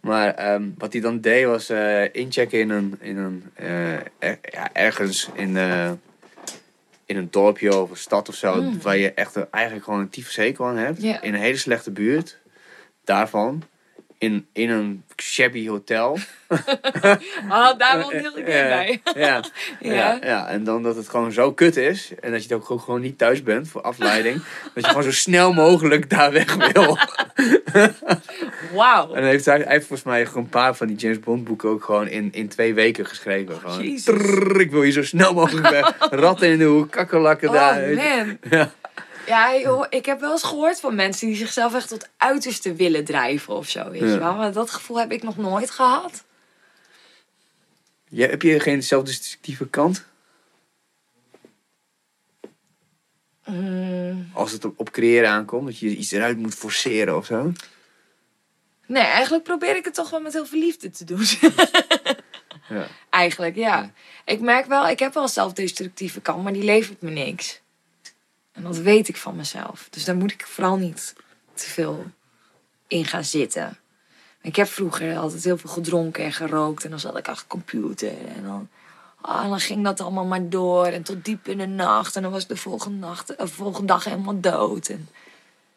Maar 0.00 0.34
ehm, 0.34 0.62
wat 0.78 0.92
hij 0.92 1.02
dan 1.02 1.20
deed 1.20 1.44
was 1.46 1.68
eh, 1.68 2.14
inchecken 2.14 2.60
in 2.60 2.70
een, 2.70 2.96
in 3.00 3.16
een 3.16 3.44
eh, 3.54 3.92
er- 4.18 4.38
ja, 4.42 4.72
ergens 4.72 5.28
in, 5.34 5.56
eh, 5.56 5.90
in 7.08 7.16
een 7.16 7.28
dorpje 7.30 7.76
of 7.76 7.90
een 7.90 7.96
stad 7.96 8.28
of 8.28 8.34
zo, 8.34 8.62
Mm. 8.62 8.82
waar 8.82 8.96
je 8.96 9.12
echt 9.12 9.34
een- 9.34 9.46
eigenlijk 9.50 9.84
gewoon 9.84 10.00
een 10.00 10.08
tyfushekel 10.08 10.66
aan 10.66 10.76
hebt. 10.76 10.98
In 11.22 11.34
een 11.34 11.40
hele 11.40 11.56
slechte 11.56 11.90
buurt. 11.90 12.38
Daarvan. 13.04 13.62
In, 14.18 14.46
in 14.52 14.70
een 14.70 15.04
shabby 15.22 15.68
hotel. 15.68 16.18
Ah, 17.48 17.78
daar 17.78 17.98
wil 17.98 18.10
ik 18.12 18.20
heel 18.20 18.36
erg 18.36 18.46
Ja, 18.54 18.68
bij. 18.68 19.00
Ja, 19.24 19.42
ja. 19.80 20.18
Ja. 20.22 20.48
En 20.48 20.64
dan 20.64 20.82
dat 20.82 20.96
het 20.96 21.08
gewoon 21.08 21.32
zo 21.32 21.52
kut 21.52 21.76
is. 21.76 22.12
En 22.20 22.30
dat 22.32 22.44
je 22.44 22.54
ook 22.54 22.64
gewoon- 22.64 22.80
gewoon 22.82 23.00
niet 23.00 23.18
thuis 23.18 23.42
bent 23.42 23.68
voor 23.68 23.80
afleiding. 23.82 24.34
dat 24.74 24.84
je 24.84 24.88
gewoon 24.88 25.02
zo 25.02 25.12
snel 25.12 25.52
mogelijk 25.52 26.10
daar 26.10 26.32
weg 26.32 26.72
wil. 26.72 26.98
Wauw. 28.74 29.14
En 29.14 29.24
heeft 29.24 29.44
hij, 29.44 29.56
hij 29.56 29.66
heeft 29.72 29.86
volgens 29.86 30.08
mij 30.08 30.26
gewoon 30.26 30.42
een 30.42 30.48
paar 30.48 30.76
van 30.76 30.86
die 30.86 30.96
James 30.96 31.20
Bond 31.20 31.44
boeken 31.44 31.68
ook 31.68 31.84
gewoon 31.84 32.08
in, 32.08 32.28
in 32.32 32.48
twee 32.48 32.74
weken 32.74 33.06
geschreven. 33.06 33.56
Gewoon, 33.60 33.82
ik 34.60 34.70
wil 34.70 34.82
hier 34.82 34.92
zo 34.92 35.02
snel 35.02 35.34
mogelijk 35.34 35.68
weg. 35.70 35.96
Ratten 36.10 36.48
in 36.48 36.58
de 36.58 36.64
hoek, 36.64 36.90
kakkerlakken 36.90 37.48
Oh 37.48 37.54
daar. 37.54 37.88
man. 37.88 38.38
Ja. 38.50 38.70
Ja, 39.28 39.56
joh, 39.56 39.86
ik 39.90 40.06
heb 40.06 40.20
wel 40.20 40.32
eens 40.32 40.42
gehoord 40.42 40.80
van 40.80 40.94
mensen 40.94 41.26
die 41.26 41.36
zichzelf 41.36 41.74
echt 41.74 41.88
tot 41.88 42.08
uiterste 42.16 42.74
willen 42.74 43.04
drijven 43.04 43.54
of 43.54 43.68
zo. 43.68 43.90
Weet 43.90 44.00
Ja. 44.00 44.06
je 44.06 44.18
wel? 44.18 44.34
Maar 44.34 44.52
dat 44.52 44.70
gevoel 44.70 44.98
heb 44.98 45.12
ik 45.12 45.22
nog 45.22 45.36
nooit 45.36 45.70
gehad. 45.70 46.24
Ja, 48.08 48.26
heb 48.28 48.42
je 48.42 48.60
geen 48.60 48.82
zelfdestructieve 48.82 49.68
kant? 49.68 50.04
Mm, 53.44 54.30
Als 54.34 54.52
het 54.52 54.64
op, 54.64 54.78
op 54.78 54.90
creëren 54.90 55.30
aankomt, 55.30 55.66
dat 55.66 55.78
je 55.78 55.88
iets 55.96 56.10
eruit 56.10 56.38
moet 56.38 56.54
forceren 56.54 57.16
of 57.16 57.26
zo? 57.26 57.52
nee, 58.86 59.02
eigenlijk 59.02 59.44
probeer 59.44 59.76
ik 59.76 59.84
het 59.84 59.94
toch 59.94 60.10
wel 60.10 60.20
met 60.20 60.32
heel 60.32 60.46
veel 60.46 60.58
liefde 60.60 60.90
te 60.90 61.04
doen. 61.04 61.24
Ja. 62.68 62.86
eigenlijk, 63.10 63.56
ja. 63.56 63.90
Ik 64.24 64.40
merk 64.40 64.66
wel, 64.66 64.88
ik 64.88 64.98
heb 64.98 65.14
wel 65.14 65.22
een 65.22 65.28
zelfdestructieve 65.28 66.20
kant, 66.20 66.42
maar 66.42 66.52
die 66.52 66.62
levert 66.64 67.00
me 67.02 67.10
niks. 67.10 67.60
En 68.58 68.64
dat 68.64 68.78
weet 68.78 69.08
ik 69.08 69.16
van 69.16 69.36
mezelf. 69.36 69.86
Dus 69.90 70.04
daar 70.04 70.16
moet 70.16 70.32
ik 70.32 70.46
vooral 70.46 70.76
niet 70.76 71.14
te 71.54 71.68
veel 71.68 72.06
in 72.86 73.04
gaan 73.04 73.24
zitten. 73.24 73.78
Ik 74.42 74.56
heb 74.56 74.66
vroeger 74.66 75.16
altijd 75.16 75.44
heel 75.44 75.58
veel 75.58 75.70
gedronken 75.70 76.24
en 76.24 76.32
gerookt. 76.32 76.84
En 76.84 76.90
dan 76.90 77.00
zat 77.00 77.16
ik 77.16 77.28
achter 77.28 77.42
de 77.42 77.48
computer. 77.48 78.26
En 78.36 78.42
dan, 78.42 78.68
ah, 79.20 79.48
dan 79.48 79.60
ging 79.60 79.84
dat 79.84 80.00
allemaal 80.00 80.24
maar 80.24 80.48
door. 80.48 80.86
En 80.86 81.02
tot 81.02 81.24
diep 81.24 81.48
in 81.48 81.58
de 81.58 81.66
nacht. 81.66 82.16
En 82.16 82.22
dan 82.22 82.30
was 82.30 82.42
ik 82.42 82.48
de 82.48 82.56
volgende, 82.56 82.98
nacht, 82.98 83.34
eh, 83.34 83.46
volgende 83.46 83.86
dag 83.86 84.04
helemaal 84.04 84.40
dood. 84.40 84.88
En, 84.88 85.08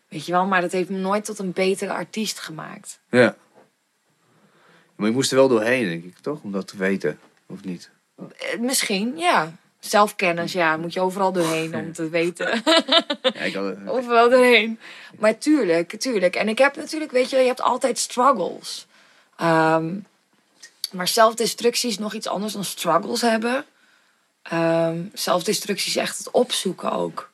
weet 0.08 0.26
je 0.26 0.32
wel, 0.32 0.46
maar 0.46 0.62
dat 0.62 0.72
heeft 0.72 0.90
me 0.90 0.98
nooit 0.98 1.26
tot 1.26 1.40
een 1.40 1.52
betere 1.52 1.94
artiest 1.94 2.40
gemaakt. 2.40 3.00
Ja. 3.10 3.36
Maar 4.96 5.08
je 5.08 5.16
moest 5.16 5.32
er 5.32 5.38
wel 5.38 5.48
doorheen, 5.48 5.88
denk 5.88 6.04
ik, 6.04 6.18
toch? 6.18 6.42
Om 6.42 6.52
dat 6.52 6.68
te 6.68 6.78
weten, 6.78 7.20
of 7.46 7.64
niet? 7.64 7.90
Eh, 8.16 8.60
Misschien, 8.60 9.18
ja. 9.18 9.52
Zelfkennis, 9.86 10.52
ja, 10.52 10.78
moet 10.78 10.94
je 10.94 11.00
overal 11.00 11.32
doorheen 11.32 11.76
om 11.76 11.94
te 11.94 12.10
weten. 12.10 12.48
Ja, 13.34 13.42
ik 13.42 13.54
had, 13.54 13.76
overal 13.88 14.30
doorheen. 14.30 14.80
Maar 15.20 15.38
tuurlijk, 15.38 16.00
tuurlijk. 16.00 16.36
En 16.36 16.50
ik 16.50 16.58
heb 16.58 16.76
natuurlijk, 16.76 17.12
weet 17.12 17.30
je, 17.30 17.38
je 17.38 17.46
hebt 17.46 17.62
altijd 17.62 17.98
struggles. 18.00 18.88
Ehm, 19.38 19.96
maar 20.92 21.08
zelfdestructie 21.08 21.90
is 21.90 21.98
nog 21.98 22.14
iets 22.14 22.28
anders 22.28 22.54
dan 22.54 22.64
struggles 22.64 23.22
hebben. 23.22 23.66
Ehm, 24.44 25.02
zelfdestructie 25.14 25.90
is 25.90 25.96
echt 25.96 26.18
het 26.18 26.32
opzoeken 26.32 26.92
ook. 26.92 27.32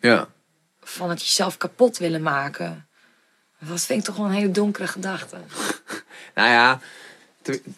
ja. 0.00 0.28
Van 0.86 1.10
het 1.10 1.20
jezelf 1.20 1.56
kapot 1.56 1.98
willen 1.98 2.22
maken. 2.22 2.86
Dat 3.58 3.80
vind 3.80 3.98
ik 4.00 4.04
toch 4.04 4.16
wel 4.16 4.26
een 4.26 4.32
hele 4.32 4.50
donkere 4.50 4.86
gedachte. 4.86 5.36
Nou 6.34 6.48
ja, 6.48 6.80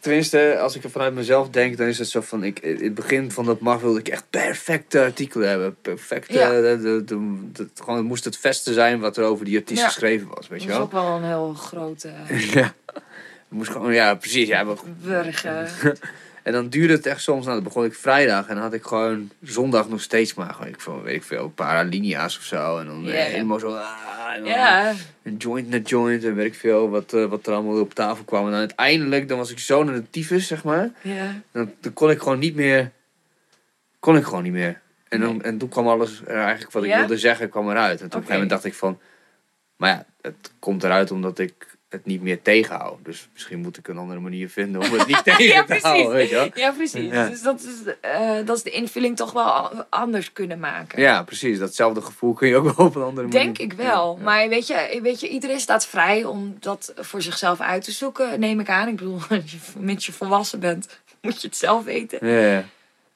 tenminste, 0.01 0.59
als 0.59 0.77
ik 0.77 0.85
er 0.85 0.91
vanuit 0.91 1.15
mezelf 1.15 1.49
denk, 1.51 1.77
dan 1.77 1.87
is 1.87 1.99
het 1.99 2.09
zo 2.09 2.21
van... 2.21 2.45
Ik, 2.45 2.59
in 2.59 2.85
het 2.85 2.95
begin 2.95 3.31
van 3.31 3.45
dat 3.45 3.61
mag 3.61 3.81
wilde 3.81 3.99
ik 3.99 4.09
echt 4.09 4.25
perfecte 4.31 5.01
artikelen 5.01 5.49
hebben. 5.49 5.77
Perfecte... 5.83 6.33
Ja. 6.33 6.51
de, 6.51 6.79
de, 6.83 7.05
de- 7.05 7.51
de- 7.53 7.69
gewoon, 7.75 7.97
het 7.97 8.07
moest 8.07 8.25
het 8.25 8.39
beste 8.43 8.73
zijn 8.73 9.01
wat 9.01 9.17
er 9.17 9.25
over 9.25 9.45
die 9.45 9.57
artiest 9.59 9.81
Ja. 9.81 9.87
geschreven 9.87 10.29
was, 10.29 10.49
weet 10.49 10.59
Dat 10.59 10.63
je 10.63 10.69
is 10.69 10.75
wel? 10.75 10.83
ook 10.85 10.93
wel 10.93 11.17
een 11.17 11.25
heel 11.25 11.55
grote 11.55 12.11
Ja. 12.55 12.75
Het 13.49 13.59
moest 13.59 13.71
gewoon, 13.71 13.93
ja, 13.93 14.15
precies. 14.15 14.49
Ja, 14.49 14.63
maar- 14.65 14.77
burger. 15.03 15.71
en 16.47 16.53
dan 16.53 16.69
duurde 16.69 16.93
het 16.93 17.07
echt 17.07 17.23
soms, 17.23 17.45
nou, 17.45 17.55
dan 17.55 17.65
begon 17.65 17.85
ik 17.85 17.95
vrijdag 17.95 18.49
en 18.49 18.55
dan 18.55 18.63
had 18.63 18.73
ik 18.73 18.83
gewoon 18.83 19.31
zondag 19.43 19.89
nog 19.89 20.01
steeds 20.01 20.35
maar, 20.35 20.55
gewoon, 20.55 20.69
ik, 20.69 20.81
veel, 20.81 21.03
weet 21.03 21.15
ik 21.15 21.23
veel, 21.23 21.45
een 21.45 21.55
paar 21.55 21.77
alinea's 21.77 22.39
of 22.39 22.43
zo. 22.43 22.79
En 22.79 22.87
dan 22.87 23.09
eh, 23.09 23.25
helemaal 23.25 23.59
zo, 23.59 23.75
ah, 23.75 24.33
en 24.35 24.45
dan 24.45 24.97
een 25.23 25.37
joint 25.37 25.69
na 25.69 25.79
joint 25.79 26.25
en 26.25 26.35
weet 26.35 26.47
ik 26.47 26.55
veel, 26.55 26.91
wat, 26.91 27.13
eh, 27.13 27.25
wat 27.25 27.47
er 27.47 27.53
allemaal 27.53 27.81
op 27.81 27.95
tafel 27.95 28.25
kwam. 28.25 28.45
En 28.45 28.51
dan 28.51 28.59
uiteindelijk, 28.59 29.29
dan 29.29 29.39
was 29.39 29.51
ik 29.51 29.59
zo 29.59 29.85
naar 29.85 29.95
de 29.95 30.11
tyfus, 30.11 30.47
zeg 30.47 30.65
maar. 30.65 30.91
Dan, 31.53 31.73
dan 31.81 31.93
kon 31.93 32.11
ik 32.11 32.19
gewoon 32.19 32.39
niet 32.39 32.55
meer, 32.55 32.91
kon 34.01 34.17
ik 34.17 34.25
gewoon 34.25 34.43
niet 34.43 34.53
meer. 34.53 34.81
En, 35.09 35.21
dan, 35.21 35.37
Nee. 35.37 35.43
en 35.43 35.59
toen 35.59 35.69
kwam 35.69 35.89
alles, 35.89 36.21
er 36.27 36.37
eigenlijk 36.41 36.73
wat 36.73 36.85
ik 36.85 36.95
wilde 36.95 37.19
zeggen, 37.19 37.49
kwam 37.49 37.71
eruit. 37.71 38.01
En 38.01 38.09
toen 38.09 38.21
op 38.21 38.29
een 38.29 38.29
gegeven 38.29 38.33
moment 38.33 38.51
dacht 38.51 38.65
ik 38.65 38.75
van, 38.75 38.99
maar 39.77 39.91
ja, 39.91 40.07
het 40.21 40.53
komt 40.59 40.85
eruit 40.85 41.11
omdat 41.11 41.39
ik 41.39 41.76
het 41.89 42.05
niet 42.07 42.23
meer 42.23 42.43
tegenhoud. 42.43 42.99
Dus 43.05 43.29
misschien 43.33 43.59
moet 43.61 43.77
ik 43.79 43.89
een 43.89 43.99
andere 43.99 44.21
manier 44.21 44.49
vinden 44.49 44.81
om 44.83 44.93
het 44.93 45.07
niet 45.07 45.25
tegen 45.25 45.45
Ja, 45.45 45.65
te 45.65 45.79
houden, 45.83 46.13
weet 46.13 46.29
je 46.29 46.35
wel. 46.35 46.51
Ja, 46.55 46.71
precies. 46.73 47.13
Ja. 47.13 47.29
Dus 47.29 47.43
dat 47.43 47.61
is, 47.61 47.95
eh, 48.01 48.31
dat 48.45 48.57
is 48.57 48.63
de 48.63 48.71
invulling 48.71 49.17
toch 49.17 49.33
wel 49.33 49.85
anders 49.89 50.33
kunnen 50.33 50.59
maken. 50.59 51.01
Ja, 51.03 51.23
precies. 51.23 51.59
Datzelfde 51.59 52.01
gevoel 52.03 52.33
kun 52.33 52.49
je 52.49 52.57
ook 52.57 52.77
wel 52.77 52.87
op 52.87 52.95
een 52.95 53.03
andere 53.03 53.27
manier. 53.27 53.43
Denk 53.43 53.59
ik 53.59 53.73
wel. 53.73 54.17
Ja, 54.19 54.25
Maar 54.25 54.49
weet 54.49 54.67
je, 54.67 54.99
weet 55.03 55.21
je, 55.21 55.29
iedereen 55.29 55.61
staat 55.61 55.87
vrij 55.87 56.25
om 56.25 56.57
dat 56.61 56.93
voor 56.97 57.23
zichzelf 57.23 57.61
uit 57.61 57.85
te 57.85 57.93
zoeken, 57.93 58.41
neem 58.41 58.61
ik 58.61 58.69
aan. 58.69 58.89
Ik 58.89 58.97
bedoel, 58.97 59.21
als 59.31 59.51
je, 59.53 59.59
mits 59.79 60.07
je 60.07 60.13
volwassen 60.13 60.61
bent, 60.61 61.01
moet 61.23 61.41
je 61.41 61.47
het 61.47 61.57
zelf 61.57 61.85
weten. 61.85 62.27
Ja. 62.29 62.65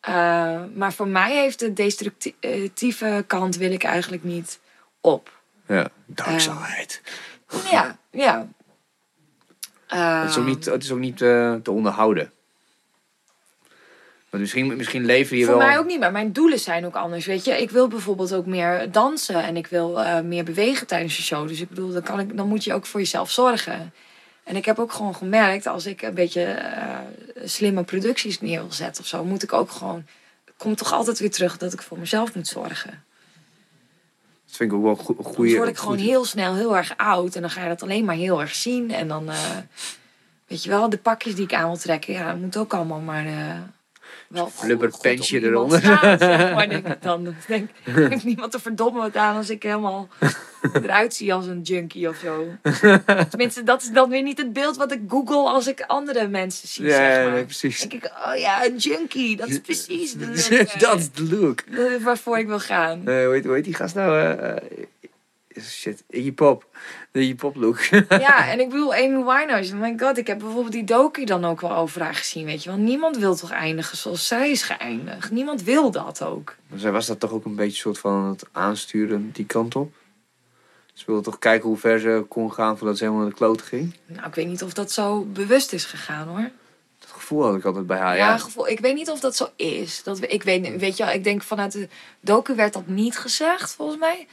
Eh, 0.00 0.60
maar 0.74 0.92
voor 0.92 1.08
mij 1.08 1.36
heeft 1.36 1.58
de 1.58 1.72
destructieve 1.72 3.24
kant 3.26 3.56
wil 3.56 3.72
ik 3.72 3.82
eigenlijk 3.82 4.24
niet 4.24 4.60
op. 5.00 5.40
ja. 5.66 5.88
Dark 6.06 6.40
side. 6.40 6.88
Ja, 7.70 7.98
ja. 8.10 8.48
Eh, 9.91 10.20
het 10.20 10.30
is 10.30 10.36
ook 10.36 10.47
niet, 10.47 10.64
het 10.64 10.82
is 10.82 10.91
ook 10.93 10.99
niet 10.99 11.20
eh, 11.20 11.55
te 11.55 11.70
onderhouden. 11.70 12.32
Maar 14.30 14.41
misschien, 14.41 14.76
misschien 14.76 15.05
lever 15.05 15.36
je 15.36 15.45
Voor 15.45 15.57
wel... 15.57 15.66
mij 15.66 15.78
ook 15.78 15.86
niet, 15.86 16.01
maar 16.01 16.12
mijn 16.12 16.32
doelen 16.32 16.59
zijn 16.59 16.86
ook 16.86 16.95
anders. 16.95 17.26
Weet 17.26 17.45
je, 17.45 17.61
ik 17.61 17.70
wil 17.70 17.88
bijvoorbeeld 17.88 18.34
ook 18.34 18.47
meer 18.47 18.93
dansen 18.93 19.43
en 19.43 19.57
ik 19.57 19.66
wil 19.66 20.01
eh, 20.01 20.20
meer 20.20 20.45
bewegen 20.45 20.86
tijdens 20.86 21.16
je 21.16 21.22
show. 21.22 21.49
Dus 21.49 21.61
ik 21.61 21.68
bedoel, 21.68 21.93
dan, 21.93 22.03
kan 22.03 22.20
ik, 22.20 22.36
dan 22.36 22.49
moet 22.49 22.64
je 22.64 22.74
ook 22.74 22.86
voor 22.86 23.01
jezelf 23.01 23.30
zorgen. 23.30 23.93
En 24.45 24.57
ik 24.57 24.64
heb 24.64 24.78
ook 24.78 24.93
gewoon 24.93 25.14
gemerkt, 25.14 25.66
als 25.66 25.86
ik 25.86 26.03
een 26.03 26.14
beetje 26.14 26.43
eh, 26.43 26.99
slimme 27.45 27.82
producties 27.82 28.41
neer 28.41 28.61
wil 28.61 28.72
zetten 28.72 29.03
of 29.03 29.09
zo, 29.09 29.24
moet 29.24 29.43
ik 29.43 29.53
ook 29.53 29.70
gewoon. 29.70 30.07
Komt 30.57 30.78
toch 30.78 30.93
altijd 30.93 31.18
weer 31.18 31.30
terug 31.30 31.57
dat 31.59 31.72
ik 31.72 31.82
voor 31.82 31.99
mezelf 31.99 32.34
moet 32.34 32.49
zorgen. 32.49 33.05
Dat 34.51 34.57
vind 34.59 34.70
ik 34.72 34.76
ook 34.76 34.82
wel 34.82 34.90
een 34.90 34.96
goe- 35.05 35.16
een 35.18 35.22
Dan 35.24 35.32
goede... 35.34 35.57
word 35.57 35.68
ik 35.68 35.76
gewoon 35.78 35.96
heel 35.98 36.24
snel 36.24 36.55
heel 36.55 36.76
erg 36.76 36.96
oud 36.96 37.34
en 37.34 37.40
dan 37.40 37.51
ga 37.51 37.62
je 37.62 37.68
dat 37.68 37.82
alleen 37.82 38.05
maar 38.05 38.14
heel 38.14 38.40
erg 38.40 38.55
zien. 38.55 38.90
En 38.90 39.09
dan, 39.09 39.30
eh, 39.30 39.36
weet 40.46 40.62
je 40.64 40.70
wel, 40.70 40.88
de 40.88 40.98
pakjes 40.98 41.34
die 41.34 41.44
ik 41.44 41.55
aan 41.55 41.66
wil 41.66 41.76
trekken, 41.78 42.12
ja, 42.12 42.30
dat 42.30 42.40
moet 42.40 42.57
ook 42.57 42.74
allemaal 42.74 43.01
maar. 43.01 43.26
eh 43.26 43.59
wel 44.31 44.45
goed- 44.45 44.53
Flubber 44.55 44.93
goed 44.93 45.01
pensje 45.03 45.37
op 45.37 45.43
iemand 45.43 45.72
eronder. 45.72 45.81
zeg 46.18 46.55
maar 46.55 46.68
denk 46.78 46.87
ik 46.87 47.03
dan. 47.03 47.35
Denk 47.47 47.70
heeft 47.85 48.24
niemand 48.24 48.53
te 48.53 48.59
verdommen 48.61 49.03
wat 49.03 49.16
aan 49.16 49.37
als 49.37 49.51
ik 49.51 49.62
helemaal 49.62 50.09
eruit 50.83 51.14
zie 51.14 51.35
als 51.35 51.47
een 51.47 51.61
junkie 51.62 52.09
of 52.09 52.16
zo. 52.16 52.47
Tenminste, 53.28 53.62
dat 53.62 53.83
is 53.83 53.91
dan 53.91 54.11
weer 54.11 54.22
niet 54.22 54.39
het 54.39 54.53
beeld 54.53 54.76
wat 54.76 54.93
ik 54.93 55.01
google 55.09 55.49
als 55.51 55.66
ik 55.66 55.81
andere 55.87 56.28
mensen 56.28 56.68
zie, 56.68 56.85
Ja, 56.85 56.91
zeg 56.97 57.31
maar. 57.31 57.45
precies. 57.45 57.81
denk 57.81 57.93
ik, 58.05 58.11
oh 58.26 58.37
ja, 58.39 58.64
een 58.66 58.76
junkie, 58.76 59.37
dat 59.37 59.49
is 59.49 59.61
precies 59.61 60.12
de 60.18 60.26
look, 60.26 60.37
eh, 60.68 60.78
dat 60.81 60.99
is 60.99 61.11
de 61.11 61.37
look. 61.37 61.61
eh, 61.61 62.03
waarvoor 62.05 62.39
ik 62.39 62.47
wil 62.47 62.61
gaan. 62.61 63.09
Eh, 63.09 63.24
hoe, 63.24 63.33
heet, 63.35 63.45
hoe 63.45 63.55
heet 63.55 63.64
die 63.64 63.74
gast 63.74 63.95
nou? 63.95 64.18
eh, 64.20 64.51
eh, 64.51 64.57
shit, 65.62 66.04
Iggy 66.08 66.32
Pop. 66.32 66.66
De 67.11 67.20
Iggy 67.20 67.34
Pop 67.34 67.56
look. 67.56 67.78
Ja, 68.08 68.48
en 68.50 68.61
ik 68.61 68.68
bedoel, 68.68 68.94
Amy 68.94 69.24
Winehouse. 69.24 69.74
Oh 69.74 69.80
my 69.80 69.94
god, 69.98 70.18
ik 70.18 70.26
heb 70.26 70.38
bijvoorbeeld 70.38 70.72
die 70.72 70.84
docu 70.84 71.24
dan 71.24 71.44
ook 71.44 71.61
wel 71.61 71.74
over 71.74 72.02
haar 72.02 72.14
gezien, 72.14 72.44
weet 72.44 72.62
je 72.62 72.70
wel. 72.70 72.78
Niemand 72.78 73.16
wil 73.16 73.35
toch 73.35 73.51
eindigen 73.51 73.97
zoals 73.97 74.26
zij 74.26 74.51
is 74.51 74.62
geëindigd. 74.62 75.30
Niemand 75.30 75.62
wil 75.62 75.90
dat 75.90 76.24
ook. 76.24 76.56
Maar 76.66 76.78
zij 76.78 76.93
was 76.93 77.06
dat 77.06 77.20
toch 77.20 77.32
ook 77.32 77.44
een 77.44 77.56
beetje 77.56 77.76
soort 77.76 77.98
van 77.98 78.24
het 78.24 78.44
aansturen 78.52 79.30
die 79.32 79.47
kant 79.47 79.76
op? 79.76 79.93
Ze 81.01 81.06
wilde 81.06 81.22
toch 81.22 81.39
kijken 81.39 81.68
hoe 81.68 81.78
ver 81.78 82.01
ze 82.01 82.24
kon 82.28 82.52
gaan 82.52 82.78
voordat 82.78 82.97
ze 82.97 83.05
helemaal 83.05 83.24
naar 83.24 83.32
de 83.32 83.39
klote 83.39 83.64
ging? 83.64 83.94
Nou, 84.06 84.26
ik 84.26 84.35
weet 84.35 84.47
niet 84.47 84.62
of 84.62 84.72
dat 84.72 84.93
zo 84.93 85.24
bewust 85.24 85.72
is 85.72 85.85
gegaan, 85.85 86.28
hoor. 86.28 86.51
Dat 86.98 87.10
gevoel 87.10 87.44
had 87.44 87.56
ik 87.56 87.64
altijd 87.64 87.86
bij 87.86 87.98
haar, 87.98 88.16
ja, 88.16 88.28
ja. 88.28 88.39
gevoel, 88.39 88.68
ik 88.68 88.80
weet 88.80 88.94
niet 88.94 89.10
of 89.10 89.20
dat 89.20 89.36
zo 89.36 89.48
is. 89.56 90.02
Dat, 90.02 90.22
ik 90.22 90.43
weet, 90.43 90.78
weet 90.78 90.97
je 90.97 91.05
wel, 91.05 91.14
ik 91.14 91.24
denk 91.24 91.43
vanuit 91.43 91.72
de 91.72 91.89
docu 92.20 92.55
werd 92.55 92.72
dat 92.72 92.86
niet 92.86 93.18
gezegd, 93.18 93.74
volgens 93.74 93.98
mij. 93.98 94.26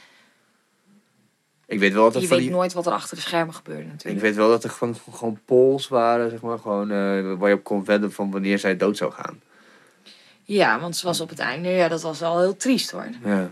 Ik 1.68 1.78
weet 1.78 1.92
wel 1.92 2.04
dat 2.04 2.14
er 2.14 2.20
Je 2.20 2.26
van 2.26 2.36
weet 2.36 2.46
die... 2.46 2.54
nooit 2.54 2.72
wat 2.72 2.86
er 2.86 2.92
achter 2.92 3.16
de 3.16 3.22
schermen 3.22 3.54
gebeurde 3.54 3.82
Ik 3.82 3.88
natuurlijk. 3.88 4.20
weet 4.20 4.34
wel 4.34 4.48
dat 4.48 4.64
er 4.64 4.70
gewoon, 4.70 4.96
gewoon 5.12 5.40
polls 5.44 5.88
waren, 5.88 6.30
zeg 6.30 6.40
maar. 6.40 6.58
Gewoon 6.58 6.90
eh, 6.90 7.34
waar 7.38 7.48
je 7.48 7.54
op 7.54 7.64
kon 7.64 7.84
wedden 7.84 8.12
van 8.12 8.30
wanneer 8.30 8.58
zij 8.58 8.76
dood 8.76 8.96
zou 8.96 9.12
gaan. 9.12 9.40
Ja, 10.42 10.80
want 10.80 10.96
ze 10.96 11.06
was 11.06 11.20
op 11.20 11.28
het 11.28 11.38
einde, 11.38 11.68
ja, 11.68 11.88
dat 11.88 12.02
was 12.02 12.18
wel 12.20 12.40
heel 12.40 12.56
triest 12.56 12.90
hoor. 12.90 13.08
Ja. 13.24 13.50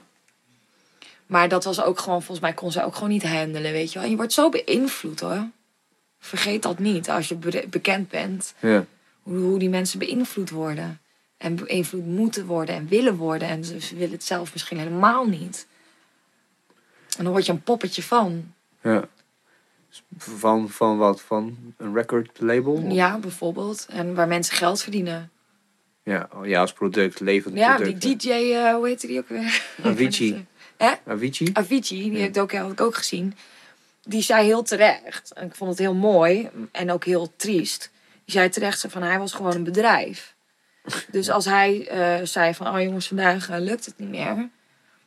Maar 1.26 1.48
dat 1.48 1.64
was 1.64 1.82
ook 1.82 1.98
gewoon, 1.98 2.18
volgens 2.22 2.40
mij 2.40 2.52
kon 2.54 2.72
ze 2.72 2.84
ook 2.84 2.94
gewoon 2.94 3.08
niet 3.08 3.22
handelen, 3.26 3.72
weet 3.72 3.88
je 3.88 3.94
wel. 3.94 4.04
En 4.04 4.10
je 4.10 4.16
wordt 4.16 4.32
zo 4.32 4.48
beïnvloed 4.48 5.20
hoor. 5.20 5.48
Vergeet 6.18 6.62
dat 6.62 6.78
niet 6.78 7.10
als 7.10 7.28
je 7.28 7.34
be- 7.34 7.66
bekend 7.70 8.08
bent. 8.08 8.54
Ja. 8.60 8.84
Hoe, 9.22 9.38
hoe 9.38 9.58
die 9.58 9.68
mensen 9.68 9.98
beïnvloed 9.98 10.50
worden. 10.50 11.00
En 11.36 11.56
beïnvloed 11.56 12.06
moeten 12.06 12.46
worden 12.46 12.74
en 12.74 12.88
willen 12.88 13.16
worden. 13.16 13.48
En 13.48 13.64
ze 13.64 13.94
willen 13.94 14.12
het 14.12 14.24
zelf 14.24 14.52
misschien 14.52 14.78
helemaal 14.78 15.26
niet. 15.26 15.66
En 17.16 17.24
dan 17.24 17.32
word 17.32 17.46
je 17.46 17.52
een 17.52 17.62
poppetje 17.62 18.02
van. 18.02 18.52
ja. 18.82 19.04
Van, 20.18 20.68
van 20.70 20.98
wat? 20.98 21.20
Van 21.20 21.56
een 21.76 21.94
record 21.94 22.40
label? 22.40 22.78
Ja, 22.88 23.18
bijvoorbeeld. 23.18 23.86
En 23.90 24.14
waar 24.14 24.28
mensen 24.28 24.54
geld 24.56 24.82
verdienen. 24.82 25.30
Ja, 26.02 26.28
oh, 26.34 26.46
ja 26.46 26.60
als 26.60 26.72
product, 26.72 27.20
levend 27.20 27.56
Ja, 27.56 27.74
product. 27.74 28.00
die 28.02 28.16
DJ, 28.16 28.30
eh, 28.30 28.74
hoe 28.74 28.86
heette 28.88 29.06
die 29.06 29.18
ook 29.18 29.28
weer? 29.28 29.62
Avicii. 29.82 30.46
Hè? 30.76 30.92
Avicii? 31.06 31.50
Avicii, 31.52 32.02
die 32.02 32.12
Ja. 32.12 32.18
heb 32.18 32.36
ik 32.36 32.42
ook, 32.42 32.52
heb 32.52 32.70
ik 32.70 32.80
ook 32.80 32.94
gezien. 32.94 33.34
Die 34.02 34.22
zei 34.22 34.44
heel 34.46 34.62
terecht, 34.62 35.32
en 35.32 35.46
ik 35.46 35.54
vond 35.54 35.70
het 35.70 35.78
heel 35.78 35.94
mooi 35.94 36.48
en 36.72 36.90
ook 36.90 37.04
heel 37.04 37.32
triest. 37.36 37.90
Die 38.24 38.34
zei 38.34 38.48
terecht 38.48 38.84
van 38.88 39.02
hij 39.02 39.18
was 39.18 39.32
gewoon 39.32 39.54
een 39.54 39.64
bedrijf. 39.64 40.34
Dus 41.10 41.30
als 41.30 41.44
hij 41.44 41.88
eh, 41.88 42.24
zei 42.26 42.54
van 42.54 42.74
oh 42.74 42.80
jongens, 42.82 43.06
vandaag 43.08 43.48
eh, 43.50 43.58
lukt 43.60 43.86
het 43.86 43.98
niet 43.98 44.08
meer. 44.08 44.48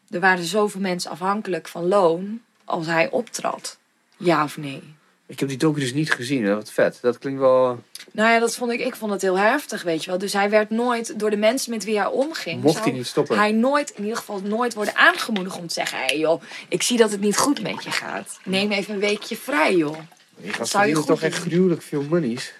Er 0.10 0.19
waren 0.19 0.44
zoveel 0.44 0.81
mensen 0.81 1.11
afhankelijk 1.11 1.68
van 1.68 1.88
loon 1.88 2.41
als 2.65 2.86
hij 2.86 3.10
optrad. 3.10 3.77
Ja 4.18 4.44
of 4.44 4.57
nee? 4.57 4.81
Ik 5.26 5.40
heb 5.40 5.49
die 5.49 5.57
docu 5.57 5.80
dus 5.80 5.94
niet 5.94 6.11
gezien. 6.11 6.45
Hè? 6.45 6.56
Wat 6.56 6.72
vet. 6.72 6.98
Dat 7.02 7.18
klinkt 7.18 7.40
wel... 7.40 7.84
Nou 8.11 8.34
ja, 8.34 8.40
dat 8.40 8.56
vond 8.56 8.72
ik, 8.72 8.80
ik 8.80 8.95
vond 8.95 9.11
het 9.11 9.22
heel 9.22 9.38
heftig, 9.38 9.84
weet 9.84 10.03
je 10.03 10.10
wel. 10.10 10.19
Dus 10.19 10.34
hij 10.34 10.49
werd 10.49 10.69
nooit, 10.69 11.19
door 11.19 11.30
de 11.30 11.38
mensen 11.38 11.72
met 11.72 11.84
wie 11.84 11.98
hij 11.98 12.07
omging... 12.07 12.64
Mocht 12.64 12.84
hij 12.84 12.94
niet 12.94 13.07
stoppen. 13.07 13.38
Hij 13.38 13.52
nooit, 13.52 13.90
in 13.90 14.03
ieder 14.03 14.18
geval 14.18 14.41
nooit 14.41 14.73
worden 14.73 14.95
aangemoedigd 14.95 15.57
om 15.57 15.68
te 15.68 15.73
zeggen... 15.73 15.98
Hé 15.98 16.06
hey 16.06 16.18
joh, 16.18 16.41
ik 16.68 16.84
zie 16.84 16.98
dat 16.98 17.11
het 17.11 17.22
niet 17.22 17.38
goed 17.38 17.61
met 17.61 17.84
je 17.84 17.91
gaat. 17.91 18.40
Neem 18.44 18.72
even 18.72 18.94
een 18.94 18.99
weekje 18.99 19.38
vrij, 19.38 19.76
joh. 19.76 19.98
Je 20.41 20.53
gaat 20.53 20.68
zou 20.68 20.88
je 20.88 20.95
goed 20.95 21.06
toch 21.06 21.22
echt 21.22 21.40
gruwelijk 21.40 21.81
veel 21.81 22.03
monies. 22.03 22.53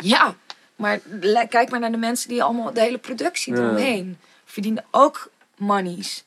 Ja, 0.00 0.34
maar 0.76 1.00
kijk 1.48 1.70
maar 1.70 1.80
naar 1.80 1.90
de 1.92 1.96
mensen 1.96 2.28
die 2.28 2.42
allemaal 2.42 2.72
de 2.72 2.80
hele 2.80 2.98
productie 2.98 3.54
Ja. 3.54 3.60
eromheen 3.60 4.18
verdienen 4.44 4.84
ook 4.90 5.30
monies. 5.56 6.24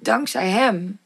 Dankzij 0.00 0.48
hem. 0.48 0.98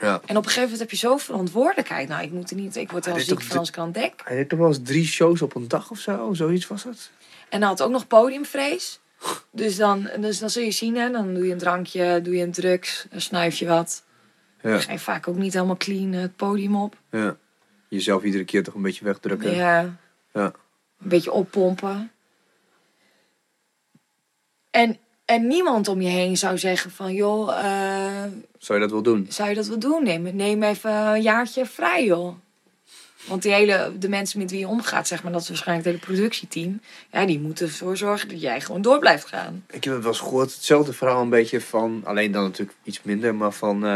Ja. 0.00 0.20
En 0.26 0.36
op 0.36 0.44
een 0.44 0.44
gegeven 0.44 0.62
moment 0.62 0.78
heb 0.78 0.90
je 0.90 0.96
zo 0.96 1.16
verantwoordelijkheid. 1.16 2.08
Nou, 2.08 2.22
ik 2.22 2.32
moet 2.32 2.50
er 2.50 2.56
niet, 2.56 2.76
ik 2.76 2.90
word 2.90 3.04
wel 3.04 3.14
Hij 3.14 3.24
ziek 3.24 3.42
van 3.42 3.58
als 3.58 3.68
ik 3.68 3.78
aan 3.78 3.92
denk. 3.92 4.20
Hij 4.24 4.36
deed 4.36 4.48
toch 4.48 4.58
wel 4.58 4.68
eens 4.68 4.80
drie 4.82 5.06
shows 5.06 5.42
op 5.42 5.54
een 5.54 5.68
dag 5.68 5.90
of 5.90 5.98
zo? 5.98 6.34
Zoiets 6.34 6.66
was 6.66 6.84
het? 6.84 7.10
En 7.48 7.60
dan 7.60 7.68
had 7.68 7.82
ook 7.82 7.90
nog 7.90 8.06
podiumvrees. 8.06 9.00
Dus 9.50 9.76
dan, 9.76 10.10
dus 10.20 10.38
dan 10.38 10.50
zul 10.50 10.62
je 10.62 10.70
zien, 10.70 10.96
hè, 10.96 11.10
dan 11.10 11.34
doe 11.34 11.46
je 11.46 11.52
een 11.52 11.58
drankje, 11.58 12.20
doe 12.22 12.36
je 12.36 12.42
een 12.42 12.52
drugs, 12.52 13.06
dan 13.10 13.20
snuif 13.20 13.56
je 13.56 13.66
wat. 13.66 14.04
Ja. 14.62 14.70
Dan 14.70 14.80
ga 14.80 14.92
je 14.92 14.98
vaak 14.98 15.28
ook 15.28 15.36
niet 15.36 15.52
helemaal 15.52 15.76
clean 15.76 16.12
het 16.12 16.36
podium 16.36 16.76
op. 16.76 16.96
ja. 17.10 17.36
Jezelf 17.88 18.22
iedere 18.22 18.44
keer 18.44 18.62
toch 18.62 18.74
een 18.74 18.82
beetje 18.82 19.04
wegdrukken. 19.04 19.54
Ja. 19.54 19.96
Ja. 20.32 20.44
Een 20.44 21.08
beetje 21.08 21.32
oppompen. 21.32 22.10
En, 24.70 24.98
en 25.28 25.46
niemand 25.46 25.88
om 25.88 26.00
je 26.00 26.08
heen 26.08 26.36
zou 26.36 26.58
zeggen 26.58 26.90
van, 26.90 27.14
joh, 27.14 27.58
eh, 27.58 28.22
Zou 28.58 28.78
je 28.78 28.84
dat 28.84 28.90
wel 28.94 29.02
doen? 29.02 29.26
zou 29.28 29.48
je 29.48 29.54
dat 29.54 29.66
wel 29.66 29.78
doen? 29.78 30.04
Neem, 30.04 30.36
neem 30.36 30.62
even 30.62 30.90
een 30.92 31.22
jaartje 31.22 31.66
vrij, 31.66 32.04
joh. 32.04 32.34
Want 33.26 33.42
die 33.42 33.52
hele, 33.52 33.92
de 33.98 34.08
mensen 34.08 34.38
met 34.38 34.50
wie 34.50 34.58
je 34.60 34.68
omgaat, 34.68 35.08
zeg 35.08 35.22
maar, 35.22 35.32
dat 35.32 35.40
is 35.40 35.48
waarschijnlijk 35.48 35.86
het 35.88 35.96
hele 35.96 36.12
productieteam. 36.12 36.80
Ja, 37.12 37.26
die 37.26 37.40
moeten 37.40 37.66
ervoor 37.66 37.96
zorgen 37.96 38.28
dat 38.28 38.40
jij 38.40 38.60
gewoon 38.60 38.82
door 38.82 38.98
blijft 38.98 39.26
gaan. 39.26 39.64
Ik 39.70 39.84
heb 39.84 39.92
het 39.94 40.02
wel 40.02 40.12
eens 40.12 40.20
gehoord. 40.20 40.54
Hetzelfde 40.54 40.92
verhaal 40.92 41.22
een 41.22 41.28
beetje 41.28 41.60
van... 41.60 42.00
Alleen 42.04 42.32
dan 42.32 42.42
natuurlijk 42.42 42.78
iets 42.82 43.02
minder. 43.02 43.34
Maar 43.34 43.52
van... 43.52 43.84
eh, 43.84 43.90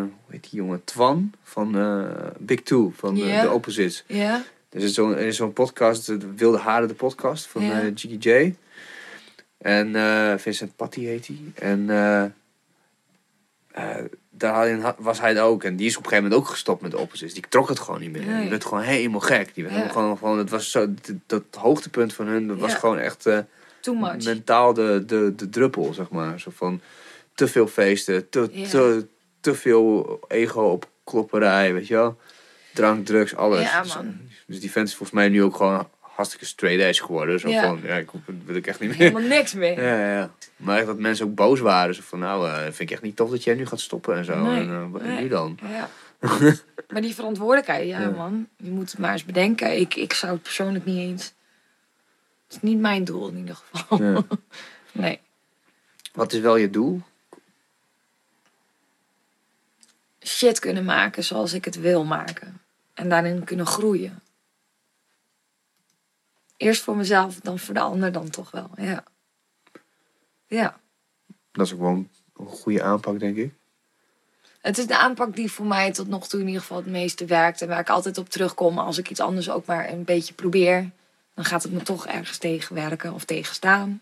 hoe 0.00 0.08
heet 0.28 0.42
die 0.50 0.60
jongen? 0.60 0.84
Twan. 0.84 1.32
Van 1.42 1.78
eh, 1.78 2.04
Big 2.38 2.62
Two. 2.62 2.92
Van 2.96 3.16
Ja. 3.16 3.42
The 3.42 3.50
Opposites. 3.50 4.04
Ja? 4.06 4.42
Er 4.70 4.82
is 4.82 4.94
zo'n 4.94 5.12
er 5.16 5.26
is 5.26 5.36
zo'n 5.36 5.52
podcast. 5.52 6.06
De 6.06 6.18
Wilde 6.36 6.58
Haren, 6.58 6.88
de 6.88 6.94
podcast. 6.94 7.46
Van 7.46 7.62
eh 7.62 7.84
Jiggy 7.94 8.16
J. 8.28 8.54
En 9.58 9.96
eh, 9.96 10.34
Vincent 10.38 10.76
Patty 10.76 11.00
heet 11.04 11.26
hij. 11.26 11.38
En... 11.54 11.90
eh, 11.90 12.24
eh, 13.72 14.04
daarin 14.30 14.82
was 14.98 15.20
hij 15.20 15.28
het 15.28 15.38
ook. 15.38 15.64
En 15.64 15.76
die 15.76 15.86
is 15.86 15.96
op 15.96 16.02
een 16.04 16.08
gegeven 16.08 16.28
moment 16.30 16.46
ook 16.46 16.50
gestopt 16.54 16.82
met 16.82 16.90
de 16.90 16.98
opposites. 16.98 17.34
Die 17.34 17.44
trok 17.48 17.68
het 17.68 17.78
gewoon 17.78 18.00
niet 18.00 18.12
meer. 18.12 18.24
Nee. 18.26 18.40
Die 18.40 18.50
werd 18.50 18.64
gewoon 18.64 18.82
helemaal 18.82 19.20
gek. 19.20 19.54
Die 19.54 19.64
werd 19.64 19.76
Ja. 19.76 19.88
gewoon, 19.88 20.18
gewoon, 20.18 20.38
het 20.38 20.50
was 20.50 20.70
zo, 20.70 20.86
dat, 20.94 21.14
dat 21.26 21.42
hoogtepunt 21.62 22.14
van 22.14 22.26
hun, 22.26 22.46
dat 22.46 22.58
was 22.58 22.74
gewoon 22.74 22.98
echt 22.98 23.28
Too 23.80 23.94
much. 23.94 24.24
mentaal 24.24 24.74
de, 24.74 25.02
de, 25.06 25.32
de 25.36 25.48
druppel, 25.48 25.94
zeg 25.94 26.08
maar. 26.10 26.40
Zo 26.40 26.50
van 26.54 26.80
te 27.34 27.48
veel 27.48 27.66
feesten, 27.66 28.28
te, 28.28 28.48
Ja. 28.52 28.68
te, 28.68 29.06
te 29.40 29.54
veel 29.54 30.20
ego 30.28 30.62
op 30.62 30.88
klopperij, 31.04 31.72
weet 31.72 31.86
je 31.86 31.94
wel. 31.94 32.18
Drank, 32.74 33.06
drugs, 33.06 33.36
alles. 33.36 33.62
Ja, 33.62 33.82
Dus- 33.82 33.94
man. 33.94 34.16
Dus 34.46 34.60
die 34.60 34.70
vent 34.70 34.88
is 34.88 34.94
volgens 34.94 35.18
mij 35.18 35.28
nu 35.28 35.42
ook 35.42 35.56
gewoon 35.56 35.88
hartstikke 36.16 36.46
straight 36.46 36.80
edge 36.82 37.04
geworden. 37.04 37.40
Zo 37.40 37.48
Ja. 37.48 37.62
van, 37.62 37.80
ja, 37.82 37.94
ik 37.96 38.10
wil 38.44 38.54
ik 38.56 38.66
echt 38.66 38.80
niet 38.80 38.88
meer. 38.88 38.98
Helemaal 38.98 39.22
niks 39.28 39.54
meer. 39.54 39.82
Ja, 39.82 40.12
ja. 40.18 40.30
Maar 40.56 40.76
echt 40.76 40.86
dat 40.86 40.98
mensen 40.98 41.26
ook 41.26 41.34
boos 41.34 41.60
waren. 41.60 41.94
Zo 41.94 42.02
van, 42.04 42.18
nou, 42.18 42.48
eh, 42.50 42.62
vind 42.62 42.80
ik 42.80 42.90
echt 42.90 43.02
niet 43.02 43.16
tof 43.16 43.30
dat 43.30 43.44
jij 43.44 43.54
nu 43.54 43.66
gaat 43.66 43.80
stoppen 43.80 44.16
en 44.16 44.24
zo. 44.24 44.42
Nee, 44.42 44.60
en, 44.60 44.90
wat- 44.90 45.02
nee. 45.02 45.20
nu 45.20 45.28
dan? 45.28 45.58
Ja. 45.70 45.88
maar 46.92 47.02
die 47.02 47.14
verantwoordelijkheid, 47.14 47.88
ja, 47.88 48.00
Ja. 48.00 48.08
man. 48.10 48.48
Je 48.56 48.70
moet 48.70 48.90
het 48.90 49.00
maar 49.00 49.12
eens 49.12 49.24
bedenken. 49.24 49.78
Ik, 49.80 49.94
ik 49.94 50.12
zou 50.12 50.32
het 50.32 50.42
persoonlijk 50.42 50.84
niet 50.84 50.98
eens... 50.98 51.24
Het 52.46 52.56
is 52.56 52.62
niet 52.62 52.78
mijn 52.78 53.04
doel 53.04 53.28
in 53.28 53.36
ieder 53.36 53.56
geval. 53.56 54.02
Ja. 54.02 54.22
Nee. 54.92 55.20
Wat 56.12 56.32
is 56.32 56.40
wel 56.40 56.56
je 56.56 56.70
doel? 56.70 57.00
Shit 60.24 60.58
kunnen 60.58 60.84
maken 60.84 61.24
zoals 61.24 61.52
ik 61.52 61.64
het 61.64 61.80
wil 61.80 62.04
maken. 62.04 62.60
En 62.94 63.08
daarin 63.08 63.44
kunnen 63.44 63.66
groeien. 63.66 64.22
Eerst 66.56 66.82
voor 66.82 66.96
mezelf, 66.96 67.40
dan 67.40 67.58
voor 67.58 67.74
de 67.74 67.80
ander 67.80 68.12
dan 68.12 68.30
toch 68.30 68.50
wel. 68.50 68.70
Ja. 68.76 69.04
Ja. 70.46 70.80
Dat 71.52 71.66
is 71.66 71.72
ook 71.72 71.80
een, 71.80 72.10
een 72.36 72.46
goede 72.46 72.82
aanpak, 72.82 73.18
denk 73.18 73.36
ik. 73.36 73.52
Het 74.60 74.78
is 74.78 74.86
de 74.86 74.98
aanpak 74.98 75.36
die 75.36 75.52
voor 75.52 75.66
mij 75.66 75.92
tot 75.92 76.08
nog 76.08 76.28
toe 76.28 76.40
in 76.40 76.46
ieder 76.46 76.60
geval 76.60 76.76
het 76.76 76.86
meeste 76.86 77.24
werkt. 77.24 77.62
En 77.62 77.68
waar 77.68 77.80
ik 77.80 77.90
altijd 77.90 78.18
op 78.18 78.28
terugkom 78.28 78.78
als 78.78 78.98
ik 78.98 79.10
iets 79.10 79.20
anders 79.20 79.50
ook 79.50 79.66
maar 79.66 79.88
een 79.88 80.04
beetje 80.04 80.34
probeer. 80.34 80.90
Dan 81.34 81.44
gaat 81.44 81.62
het 81.62 81.72
me 81.72 81.82
toch 81.82 82.06
ergens 82.06 82.38
tegenwerken 82.38 83.12
of 83.12 83.24
tegenstaan. 83.24 84.00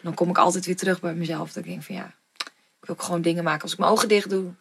Dan 0.00 0.14
kom 0.14 0.28
ik 0.28 0.38
altijd 0.38 0.66
weer 0.66 0.76
terug 0.76 1.00
bij 1.00 1.14
mezelf. 1.14 1.52
Dat 1.52 1.64
ik 1.64 1.70
denk 1.70 1.82
van 1.82 1.94
ja, 1.94 2.14
ik 2.36 2.86
wil 2.86 2.94
ook 2.94 3.02
gewoon 3.02 3.22
dingen 3.22 3.44
maken. 3.44 3.62
Als 3.62 3.72
ik 3.72 3.78
mijn 3.78 3.90
ogen 3.90 4.08
dicht 4.08 4.30
doe, 4.30 4.52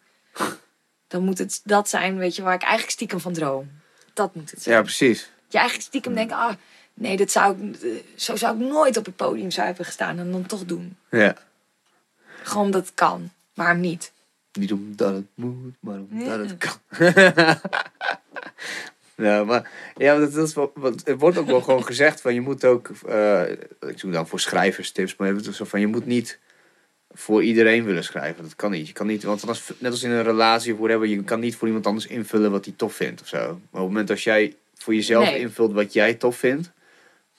dan 1.07 1.23
moet 1.23 1.37
het 1.37 1.61
dat 1.63 1.89
zijn, 1.89 2.17
weet 2.17 2.35
je, 2.35 2.41
waar 2.41 2.53
ik 2.53 2.61
eigenlijk 2.61 2.91
stiekem 2.91 3.19
van 3.19 3.33
droom. 3.33 3.71
Dat 4.13 4.35
moet 4.35 4.51
het 4.51 4.61
zijn. 4.61 4.75
Ja, 4.75 4.81
precies. 4.81 5.31
Je 5.47 5.57
eigenlijk 5.57 5.87
stiekem 5.87 6.13
denkt, 6.13 6.33
ah, 6.33 6.53
nee, 7.01 7.17
dit 7.17 7.31
zou 7.31 7.57
ik, 7.67 7.81
eh, 7.81 7.89
zo 8.15 8.35
zou 8.35 8.55
ik 8.61 8.67
nooit 8.67 8.97
op 8.97 9.05
het 9.05 9.15
podium 9.15 9.51
zou 9.51 9.65
hebben 9.67 9.85
gestaan. 9.85 10.19
En 10.19 10.31
dan 10.31 10.45
toch 10.45 10.65
doen. 10.65 10.97
Ja. 11.09 11.35
Gewoon 12.43 12.65
omdat 12.65 12.85
het 12.85 12.93
kan. 12.93 13.29
Waarom 13.53 13.79
niet? 13.79 14.11
Niet 14.51 14.71
omdat 14.71 15.13
het 15.13 15.25
moet, 15.33 15.75
maar 15.79 15.99
omdat 16.11 16.27
Ja. 16.27 16.37
het 16.39 16.57
kan. 16.57 16.77
ja, 19.15 19.43
maar 19.49 19.69
ja, 19.97 20.17
dat, 20.19 20.33
dat 20.33 20.47
is 20.47 20.53
wel, 20.53 20.71
want 20.75 21.07
er 21.07 21.17
wordt 21.17 21.37
ook 21.37 21.45
wel 21.47 21.61
gewoon 21.61 21.85
gezegd 21.85 22.21
van 22.21 22.33
je 22.33 22.41
moet 22.41 22.65
ook, 22.65 22.89
eh, 23.07 23.51
ik 23.87 23.99
doe 24.01 24.11
dan 24.11 24.27
voor 24.27 24.39
schrijverstips, 24.39 25.15
maar 25.15 25.27
het 25.35 25.47
is 25.47 25.55
zo 25.55 25.65
van 25.65 25.79
je 25.79 25.87
moet 25.87 26.05
niet 26.05 26.39
voor 27.13 27.43
iedereen 27.43 27.83
willen 27.83 28.03
schrijven. 28.03 28.43
Dat 28.43 28.55
kan 28.55 28.71
niet. 28.71 28.87
Je 28.87 28.93
kan 28.93 29.07
niet, 29.07 29.23
want 29.23 29.41
anders, 29.41 29.71
net 29.77 29.91
als 29.91 30.03
in 30.03 30.11
een 30.11 30.23
relatie 30.23 30.73
of 30.73 30.79
whatever, 30.79 31.07
je 31.07 31.23
kan 31.23 31.39
niet 31.39 31.55
voor 31.55 31.67
iemand 31.67 31.87
anders 31.87 32.07
invullen 32.07 32.51
wat 32.51 32.65
hij 32.65 32.73
tof 32.77 32.93
vindt 32.95 33.21
of 33.21 33.27
zo. 33.27 33.37
Maar 33.37 33.49
op 33.53 33.59
het 33.71 33.81
moment 33.87 34.09
als 34.09 34.23
jij 34.23 34.55
voor 34.75 34.95
jezelf 34.95 35.25
Nee. 35.25 35.39
invult 35.39 35.73
wat 35.73 35.93
jij 35.93 36.13
tof 36.13 36.37
vindt, 36.37 36.71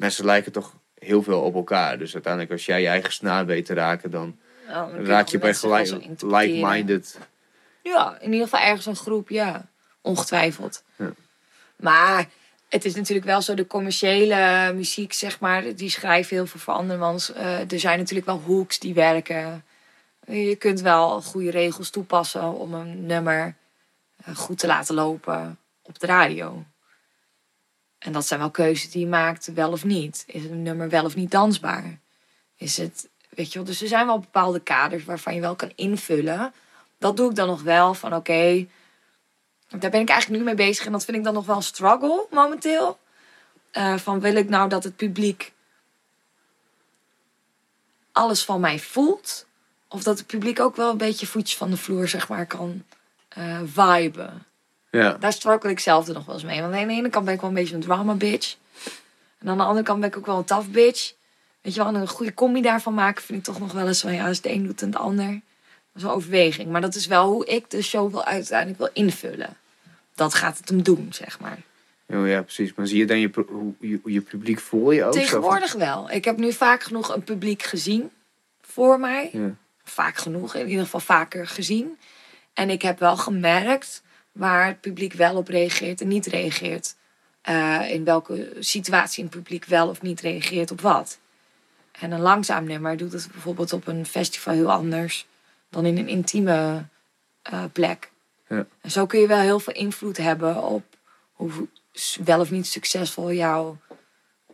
mensen 0.03 0.24
lijken 0.24 0.53
toch 0.53 0.74
heel 0.99 1.23
veel 1.23 1.41
op 1.41 1.55
elkaar. 1.55 1.99
Dus 1.99 2.12
uiteindelijk 2.12 2.53
als 2.53 2.66
jij 2.66 2.81
je 2.81 2.87
eigen 2.87 3.12
snaar 3.12 3.47
weet 3.47 3.66
te 3.66 3.74
raken, 3.74 4.11
dan 4.11 4.37
dan 4.66 4.91
kun 4.91 5.05
raak 5.05 5.29
je 5.29 5.39
bij 5.39 5.55
gelijk, 5.55 5.91
like-minded. 6.20 7.19
Ja, 7.83 8.19
in 8.20 8.33
ieder 8.33 8.49
geval 8.49 8.66
ergens 8.66 8.87
een 8.87 8.97
groep, 8.97 9.29
ja. 9.29 9.69
Ongetwijfeld. 10.01 10.85
Ja. 10.97 11.12
Maar 11.77 12.29
het 12.69 12.85
is 12.85 12.95
natuurlijk 12.95 13.27
wel 13.27 13.43
zo, 13.43 13.55
de 13.55 13.66
commerciële 13.66 14.73
muziek, 14.74 15.12
zeg 15.12 15.41
maar, 15.41 15.74
die 15.74 15.91
schrijven 15.91 16.37
heel 16.37 16.47
veel 16.47 16.61
voor 16.61 16.74
andermans. 16.74 17.33
Eh, 17.33 17.73
er 17.73 17.81
zijn 17.81 17.99
natuurlijk 17.99 18.27
wel 18.27 18.43
hooks 18.47 18.79
die 18.79 18.95
werken. 18.95 19.65
Je 20.27 20.57
kunt 20.57 20.81
wel 20.81 21.23
goede 21.23 21.51
regels 21.51 21.91
toepassen 21.91 22.53
om 22.53 22.74
een 22.74 23.07
nummer 23.07 23.55
eh, 24.24 24.37
goed 24.37 24.59
te 24.59 24.66
laten 24.66 24.95
lopen 24.95 25.59
op 25.83 25.99
de 25.99 26.07
radio. 26.07 26.65
En 28.03 28.12
dat 28.12 28.27
zijn 28.27 28.41
wel 28.41 28.51
keuzes 28.51 28.91
die 28.91 29.01
je 29.01 29.07
maakt, 29.07 29.53
wel 29.55 29.73
of 29.73 29.85
niet. 29.85 30.24
Is 30.27 30.45
een 30.45 30.62
nummer 30.62 30.89
wel 30.89 31.05
of 31.05 31.16
niet 31.16 31.31
dansbaar? 31.31 31.99
Is 32.57 32.77
het, 32.77 33.09
weet 33.29 33.53
je 33.53 33.59
wel, 33.59 33.66
dus 33.66 33.83
er 33.83 33.89
zijn 33.89 34.07
wel 34.07 34.19
bepaalde 34.19 34.61
kaders 34.61 35.05
waarvan 35.05 35.35
je 35.35 35.41
wel 35.41 35.55
kan 35.55 35.73
invullen. 35.74 36.53
Dat 36.99 37.16
doe 37.16 37.31
ik 37.31 37.37
dan 37.37 37.47
nog 37.47 37.62
wel 37.62 37.95
van 37.95 38.15
oké, 38.15 38.66
daar 39.69 39.91
ben 39.91 40.01
ik 40.01 40.09
eigenlijk 40.09 40.41
nu 40.41 40.47
mee 40.47 40.66
bezig 40.66 40.87
en 40.87 40.93
dat 40.93 41.05
vind 41.05 41.16
ik 41.16 41.24
dan 41.24 41.35
nog 41.35 41.47
wel 41.47 41.57
een 41.57 41.62
struggle 41.62 42.27
momenteel. 42.31 42.99
Eh, 43.70 43.97
van 43.97 44.20
wil 44.20 44.37
ik 44.37 44.49
nou 44.49 44.69
dat 44.69 44.85
het 44.85 44.97
publiek 44.97 45.53
alles 48.12 48.45
van 48.45 48.61
mij 48.61 48.79
voelt? 48.79 49.47
Of 49.89 50.03
dat 50.03 50.19
het 50.19 50.27
publiek 50.27 50.61
ook 50.61 50.77
wel 50.77 50.91
een 50.91 50.97
beetje 50.97 51.27
voetjes 51.27 51.57
van 51.57 51.70
de 51.70 51.77
vloer, 51.77 52.09
zeg 52.09 52.29
maar, 52.29 52.47
kan 52.47 52.85
eh 53.29 53.61
viben? 53.65 54.47
Ja. 55.01 55.16
Daar 55.20 55.32
struggle 55.32 55.70
ik 55.70 55.81
zelf 55.81 56.09
er 56.09 56.14
nog 56.14 56.24
wel 56.24 56.35
eens 56.35 56.44
mee. 56.44 56.60
Want 56.60 56.74
aan 56.74 56.86
de 56.86 56.94
ene 56.94 57.09
kant 57.09 57.24
ben 57.24 57.35
ik 57.35 57.40
wel 57.40 57.48
een 57.48 57.56
beetje 57.56 57.74
een 57.74 57.81
drama 57.81 58.14
bitch. 58.14 58.56
En 59.39 59.48
aan 59.48 59.56
de 59.56 59.62
andere 59.62 59.85
kant 59.85 60.01
ben 60.01 60.09
ik 60.09 60.16
ook 60.16 60.27
wel 60.27 60.39
een 60.39 60.44
tough 60.44 60.69
bitch. 60.69 61.12
Weet 61.60 61.74
je 61.74 61.81
wel, 61.81 61.89
en 61.89 62.01
een 62.01 62.09
goede 62.09 62.35
combi 62.35 62.62
daarvan 62.62 62.94
maken 62.94 63.23
vind 63.23 63.39
ik 63.39 63.44
toch 63.44 63.59
nog 63.59 63.73
wel 63.73 63.86
eens 63.86 64.01
van 64.01 64.14
ja, 64.14 64.27
als 64.27 64.40
de 64.40 64.52
een 64.52 64.66
doet 64.66 64.82
en 64.82 64.90
de 64.90 64.98
ander. 64.98 65.27
Dat 65.27 65.40
is 65.94 66.02
een 66.02 66.09
overweging. 66.09 66.70
Maar 66.70 66.81
dat 66.81 66.94
is 66.94 67.06
wel 67.06 67.31
hoe 67.31 67.47
ik 67.47 67.70
de 67.70 67.82
show 67.82 68.10
wil 68.10 68.24
uiteindelijk 68.24 68.78
wil 68.78 68.90
invullen. 68.93 69.56
Dat 70.14 70.35
gaat 70.35 70.59
het 70.59 70.69
hem 70.69 70.82
doen, 70.82 71.09
zeg 71.10 71.40
maar. 71.40 71.59
Oh, 72.06 72.28
ja, 72.28 72.43
precies. 72.43 72.74
Maar 72.74 72.86
zie 72.86 72.98
je 72.98 73.06
dan 73.06 73.19
je, 73.19 73.31
hoe 73.81 74.12
je, 74.12 74.20
publiek 74.20 74.60
voor 74.60 74.94
je 74.94 75.05
ook? 75.05 75.12
Zo 75.12 75.19
Tegenwoordig 75.19 75.73
wel. 75.73 76.10
Ik 76.10 76.24
heb 76.24 76.36
nu 76.36 76.52
vaak 76.52 76.82
genoeg 76.82 77.14
een 77.14 77.24
publiek 77.24 77.62
gezien 77.62 78.10
voor 78.62 79.01
mij. 79.01 79.31
Ja. 79.32 79.55
Vaak 79.85 80.16
genoeg, 80.16 80.55
in 80.55 80.69
ieder 80.69 80.85
geval 80.85 81.01
vaker 81.01 81.47
gezien. 81.47 81.98
En 82.52 82.70
ik 82.70 82.82
heb 82.82 82.98
wel 82.98 83.16
gemerkt 83.16 84.02
waar 84.32 84.66
het 84.66 84.80
publiek 84.80 85.12
wel 85.12 85.36
op 85.36 85.48
reageert 85.48 86.00
en 86.00 86.09
niet 86.09 86.26
reageert. 86.26 86.94
Eh, 87.42 87.90
in 87.90 88.04
welke 88.04 88.56
situatie 88.59 89.24
het 89.24 89.32
publiek 89.32 89.64
wel 89.64 89.88
of 89.88 90.02
niet 90.02 90.20
reageert 90.20 90.70
op 90.70 90.80
wat. 90.80 91.18
En 91.92 92.10
een 92.10 92.20
langzaam 92.20 92.64
nummer 92.64 92.96
doet 92.96 93.12
het 93.12 93.28
bijvoorbeeld 93.32 93.72
op 93.72 93.86
een 93.86 94.06
festival 94.06 94.54
heel 94.54 94.72
anders 94.72 95.26
dan 95.68 95.86
in 95.86 95.98
een 95.98 96.09
intieme 96.09 96.84
eh, 97.42 97.64
plek. 97.72 98.10
Ja. 98.48 98.66
En 98.80 98.90
zo 98.90 99.06
kun 99.06 99.20
je 99.20 99.26
wel 99.26 99.38
heel 99.38 99.60
veel 99.60 99.74
invloed 99.74 100.16
hebben 100.16 100.62
op 100.62 100.84
hoe, 101.32 101.68
wel 102.24 102.40
of 102.40 102.50
niet 102.50 102.66
succesvol 102.66 103.32
jouw 103.32 103.78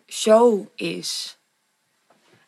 show 0.07 0.67
is. 0.75 1.39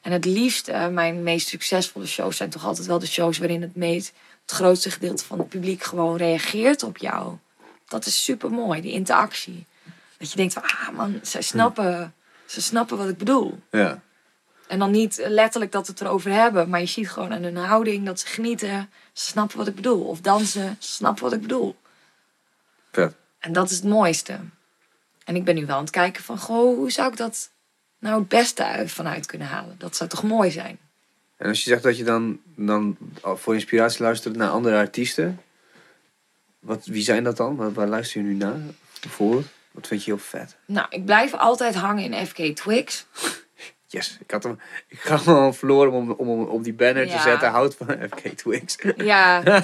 En 0.01 0.12
het 0.12 0.24
liefste, 0.24 0.89
mijn 0.93 1.23
meest 1.23 1.48
succesvolle 1.48 2.07
shows 2.07 2.36
zijn 2.36 2.51
toch 2.51 2.65
altijd 2.65 2.86
wel 2.86 2.98
de 2.98 3.07
shows 3.07 3.39
waarin 3.39 3.62
het 3.62 3.77
meest, 3.77 4.12
het 4.51 4.59
grootste 4.59 4.91
gedeelte 4.91 5.25
van 5.25 5.39
het 5.39 5.49
publiek 5.49 5.83
gewoon 5.83 6.17
reageert 6.17 6.83
op 6.83 6.97
jou. 6.97 7.37
Dat 7.89 8.07
is 8.07 8.25
super 8.25 8.51
mooi, 8.51 8.81
die 8.81 8.93
interactie. 8.93 9.67
Dat 10.19 10.31
je 10.31 10.37
denkt 10.37 10.53
van, 10.53 10.63
ah 10.63 10.89
man, 10.89 11.19
zij 11.23 11.43
snappen, 11.43 12.15
ze 12.47 12.63
snappen 12.63 12.97
wat 12.97 13.09
ik 13.09 13.17
bedoel. 13.19 13.59
Ja. 13.71 14.01
En 14.67 14.79
dan 14.79 14.91
niet 14.91 15.23
letterlijk 15.27 15.73
dat 15.73 15.87
we 15.87 15.93
het 15.93 16.01
erover 16.01 16.33
hebben, 16.33 16.69
maar 16.69 16.81
je 16.81 16.87
ziet 16.87 17.11
gewoon 17.11 17.33
aan 17.33 17.43
hun 17.43 17.57
houding 17.57 18.07
dat 18.07 18.21
ze 18.21 18.27
genieten. 18.27 18.91
Ze 19.13 19.25
snappen 19.25 19.59
wat 19.59 19.67
ik 19.67 19.75
bedoel. 19.75 20.05
Of 20.05 20.21
dansen, 20.21 20.77
ze 20.79 20.93
snappen 20.93 21.25
wat 21.25 21.33
ik 21.33 21.41
bedoel. 21.41 21.77
Vet. 22.93 23.15
En 23.39 23.53
dat 23.53 23.71
is 23.71 23.77
het 23.77 23.87
mooiste. 23.87 24.41
En 25.25 25.37
ik 25.37 25.45
ben 25.45 25.55
nu 25.55 25.67
wel 25.67 25.77
aan 25.77 25.83
het 25.83 25.91
kijken 25.91 26.25
van, 26.25 26.39
goh, 26.39 26.77
hoe 26.77 26.91
zou 26.91 27.11
ik 27.11 27.17
dat 27.17 27.51
nou 27.99 28.19
het 28.19 28.29
beste 28.29 28.65
uit- 28.65 28.93
vanuit 28.93 29.27
kunnen 29.27 29.49
halen? 29.49 29.75
Dat 29.79 29.97
zou 29.97 30.11
toch 30.11 30.23
mooi 30.23 30.51
zijn? 30.51 30.79
En 31.41 31.49
als 31.49 31.65
je 31.65 31.71
zegt 31.71 31.83
dat 31.83 31.97
je 31.97 32.05
dan, 32.05 32.41
dan 32.57 32.97
voor 33.23 33.55
inspiratie 33.55 34.03
luistert 34.03 34.37
naar 34.37 34.49
andere 34.49 34.77
artiesten. 34.77 35.41
Wat, 36.59 36.85
wie 36.85 37.03
zijn 37.03 37.25
dat 37.25 37.37
dan? 37.37 37.57
Waar, 37.57 37.73
waar 37.73 37.87
luister 37.87 38.21
je 38.21 38.27
nu 38.27 38.35
naar? 38.35 38.59
Bijvoorbeeld? 39.01 39.47
Wat 39.71 39.87
vind 39.87 40.05
je 40.05 40.11
heel 40.11 40.21
vet? 40.21 40.57
Nou, 40.67 40.87
ik 40.91 41.05
blijf 41.05 41.35
altijd 41.35 41.75
hangen 41.75 42.12
in 42.12 42.27
FK 42.27 42.57
Twix. 42.57 43.05
Yes, 43.87 44.19
ik 44.21 44.31
had 44.31 44.43
hem, 44.43 44.61
ik 44.89 45.01
had 45.01 45.25
hem 45.25 45.35
al 45.35 45.53
verloren 45.53 45.93
om, 45.93 46.11
om, 46.11 46.29
om 46.29 46.45
op 46.45 46.65
die 46.65 46.73
banner 46.73 47.09
te 47.09 47.19
zetten. 47.19 47.51
Houd 47.51 47.75
van 47.75 47.87
FK 48.11 48.29
Twix. 48.37 48.77
Ja, 48.97 49.43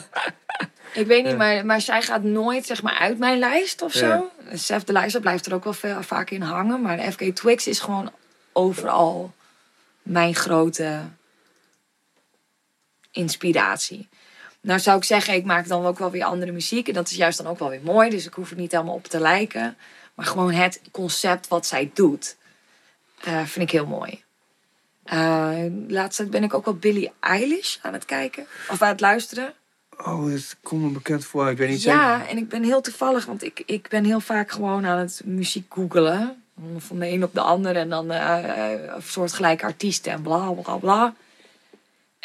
ik 0.92 1.06
weet 1.06 1.24
niet, 1.24 1.36
maar, 1.36 1.66
maar 1.66 1.80
zij 1.80 2.02
gaat 2.02 2.22
nooit 2.22 2.66
zeg 2.66 2.82
maar 2.82 2.98
uit 2.98 3.18
mijn 3.18 3.38
lijst 3.38 3.82
of 3.82 3.92
zo. 3.92 4.06
Ja. 4.06 4.56
Sef 4.56 4.84
de 4.84 4.92
lijst 4.92 5.20
blijft 5.20 5.46
er 5.46 5.54
ook 5.54 5.64
wel 5.64 5.72
veel, 5.72 6.02
vaak 6.02 6.30
in 6.30 6.42
hangen. 6.42 6.80
Maar 6.80 7.12
FK 7.12 7.22
Twix 7.22 7.66
is 7.66 7.80
gewoon 7.80 8.12
overal 8.52 9.34
mijn 10.02 10.34
grote 10.34 11.00
inspiratie. 13.16 14.08
Nou 14.60 14.80
zou 14.80 14.96
ik 14.96 15.04
zeggen, 15.04 15.34
ik 15.34 15.44
maak 15.44 15.68
dan 15.68 15.86
ook 15.86 15.98
wel 15.98 16.10
weer 16.10 16.24
andere 16.24 16.52
muziek. 16.52 16.88
En 16.88 16.94
dat 16.94 17.10
is 17.10 17.16
juist 17.16 17.38
dan 17.38 17.46
ook 17.46 17.58
wel 17.58 17.68
weer 17.68 17.82
mooi. 17.82 18.10
Dus 18.10 18.26
ik 18.26 18.34
hoef 18.34 18.50
er 18.50 18.56
niet 18.56 18.72
helemaal 18.72 18.94
op 18.94 19.06
te 19.06 19.20
lijken. 19.20 19.76
Maar 20.14 20.26
gewoon 20.26 20.52
het 20.52 20.80
concept 20.90 21.48
wat 21.48 21.66
zij 21.66 21.90
doet, 21.94 22.36
eh, 23.24 23.44
vind 23.44 23.64
ik 23.64 23.70
heel 23.70 23.86
mooi. 23.86 24.24
Eh 25.04 25.64
laatst 25.88 26.30
ben 26.30 26.42
ik 26.42 26.54
ook 26.54 26.64
wel 26.64 26.76
Billie 26.76 27.12
Eilish 27.20 27.76
aan 27.82 27.92
het 27.92 28.04
kijken. 28.04 28.46
Of 28.70 28.82
aan 28.82 28.88
het 28.88 29.00
luisteren. 29.00 29.54
Oh, 29.98 30.30
dat 30.30 30.56
komt 30.62 30.82
me 30.82 30.88
bekend 30.88 31.24
voor. 31.24 31.50
Ik 31.50 31.58
weet 31.58 31.68
niet 31.68 31.82
Ja, 31.82 32.26
en 32.26 32.36
ik 32.36 32.48
ben 32.48 32.62
heel 32.62 32.80
toevallig, 32.80 33.24
want 33.24 33.42
ik, 33.42 33.62
ik 33.66 33.88
ben 33.88 34.04
heel 34.04 34.20
vaak 34.20 34.50
gewoon 34.50 34.86
aan 34.86 34.98
het 34.98 35.22
muziek 35.24 35.74
googelen. 35.74 36.42
Van 36.78 36.98
de 36.98 37.08
een 37.08 37.24
op 37.24 37.34
de 37.34 37.40
ander 37.40 37.76
en 37.76 37.88
dan 37.88 38.10
eh, 38.10 38.70
een 38.94 39.02
soort 39.02 39.32
gelijke 39.32 39.64
artiesten 39.64 40.12
en 40.12 40.22
bla 40.22 40.50
bla 40.50 40.76
bla. 40.76 41.14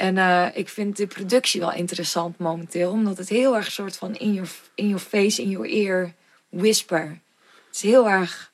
En 0.02 0.18
eh, 0.18 0.48
ik 0.54 0.70
vind 0.70 0.98
de 0.98 1.08
productie 1.08 1.60
wel 1.60 1.74
interessant 1.74 2.38
momenteel, 2.38 2.92
omdat 2.92 3.18
het 3.18 3.30
heel 3.30 3.56
erg 3.56 3.72
soort 3.72 3.98
van 3.98 4.16
in 4.16 4.34
your, 4.34 4.50
in 4.76 4.88
your 4.88 5.04
face, 5.04 5.42
in 5.42 5.50
your 5.50 5.70
ear 5.70 6.14
whisper. 6.50 7.20
Het 7.68 7.76
is 7.76 7.82
heel 7.82 8.10
erg. 8.10 8.52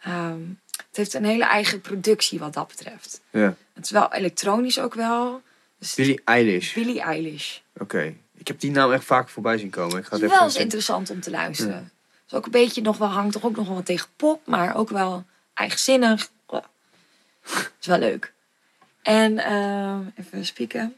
ehm, 0.00 0.40
het 0.76 0.96
heeft 0.96 1.14
een 1.14 1.24
hele 1.24 1.44
eigen 1.44 1.80
productie 1.80 2.38
wat 2.38 2.52
dat 2.52 2.68
betreft. 2.68 3.20
Ja. 3.30 3.56
Het 3.72 3.84
is 3.84 3.90
wel 3.90 4.12
elektronisch 4.12 4.78
ook 4.78 4.94
wel. 4.94 5.42
Dus 5.78 5.94
Billie 5.94 6.20
Eilish. 6.24 6.74
Billie 6.74 7.00
Eilish. 7.00 7.58
Oké. 7.78 8.14
Ik 8.36 8.46
heb 8.48 8.60
die 8.60 8.70
naam 8.70 8.92
echt 8.92 9.04
vaak 9.04 9.28
voorbij 9.28 9.58
zien 9.58 9.70
komen. 9.70 9.98
Ik 9.98 10.04
ga 10.04 10.10
Het 10.12 10.20
het 10.20 10.30
is 10.30 10.36
wel 10.36 10.46
eens 10.46 10.56
interessant 10.56 11.10
om 11.10 11.20
te 11.20 11.30
luisteren. 11.30 11.74
Het 11.74 12.24
is 12.26 12.34
ook 12.34 12.44
een 12.44 12.50
beetje 12.50 12.82
nog 12.82 12.96
wel, 12.96 13.08
hangt 13.08 13.32
toch 13.32 13.44
ook 13.44 13.56
nog 13.56 13.68
wel 13.68 13.82
tegen 13.82 14.08
pop, 14.16 14.46
maar 14.46 14.76
ook 14.76 14.90
wel 14.90 15.24
eigenzinnig. 15.54 16.30
Ja. 16.48 16.64
is 17.80 17.86
wel 17.86 17.98
leuk. 17.98 18.32
En 19.02 19.38
eh, 19.38 19.98
even 20.14 20.46
spieken. 20.46 20.94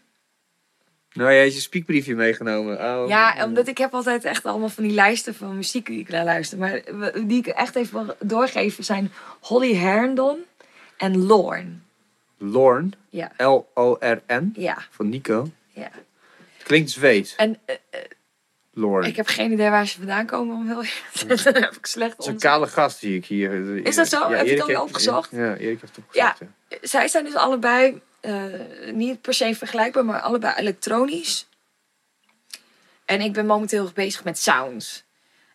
Nou, 1.13 1.31
jij 1.31 1.41
hebt 1.43 1.55
je 1.55 1.61
speakbriefje 1.61 2.15
meegenomen. 2.15 2.79
Oh. 2.79 3.09
Ja, 3.09 3.45
omdat 3.45 3.69
ik 3.69 3.79
heb 3.79 3.95
altijd 3.95 4.25
echt 4.25 4.45
allemaal 4.45 4.69
van 4.69 4.83
die 4.85 4.93
lijsten 4.93 5.35
van 5.35 5.57
muziek 5.57 5.87
die 5.87 5.99
ik 5.99 6.09
naar 6.09 6.25
luister. 6.25 6.59
Maar 6.59 6.81
die 7.27 7.39
ik 7.39 7.47
echt 7.47 7.77
even 7.77 8.07
wil 8.07 8.17
doorgeven 8.21 8.85
zijn 8.85 9.13
Holly 9.41 9.75
Herndon 9.75 10.39
en 10.97 11.27
Lorne. 11.27 11.71
Lorne. 12.39 12.89
Ja, 13.09 13.33
L-O-R-N. 13.37 14.53
ja, 14.57 14.79
Van 14.91 15.09
Nico. 15.09 15.51
ja. 15.69 15.91
Klinkt 16.63 16.91
Zweeds. 16.91 17.37
En 17.37 17.59
eh, 17.65 17.77
Lorne. 18.73 19.09
ik 19.09 19.17
heb 19.17 19.27
geen 19.27 19.53
idee 19.53 19.71
waar 19.71 19.87
ze 19.87 19.99
vandaan 19.99 20.27
komen 20.27 20.57
om 20.57 20.67
heel 20.67 20.85
eerlijk 21.21 21.43
heb 21.67 21.77
ik 21.77 21.87
slecht 21.87 22.17
Het 22.17 22.21
is 22.21 22.27
een 22.27 22.39
kale 22.39 22.67
gast 22.67 22.99
zie 22.99 23.17
ik 23.17 23.25
hier. 23.27 23.77
Is 23.87 23.95
dat 23.97 24.09
zo? 24.09 24.31
Heb 24.31 24.47
je 24.47 24.53
het 24.53 24.75
al 24.75 24.83
opgezocht? 24.83 25.31
Ja, 25.31 25.57
Erik 25.57 25.81
heeft 25.81 25.97
het 25.97 26.05
opgezocht. 26.05 26.39
Ja. 26.39 26.47
Zij 26.81 27.09
zijn 27.09 27.25
dus 27.25 27.35
allebei 27.35 28.01
eh, 28.21 28.45
niet 28.93 29.21
per 29.21 29.35
se 29.35 29.55
vergelijkbaar, 29.55 30.05
maar 30.05 30.21
allebei 30.21 30.55
elektronisch. 30.57 31.47
En 33.05 33.21
ik 33.21 33.33
ben 33.33 33.47
momenteel 33.47 33.91
bezig 33.95 34.25
met 34.25 34.39
sounds. 34.39 35.05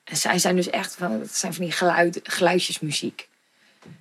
En 0.03 0.17
zij 0.17 0.39
zijn 0.39 0.55
dus 0.55 0.69
echt 0.69 0.95
van, 0.95 1.11
het 1.11 1.35
zijn 1.35 1.53
van 1.53 1.63
die 1.63 1.73
geluid. 1.73 2.21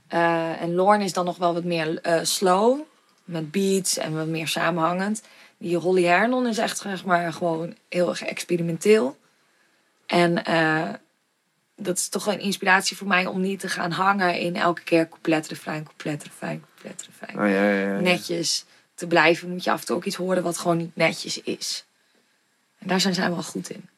Eh, 0.08 0.62
en 0.62 0.74
Lorne 0.74 1.04
is 1.04 1.12
dan 1.12 1.24
nog 1.24 1.36
wel 1.36 1.54
wat 1.54 1.64
meer 1.64 2.00
eh, 2.00 2.20
slow, 2.22 2.80
met 3.24 3.50
beats 3.50 3.96
en 3.96 4.14
wat 4.14 4.26
meer 4.26 4.48
samenhangend. 4.48 5.22
Die 5.58 5.76
Holly 5.76 6.04
Hernon 6.04 6.46
is 6.46 6.58
echt 6.58 6.78
zeg 6.78 7.04
maar, 7.04 7.32
gewoon 7.32 7.76
heel 7.88 8.08
erg 8.08 8.22
experimenteel. 8.22 9.18
En 10.06 10.42
dat 11.76 11.96
is 11.96 12.08
toch 12.08 12.26
een 12.26 12.40
inspiratie 12.40 12.96
voor 12.96 13.06
mij 13.06 13.26
om 13.26 13.40
niet 13.40 13.60
te 13.60 13.68
gaan 13.68 13.90
hangen 13.90 14.38
in 14.38 14.56
elke 14.56 14.82
keer 14.82 15.08
couplet, 15.08 15.48
refrein, 15.48 15.84
couplet, 15.84 16.24
refrein, 16.24 16.64
Oh, 17.34 17.34
ja, 17.34 17.70
ja, 17.70 17.92
ja. 17.94 18.00
Netjes 18.00 18.64
te 18.94 19.06
blijven 19.06 19.48
moet 19.48 19.64
je 19.64 19.70
af 19.70 19.80
en 19.80 19.86
toe 19.86 19.96
ook 19.96 20.04
iets 20.04 20.16
horen 20.16 20.42
wat 20.42 20.58
gewoon 20.58 20.76
niet 20.76 20.96
netjes 20.96 21.42
is. 21.42 21.84
En 22.78 22.88
daar 22.88 23.00
zijn 23.00 23.14
zij 23.14 23.30
wel 23.30 23.42
goed 23.42 23.70
in. 23.70 23.88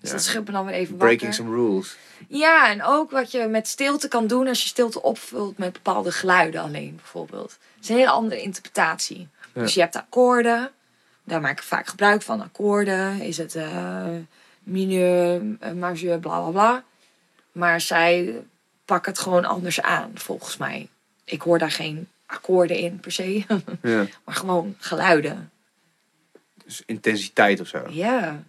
Dus 0.00 0.10
dat 0.10 0.22
schudt 0.22 0.46
me 0.46 0.52
dan 0.52 0.64
weer 0.66 0.74
even 0.74 0.96
Breaking 0.96 1.20
wakker. 1.20 1.44
some 1.44 1.56
rules. 1.56 1.96
Ja, 2.28 2.70
en 2.70 2.82
ook 2.82 3.10
wat 3.10 3.30
je 3.30 3.46
met 3.46 3.68
stilte 3.68 4.08
kan 4.08 4.26
doen 4.26 4.48
als 4.48 4.62
je 4.62 4.68
stilte 4.68 5.02
opvult 5.02 5.58
met 5.58 5.72
bepaalde 5.72 6.12
geluiden 6.12 6.60
alleen 6.62 6.96
bijvoorbeeld. 6.96 7.50
Het 7.74 7.82
is 7.82 7.88
een 7.88 7.96
hele 7.96 8.10
andere 8.10 8.40
interpretatie. 8.42 9.28
Dus 9.52 9.74
je 9.74 9.80
hebt 9.80 9.96
akkoorden. 9.96 10.70
Daar 11.24 11.40
maak 11.40 11.58
ik 11.58 11.64
vaak 11.64 11.86
gebruik 11.86 12.22
van. 12.22 12.42
Akkoorden. 12.42 13.20
Is 13.20 13.36
het 13.36 13.54
eh 13.54 14.06
mineur, 14.62 15.42
eh, 15.60 15.72
majeur, 15.72 16.18
bla 16.18 16.40
bla 16.40 16.50
bla. 16.50 16.84
Maar 17.52 17.80
zij 17.80 18.42
pakken 18.84 19.12
het 19.12 19.20
gewoon 19.20 19.44
anders 19.44 19.80
aan, 19.80 20.10
volgens 20.14 20.56
mij. 20.56 20.88
Ik 21.30 21.42
hoor 21.42 21.58
daar 21.58 21.70
geen 21.70 22.08
akkoorden 22.26 22.76
in 22.76 23.00
per 23.00 23.12
se. 23.12 23.44
Ja. 23.82 24.06
maar 24.24 24.34
gewoon 24.34 24.76
geluiden. 24.78 25.50
Dus 26.64 26.82
intensiteit 26.86 27.60
of 27.60 27.66
zo. 27.68 27.86
Ja. 27.88 28.42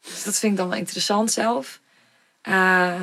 Dus 0.00 0.24
dat 0.24 0.38
vind 0.38 0.52
ik 0.52 0.58
dan 0.58 0.68
wel 0.68 0.78
interessant 0.78 1.32
zelf. 1.32 1.80
Eh, 2.40 3.02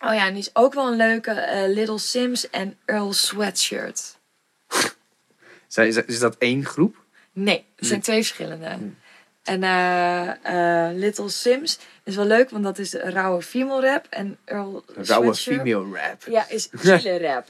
oh 0.00 0.14
ja, 0.14 0.26
en 0.26 0.32
die 0.32 0.42
is 0.42 0.50
ook 0.52 0.74
wel 0.74 0.86
een 0.86 0.96
leuke 0.96 1.30
eh, 1.30 1.74
Little 1.74 1.98
Sims 1.98 2.50
en 2.50 2.76
Earl 2.84 3.12
Sweatshirt. 3.12 4.18
Is, 5.74 5.96
is 5.96 6.18
dat 6.18 6.36
één 6.38 6.64
groep? 6.64 6.96
Nee, 7.32 7.64
het 7.76 7.86
zijn 7.86 8.00
twee 8.00 8.16
verschillende. 8.16 8.78
En 9.48 9.62
eh, 9.62 10.88
eh, 10.88 10.96
Little 10.96 11.28
Sims 11.28 11.78
is 12.02 12.16
wel 12.16 12.24
leuk, 12.24 12.50
want 12.50 12.64
dat 12.64 12.78
is 12.78 12.92
rauwe 12.94 13.42
female 13.42 13.90
rap. 13.90 14.06
En 14.10 14.36
Earl 14.44 14.84
Rauwe 14.96 15.34
female 15.34 15.98
rap. 15.98 16.22
ja, 16.26 16.48
is 16.48 16.68
chille 16.72 17.18
rap. 17.18 17.46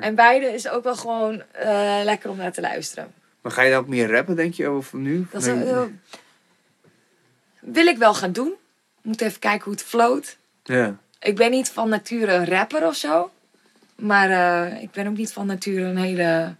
En 0.00 0.14
beide 0.14 0.46
is 0.46 0.68
ook 0.68 0.84
wel 0.84 0.96
gewoon 0.96 1.42
eh, 1.52 2.00
lekker 2.04 2.30
om 2.30 2.36
naar 2.36 2.52
te 2.52 2.60
luisteren. 2.60 3.12
Maar 3.40 3.52
ga 3.52 3.62
je 3.62 3.70
dan 3.70 3.80
ook 3.80 3.88
meer 3.88 4.10
rappen, 4.10 4.36
denk 4.36 4.54
je, 4.54 4.68
over 4.68 4.98
nu? 4.98 5.26
Dat 5.30 5.44
Nee. 5.46 5.98
wil 7.60 7.86
ik 7.86 7.98
wel 7.98 8.14
gaan 8.14 8.32
doen. 8.32 8.52
Moet 9.02 9.20
even 9.20 9.38
kijken 9.38 9.64
hoe 9.64 9.72
het 9.72 9.82
floot. 9.82 10.36
Ja. 10.62 10.96
Ik 11.20 11.36
ben 11.36 11.50
niet 11.50 11.68
van 11.70 11.88
nature 11.88 12.32
een 12.32 12.46
rapper 12.46 12.86
of 12.86 12.94
zo. 12.96 13.30
Maar 13.94 14.30
ik 14.82 14.90
ben 14.90 15.06
ook 15.06 15.16
niet 15.16 15.32
van 15.32 15.46
nature 15.46 15.82
een 15.84 15.96
hele 15.96 16.54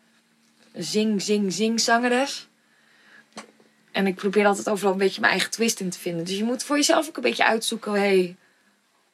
zing, 0.73 1.23
zing, 1.23 1.53
zing 1.53 1.81
zangeres. 1.81 2.49
En 3.95 4.07
ik 4.07 4.15
probeer 4.15 4.47
altijd 4.47 4.69
overal 4.69 4.93
een 4.93 4.99
beetje 4.99 5.21
mijn 5.21 5.33
eigen 5.33 5.51
twist 5.51 5.81
in 5.81 5.91
te 5.91 5.99
vinden. 5.99 6.25
Dus 6.25 6.37
je 6.37 6.45
moet 6.45 6.65
voor 6.65 6.77
jezelf 6.77 7.09
ook 7.09 7.17
een 7.17 7.23
beetje 7.23 7.47
uitzoeken. 7.47 7.93
Hé, 7.93 7.99
hey, 7.99 8.37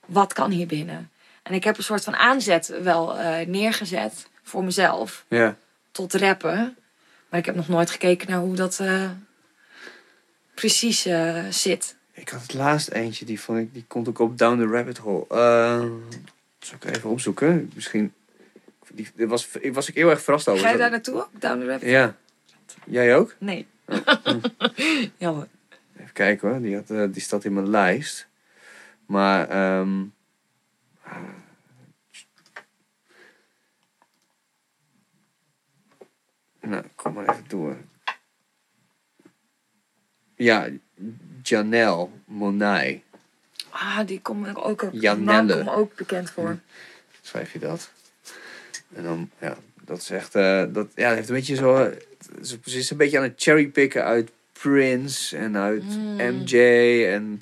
wat 0.07 0.33
kan 0.33 0.51
hier 0.51 0.67
binnen? 0.67 1.11
En 1.43 1.55
ik 1.55 1.65
heb 1.65 1.77
een 1.77 1.85
soort 1.85 2.05
van 2.05 2.17
aanzet 2.17 2.75
wel 2.83 3.19
eh, 3.19 3.47
neergezet 3.47 4.29
voor 4.43 4.65
mezelf. 4.65 5.25
Ja. 5.29 5.57
Tot 5.91 6.15
rappen. 6.15 6.77
Maar 7.29 7.41
ik 7.41 7.47
heb 7.47 7.55
nog 7.55 7.69
nooit 7.69 7.91
gekeken 7.91 8.31
naar 8.31 8.41
hoe 8.41 8.55
dat 8.55 8.79
eh, 8.81 9.11
precies 10.55 11.07
eh, 11.07 11.45
zit. 11.51 11.97
Ik 12.13 12.29
had 12.29 12.43
het 12.43 12.55
laatst 12.55 12.89
eentje, 12.89 13.25
die, 13.25 13.41
vond 13.41 13.59
ik, 13.59 13.75
die 13.75 13.85
komt 13.89 14.09
ook 14.09 14.19
op 14.19 14.39
Down 14.39 14.59
the 14.59 14.67
Rabbit 14.67 14.99
Hole. 14.99 15.25
Eh 15.29 15.85
zal 16.59 16.77
ik 16.81 16.97
even 16.97 17.11
opzoeken? 17.11 17.71
Misschien... 17.75 18.13
Die, 18.93 19.09
was, 19.17 19.49
ik 19.61 19.75
was 19.75 19.89
ik 19.89 19.95
heel 19.95 20.11
erg 20.11 20.23
verrast 20.23 20.49
over. 20.49 20.65
Ga 20.65 20.71
je 20.71 20.79
daar 20.79 20.91
naartoe 20.91 21.15
ook? 21.15 21.29
Down 21.39 21.61
the 21.61 21.67
rabbit? 21.67 21.89
Ja. 21.89 22.17
Jij 22.85 23.17
ook? 23.17 23.35
Nee. 23.39 23.67
Jammer. 25.19 25.49
Even 25.97 26.13
kijken 26.13 26.49
hoor, 26.49 26.61
die, 26.61 26.75
had, 26.75 26.91
eh, 26.91 27.05
die 27.11 27.23
staat 27.23 27.45
in 27.45 27.53
mijn 27.53 27.71
lijst. 27.71 28.29
Maar, 29.07 29.49
ehm 29.49 30.05
nou, 36.61 36.85
kom 36.95 37.13
maar 37.13 37.29
even 37.29 37.45
door. 37.49 37.77
Ja, 40.35 40.69
Janelle 41.43 42.09
Monet. 42.25 43.03
Ah, 43.71 44.07
die 44.07 44.21
komt 44.21 44.57
ook, 44.57 44.83
ook, 44.83 44.89
Janelle. 44.93 45.55
komt 45.55 45.69
ook 45.69 45.95
bekend 45.95 46.31
voor. 46.31 46.59
schrijf 47.21 47.53
je 47.53 47.59
dat. 47.59 47.91
En 48.95 49.03
dan, 49.03 49.31
ja, 49.39 49.57
dat 49.85 49.99
is 49.99 50.11
echt, 50.11 50.35
eh, 50.35 50.65
dat, 50.69 50.93
ja, 50.95 51.15
heeft 51.15 51.29
een 51.29 51.35
beetje 51.35 51.55
zo, 51.55 51.93
ze 52.43 52.59
is 52.65 52.91
een 52.91 52.97
beetje 52.97 53.17
aan 53.19 53.23
het 53.25 53.35
cherrypicken 53.43 54.05
uit 54.05 54.31
Prince 54.53 55.37
en 55.37 55.57
uit 55.57 55.83
Mm. 55.83 56.17
MJ 56.17 56.57
en 57.07 57.41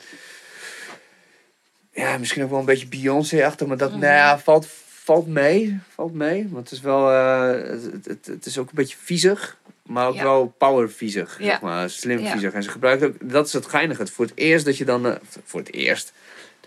ja, 1.93 2.19
misschien 2.19 2.43
ook 2.43 2.51
wel 2.51 2.59
een 2.59 2.65
beetje 2.65 2.87
Beyoncé-achtig, 2.87 3.67
maar 3.67 3.77
dat, 3.77 3.91
Mhm. 3.91 4.01
nou 4.01 4.13
ja, 4.15 4.39
valt, 4.39 4.67
valt 4.89 5.27
mee, 5.27 5.79
valt 5.95 6.15
mee, 6.15 6.49
want 6.51 6.69
het 6.71 6.79
is 6.79 6.85
wel, 6.85 7.11
eh, 7.11 7.71
het, 7.71 8.05
het, 8.05 8.27
het 8.27 8.47
is 8.47 8.59
ook 8.59 8.69
een 8.69 8.75
beetje 8.75 8.97
viezig, 9.03 9.57
maar 9.83 10.09
ook 10.09 10.15
Ja. 10.15 10.23
wel 10.23 10.55
power 10.59 10.91
viezig, 10.91 11.39
Ja. 11.39 11.45
zeg 11.45 11.61
maar, 11.61 11.91
slim 11.91 12.27
viezig. 12.27 12.53
En 12.53 12.63
ze 12.63 12.71
gebruikt 12.71 13.03
ook, 13.05 13.15
dat 13.31 13.47
is 13.47 13.53
het 13.53 13.67
geinige, 13.67 14.01
het 14.01 14.11
voor 14.11 14.25
het 14.25 14.37
eerst 14.37 14.65
dat 14.65 14.77
je 14.77 14.85
dan, 14.85 15.07
eh, 15.07 15.15
voor 15.45 15.61
het 15.61 15.73
eerst, 15.73 16.13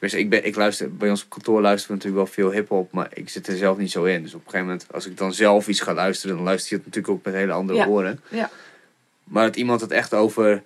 Tenminste, 0.02 0.20
ik, 0.20 0.30
ben, 0.30 0.46
ik 0.50 0.56
luister, 0.56 0.96
bij 0.96 1.10
ons 1.10 1.24
op 1.24 1.30
kantoor 1.30 1.62
luisteren 1.62 1.98
we 1.98 2.04
natuurlijk 2.04 2.34
wel 2.34 2.46
veel 2.46 2.52
hip-hop, 2.60 2.92
maar 2.92 3.10
ik 3.14 3.30
zit 3.30 3.48
er 3.48 3.58
zelf 3.58 3.78
niet 3.78 3.92
zo 3.92 4.04
in. 4.04 4.22
Dus 4.22 4.34
op 4.34 4.40
een 4.40 4.46
gegeven 4.52 4.66
moment, 4.66 4.86
als 4.92 5.06
ik 5.06 5.18
dan 5.18 5.34
zelf 5.34 5.68
iets 5.68 5.80
ga 5.80 5.94
luisteren, 5.94 6.36
dan 6.36 6.46
luister 6.46 6.70
je 6.70 6.76
het 6.76 6.86
natuurlijk 6.86 7.14
ook 7.14 7.26
met 7.26 7.34
hele 7.34 7.52
andere 7.52 7.80
Ja. 7.80 7.88
oren. 7.88 8.20
Ja. 8.30 8.50
Maar 9.24 9.46
dat 9.46 9.56
iemand 9.56 9.82
het 9.82 9.92
echt 9.92 10.14
over 10.14 10.64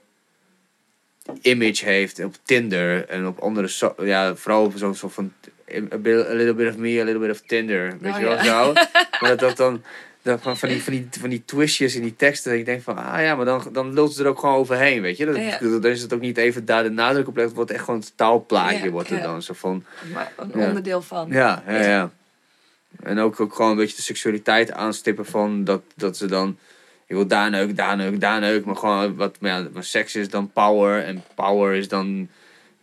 image 1.42 1.86
heeft 1.86 2.24
op 2.24 2.36
Tinder 2.44 3.06
en 3.10 3.28
op 3.28 3.40
andere, 3.40 3.68
so- 3.68 3.96
ja, 4.04 4.36
vooral 4.36 4.64
op 4.66 4.74
zo'n 4.76 4.96
soort 4.96 5.14
van 5.14 5.34
a, 5.94 5.98
bit- 5.98 6.28
a 6.28 6.34
little 6.34 6.54
bit 6.54 6.70
of 6.70 6.78
me, 6.78 7.02
a 7.02 7.04
little 7.04 7.20
bit 7.22 7.32
of 7.32 7.42
Tinder, 7.42 7.98
weet 8.00 8.14
Oh, 8.14 8.20
je 8.20 8.26
wel 8.26 8.34
ja. 8.36 8.44
zo. 8.44 8.74
maar 9.20 9.30
dat, 9.30 9.40
dat 9.40 9.58
dan, 9.58 9.84
dat 10.26 10.42
van, 10.42 10.58
van, 10.58 10.70
die, 10.70 10.84
van, 10.84 10.94
die, 10.94 11.08
van 11.20 11.30
die 11.30 11.46
twistjes 11.46 11.96
in 11.96 12.02
die 12.02 12.16
teksten, 12.16 12.52
dat 12.52 12.60
ik 12.60 12.66
denk 12.66 12.82
van, 12.82 12.98
ah 12.98 13.22
ja, 13.22 13.36
maar 13.36 13.46
dan, 13.46 13.70
dan 13.72 13.94
lult 13.94 14.14
ze 14.14 14.24
er 14.24 14.30
ook 14.30 14.40
gewoon 14.40 14.56
overheen, 14.56 15.02
weet 15.02 15.18
je. 15.18 15.26
Ja. 15.26 15.80
Dan 15.80 15.92
is 15.92 16.02
het 16.02 16.14
ook 16.14 16.20
niet 16.20 16.38
even 16.38 16.66
daar 16.66 16.84
de 16.84 16.90
nadruk 16.90 17.28
op 17.28 17.36
legt, 17.36 17.48
het 17.48 17.56
wordt 17.56 17.72
echt 17.72 17.84
gewoon 17.84 18.00
het 18.00 18.12
taalplaatje, 18.16 18.84
Ja, 18.84 18.90
wordt 18.90 19.10
er 19.10 19.22
dan 19.22 19.42
zo 19.42 19.54
van... 19.54 19.86
Maar 20.14 20.32
een 20.38 20.54
onderdeel 20.54 21.02
van. 21.02 21.30
Ja, 21.30 21.64
ja, 21.68 21.74
Ja. 21.74 21.82
ja. 21.82 22.12
En 23.04 23.20
ook, 23.20 23.40
ook 23.40 23.56
gewoon 23.56 23.72
een 23.72 23.78
beetje 23.78 23.96
de 23.96 24.02
seksualiteit 24.02 24.72
aanstippen 24.72 25.26
van 25.26 25.64
dat, 25.64 25.82
dat 25.96 26.18
ze 26.18 26.26
dan... 26.26 26.58
Ik 27.08 27.16
wil 27.16 27.28
daar 27.28 27.50
neuk, 27.50 27.76
daar 27.76 27.96
neuk, 27.96 28.20
daar 28.20 28.40
neuk. 28.40 28.66
Maar 28.66 28.76
gewoon 28.76 29.16
wat 29.16 29.38
maar 29.40 29.52
ja, 29.52 29.68
maar 29.74 29.84
seks 29.84 30.16
is 30.16 30.30
dan 30.30 30.52
power. 30.52 31.04
En 31.04 31.24
power 31.36 31.74
is 31.74 31.88
dan 31.88 32.30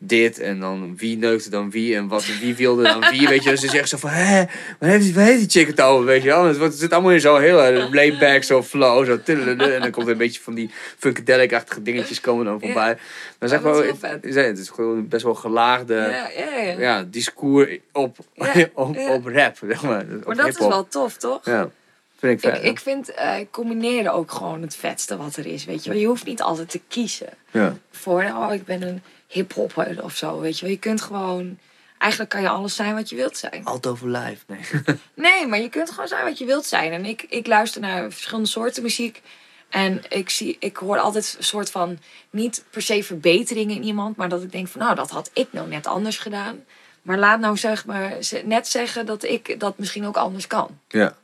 dit. 0.05 0.39
En 0.39 0.61
dan 0.61 0.97
wie 0.97 1.17
neukte 1.19 1.51
dan 1.51 1.71
wie. 1.71 1.97
En 1.97 2.09
wat, 2.09 2.27
wie 2.41 2.55
wilde 2.57 2.83
dan 2.83 3.05
wie. 3.11 3.29
Weet 3.29 3.43
je, 3.45 3.51
dus 3.51 3.61
ze 3.61 3.69
zeggen 3.69 3.89
zo 3.89 3.97
van... 3.97 4.11
Hé, 4.11 4.45
waar 4.79 4.91
heeft 4.91 5.05
die, 5.05 5.15
waar 5.15 5.25
heeft 5.25 5.39
die 5.39 5.49
chick 5.61 5.67
het 5.67 5.81
over? 5.81 6.05
Weet 6.07 6.23
je 6.23 6.29
wel. 6.29 6.45
Het, 6.45 6.57
wordt- 6.57 6.73
het 6.73 6.83
zit 6.83 6.93
allemaal 6.93 7.11
in 7.11 7.21
zo'n 7.21 7.41
heel 7.41 7.89
laid-back, 7.91 8.43
zo 8.43 8.63
flow. 8.63 9.05
Zo 9.05 9.19
en 9.25 9.57
dan 9.81 9.91
komt 9.91 10.07
er 10.07 10.13
een 10.13 10.19
beetje 10.19 10.41
van 10.41 10.55
die 10.55 10.71
funkadelic-achtige 10.99 11.83
dingetjes 11.83 12.21
komen 12.21 12.45
dan 12.45 12.61
voorbij. 12.61 12.97
Dan 13.39 13.49
zeg 13.49 13.59
Ja, 13.59 13.65
maar, 13.65 13.75
wel 13.75 13.95
het 14.01 14.25
is- 14.25 14.35
het 14.35 14.59
is 14.59 14.69
gewoon 14.69 15.09
best 15.09 15.23
wel 15.25 15.35
gelaagde 15.35 15.95
Ja, 15.95 16.29
ja, 16.39 16.59
ja. 16.63 16.79
ja, 16.79 17.03
discours 17.11 17.79
op, 17.93 18.17
op, 18.75 18.97
op 18.99 19.27
rap, 19.27 19.57
zeg 19.67 19.83
maar. 19.83 20.01
Op 20.21 20.25
Maar 20.27 20.37
dat 20.37 20.49
is 20.49 20.59
wel 20.59 20.89
tof, 20.89 21.17
toch? 21.17 21.45
Ja, 21.45 21.71
vind 22.19 22.45
ik 22.45 22.51
vet. 22.53 22.65
ik 22.65 22.81
vind 22.81 23.15
eh, 23.15 23.35
combineren 23.51 24.13
ook 24.13 24.31
gewoon 24.33 24.63
het 24.63 24.77
vetste 24.77 25.17
wat 25.17 25.37
er 25.37 25.47
is, 25.47 25.65
weet 25.65 25.85
je. 25.85 25.99
Je 26.01 26.07
hoeft 26.07 26.25
niet 26.25 26.43
altijd 26.43 26.71
te 26.71 26.81
kiezen 26.89 27.29
ja. 27.51 27.77
voor, 27.91 28.23
oh, 28.23 28.49
ik 28.55 28.65
ben 28.65 28.83
een 28.83 29.03
hiphopper 29.33 30.05
of 30.05 30.17
zo, 30.17 30.41
weet 30.41 30.59
je 30.59 30.63
wel. 30.63 30.71
Je 30.71 30.79
kunt 30.79 31.01
gewoon, 31.01 31.59
eigenlijk 31.99 32.31
kan 32.31 32.41
je 32.41 32.49
alles 32.49 32.75
zijn 32.75 32.95
wat 32.95 33.09
je 33.09 33.17
wilt 33.17 33.37
zijn. 33.37 33.65
Altijd 33.65 33.95
over 33.95 34.09
live, 34.09 34.45
nee. 34.47 34.61
Nee, 35.15 35.47
maar 35.47 35.61
je 35.61 35.69
kunt 35.69 35.91
gewoon 35.91 36.09
zijn 36.09 36.25
wat 36.25 36.39
je 36.39 36.45
wilt 36.45 36.65
zijn. 36.65 36.93
En 36.93 37.05
ik, 37.05 37.27
ik 37.29 37.47
luister 37.47 37.81
naar 37.81 38.13
verschillende 38.13 38.49
soorten 38.49 38.83
muziek. 38.83 39.23
En 39.69 40.03
ik, 40.09 40.31
zie, 40.31 40.57
ik 40.59 40.77
hoor 40.77 40.99
altijd 40.99 41.35
een 41.39 41.45
soort 41.45 41.71
van, 41.71 41.99
niet 42.31 42.65
per 42.71 42.83
se 42.83 43.05
verbeteringen 43.05 43.77
in 43.77 43.83
iemand, 43.83 44.17
maar 44.17 44.29
dat 44.29 44.43
ik 44.43 44.53
denk 44.53 44.69
van, 44.69 44.81
nou, 44.81 44.95
dat 44.95 45.11
had 45.11 45.31
ik 45.33 45.49
nou 45.51 45.69
net 45.69 45.87
anders 45.87 46.19
gedaan. 46.19 46.65
Maar 47.03 47.19
laat 47.19 47.41
nou 47.41 47.57
zeg 47.57 47.87
maar 47.87 48.17
net 48.45 48.69
zeggen 48.69 49.07
dat 49.07 49.25
ik 49.25 49.61
dat 49.61 49.79
misschien 49.79 50.07
ook 50.07 50.17
anders 50.17 50.47
kan. 50.47 50.79
Ja. 50.89 51.17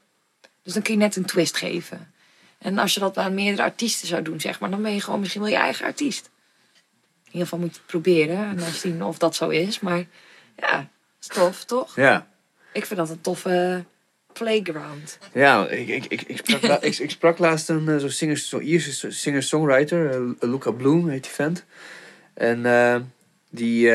Dus 0.62 0.72
dan 0.72 0.82
kun 0.82 0.93
je 0.93 1.01
net 1.01 1.16
een 1.16 1.24
twist 1.24 1.56
geven. 1.56 2.12
En 2.59 2.78
als 2.78 2.94
je 2.94 3.01
dat 3.01 3.16
aan 3.16 3.35
meerdere 3.35 3.62
artiesten 3.62 4.09
zou 4.09 4.22
doen, 4.22 4.40
zeg 4.40 4.60
maar, 4.60 4.70
dan 4.70 4.82
ben 4.82 4.94
je 4.94 5.01
gewoon 5.01 5.20
misschien 5.20 5.43
wel 5.43 5.51
je 5.51 5.56
eigen 5.56 5.86
artiest. 5.86 6.30
In 7.28 7.34
ieder 7.34 7.48
geval 7.48 7.59
moet 7.59 7.74
je 7.74 7.76
het 7.80 7.86
proberen 7.90 8.36
en 8.48 8.56
dan 8.56 8.70
zien 8.70 9.02
of 9.05 9.18
dat 9.18 9.34
zo 9.34 9.48
is. 9.48 9.80
Maar 9.80 10.05
ja, 10.56 10.88
is 11.20 11.26
tof, 11.26 11.64
toch? 11.64 11.96
Ja. 11.96 12.26
Ik 12.72 12.86
vind 12.86 12.98
dat 12.98 13.10
een 13.10 13.20
toffe 13.20 13.84
playground. 14.32 15.18
Ja, 15.32 15.66
ik, 15.68 15.88
ik, 15.88 16.05
ik, 16.05 16.22
ik, 16.22 16.36
sprak, 16.36 16.62
la- 16.62 16.80
ik, 16.90 16.98
ik 16.98 17.10
sprak 17.10 17.38
laatst 17.38 17.68
een 17.68 17.88
eh, 17.88 17.96
zo'n 17.96 18.10
singer, 18.10 18.36
zo 18.36 18.59
Ierse 18.59 19.10
singer-songwriter, 19.10 20.10
eh, 20.10 20.48
Luca 20.50 20.70
Bloom 20.70 21.09
heet 21.09 21.22
die 21.22 21.32
vent. 21.32 21.64
En 22.34 22.66
eh, 22.66 22.96
die, 23.50 23.92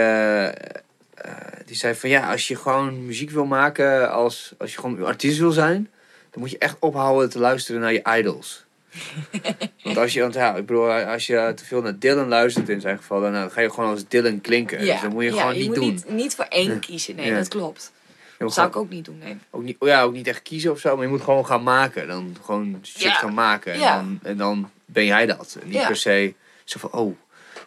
die 1.66 1.76
zei 1.76 1.96
van 1.96 2.10
ja, 2.10 2.32
als 2.32 2.48
je 2.48 2.56
gewoon 2.56 3.06
muziek 3.06 3.30
wil 3.30 3.46
maken, 3.46 4.12
als, 4.12 4.54
als 4.58 4.74
je 4.74 4.80
gewoon 4.80 5.06
artiest 5.06 5.40
wil 5.40 5.52
zijn, 5.52 5.90
dan 6.32 6.42
moet 6.42 6.52
je 6.52 6.58
echt 6.58 6.76
ophouden 6.80 7.30
te 7.30 7.40
luisteren 7.40 7.82
naar 7.82 7.94
je 7.94 8.04
idols. 8.18 8.63
want 9.84 9.98
als 9.98 10.14
je, 10.14 10.22
want 10.22 10.34
ja, 10.34 10.56
ik 10.56 10.66
bedoel, 10.66 10.92
als 10.92 11.26
je 11.28 11.52
te 11.56 11.66
veel 11.66 11.82
naar 11.82 12.00
Dylan 12.00 12.28
luistert 12.28 12.70
in 12.70 12.82
zijn 12.82 12.98
geval, 12.98 13.22
dan, 13.22 13.34
dan 13.34 13.52
ga 13.52 13.62
je 13.62 13.70
gewoon 13.70 13.90
als 13.90 14.08
Dylan 14.08 14.42
klinken. 14.42 14.80
Dus 14.80 15.02
dat 15.02 15.12
moet 15.12 15.24
je 15.24 15.30
ja, 15.34 15.40
gewoon 15.40 15.54
je 15.54 15.60
niet 15.60 15.68
moet 15.68 15.76
doen. 15.78 15.90
Niet, 15.94 16.10
niet 16.10 16.36
voor 16.36 16.46
één 16.50 16.80
kiezen, 16.88 17.16
nee, 17.16 17.26
Ja. 17.26 17.38
dat 17.38 17.48
klopt. 17.48 17.92
Dat 18.38 18.54
zou 18.54 18.68
ik 18.68 18.76
ook 18.76 18.90
niet 18.90 19.06
doen, 19.06 19.18
nee. 19.18 19.38
ook 19.50 19.64
niet, 19.64 19.76
ja, 19.80 20.02
ook 20.02 20.14
niet 20.14 20.28
echt 20.28 20.42
kiezen 20.42 20.72
of 20.72 20.80
zo, 20.80 20.96
maar 20.96 21.06
je 21.06 21.12
moet 21.12 21.22
gewoon 21.22 21.46
gaan 21.46 21.64
maken. 21.64 22.08
Dan 22.08 22.36
gewoon 22.42 22.80
shit 22.84 23.02
Ja. 23.02 23.14
gaan 23.14 23.34
maken. 23.34 23.74
En, 23.74 23.80
Ja. 23.80 23.96
dan, 23.96 24.20
en 24.24 24.38
dan 24.38 24.70
ben 24.86 25.06
jij 25.06 25.26
dat. 25.26 25.58
En 25.62 25.68
niet 25.68 25.78
Ja. 25.78 25.88
per 25.88 25.96
se 25.96 26.34
zo 26.64 26.80
van, 26.80 26.92
oh, 26.92 27.16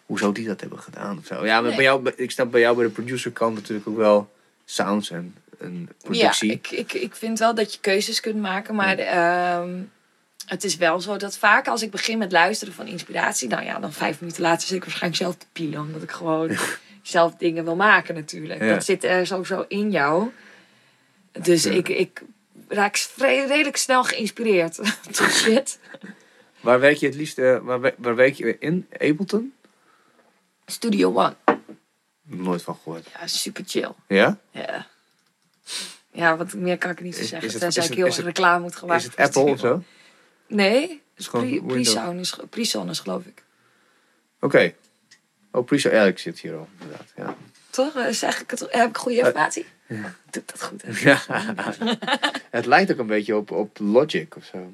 hoe 0.05 0.19
zou 0.19 0.33
die 0.33 0.47
dat 0.47 0.61
hebben 0.61 0.79
gedaan 0.79 1.17
of 1.17 1.25
zo. 1.25 1.45
Ja, 1.45 1.53
maar 1.53 1.67
Nee. 1.67 1.75
bij 1.75 1.83
jou, 1.83 2.11
ik 2.15 2.31
snap 2.31 2.51
bij 2.51 2.61
jou 2.61 2.75
bij 2.75 2.85
de 2.85 2.91
producer 2.91 3.31
kant 3.31 3.55
natuurlijk 3.55 3.87
ook 3.87 3.97
wel 3.97 4.29
sounds 4.65 5.11
en, 5.11 5.35
en 5.59 5.89
productie. 6.03 6.47
Ja, 6.49 6.53
ik, 6.53 6.71
ik, 6.71 6.93
ik 6.93 7.15
vind 7.15 7.39
wel 7.39 7.55
dat 7.55 7.73
je 7.73 7.79
keuzes 7.79 8.19
kunt 8.19 8.41
maken, 8.41 8.75
maar 8.75 8.97
ehm, 8.97 9.69
het 10.47 10.63
is 10.63 10.75
wel 10.77 11.01
zo 11.01 11.17
dat 11.17 11.37
vaak 11.37 11.67
als 11.67 11.81
ik 11.81 11.91
begin 11.91 12.17
met 12.17 12.31
luisteren 12.31 12.73
van 12.73 12.87
inspiratie, 12.87 13.47
nou 13.47 13.63
ja, 13.63 13.79
dan 13.79 13.93
vijf 13.93 14.19
minuten 14.19 14.41
later 14.41 14.67
zit 14.67 14.75
ik 14.77 14.83
waarschijnlijk 14.83 15.21
zelf 15.21 15.35
te 15.35 15.45
pielen, 15.51 15.79
omdat 15.81 16.01
ik 16.01 16.11
gewoon 16.11 16.57
zelf 17.01 17.35
dingen 17.35 17.63
wil 17.63 17.75
maken 17.75 18.15
natuurlijk. 18.15 18.61
Ja. 18.61 18.73
Dat 18.73 18.85
zit 18.85 19.03
er 19.03 19.27
sowieso 19.27 19.65
in 19.67 19.91
jou. 19.91 20.31
Dus 21.31 21.63
Ja. 21.63 21.71
ik, 21.71 21.89
ik 21.89 22.21
raak 22.67 23.07
redelijk 23.17 23.77
snel 23.77 24.03
geïnspireerd 24.03 24.79
shit. 25.31 25.79
Waar 26.59 26.79
werk 26.79 26.97
je 26.97 27.05
het 27.05 27.15
liefst, 27.15 27.37
eh, 27.37 27.57
waar, 27.61 27.93
waar 27.97 28.15
werk 28.15 28.33
je 28.33 28.57
in? 28.59 28.87
Ableton? 28.93 29.53
Studio 30.65 31.13
One. 31.15 31.35
Nooit 32.21 32.61
van 32.61 32.75
gehoord. 32.83 33.07
Ja, 33.19 33.27
super 33.27 33.63
chill. 33.67 33.91
Ja? 34.07 34.37
Ja. 34.51 34.87
Ja, 36.11 36.37
wat 36.37 36.53
meer 36.53 36.77
kan 36.77 36.91
ik 36.91 37.01
niet 37.01 37.15
zo 37.15 37.23
zeggen. 37.23 37.47
is 37.47 37.53
het- 37.53 37.61
Tenzij 37.61 37.83
is 37.83 37.89
ik 37.89 37.95
heel 37.95 38.05
is 38.05 38.17
het- 38.17 38.25
reclame 38.25 38.59
moet 38.59 38.75
gaan 38.75 38.93
Is 38.93 39.03
het 39.03 39.15
Apple 39.15 39.41
of 39.41 39.59
zo? 39.59 39.83
Nee, 40.47 41.01
is 41.15 41.27
Pre-. 41.27 41.61
Pre-Sound 41.67 42.19
is, 42.19 42.37
Pre-Sound 42.49 42.89
is 42.89 42.99
geloof 42.99 43.25
ik. 43.25 43.43
Oké. 44.39 44.73
Oh, 45.51 45.65
pre 45.65 45.89
Ja, 45.91 46.03
ik 46.03 46.19
zit 46.19 46.39
hier 46.39 46.55
al, 46.55 46.67
inderdaad. 46.79 47.11
Ja. 47.15 47.35
Toch? 47.69 47.95
Eh, 47.95 48.39
ik 48.39 48.49
het, 48.49 48.67
heb 48.69 48.89
ik 48.89 48.97
goede 48.97 49.17
informatie? 49.17 49.65
Doe 49.87 49.97
ik 50.31 50.47
dat 50.47 50.63
goed? 50.63 50.83
ja. 50.99 51.21
het 52.49 52.65
lijkt 52.65 52.91
ook 52.91 52.97
een 52.97 53.07
beetje 53.07 53.35
op, 53.35 53.51
op 53.51 53.77
Logic 53.79 54.35
of 54.35 54.43
zo. 54.43 54.71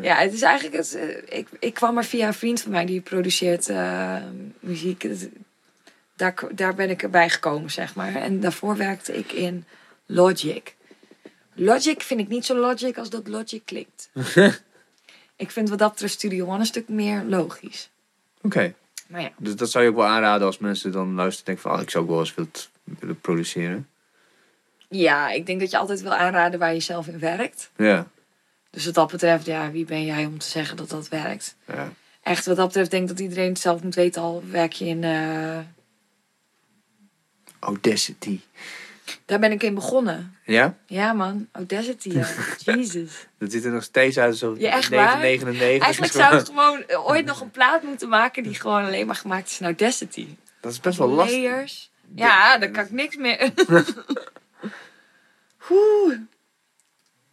Ja, 0.00 0.16
het 0.16 0.32
is 0.32 0.42
eigenlijk... 0.42 0.76
Het, 0.76 0.94
eh, 0.94 1.38
ik, 1.38 1.48
ik 1.58 1.74
kwam 1.74 1.98
er 1.98 2.04
via 2.04 2.26
een 2.26 2.34
vriend 2.34 2.60
van 2.60 2.70
mij 2.70 2.86
die 2.86 3.00
produceert 3.00 3.68
eh, 3.68 4.16
muziek. 4.60 5.06
Daar, 6.16 6.34
daar 6.50 6.74
ben 6.74 6.90
ik 6.90 7.02
erbij 7.02 7.28
gekomen, 7.28 7.70
zeg 7.70 7.94
maar. 7.94 8.14
En 8.14 8.40
daarvoor 8.40 8.76
werkte 8.76 9.18
ik 9.18 9.32
in 9.32 9.64
Logic. 10.06 10.74
Logic 11.54 12.02
vind 12.02 12.20
ik 12.20 12.28
niet 12.28 12.44
zo 12.44 12.56
logic 12.56 12.98
als 12.98 13.10
dat 13.10 13.28
Logic 13.28 13.62
klinkt. 13.64 14.10
ik 15.36 15.50
vind 15.50 15.68
wat 15.68 15.78
dat 15.78 15.90
betreft 15.92 16.12
Studio 16.12 16.46
One 16.46 16.58
een 16.58 16.66
stuk 16.66 16.88
meer 16.88 17.22
logisch. 17.24 17.90
Oké. 18.42 18.74
Maar 19.06 19.20
ja, 19.22 19.30
Dus 19.38 19.56
dat 19.56 19.70
zou 19.70 19.84
je 19.84 19.90
ook 19.90 19.96
wel 19.96 20.06
aanraden 20.06 20.46
als 20.46 20.58
mensen 20.58 20.92
dan 20.92 21.14
luisteren 21.14 21.38
en 21.38 21.44
denken 21.44 21.62
van... 21.62 21.72
ah, 21.72 21.82
ik 21.82 21.90
zou 21.90 22.04
ook 22.04 22.10
wel 22.10 22.20
eens 22.20 22.34
willen, 22.34 22.50
willen 22.84 23.20
produceren. 23.20 23.88
ja, 24.88 25.30
ik 25.30 25.46
denk 25.46 25.60
dat 25.60 25.70
je 25.70 25.78
altijd 25.78 26.02
wil 26.02 26.14
aanraden 26.14 26.58
waar 26.58 26.74
je 26.74 26.80
zelf 26.80 27.06
in 27.06 27.18
werkt. 27.18 27.70
Ja. 27.76 28.06
Dus 28.70 28.84
wat 28.84 28.94
dat 28.94 29.10
betreft, 29.10 29.46
ja, 29.46 29.70
wie 29.70 29.84
ben 29.84 30.04
jij 30.04 30.24
om 30.26 30.38
te 30.38 30.46
zeggen 30.46 30.76
dat 30.76 30.88
dat 30.90 31.08
werkt? 31.08 31.56
ja. 31.66 31.92
Echt, 32.22 32.46
wat 32.46 32.56
dat 32.56 32.66
betreft 32.66 32.90
denk 32.90 33.02
ik 33.02 33.08
dat 33.08 33.18
iedereen 33.20 33.48
het 33.48 33.58
zelf 33.58 33.82
moet 33.82 33.94
weten. 33.94 34.22
Al 34.22 34.42
werk 34.50 34.72
je 34.72 34.84
in... 34.84 35.04
eh, 35.04 35.58
Audacity. 37.58 38.40
Daar 39.24 39.38
ben 39.38 39.52
ik 39.52 39.62
in 39.62 39.74
begonnen. 39.74 40.36
Ja? 40.44 40.76
Ja 40.86 41.12
man, 41.12 41.48
Audacity, 41.52 42.10
ja. 42.10 42.26
Jesus. 42.74 43.26
Dat 43.38 43.52
ziet 43.52 43.64
er 43.64 43.72
nog 43.72 43.82
steeds 43.82 44.18
uit 44.18 44.30
alsof 44.30 44.58
Ja, 44.58 44.70
echt 44.72 44.88
waar? 44.88 45.20
1999 45.20 45.82
Eigenlijk 45.82 46.12
zou 46.12 46.36
ik 46.36 46.46
gewoon 46.46 47.06
ooit 47.06 47.24
nog 47.24 47.40
een 47.40 47.50
plaat 47.50 47.82
moeten 47.82 48.08
maken 48.08 48.42
die 48.42 48.54
gewoon 48.54 48.84
alleen 48.84 49.06
maar 49.06 49.16
gemaakt 49.16 49.50
is 49.50 49.60
in 49.60 49.66
Audacity. 49.66 50.26
Dat 50.60 50.72
is 50.72 50.80
best 50.80 50.98
wel 50.98 51.08
lastig. 51.08 51.42
Layers. 51.42 51.90
Ja, 52.14 52.58
dan 52.58 52.70
kan 52.70 52.84
ik 52.84 52.90
niks 52.90 53.16
meer. 53.16 53.50
Oeh. 55.70 56.18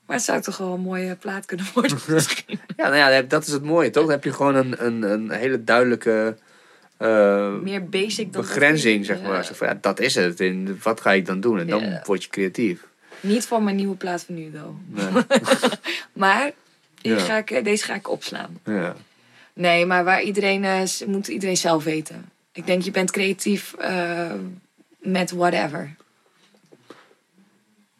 Maar 0.05 0.17
het 0.17 0.25
zou 0.25 0.41
toch 0.41 0.57
wel 0.57 0.73
een 0.73 0.81
mooie 0.81 1.15
plaat 1.15 1.45
kunnen 1.45 1.65
worden 1.73 1.97
misschien. 2.07 2.59
Ja, 2.75 2.89
nou 2.89 3.11
ja, 3.11 3.21
dat 3.21 3.47
is 3.47 3.53
het 3.53 3.63
mooie, 3.63 3.89
toch? 3.89 4.03
Dan 4.03 4.11
heb 4.11 4.23
je 4.23 4.33
gewoon 4.33 4.55
een, 4.55 4.85
een, 4.85 5.01
een 5.01 5.31
hele 5.31 5.63
duidelijke 5.63 6.37
eh, 7.07 7.53
Meer 7.61 7.85
basic 7.89 8.33
dan... 8.33 8.41
begrenzing, 8.41 9.05
zeg 9.05 9.21
maar. 9.21 9.31
Ja. 9.33 9.43
Zo 9.43 9.53
van, 9.53 9.67
ja, 9.67 9.77
dat 9.81 9.99
is 9.99 10.15
het. 10.15 10.39
En 10.39 10.79
wat 10.83 11.01
ga 11.01 11.11
ik 11.13 11.25
dan 11.25 11.39
doen? 11.39 11.59
En 11.59 11.67
dan 11.67 11.81
Ja. 11.83 12.01
word 12.05 12.23
je 12.23 12.29
creatief. 12.29 12.87
Niet 13.19 13.45
voor 13.45 13.63
mijn 13.63 13.75
nieuwe 13.75 13.95
plaat 13.95 14.23
van 14.23 14.35
nu, 14.35 14.51
though. 14.51 14.75
Nee. 14.87 15.23
Maar 16.13 16.51
ga 17.01 17.37
ik, 17.37 17.51
eh, 17.51 17.63
deze 17.63 17.83
ga 17.83 17.93
ik 17.95 18.09
opslaan. 18.09 18.59
ja. 18.65 18.95
Nee, 19.53 19.85
maar 19.85 20.03
waar 20.03 20.21
iedereen, 20.21 20.63
eh, 20.63 20.81
s- 20.85 21.05
moet 21.05 21.27
iedereen 21.27 21.57
zelf 21.57 21.83
weten. 21.83 22.29
Ik 22.51 22.65
denk, 22.65 22.81
je 22.81 22.91
bent 22.91 23.11
creatief 23.11 23.73
eh, 23.73 24.31
met 24.99 25.31
whatever. 25.31 25.95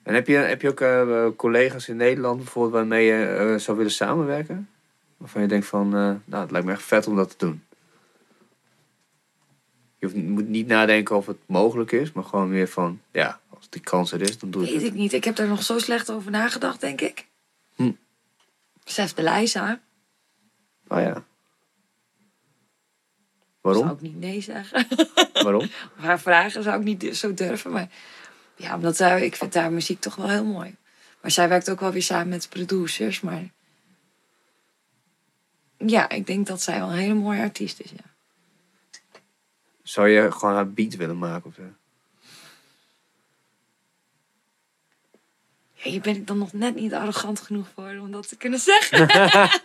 En 0.04 0.14
heb 0.14 0.28
je, 0.28 0.36
heb 0.36 0.62
je 0.62 0.70
ook 0.70 0.82
eh, 0.82 1.26
collega's 1.36 1.88
in 1.88 1.96
Nederland 1.96 2.38
bijvoorbeeld 2.38 2.74
waarmee 2.74 3.06
je 3.06 3.26
eh, 3.26 3.56
zou 3.56 3.78
willen 3.78 3.92
samenwerken? 3.92 4.70
Waarvan 5.18 5.42
je 5.42 5.48
denkt 5.48 5.66
van, 5.66 5.86
eh, 5.96 6.12
nou, 6.26 6.42
het 6.44 6.52
lijkt 6.52 6.68
me 6.68 6.74
echt 6.74 6.84
vet 6.84 7.08
om 7.08 7.16
dat 7.16 7.30
te 7.30 7.46
doen. 7.46 7.64
Je 10.00 10.06
hoeft, 10.06 10.18
moet 10.18 10.48
niet 10.48 10.68
nadenken 10.68 11.16
of 11.16 11.26
het 11.26 11.38
mogelijk 11.46 11.92
is, 11.92 12.12
maar 12.12 12.24
gewoon 12.24 12.50
meer 12.50 12.68
van, 12.68 13.02
ja, 13.12 13.40
als 13.50 13.70
die 13.70 13.82
kans 13.82 14.12
er 14.12 14.22
is, 14.22 14.40
dan 14.40 14.52
doe 14.52 14.62
Weet 14.62 14.74
het. 14.74 14.84
ik 14.84 14.94
niet. 14.94 15.14
Ik 15.14 15.24
heb 15.24 15.36
daar 15.36 15.48
nog 15.48 15.64
zo 15.64 15.80
slecht 15.80 16.12
over 16.12 16.32
nagedacht, 16.32 16.82
denk 16.82 17.02
ik. 17.02 17.26
Hm. 17.76 17.92
De 18.84 19.12
Leijza. 19.16 19.80
Oh 20.88 21.00
ja. 21.00 21.24
Waarom? 23.62 23.84
Zou 23.84 23.96
ik 23.96 24.02
niet 24.02 24.20
nee 24.20 24.42
zeggen. 24.42 24.88
Waarom? 25.44 25.62
Of 25.64 25.92
haar 25.96 26.20
vragen 26.20 26.64
zou 26.64 26.80
ik 26.80 26.84
niet 26.84 27.18
zo 27.18 27.34
durven. 27.34 27.72
Maar 27.72 27.90
ja, 28.56 28.76
omdat 28.76 28.96
zij, 28.96 29.26
ik 29.26 29.36
vind 29.36 29.54
haar 29.54 29.72
muziek 29.72 30.00
toch 30.00 30.16
wel 30.16 30.30
heel 30.30 30.46
mooi. 30.46 30.76
Maar 31.22 31.32
zij 31.32 31.50
werkt 31.50 31.70
ook 31.70 31.80
wel 31.80 31.92
weer 31.92 32.04
samen 32.04 32.30
met 32.30 32.50
producers. 32.50 33.22
Maar 33.22 33.50
ja, 35.78 36.10
ik 36.10 36.28
denk 36.28 36.48
dat 36.48 36.62
zij 36.62 36.80
wel 36.80 36.90
een 36.92 36.98
hele 36.98 37.14
mooie 37.14 37.42
artiest 37.42 37.80
is. 37.80 37.92
Ja. 37.92 38.09
Zou 39.90 40.10
je 40.10 40.32
gewoon 40.32 40.56
haar 40.56 40.72
beat 40.72 40.96
willen 40.96 41.18
maken 41.18 41.46
of 41.46 41.54
zo? 41.56 41.62
Ja, 45.74 45.90
hier 45.90 46.02
ben 46.02 46.16
ik 46.16 46.28
dan 46.28 46.38
nog 46.38 46.54
net 46.54 46.76
niet 46.76 46.94
arrogant 46.94 47.40
genoeg 47.40 47.68
voor 47.74 47.98
om 48.02 48.12
dat 48.12 48.28
te 48.28 48.38
kunnen 48.38 48.60
zeggen. 48.60 49.08
Ja, 49.08 49.52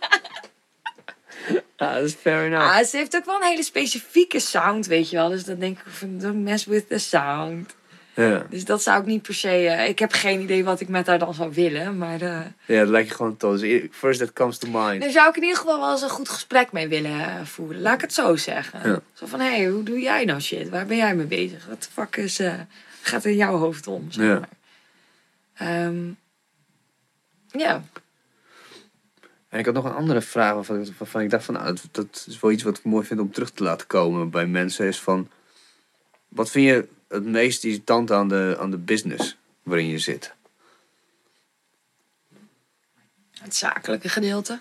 dat 1.75 2.03
is 2.03 2.13
fair 2.13 2.45
enough. 2.45 2.77
Ah, 2.77 2.85
ze 2.85 2.97
heeft 2.97 3.15
ook 3.15 3.25
wel 3.25 3.35
een 3.35 3.47
hele 3.47 3.63
specifieke 3.63 4.39
sound, 4.39 4.85
weet 4.85 5.09
je 5.09 5.15
wel. 5.15 5.29
Dus 5.29 5.43
dan 5.43 5.59
denk 5.59 5.79
ik 5.79 5.85
van, 5.87 6.17
don't 6.17 6.43
mess 6.43 6.65
with 6.65 6.87
the 6.87 6.97
sound. 6.97 7.75
Ja. 8.15 8.45
Dus 8.49 8.65
dat 8.65 8.81
zou 8.83 8.99
ik 9.01 9.05
niet 9.05 9.21
per 9.21 9.33
se... 9.33 9.49
eh, 9.67 9.87
ik 9.89 9.99
heb 9.99 10.11
geen 10.13 10.41
idee 10.41 10.63
wat 10.63 10.79
ik 10.79 10.87
met 10.87 11.07
haar 11.07 11.19
dan 11.19 11.33
zou 11.33 11.53
willen. 11.53 11.97
Maar 11.97 12.21
eh, 12.21 12.39
ja, 12.65 12.79
dat 12.79 12.87
lijkt 12.87 13.09
je 13.09 13.15
gewoon 13.15 13.37
tof. 13.37 13.59
Dus 13.59 13.81
first 13.91 14.19
that 14.19 14.33
comes 14.33 14.57
to 14.57 14.67
mind. 14.71 15.01
daar 15.01 15.11
zou 15.11 15.29
ik 15.29 15.35
in 15.35 15.41
ieder 15.43 15.57
geval 15.57 15.79
wel 15.79 15.91
eens 15.91 16.01
een 16.01 16.09
goed 16.09 16.29
gesprek 16.29 16.71
mee 16.71 16.87
willen 16.87 17.11
eh, 17.11 17.41
voeren. 17.43 17.81
Laat 17.81 17.93
ik 17.95 18.01
het 18.01 18.13
zo 18.13 18.35
zeggen. 18.35 18.89
Ja. 18.89 18.99
Zo 19.13 19.25
van, 19.25 19.39
hé, 19.39 19.55
hey, 19.55 19.65
hoe 19.69 19.83
doe 19.83 19.99
jij 19.99 20.25
nou 20.25 20.39
shit? 20.41 20.69
Waar 20.69 20.85
ben 20.85 20.97
jij 20.97 21.15
mee 21.15 21.25
bezig? 21.25 21.65
Wat 21.67 21.83
de 21.83 21.89
fuck 21.91 22.15
is, 22.15 22.39
gaat 23.01 23.23
er 23.23 23.29
in 23.31 23.37
jouw 23.37 23.57
hoofd 23.57 23.87
om? 23.87 24.11
Zeg 24.11 24.25
Ja. 24.25 24.39
maar. 24.39 24.49
Ehm, 25.53 26.07
ja. 27.51 27.83
En 29.49 29.59
ik 29.59 29.65
had 29.65 29.73
nog 29.73 29.85
een 29.85 29.93
andere 29.93 30.21
vraag 30.21 30.53
waarvan, 30.53 30.81
ik- 30.81 30.93
waarvan 30.97 31.21
ik 31.21 31.29
dacht 31.29 31.43
van, 31.45 31.53
nou, 31.53 31.65
dat, 31.65 31.87
dat 31.91 32.25
is 32.27 32.39
wel 32.39 32.51
iets 32.51 32.63
wat 32.63 32.77
ik 32.77 32.83
mooi 32.83 33.05
vind 33.05 33.19
om 33.19 33.31
terug 33.31 33.51
te 33.51 33.63
laten 33.63 33.87
komen 33.87 34.29
bij 34.29 34.45
mensen. 34.47 34.85
Is 34.87 34.99
van, 34.99 35.29
wat 36.27 36.51
vind 36.51 36.65
je 36.65 36.87
het 37.07 37.25
meest 37.25 37.63
irritant 37.63 38.11
aan 38.11 38.27
de, 38.27 38.57
aan 38.59 38.71
de 38.71 38.77
business 38.77 39.37
waarin 39.63 39.87
je 39.87 39.99
zit? 39.99 40.33
Het 43.31 43.55
zakelijke 43.55 44.09
gedeelte. 44.09 44.59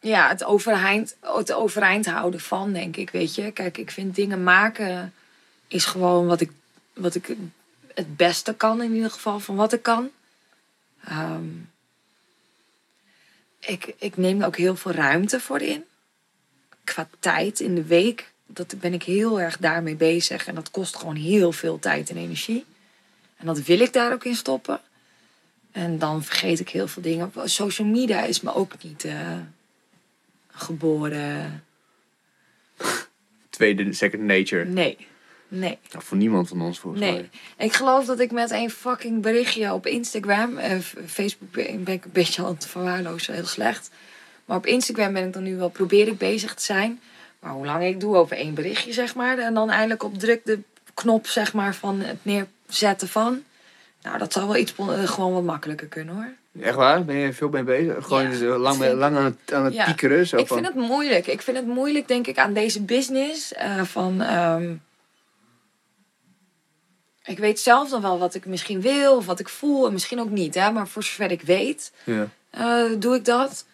Ja, 0.00 0.28
het 0.28 0.44
overeind, 0.44 1.16
het 1.20 1.52
overeind 1.52 2.06
houden 2.06 2.40
van, 2.40 2.72
denk 2.72 2.96
ik, 2.96 3.10
weet 3.10 3.34
je. 3.34 3.50
Kijk, 3.50 3.78
ik 3.78 3.90
vind 3.90 4.14
dingen 4.14 4.42
maken 4.42 5.12
is 5.68 5.84
gewoon 5.84 6.26
wat 6.26 6.40
ik, 6.40 6.50
wat 6.92 7.14
ik 7.14 7.36
het 7.94 8.16
beste 8.16 8.54
kan, 8.54 8.82
in 8.82 8.94
ieder 8.94 9.10
geval, 9.10 9.40
van 9.40 9.56
wat 9.56 9.72
ik 9.72 9.82
kan. 9.82 10.10
Ehm, 11.04 11.48
ik, 13.58 13.94
ik 13.98 14.16
neem 14.16 14.40
er 14.40 14.46
ook 14.46 14.56
heel 14.56 14.76
veel 14.76 14.92
ruimte 14.92 15.40
voor 15.40 15.60
in. 15.60 15.84
Qua 16.84 17.08
tijd 17.18 17.60
in 17.60 17.74
de 17.74 17.84
week, 17.84 18.32
dat 18.46 18.74
ben 18.80 18.92
ik 18.94 19.02
heel 19.02 19.40
erg 19.40 19.56
daarmee 19.56 19.94
bezig. 19.94 20.46
En 20.46 20.54
dat 20.54 20.70
kost 20.70 20.96
gewoon 20.96 21.16
heel 21.16 21.52
veel 21.52 21.78
tijd 21.78 22.10
en 22.10 22.16
energie. 22.16 22.64
En 23.36 23.46
dat 23.46 23.62
wil 23.62 23.80
ik 23.80 23.92
daar 23.92 24.12
ook 24.12 24.24
in 24.24 24.36
stoppen. 24.36 24.80
En 25.72 25.98
dan 25.98 26.24
vergeet 26.24 26.60
ik 26.60 26.68
heel 26.68 26.88
veel 26.88 27.02
dingen. 27.02 27.32
Social 27.44 27.88
media 27.88 28.22
is 28.24 28.40
me 28.40 28.54
ook 28.54 28.82
niet 28.82 29.04
eh, 29.04 29.38
geboren. 30.50 31.64
Tweede, 33.50 33.92
second 33.92 34.22
nature. 34.22 34.64
Nee. 34.64 35.06
Nee. 35.48 35.78
Nou, 35.92 36.04
voor 36.04 36.16
niemand 36.16 36.48
van 36.48 36.60
ons 36.60 36.78
volgens 36.78 37.02
Nee. 37.02 37.12
mij. 37.12 37.30
Ik 37.66 37.72
geloof 37.72 38.06
dat 38.06 38.20
ik 38.20 38.30
met 38.32 38.50
een 38.50 38.70
fucking 38.70 39.22
berichtje 39.22 39.72
op 39.72 39.86
Instagram. 39.86 40.58
eh, 40.58 40.78
Facebook 41.06 41.50
ben 41.50 41.84
ben 41.84 41.94
ik 41.94 42.04
een 42.04 42.10
beetje 42.12 42.42
aan 42.44 42.54
het 42.54 42.66
verwaarlozen, 42.66 43.34
heel 43.34 43.46
slecht. 43.46 43.90
Maar 44.44 44.56
op 44.56 44.66
Instagram 44.66 45.12
ben 45.12 45.26
ik 45.26 45.32
dan 45.32 45.42
nu 45.42 45.56
wel, 45.56 45.68
probeer 45.68 46.06
ik 46.08 46.18
bezig 46.18 46.54
te 46.54 46.62
zijn. 46.62 47.00
Maar 47.46 47.54
hoe 47.54 47.66
lang 47.66 47.84
ik 47.84 48.00
doe 48.00 48.16
over 48.16 48.36
één 48.36 48.54
berichtje, 48.54 48.92
zeg 48.92 49.14
maar. 49.14 49.38
En 49.38 49.54
dan 49.54 49.70
eindelijk 49.70 50.02
op 50.02 50.18
druk 50.18 50.40
de 50.44 50.58
knop, 50.94 51.26
zeg 51.26 51.52
maar, 51.52 51.74
van 51.74 52.00
het 52.00 52.16
neerzetten 52.22 53.08
van. 53.08 53.42
Nou, 54.02 54.18
dat 54.18 54.32
zou 54.32 54.46
wel 54.46 54.56
iets 54.56 54.74
eh, 54.76 55.02
gewoon 55.08 55.32
wat 55.32 55.42
makkelijker 55.42 55.86
kunnen 55.86 56.14
hoor. 56.14 56.62
Echt 56.62 56.74
waar? 56.74 57.04
Ben 57.04 57.16
je 57.16 57.32
veel 57.32 57.48
mee 57.48 57.62
bezig? 57.62 58.04
Gewoon 58.04 58.30
Ja, 58.30 58.36
zo 58.36 58.56
lang, 58.58 58.76
vind- 58.76 58.92
lang 58.94 59.16
aan 59.16 59.24
het, 59.24 59.52
aan 59.52 59.64
het 59.64 59.74
Ja. 59.74 59.84
piekeren? 59.84 60.26
Zo 60.26 60.36
Ik 60.36 60.46
van, 60.46 60.56
vind 60.56 60.74
het 60.74 60.86
moeilijk. 60.88 61.26
Ik 61.26 61.42
vind 61.42 61.56
het 61.56 61.66
moeilijk, 61.66 62.08
denk 62.08 62.26
ik, 62.26 62.38
aan 62.38 62.52
deze 62.52 62.82
business. 62.82 63.52
eh, 63.54 63.82
van, 63.82 64.20
ehm, 64.22 64.74
ik 67.24 67.38
weet 67.38 67.60
zelf 67.60 67.90
dan 67.90 68.02
wel 68.02 68.18
wat 68.18 68.34
ik 68.34 68.46
misschien 68.46 68.80
wil 68.80 69.16
of 69.16 69.26
wat 69.26 69.40
ik 69.40 69.48
voel. 69.48 69.86
En 69.86 69.92
misschien 69.92 70.20
ook 70.20 70.30
niet, 70.30 70.54
hè. 70.54 70.70
Maar 70.70 70.88
voor 70.88 71.02
zover 71.02 71.30
ik 71.30 71.42
weet, 71.42 71.92
ja. 72.04 72.28
eh, 72.50 72.84
doe 72.98 73.14
ik 73.14 73.24
dat. 73.24 73.64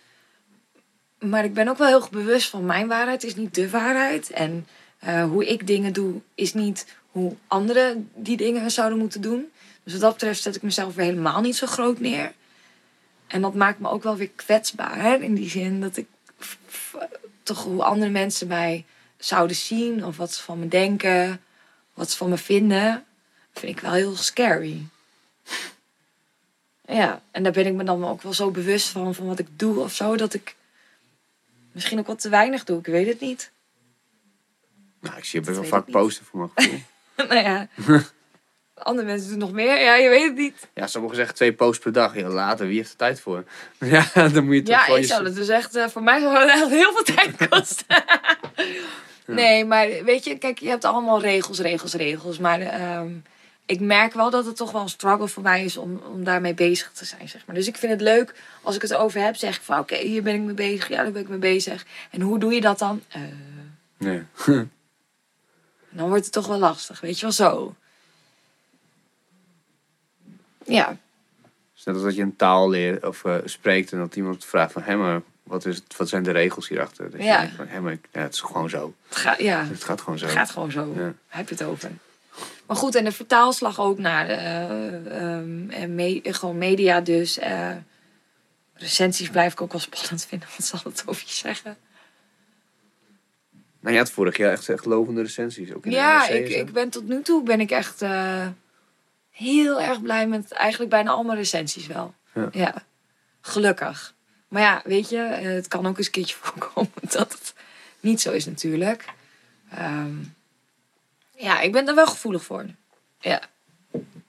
Maar 1.23 1.45
ik 1.45 1.55
ben 1.55 1.69
ook 1.69 1.79
wel 1.79 1.87
heel 1.87 2.09
bewust 2.11 2.49
van 2.49 2.67
mijn 2.67 2.89
waarheid 2.89 3.25
is 3.25 3.35
niet 3.35 3.55
de 3.55 3.71
waarheid. 3.71 4.31
En 4.31 4.67
eh, 4.99 5.25
hoe 5.25 5.47
ik 5.47 5.67
dingen 5.67 5.93
doe 5.93 6.21
is 6.35 6.55
niet 6.55 6.87
hoe 7.11 7.37
anderen 7.47 8.11
die 8.15 8.37
dingen 8.37 8.71
zouden 8.71 8.99
moeten 8.99 9.21
doen. 9.21 9.51
Dus 9.83 9.93
wat 9.93 10.03
dat 10.03 10.13
betreft 10.13 10.43
zet 10.43 10.57
ik 10.57 10.63
mezelf 10.63 10.95
weer 10.95 11.05
helemaal 11.05 11.41
niet 11.41 11.57
zo 11.57 11.67
groot 11.67 12.01
neer. 12.01 12.33
En 13.27 13.41
dat 13.41 13.55
maakt 13.55 13.79
me 13.79 13.89
ook 13.89 14.03
wel 14.03 14.17
weer 14.17 14.31
kwetsbaar. 14.37 15.23
In 15.23 15.35
die 15.35 15.51
zin 15.51 15.81
dat 15.81 15.97
ik 15.97 16.07
toch 17.43 17.65
hoe 17.65 17.83
andere 17.83 18.11
mensen 18.11 18.47
mij 18.47 18.85
zouden 19.19 19.57
zien. 19.57 20.05
Of 20.05 20.17
wat 20.17 20.33
ze 20.33 20.43
van 20.43 20.59
me 20.59 20.69
denken. 20.69 21.41
Wat 21.95 22.11
ze 22.11 22.17
van 22.17 22.29
me 22.29 22.39
vinden. 22.39 23.05
Vind 23.53 23.77
ik 23.77 23.83
wel 23.83 23.93
heel 23.93 24.17
scary. 24.17 24.87
Ja, 26.87 27.23
en 27.31 27.43
daar 27.43 27.53
ben 27.53 27.67
ik 27.67 27.75
me 27.75 27.85
dan 27.85 28.05
ook 28.05 28.23
wel 28.23 28.35
zo 28.35 28.51
bewust 28.51 28.89
van. 28.89 29.15
Van 29.15 29.27
wat 29.27 29.39
ik 29.39 29.49
doe 29.57 29.81
of 29.81 29.95
zo. 29.95 30.17
Dat 30.17 30.35
ik 30.35 30.55
misschien 31.73 31.99
ook 31.99 32.07
wat 32.07 32.21
te 32.21 32.29
weinig 32.29 32.65
doe. 32.65 32.79
Ik 32.79 32.87
weet 32.87 33.07
het 33.07 33.21
niet. 33.21 33.53
Nou, 35.01 35.17
ik 35.17 35.25
zie 35.25 35.41
je 35.41 35.47
best 35.47 35.59
wel 35.59 35.69
vaak 35.69 35.91
posten 35.91 36.25
voor 36.25 36.39
mijn 36.39 36.51
gevoel. 36.55 36.81
nou 37.29 37.35
ja. 37.35 37.69
Andere 38.75 39.07
mensen 39.07 39.31
doen 39.31 39.39
nog 39.39 39.53
meer. 39.53 39.81
Ja, 39.81 39.95
je 39.95 40.09
weet 40.09 40.27
het 40.29 40.37
niet. 40.37 40.69
ja, 40.75 40.87
sommigen 40.87 41.17
zeggen 41.17 41.35
twee 41.35 41.53
posts 41.53 41.83
per 41.83 41.93
dag. 41.93 42.17
Ja, 42.17 42.29
later, 42.29 42.67
wie 42.67 42.77
heeft 42.77 42.91
er 42.91 42.97
tijd 42.97 43.21
voor? 43.21 43.45
Ja, 43.79 44.07
dan 44.15 44.45
moet 44.45 44.55
je 44.55 44.63
toch 44.63 44.75
Ja, 44.75 44.87
ik 44.87 45.01
je- 45.01 45.07
zou 45.07 45.25
dat 45.25 45.35
dus 45.35 45.49
echt... 45.49 45.75
eh, 45.77 45.89
voor 45.89 46.03
mij 46.03 46.21
zou 46.21 46.35
dat 46.35 46.49
echt 46.49 46.69
heel 46.69 46.93
veel 46.93 47.15
tijd 47.15 47.49
kosten. 47.49 47.87
Nee, 49.27 49.65
maar 49.65 49.89
weet 50.05 50.25
je, 50.25 50.39
kijk, 50.39 50.59
je 50.59 50.69
hebt 50.69 50.85
allemaal 50.85 51.21
regels, 51.21 51.59
regels, 51.61 51.95
regels. 51.95 52.39
Maar 52.39 52.61
ehm, 52.61 53.11
ik 53.73 53.81
merk 53.81 54.13
wel 54.13 54.31
dat 54.31 54.47
het 54.47 54.57
toch 54.57 54.73
wel 54.73 54.81
een 54.83 54.89
struggle 54.89 55.29
voor 55.29 55.43
mij 55.43 55.65
is 55.65 55.77
om, 55.77 55.97
om 56.13 56.25
daarmee 56.25 56.55
bezig 56.55 56.91
te 56.93 57.05
zijn, 57.05 57.29
zeg 57.29 57.47
maar. 57.47 57.55
Dus 57.55 57.67
ik 57.67 57.77
vind 57.77 57.93
het 57.93 58.01
leuk 58.01 58.35
als 58.63 58.75
ik 58.75 58.83
het 58.83 58.95
over 58.95 59.21
heb, 59.21 59.37
zeg 59.37 59.57
ik 59.57 59.63
van 59.63 59.79
oké, 59.79 59.97
hier 59.97 60.23
ben 60.23 60.35
ik 60.35 60.41
mee 60.41 60.55
bezig, 60.55 60.89
ja, 60.89 61.03
daar 61.03 61.13
ben 61.13 61.23
ik 61.23 61.29
mee 61.29 61.39
bezig. 61.39 61.87
En 62.11 62.21
hoe 62.21 62.39
doe 62.39 62.55
je 62.55 62.61
dat 62.61 62.79
dan? 62.79 63.03
Eh, 63.09 63.21
Nee. 63.97 64.23
dan 65.91 66.09
wordt 66.09 66.25
het 66.25 66.33
toch 66.33 66.47
wel 66.47 66.59
lastig, 66.59 67.01
weet 67.01 67.17
je 67.17 67.23
wel 67.23 67.33
zo. 67.33 67.75
Ja, 70.67 70.97
Dus 71.75 71.85
net 71.85 71.95
als 71.95 72.05
dat 72.05 72.15
je 72.15 72.23
een 72.23 72.37
taal 72.37 72.69
leert 72.71 73.05
of 73.07 73.25
eh, 73.25 73.37
spreekt 73.45 73.93
en 73.93 73.99
dat 73.99 74.17
iemand 74.17 74.45
vraagt 74.45 74.73
van... 74.73 74.83
Hé, 74.83 74.97
maar 74.97 75.21
wat, 75.43 75.67
is 75.67 75.77
het, 75.77 75.97
wat 75.97 76.09
zijn 76.09 76.23
de 76.23 76.31
regels 76.31 76.69
hierachter? 76.69 77.11
Dat 77.11 77.21
je 77.21 77.27
Ja. 77.27 77.41
denkt 77.41 77.55
van, 77.57 77.67
hé, 77.69 77.81
maar 77.81 77.93
ik- 77.93 78.09
ja, 78.13 78.21
het 78.21 78.35
is 78.35 78.41
gewoon 78.41 78.69
zo. 78.71 78.95
het, 79.09 79.17
gaat 79.17 79.39
ja, 79.39 79.65
Het 79.65 79.85
gaat 79.85 80.01
gewoon 80.01 80.19
zo. 80.19 80.25
het 80.27 80.35
gaat 80.35 80.51
gewoon 80.51 80.71
zo. 80.71 80.93
Ja. 80.97 81.13
Heb 81.29 81.49
je 81.49 81.55
het 81.55 81.65
over? 81.65 81.91
Maar 82.67 82.77
goed, 82.77 82.95
en 82.95 83.05
de 83.05 83.13
vertaalslag 83.13 83.81
ook 83.81 83.99
naar 83.99 84.29
eh, 84.29 84.95
ehm, 85.21 85.71
en 85.71 85.95
me- 85.95 86.21
gewoon 86.23 86.59
media 86.59 87.01
dus. 87.01 87.39
eh, 87.39 87.71
recensies 88.75 89.29
blijf 89.31 89.53
ik 89.53 89.61
ook 89.61 89.73
wel 89.73 89.81
spannend 89.81 90.25
vinden. 90.27 90.49
Wat 90.59 90.67
zal 90.67 90.81
het 90.85 91.03
over 91.07 91.23
je 91.27 91.33
zeggen? 91.33 91.77
Nou, 93.81 93.95
je 93.95 94.01
had 94.01 94.11
vorig 94.11 94.37
jaar 94.37 94.53
echt, 94.53 94.69
echt 94.69 94.85
lovende 94.85 95.23
recensies. 95.23 95.73
Ook 95.73 95.85
in 95.85 95.91
de 95.91 95.97
Ja, 95.97 96.29
ik, 96.29 96.49
ik 96.49 96.73
ben 96.73 96.89
tot 96.91 97.09
nu 97.09 97.23
toe 97.23 97.43
ben 97.43 97.61
ik 97.61 97.71
echt 97.71 98.03
eh, 98.03 98.47
heel 99.31 99.81
erg 99.81 100.03
blij 100.03 100.27
met 100.27 100.53
eigenlijk 100.53 100.91
bijna 100.91 101.11
al 101.11 101.23
mijn 101.23 101.39
recensies 101.39 101.87
wel. 101.87 102.15
Ja. 102.53 102.85
Gelukkig. 103.41 104.15
Maar 104.49 104.63
ja, 104.63 104.83
weet 104.85 105.09
je, 105.09 105.19
eh, 105.19 105.45
het 105.55 105.69
kan 105.69 105.87
ook 105.87 105.97
eens 105.97 106.07
een 106.07 106.13
keertje 106.13 106.37
voorkomen 106.43 106.93
dat 107.11 107.33
het 107.33 107.55
niet 108.01 108.21
zo 108.21 108.31
is 108.33 108.45
natuurlijk. 108.47 109.05
Ehm, 109.71 110.15
ja, 111.43 111.61
ik 111.61 111.73
ben 111.73 111.89
er 111.89 111.95
wel 111.95 112.07
gevoelig 112.07 112.45
voor. 112.45 112.67
Ja. 113.21 113.43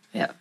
Ja. 0.09 0.35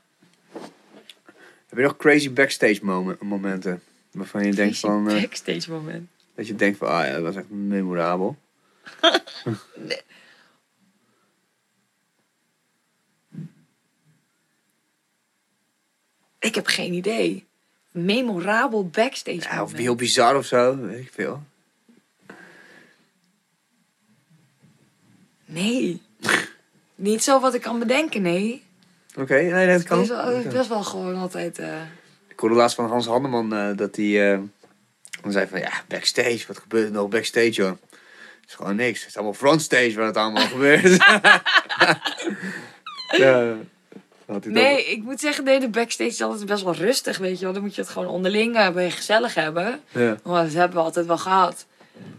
Heb 1.68 1.78
je 1.78 1.82
nog 1.82 1.96
crazy 1.96 2.32
backstage 2.32 2.78
momen- 2.82 3.16
momenten? 3.20 3.82
Waarvan 4.10 4.44
je 4.46 4.54
denkt 4.54 4.78
van... 4.78 5.10
eh, 5.10 5.20
backstage 5.20 5.70
moment. 5.70 6.10
dat 6.34 6.46
je 6.46 6.54
denkt 6.54 6.78
van, 6.78 6.88
ah 6.88 7.06
ja, 7.06 7.12
dat 7.12 7.22
was 7.22 7.36
echt 7.36 7.50
memorabel. 7.50 8.36
Ik 16.38 16.54
heb 16.54 16.66
geen 16.66 16.92
idee. 16.92 17.46
Memorabel 17.90 18.86
backstage 18.88 19.40
Ja, 19.40 19.50
of 19.50 19.56
moment. 19.58 19.78
heel 19.78 19.94
bizar 19.94 20.36
of 20.36 20.46
zo, 20.46 20.76
weet 20.76 20.98
ik 21.00 21.12
veel. 21.12 21.42
Nee. 25.44 26.00
Niet 27.02 27.22
zo 27.22 27.40
wat 27.40 27.54
ik 27.54 27.60
kan 27.60 27.78
bedenken, 27.78 28.22
nee. 28.22 28.64
Oké, 29.18 29.34
nee, 29.34 29.66
dat 29.66 29.82
kan. 29.82 29.98
Het 29.98 30.10
is 30.10 30.16
wel, 30.16 30.42
best 30.52 30.68
wel 30.68 30.82
gewoon 30.82 31.16
altijd... 31.16 31.58
eh, 31.58 31.80
Ik 32.28 32.40
hoorde 32.40 32.54
laatst 32.54 32.76
van 32.76 32.88
Hans 32.88 33.06
Hanneman 33.06 33.54
eh, 33.54 33.76
dat 33.76 33.96
hij... 33.96 34.32
eh, 34.32 34.38
dan 35.22 35.32
zei 35.32 35.46
van, 35.46 35.58
ja, 35.60 35.70
backstage, 35.88 36.44
wat 36.46 36.58
gebeurt 36.58 36.86
er 36.86 36.92
nou 36.92 37.08
backstage, 37.08 37.50
joh? 37.50 37.70
Het 38.40 38.48
is 38.50 38.54
gewoon 38.54 38.76
niks. 38.76 38.98
Het 39.00 39.08
is 39.08 39.14
allemaal 39.14 39.34
frontstage 39.34 39.94
waar 39.94 40.06
het 40.06 40.16
allemaal 40.16 40.46
gebeurt. 40.56 40.96
ja, 43.22 43.54
Nee, 44.44 44.84
ik 44.84 45.02
moet 45.02 45.20
zeggen, 45.20 45.44
nee, 45.44 45.60
de 45.60 45.68
backstage 45.68 46.10
is 46.10 46.22
altijd 46.22 46.46
best 46.46 46.62
wel 46.62 46.74
rustig, 46.74 47.18
weet 47.18 47.38
je 47.38 47.44
wel. 47.44 47.52
Dan 47.54 47.62
moet 47.62 47.74
je 47.74 47.80
het 47.80 47.90
gewoon 47.90 48.08
onderling 48.08 48.56
eh, 48.56 48.70
ben 48.70 48.82
je 48.84 48.90
gezellig 48.90 49.34
hebben. 49.34 49.80
Ja. 49.90 50.16
Maar 50.24 50.44
dat 50.44 50.52
hebben 50.52 50.76
we 50.78 50.84
altijd 50.84 51.06
wel 51.06 51.18
gehad. 51.18 51.66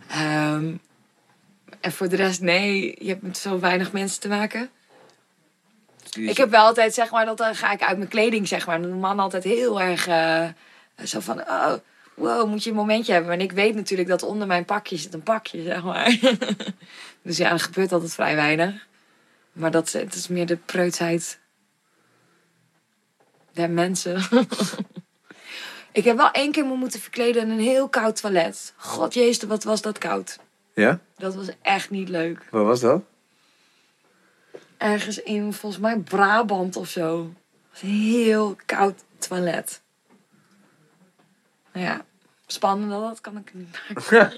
Ehm, 0.09 0.73
en 1.83 1.91
voor 1.91 2.09
de 2.09 2.15
rest, 2.15 2.41
nee, 2.41 2.95
je 2.99 3.07
hebt 3.07 3.21
met 3.21 3.37
zo 3.37 3.59
weinig 3.59 3.91
mensen 3.91 4.19
te 4.19 4.27
maken. 4.27 4.69
Ik 6.11 6.37
heb 6.37 6.49
wel 6.49 6.65
altijd, 6.65 6.93
zeg 6.93 7.11
maar, 7.11 7.25
dat 7.25 7.37
dan 7.37 7.55
ga 7.55 7.71
ik 7.71 7.81
uit 7.81 7.97
mijn 7.97 8.09
kleding, 8.09 8.47
zeg 8.47 8.65
maar. 8.65 8.81
Dan 8.81 8.89
doen 8.89 8.99
mannen 8.99 9.23
altijd 9.23 9.43
heel 9.43 9.81
erg 9.81 10.07
eh, 10.07 10.47
zo 11.03 11.19
van, 11.19 11.39
oh, 11.39 11.73
wow, 12.13 12.49
moet 12.49 12.63
je 12.63 12.69
een 12.69 12.75
momentje 12.75 13.13
hebben. 13.13 13.31
En 13.31 13.41
ik 13.41 13.51
weet 13.51 13.75
natuurlijk 13.75 14.09
dat 14.09 14.23
onder 14.23 14.47
mijn 14.47 14.65
pakje 14.65 14.97
zit 14.97 15.13
een 15.13 15.23
pakje, 15.23 15.63
zeg 15.63 15.83
maar. 15.83 16.17
dus 17.21 17.37
ja, 17.37 17.51
er 17.51 17.59
gebeurt 17.59 17.91
altijd 17.91 18.13
vrij 18.13 18.35
weinig. 18.35 18.87
Maar 19.51 19.71
dat, 19.71 19.91
het 19.91 20.13
is 20.13 20.27
meer 20.27 20.45
de 20.45 20.57
preutsheid 20.57 21.39
der 23.51 23.69
mensen. 23.69 24.21
ik 25.91 26.03
heb 26.03 26.17
wel 26.17 26.31
één 26.31 26.51
keer 26.51 26.65
me 26.65 26.75
moeten 26.75 26.99
verkleden 26.99 27.41
in 27.41 27.49
een 27.49 27.59
heel 27.59 27.89
koud 27.89 28.21
toilet. 28.21 28.73
God 28.77 29.13
jezus, 29.13 29.43
wat 29.43 29.63
was 29.63 29.81
dat 29.81 29.97
koud. 29.97 30.37
Ja? 30.73 30.99
Dat 31.17 31.35
was 31.35 31.47
echt 31.61 31.89
niet 31.89 32.09
leuk. 32.09 32.47
Waar 32.51 32.63
was 32.63 32.79
dat? 32.79 33.03
ergens 34.83 35.21
in, 35.21 35.53
volgens 35.53 35.81
mij 35.81 35.97
Brabant 35.97 36.75
of 36.75 36.87
zo. 36.87 37.19
Het 37.21 37.71
was 37.71 37.81
een 37.81 37.89
heel 37.89 38.55
koud 38.65 39.03
toilet. 39.17 39.81
Nou 41.73 41.85
ja, 41.85 42.05
spannender 42.47 42.99
dat 42.99 43.21
kan 43.21 43.37
ik 43.37 43.53
niet 43.53 43.79
maken. 43.87 44.31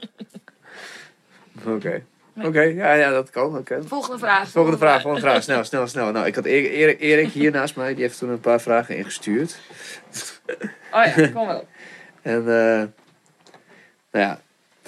Oké. 1.76 2.03
Oké, 2.44 2.62
ja, 2.62 2.94
ja, 2.94 3.10
dat 3.10 3.30
kan. 3.30 3.57
Oké. 3.57 3.84
Volgende 3.84 4.18
vraag. 4.18 4.49
Volgende 4.49 4.78
vraag, 4.78 5.02
volgende 5.02 5.28
vraag. 5.28 5.44
Snel, 5.44 5.64
snel, 5.64 5.88
snel. 5.88 6.12
Nou, 6.12 6.26
ik 6.26 6.36
had 6.36 6.45
Erik, 6.45 7.32
hier 7.32 7.52
naast 7.52 7.76
mij. 7.76 7.94
Die 7.94 8.03
heeft 8.03 8.18
toen 8.18 8.30
een 8.30 8.40
paar 8.40 8.62
vragen 8.62 8.98
ingestuurd. 8.98 9.60
Oh 10.91 11.06
ja, 11.06 11.28
kom 11.28 11.49
op. 11.49 11.68
En, 12.22 12.40
eh 12.40 12.84
nou 14.12 14.26
ja, 14.26 14.40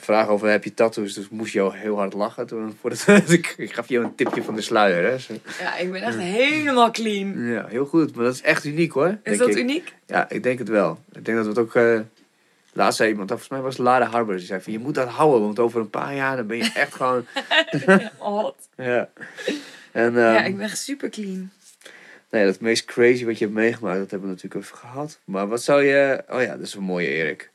vraag 0.08 0.28
over 0.28 0.50
heb 0.50 0.64
je 0.64 0.74
tattoos, 0.74 1.14
dus 1.14 1.30
moest 1.30 1.54
je 1.54 1.62
al 1.62 1.72
heel 1.72 1.98
hard 1.98 2.14
lachen. 2.14 2.48
Toen, 2.48 2.78
voor 2.82 2.90
het, 2.90 3.30
ik 3.58 3.74
gaf 3.74 3.90
je 3.90 3.98
een 3.98 4.16
tipje 4.16 4.44
van 4.44 4.56
de 4.56 4.62
sluier, 4.62 5.04
hè. 5.04 5.20
Zo. 5.20 5.34
Ja, 5.60 5.78
ik 5.78 5.92
ben 5.92 6.02
echt 6.02 6.18
helemaal 6.18 6.92
clean. 6.92 7.46
Ja, 7.46 7.66
heel 7.68 7.86
goed. 7.86 8.16
Maar 8.16 8.26
dat 8.26 8.34
is 8.34 8.42
echt 8.42 8.66
uniek, 8.66 8.92
hoor. 8.92 9.18
Is 9.24 9.38
dat 9.38 9.50
ik. 9.50 9.58
uniek? 9.58 9.94
Ja, 10.06 10.30
ik 10.30 10.44
denk 10.44 10.60
het 10.60 10.70
wel. 10.70 11.00
Ik 11.12 11.26
denk 11.26 11.38
dat 11.38 11.46
we 11.46 11.52
het 11.52 11.60
ook... 11.60 11.76
eh 11.76 12.00
laatst 12.78 12.98
zei 12.98 13.10
iemand, 13.10 13.30
volgens 13.30 13.50
mij 13.50 13.62
was 13.62 13.78
Lara 13.78 14.06
Harbers, 14.06 14.38
die 14.38 14.48
zei 14.48 14.62
van, 14.62 14.74
je 14.74 14.80
moet 14.80 14.96
dat 14.96 15.08
houden, 15.08 15.42
want 15.42 15.60
over 15.60 15.80
een 15.80 15.90
paar 15.90 16.16
jaar 16.16 16.36
dan 16.36 16.48
ben 16.48 16.58
je 16.58 16.72
echt 16.74 16.94
gewoon... 16.94 17.26
Wat. 18.20 18.70
ja. 18.76 19.10
En, 19.92 20.14
ja, 20.14 20.38
ehm, 20.38 20.46
ik 20.46 20.58
ben 20.58 20.66
echt 20.66 20.78
super 20.78 21.10
clean. 21.10 21.52
Nee, 22.30 22.46
dat 22.46 22.60
meest 22.60 22.86
crazy 22.86 23.26
wat 23.26 23.38
je 23.38 23.46
hebt 23.46 23.58
meegemaakt, 23.58 24.00
dat 24.00 24.12
hebben 24.12 24.30
we 24.30 24.36
natuurlijk 24.36 24.64
even 24.64 24.78
gehad. 24.78 25.20
Maar 25.26 25.48
wat 25.48 25.64
zou 25.64 25.84
je... 25.84 26.24
Oh 26.30 26.42
ja, 26.42 26.58
dat 26.58 26.68
is 26.68 26.74
een 26.74 26.84
mooie, 26.84 27.08
Erik. 27.08 27.52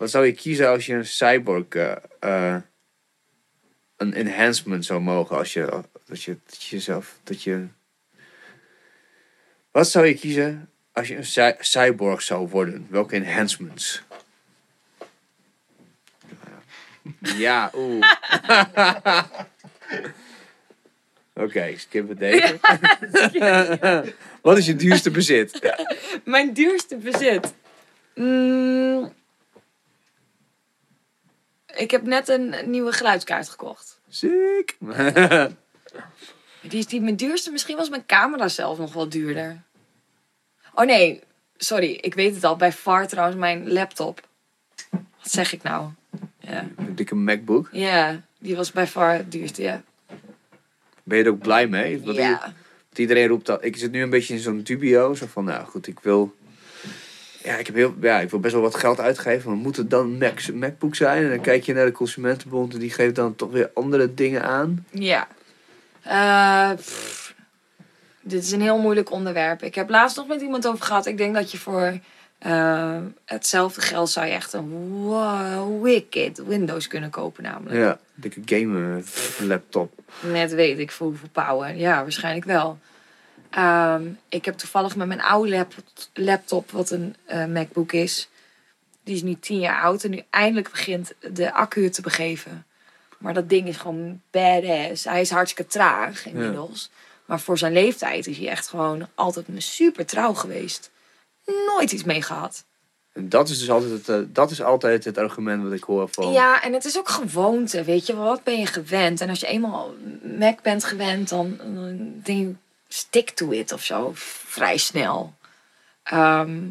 Wat 0.00 0.10
zou 0.10 0.26
je 0.26 0.32
kiezen 0.32 0.68
als 0.68 0.86
je 0.86 0.94
een 0.94 1.06
cyborg... 1.06 1.68
eh, 1.68 1.96
eh, 2.20 2.56
een 3.96 4.12
enhancement 4.12 4.84
zou 4.84 5.00
mogen 5.00 5.36
als 5.36 5.52
je... 5.52 5.82
Dat 6.04 6.22
je, 6.22 6.36
dat 6.46 6.62
je 6.62 6.76
jezelf... 6.76 7.18
Dat 7.22 7.42
je... 7.42 7.66
Wat 9.70 9.88
zou 9.90 10.06
je 10.06 10.14
kiezen 10.14 10.70
als 10.92 11.08
je 11.08 11.16
een 11.16 11.24
cy- 11.24 11.54
cyborg 11.58 12.22
zou 12.22 12.48
worden? 12.48 12.86
Welke 12.90 13.14
enhancements? 13.14 14.02
Ja, 17.20 17.70
oeh. 17.74 18.12
Oké, 21.44 21.74
skip 21.76 22.08
het 22.08 22.18
deze. 22.18 22.58
Wat 24.42 24.58
is 24.58 24.66
je 24.66 24.76
duurste 24.76 25.10
bezit? 25.10 25.74
Mijn 26.24 26.52
duurste 26.52 26.96
bezit. 26.96 27.54
Mm. 28.14 29.18
Ik 31.76 31.90
heb 31.90 32.02
net 32.02 32.28
een 32.28 32.54
nieuwe 32.66 32.92
geluidskaart 32.92 33.48
gekocht. 33.48 34.00
Ziek. 34.08 34.76
Die 36.60 36.78
is 36.78 36.86
niet 36.86 37.02
mijn 37.02 37.16
duurste. 37.16 37.50
Misschien 37.50 37.76
was 37.76 37.88
mijn 37.88 38.06
camera 38.06 38.48
zelf 38.48 38.78
nog 38.78 38.92
wel 38.92 39.08
duurder. 39.08 39.62
Oh 40.74 40.84
nee, 40.86 41.20
sorry. 41.56 41.90
Ik 41.92 42.14
weet 42.14 42.34
het 42.34 42.44
al. 42.44 42.56
Bij 42.56 42.72
far 42.72 43.06
trouwens 43.08 43.38
mijn 43.38 43.72
laptop. 43.72 44.28
Wat 44.90 45.30
zeg 45.30 45.52
ik 45.52 45.62
nou? 45.62 45.90
Ja, 46.38 46.68
Een 46.76 46.94
dikke 46.94 47.14
MacBook. 47.14 47.68
ja 47.72 48.20
die 48.38 48.56
was 48.56 48.72
bij 48.72 48.86
far 48.86 49.12
het 49.14 49.32
duurste, 49.32 49.62
ja. 49.62 49.82
Ben 51.02 51.18
je 51.18 51.24
er 51.24 51.30
ook 51.30 51.38
blij 51.38 51.66
mee? 51.66 52.00
Ja, 52.12 52.38
Want 52.40 52.98
iedereen 52.98 53.28
roept 53.28 53.46
dat. 53.46 53.64
Ik 53.64 53.76
zit 53.76 53.90
nu 53.90 54.02
een 54.02 54.10
beetje 54.10 54.34
in 54.34 54.40
zo'n 54.40 54.62
dubio. 54.62 55.14
Zo 55.14 55.26
van, 55.26 55.44
nou 55.44 55.64
goed, 55.66 55.86
ik 55.86 56.00
wil. 56.00 56.34
Ja, 57.42 57.56
ik, 57.56 57.66
heb 57.66 57.74
heel, 57.74 57.94
ja, 58.00 58.20
ik 58.20 58.30
wil 58.30 58.40
best 58.40 58.54
wel 58.54 58.62
wat 58.62 58.74
geld 58.74 59.00
uitgeven. 59.00 59.50
Maar 59.50 59.58
moet 59.58 59.76
het 59.76 59.90
dan 59.90 60.06
een 60.06 60.18
Mac, 60.18 60.52
MacBook 60.52 60.94
zijn? 60.94 61.22
En 61.24 61.28
dan 61.28 61.40
kijk 61.40 61.64
je 61.64 61.72
naar 61.74 61.86
de 61.86 61.92
Consumentenbond. 61.92 62.72
En 62.74 62.78
die 62.80 62.90
geeft 62.90 63.14
dan 63.14 63.34
toch 63.36 63.50
weer 63.50 63.70
andere 63.74 64.14
dingen 64.14 64.42
aan. 64.42 64.86
ja. 64.90 65.28
Eh, 66.02 66.70
pff. 66.76 67.34
dit 68.20 68.42
is 68.42 68.52
een 68.52 68.60
heel 68.60 68.78
moeilijk 68.78 69.10
onderwerp. 69.10 69.62
Ik 69.62 69.74
heb 69.74 69.90
laatst 69.90 70.16
nog 70.16 70.26
met 70.26 70.40
iemand 70.40 70.66
over 70.66 70.84
gehad. 70.84 71.06
Ik 71.06 71.16
denk 71.16 71.34
dat 71.34 71.50
je 71.50 71.58
voor 71.58 71.98
eh, 72.38 72.98
hetzelfde 73.24 73.80
geld 73.80 74.10
zou 74.10 74.26
je 74.26 74.32
echt 74.32 74.52
een 74.52 74.88
wow, 74.88 75.82
wicked 75.82 76.42
Windows 76.46 76.86
kunnen 76.86 77.10
kopen 77.10 77.42
namelijk. 77.42 77.76
Ja, 77.76 77.98
dikke 78.14 78.40
game 78.44 79.02
laptop. 79.40 79.92
Net 80.20 80.52
weet 80.52 80.78
ik 80.78 80.90
voor 80.90 81.06
hoeveel 81.06 81.28
power. 81.32 81.76
Ja, 81.76 82.02
waarschijnlijk 82.02 82.46
wel. 82.46 82.78
Ehm, 83.50 84.02
ik 84.28 84.44
heb 84.44 84.58
toevallig 84.58 84.96
met 84.96 85.06
mijn 85.06 85.22
oude 85.22 85.50
lap- 85.50 85.74
laptop, 86.14 86.70
wat 86.70 86.90
een 86.90 87.16
eh, 87.24 87.44
MacBook 87.44 87.92
is, 87.92 88.28
die 89.04 89.14
is 89.14 89.22
nu 89.22 89.36
tien 89.40 89.58
jaar 89.60 89.82
oud 89.82 90.04
en 90.04 90.10
nu 90.10 90.22
eindelijk 90.30 90.70
begint 90.70 91.12
de 91.32 91.52
accu 91.52 91.88
te 91.90 92.02
begeven. 92.02 92.64
Maar 93.18 93.34
dat 93.34 93.48
ding 93.48 93.68
is 93.68 93.76
gewoon 93.76 94.20
badass. 94.30 95.04
Hij 95.04 95.20
is 95.20 95.30
hartstikke 95.30 95.70
traag 95.70 96.26
inmiddels. 96.26 96.90
Maar 97.24 97.40
voor 97.40 97.58
zijn 97.58 97.72
leeftijd 97.72 98.26
is 98.26 98.38
hij 98.38 98.48
echt 98.48 98.68
gewoon 98.68 99.08
altijd 99.14 99.46
super 99.56 100.06
trouw 100.06 100.32
geweest. 100.34 100.90
Nooit 101.66 101.92
iets 101.92 102.04
mee 102.04 102.22
gehad. 102.22 102.64
En 103.12 103.28
dat 103.28 103.48
is 103.48 103.58
dus 103.58 103.70
altijd 103.70 103.90
het, 103.90 104.08
eh, 104.08 104.18
dat 104.26 104.50
is 104.50 104.62
altijd 104.62 105.04
het 105.04 105.18
argument 105.18 105.62
wat 105.62 105.72
ik 105.72 105.82
hoor 105.82 106.08
van. 106.10 106.32
Ja, 106.32 106.62
en 106.62 106.72
het 106.72 106.84
is 106.84 106.98
ook 106.98 107.08
gewoonte, 107.08 107.84
weet 107.84 108.06
je. 108.06 108.14
Wat 108.16 108.42
ben 108.44 108.58
je 108.58 108.66
gewend? 108.66 109.20
En 109.20 109.28
als 109.28 109.40
je 109.40 109.46
eenmaal 109.46 109.94
Mac 110.38 110.62
bent 110.62 110.84
gewend, 110.84 111.28
dan, 111.28 111.56
dan 111.56 111.96
denk 112.22 112.38
je, 112.38 112.54
stick 112.92 113.30
to 113.30 113.50
it 113.50 113.72
of 113.72 113.84
zo. 113.84 114.10
Vrij 114.14 114.76
snel. 114.76 115.34
Ehm, 116.02 116.68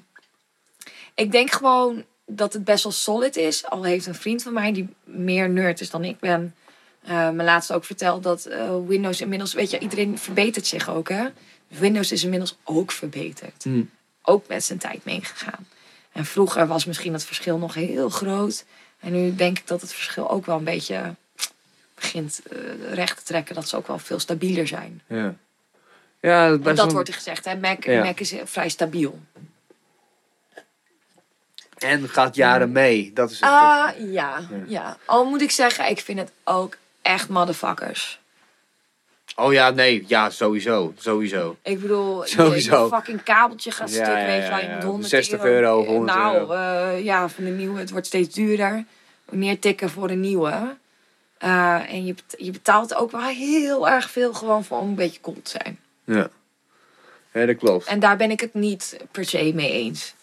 ik 1.15 1.31
denk 1.31 1.51
gewoon 1.51 2.05
dat 2.25 2.53
het 2.53 2.63
best 2.63 2.83
wel 2.83 2.91
solid 2.91 3.35
is. 3.35 3.65
Al 3.65 3.83
heeft 3.83 4.05
een 4.05 4.15
vriend 4.15 4.43
van 4.43 4.53
mij, 4.53 4.73
die 4.73 4.89
meer 5.03 5.49
nerd 5.49 5.81
is 5.81 5.89
dan 5.89 6.03
ik 6.03 6.19
ben... 6.19 6.55
eh, 7.01 7.29
me 7.29 7.43
laatst 7.43 7.71
ook 7.73 7.85
verteld 7.85 8.23
dat 8.23 8.45
eh, 8.45 8.75
Windows 8.87 9.21
inmiddels... 9.21 9.53
Weet 9.53 9.69
je, 9.69 9.79
iedereen 9.79 10.17
verbetert 10.17 10.67
zich 10.67 10.89
ook, 10.89 11.09
hè? 11.09 11.27
Windows 11.67 12.11
is 12.11 12.23
inmiddels 12.23 12.57
ook 12.63 12.91
verbeterd. 12.91 13.63
Hm. 13.63 13.83
Ook 14.21 14.47
met 14.47 14.63
zijn 14.63 14.79
tijd 14.79 15.05
meegegaan. 15.05 15.67
En 16.11 16.25
vroeger 16.25 16.67
was 16.67 16.85
misschien 16.85 17.13
het 17.13 17.23
verschil 17.23 17.57
nog 17.57 17.73
heel 17.73 18.09
groot. 18.09 18.65
En 18.99 19.11
nu 19.11 19.35
denk 19.35 19.59
ik 19.59 19.67
dat 19.67 19.81
het 19.81 19.93
verschil 19.93 20.29
ook 20.29 20.45
wel 20.45 20.57
een 20.57 20.63
beetje 20.63 21.15
begint 21.95 22.41
eh, 22.51 22.93
recht 22.93 23.17
te 23.17 23.23
trekken, 23.23 23.55
dat 23.55 23.69
ze 23.69 23.75
ook 23.77 23.87
wel 23.87 23.99
veel 23.99 24.19
stabieler 24.19 24.67
zijn. 24.67 25.01
Ja. 25.07 25.35
Ja, 26.21 26.55
dat, 26.57 26.91
wordt 26.91 27.07
er 27.07 27.13
gezegd, 27.13 27.45
hè? 27.45 27.55
Mac, 27.55 27.83
Ja. 27.83 28.03
Mac 28.03 28.19
is 28.19 28.33
vrij 28.43 28.69
stabiel. 28.69 29.19
En 31.77 32.09
gaat 32.09 32.35
jaren 32.35 32.71
mee. 32.71 33.11
Dat 33.13 33.31
is 33.31 33.39
het. 33.39 33.49
Ah, 33.49 33.89
ja, 34.11 34.39
ja. 34.67 34.97
Al 35.05 35.25
moet 35.25 35.41
ik 35.41 35.51
zeggen, 35.51 35.89
ik 35.89 35.99
vind 35.99 36.19
het 36.19 36.31
ook 36.43 36.77
echt 37.01 37.29
motherfuckers. 37.29 38.19
Oh 39.35 39.53
ja, 39.53 39.69
nee. 39.69 40.03
Ja, 40.07 40.29
sowieso. 40.29 40.93
Sowieso. 40.97 41.57
Ik 41.61 41.81
bedoel, 41.81 42.23
je- 42.23 42.29
Sowieso. 42.29 42.83
je 42.83 42.89
fucking 42.95 43.23
kabeltje 43.23 43.71
gaat 43.71 43.89
Ja, 43.93 44.03
stuk, 44.03 44.17
ja, 44.17 44.25
weet 44.25 44.43
je 44.43 44.49
wel. 44.49 44.57
ja, 44.57 44.63
Je 44.65 44.73
moet 44.73 44.81
ja. 44.81 44.87
100 44.87 45.09
60 45.09 45.43
euro, 45.43 45.85
100 45.85 46.15
nou, 46.17 46.35
euro. 46.37 46.51
eh, 46.53 47.03
ja, 47.03 47.29
van 47.29 47.43
de 47.43 47.49
nieuwe. 47.49 47.79
Het 47.79 47.89
wordt 47.89 48.07
steeds 48.07 48.35
duurder. 48.35 48.85
Meer 49.29 49.59
tikken 49.59 49.89
voor 49.89 50.09
een 50.09 50.19
nieuwe. 50.19 50.75
Eh, 51.37 51.91
en 51.93 52.05
je, 52.05 52.15
je 52.37 52.51
betaalt 52.51 52.95
ook 52.95 53.11
wel 53.11 53.21
heel 53.21 53.89
erg 53.89 54.09
veel 54.09 54.33
gewoon 54.33 54.63
voor 54.63 54.79
om 54.79 54.87
een 54.87 54.95
beetje 54.95 55.21
cool 55.21 55.41
te 55.43 55.49
zijn. 55.49 55.79
Ja. 56.15 56.29
Ja, 57.33 57.45
dat 57.45 57.57
klopt. 57.57 57.85
En 57.85 57.99
daar 57.99 58.17
ben 58.17 58.31
ik 58.31 58.39
het 58.39 58.53
niet 58.53 58.97
per 59.11 59.25
se 59.25 59.51
mee 59.55 59.71
eens. 59.71 60.15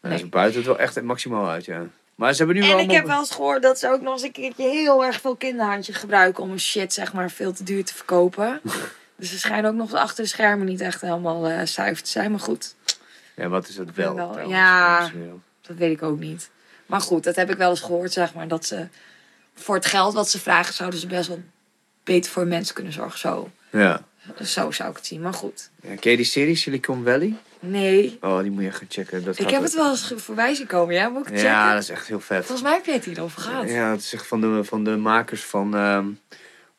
Nee. 0.00 0.18
Ze 0.18 0.26
buiten 0.26 0.56
het 0.56 0.66
wel 0.66 0.78
echt 0.78 1.02
maximaal 1.02 1.48
uit, 1.48 1.64
ja. 1.64 1.86
Maar 2.14 2.32
ze 2.32 2.38
hebben 2.44 2.56
nu 2.56 2.62
En 2.62 2.76
wel... 2.76 2.78
ik 2.78 2.90
heb 2.90 3.06
wel 3.06 3.18
eens 3.18 3.30
gehoord 3.30 3.62
dat 3.62 3.78
ze 3.78 3.88
ook 3.88 4.00
nog 4.00 4.12
eens 4.12 4.22
een 4.22 4.32
keertje 4.32 4.68
heel 4.68 5.04
erg 5.04 5.20
veel 5.20 5.36
kinderhandje 5.36 5.92
gebruiken 5.92 6.42
om 6.42 6.50
een 6.50 6.60
shit 6.60 6.92
zeg 6.92 7.12
maar 7.12 7.30
veel 7.30 7.52
te 7.52 7.64
duur 7.64 7.84
te 7.84 7.94
verkopen. 7.94 8.60
dus 9.16 9.30
ze 9.30 9.38
schijnen 9.38 9.70
ook 9.70 9.76
nog 9.76 9.94
achter 9.94 10.24
de 10.24 10.30
schermen 10.30 10.66
niet 10.66 10.80
echt 10.80 11.00
helemaal 11.00 11.46
eh 11.48 11.66
zuiver 11.66 12.04
te 12.04 12.10
zijn. 12.10 12.30
Maar 12.30 12.40
goed, 12.40 12.74
Ja, 13.36 13.48
wat 13.48 13.68
is 13.68 13.74
dat 13.74 13.90
wel? 13.94 14.14
Wel, 14.14 14.48
ja. 14.48 15.10
dat 15.60 15.76
weet 15.76 15.92
ik 15.92 16.02
ook 16.02 16.18
niet. 16.18 16.50
Maar 16.86 17.00
goed, 17.00 17.24
dat 17.24 17.36
heb 17.36 17.50
ik 17.50 17.56
wel 17.56 17.70
eens 17.70 17.80
gehoord 17.80 18.12
zeg 18.12 18.34
maar. 18.34 18.48
Dat 18.48 18.64
ze 18.64 18.88
voor 19.54 19.74
het 19.74 19.86
geld 19.86 20.14
wat 20.14 20.30
ze 20.30 20.40
vragen 20.40 20.74
zouden 20.74 21.00
ze 21.00 21.06
best 21.06 21.28
wel 21.28 21.42
beter 22.04 22.30
voor 22.30 22.46
mensen 22.46 22.74
kunnen 22.74 22.92
zorgen. 22.92 23.18
Zo, 23.18 23.50
Ja. 23.70 24.08
Zo 24.44 24.70
zou 24.70 24.90
ik 24.90 24.96
het 24.96 25.06
zien. 25.06 25.20
Maar 25.20 25.34
goed, 25.34 25.70
ja. 25.82 25.94
Ken 25.94 26.10
je 26.10 26.16
die 26.16 26.26
serie 26.26 26.56
Silicon 26.56 27.04
Valley? 27.04 27.34
nee. 27.60 28.18
Oh, 28.20 28.40
die 28.40 28.50
moet 28.50 28.62
je 28.62 28.70
gaan 28.72 28.86
checken. 28.88 29.24
Dat 29.24 29.38
Ik 29.38 29.46
heb 29.48 29.58
ook- 29.58 29.64
het 29.64 29.74
wel 29.74 29.90
eens 29.90 30.12
voorbij 30.16 30.54
zien 30.54 30.66
komen. 30.66 30.94
Ja, 30.94 31.08
moet 31.08 31.20
ik 31.20 31.24
het 31.26 31.34
checken? 31.34 31.50
Ja, 31.52 31.72
dat 31.72 31.82
is 31.82 31.88
echt 31.88 32.06
heel 32.06 32.20
vet. 32.20 32.38
Volgens 32.46 32.62
mij 32.62 32.72
heb 32.72 32.84
je 32.86 32.92
het 32.92 33.04
hierover 33.04 33.40
gehad. 33.40 33.70
Ja, 33.70 33.90
het 33.90 34.00
is 34.00 34.12
echt 34.14 34.26
van 34.26 34.40
de, 34.40 34.64
van 34.64 34.84
de 34.84 34.96
makers 34.96 35.42
van... 35.44 35.74
ehm, 35.76 36.06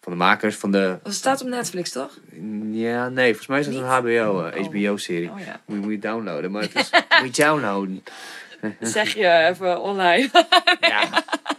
van 0.01 0.11
de 0.11 0.17
makers 0.17 0.55
van 0.55 0.71
de... 0.71 0.97
Dat 1.03 1.13
staat 1.13 1.41
op 1.41 1.47
Netflix, 1.47 1.91
toch? 1.91 2.17
Ja, 2.71 3.09
nee, 3.09 3.27
volgens 3.27 3.47
mij 3.47 3.59
is 3.59 3.65
het 3.65 3.75
een? 3.75 3.83
HBO, 3.83 4.07
eh, 4.45 4.59
Oh. 4.59 4.65
HBO-serie. 4.65 5.29
Oh 5.29 5.39
ja. 5.39 5.59
Moet, 5.65 5.75
je, 5.77 5.81
moet 5.83 5.91
je 5.91 5.99
downloaden, 5.99 6.51
maar 6.51 6.61
het 6.61 6.75
is... 6.75 6.89
moet 7.23 7.35
je 7.35 7.43
downloaden. 7.43 8.03
Zeg 8.79 9.13
je 9.13 9.47
even 9.49 9.81
online. 9.81 10.29
Ja. 10.79 11.09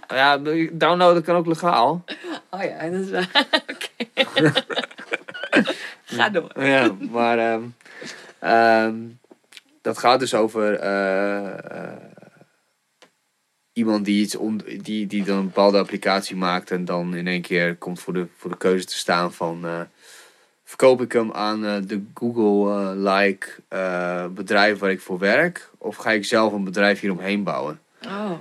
ja, 0.08 0.38
downloaden 0.72 1.22
kan 1.22 1.36
ook 1.36 1.46
legaal. 1.46 2.04
Oh 2.50 2.62
ja, 2.62 2.88
dat 2.90 3.00
is 3.00 3.10
waar. 3.10 3.30
Oké. 3.72 4.52
Ga 6.04 6.28
door. 6.28 6.64
Ja, 6.64 6.96
maar 7.10 7.38
ehm, 7.38 7.62
ehm, 8.38 8.94
dat 9.80 9.98
gaat 9.98 10.20
dus 10.20 10.34
over 10.34 10.74
eh, 10.74 11.70
eh, 11.70 11.96
iemand 13.72 14.04
die, 14.04 14.22
iets 14.22 14.36
on, 14.36 14.62
die, 14.82 15.06
die 15.06 15.24
dan 15.24 15.36
een 15.36 15.44
bepaalde 15.44 15.78
applicatie 15.78 16.36
maakt 16.36 16.70
en 16.70 16.84
dan 16.84 17.14
in 17.14 17.26
één 17.26 17.42
keer 17.42 17.76
komt 17.76 18.00
voor 18.00 18.12
de, 18.12 18.26
voor 18.36 18.50
de 18.50 18.56
keuze 18.56 18.86
te 18.86 18.96
staan 18.96 19.32
van 19.32 19.66
eh, 19.66 19.80
verkoop 20.64 21.02
ik 21.02 21.12
hem 21.12 21.32
aan 21.32 21.60
de 21.60 22.02
Google-like 22.14 23.48
bedrijf 24.34 24.78
waar 24.78 24.90
ik 24.90 25.00
voor 25.00 25.18
werk 25.18 25.70
of 25.78 25.96
ga 25.96 26.10
ik 26.10 26.24
zelf 26.24 26.52
een 26.52 26.64
bedrijf 26.64 27.00
hieromheen 27.00 27.42
bouwen? 27.42 27.80
Oh. 28.06 28.32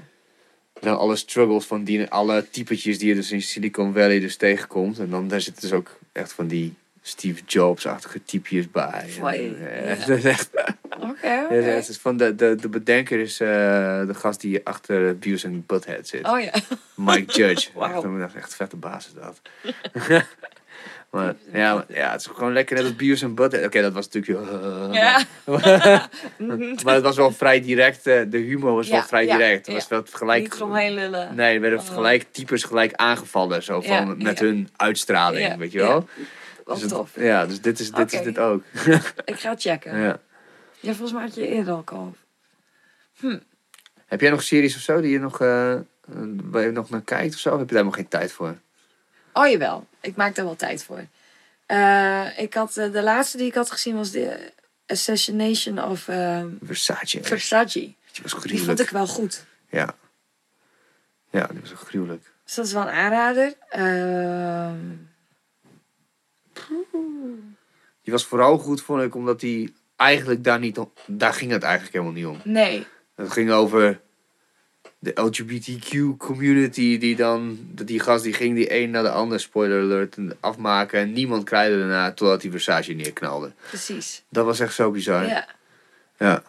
dan 0.79 0.97
alle 0.97 1.15
struggles 1.15 1.65
van 1.65 1.83
die, 1.83 2.09
alle 2.09 2.49
typetjes 2.49 2.99
die 2.99 3.07
je 3.07 3.15
dus 3.15 3.31
in 3.31 3.41
Silicon 3.41 3.93
Valley 3.93 4.19
dus 4.19 4.35
tegenkomt. 4.35 4.99
En 4.99 5.09
dan 5.09 5.27
daar 5.27 5.41
zitten 5.41 5.61
dus 5.61 5.71
ook 5.71 5.97
echt 6.11 6.33
van 6.33 6.47
die 6.47 6.73
Steve 7.01 7.41
Jobs-achtige 7.45 8.23
typjes 8.23 8.71
bij. 8.71 9.09
Ja. 11.21 11.43
Oké, 11.49 11.81
van 11.99 12.17
de, 12.17 12.35
de, 12.35 12.55
de 12.55 12.69
bedenker 12.69 13.19
is 13.19 13.39
eh, 13.39 13.47
de 14.07 14.13
gast 14.13 14.41
die 14.41 14.65
achter 14.65 15.17
Beavis 15.17 15.43
en 15.43 15.63
Butthead 15.65 16.07
zit. 16.07 16.27
Oh 16.27 16.39
ja. 16.39 16.51
Mike 16.95 17.33
Judge. 17.33 17.69
Wauw. 17.73 18.19
Echt, 18.21 18.35
echt 18.35 18.55
vette 18.55 18.75
baas 18.75 19.07
is 19.07 19.13
dat. 19.13 19.41
maar, 21.11 21.35
ja, 21.53 21.73
maar, 21.73 21.85
ja, 21.87 22.11
het 22.11 22.21
is 22.21 22.27
gewoon 22.27 22.53
lekker 22.53 22.75
net 22.75 22.85
als 22.85 22.95
Beavis 22.95 23.21
en 23.21 23.35
Butthead. 23.35 23.65
Oké, 23.65 23.81
dat 23.81 23.93
was 23.93 24.09
natuurlijk... 24.09 24.49
Ja. 24.93 25.23
maar 26.83 26.93
het 26.93 27.01
was 27.03 27.15
wel 27.15 27.31
vrij 27.31 27.61
direct. 27.61 28.07
eh, 28.07 28.21
de 28.27 28.37
humor 28.37 28.73
was 28.75 28.89
wel 28.89 29.03
vrij 29.03 29.25
direct. 29.25 29.65
Het 29.65 29.75
was 29.75 29.87
wel 29.87 30.03
gelijk... 30.11 30.41
Niet 30.41 30.61
omheen 30.61 30.93
lullen. 30.93 31.35
Nee, 31.35 31.55
er 31.55 31.61
werden 31.61 31.79
Oh. 31.79 31.85
gelijk 31.85 32.25
types 32.31 32.63
gelijk 32.63 32.93
aangevallen. 32.93 33.63
Zo 33.63 33.81
van, 33.81 34.23
met 34.23 34.39
hun 34.39 34.69
uitstraling, 34.75 35.57
weet 35.57 35.71
je 35.71 35.77
wel? 35.79 36.07
Wat 36.63 36.75
Dus 36.75 36.81
het- 36.83 36.89
tof. 36.93 37.11
ja, 37.15 37.45
dus 37.45 37.61
dit 37.61 37.79
is 37.79 37.91
dit, 37.91 38.13
is 38.13 38.21
dit 38.21 38.37
ook. 38.39 38.63
Ik 39.25 39.39
ga 39.39 39.55
checken. 39.57 39.97
ja. 39.97 40.19
Ja, 40.79 40.89
volgens 40.93 41.11
mij 41.11 41.21
had 41.21 41.35
je 41.35 41.47
eerder 41.47 41.73
al 41.73 41.83
al. 41.85 42.15
Heb 44.05 44.21
jij 44.21 44.29
nog 44.29 44.43
series 44.43 44.75
of 44.75 44.81
zo 44.81 45.01
die 45.01 45.11
je 45.11 45.19
nog, 45.19 45.41
eh, 45.41 45.75
waar 46.43 46.63
je 46.63 46.71
nog 46.71 46.89
naar 46.89 47.01
kijkt 47.01 47.33
of 47.33 47.39
zo? 47.39 47.53
Of 47.53 47.59
heb 47.59 47.69
je 47.69 47.75
daar 47.75 47.83
nog 47.83 47.95
geen 47.95 48.07
tijd 48.07 48.31
voor? 48.31 48.57
Oh 49.33 49.47
jawel, 49.47 49.87
ik 50.01 50.15
maak 50.15 50.35
daar 50.35 50.45
wel 50.45 50.55
tijd 50.55 50.83
voor. 50.83 51.05
Eh, 51.65 52.39
ik 52.39 52.53
had, 52.53 52.77
eh, 52.77 52.91
de 52.91 53.01
laatste 53.03 53.37
die 53.37 53.47
ik 53.47 53.53
had 53.55 53.71
gezien 53.71 53.95
was 53.95 54.11
de 54.11 54.51
Assassination 54.85 55.83
of 55.83 56.07
eh, 56.07 56.43
Versace. 56.63 57.23
Versace. 57.23 57.79
Die 57.79 57.95
was 58.21 58.31
Die 58.31 58.39
gruwelijk. 58.39 58.65
vond 58.65 58.79
ik 58.79 58.89
wel 58.89 59.07
goed. 59.07 59.45
Ja. 59.69 59.95
Ja, 61.29 61.47
die 61.47 61.59
was 61.59 61.71
gruwelijk. 61.75 62.23
Dus 62.45 62.55
dat 62.55 62.65
is 62.65 62.73
wel 62.73 62.81
een 62.81 62.87
aanrader. 62.93 63.53
Ehm, 63.69 64.79
Die 68.03 68.13
was 68.13 68.25
vooral 68.25 68.57
goed, 68.57 68.81
vond 68.81 69.01
ik, 69.01 69.15
omdat 69.15 69.39
die 69.39 69.73
eigenlijk 69.95 70.43
daar 70.43 70.59
niet 70.59 70.77
om... 70.77 70.91
Daar 71.05 71.33
ging 71.33 71.51
het 71.51 71.63
eigenlijk 71.63 71.93
helemaal 71.93 72.13
niet 72.13 72.25
om. 72.25 72.41
nee, 72.43 72.85
Het 73.15 73.31
ging 73.31 73.51
over 73.51 73.99
de 74.99 75.11
LGBTQ 75.15 76.17
community 76.17 76.97
die 76.97 77.15
dan, 77.15 77.59
die 77.71 77.99
gast 77.99 78.23
die 78.23 78.33
ging 78.33 78.55
die 78.55 78.75
een 78.75 78.91
naar 78.91 79.03
de 79.03 79.09
ander, 79.09 79.39
spoiler 79.39 79.81
alert, 79.81 80.17
afmaken 80.39 80.99
en 80.99 81.13
niemand 81.13 81.43
krijgde 81.43 81.77
daarna 81.77 82.11
totdat 82.11 82.41
die 82.41 82.51
Versace 82.51 82.93
neerknalde. 82.93 83.51
precies. 83.67 84.23
Dat 84.29 84.45
was 84.45 84.59
echt 84.59 84.73
zo 84.73 84.91
bizar. 84.91 85.27
Ja, 85.27 85.47
Ja, 86.17 86.43